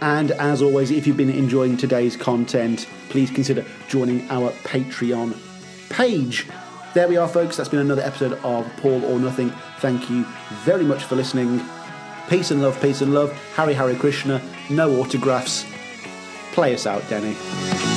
and 0.01 0.29
as 0.33 0.61
always, 0.61 0.91
if 0.91 1.07
you've 1.07 1.17
been 1.17 1.31
enjoying 1.31 1.77
today's 1.77 2.15
content, 2.15 2.87
please 3.09 3.31
consider 3.31 3.65
joining 3.87 4.29
our 4.29 4.51
Patreon 4.51 5.35
page. 5.89 6.45
There 6.93 7.07
we 7.07 7.15
are, 7.15 7.27
folks. 7.27 7.55
That's 7.55 7.69
been 7.69 7.79
another 7.79 8.01
episode 8.01 8.33
of 8.43 8.69
Paul 8.77 9.05
or 9.05 9.17
Nothing. 9.17 9.51
Thank 9.79 10.09
you 10.09 10.25
very 10.65 10.83
much 10.83 11.05
for 11.05 11.15
listening. 11.15 11.61
Peace 12.27 12.51
and 12.51 12.61
love, 12.61 12.81
peace 12.81 13.01
and 13.01 13.13
love. 13.13 13.31
Harry, 13.55 13.73
Harry 13.73 13.95
Krishna. 13.95 14.41
No 14.69 14.99
autographs. 14.99 15.65
Play 16.51 16.73
us 16.73 16.85
out, 16.85 17.07
Denny. 17.07 17.90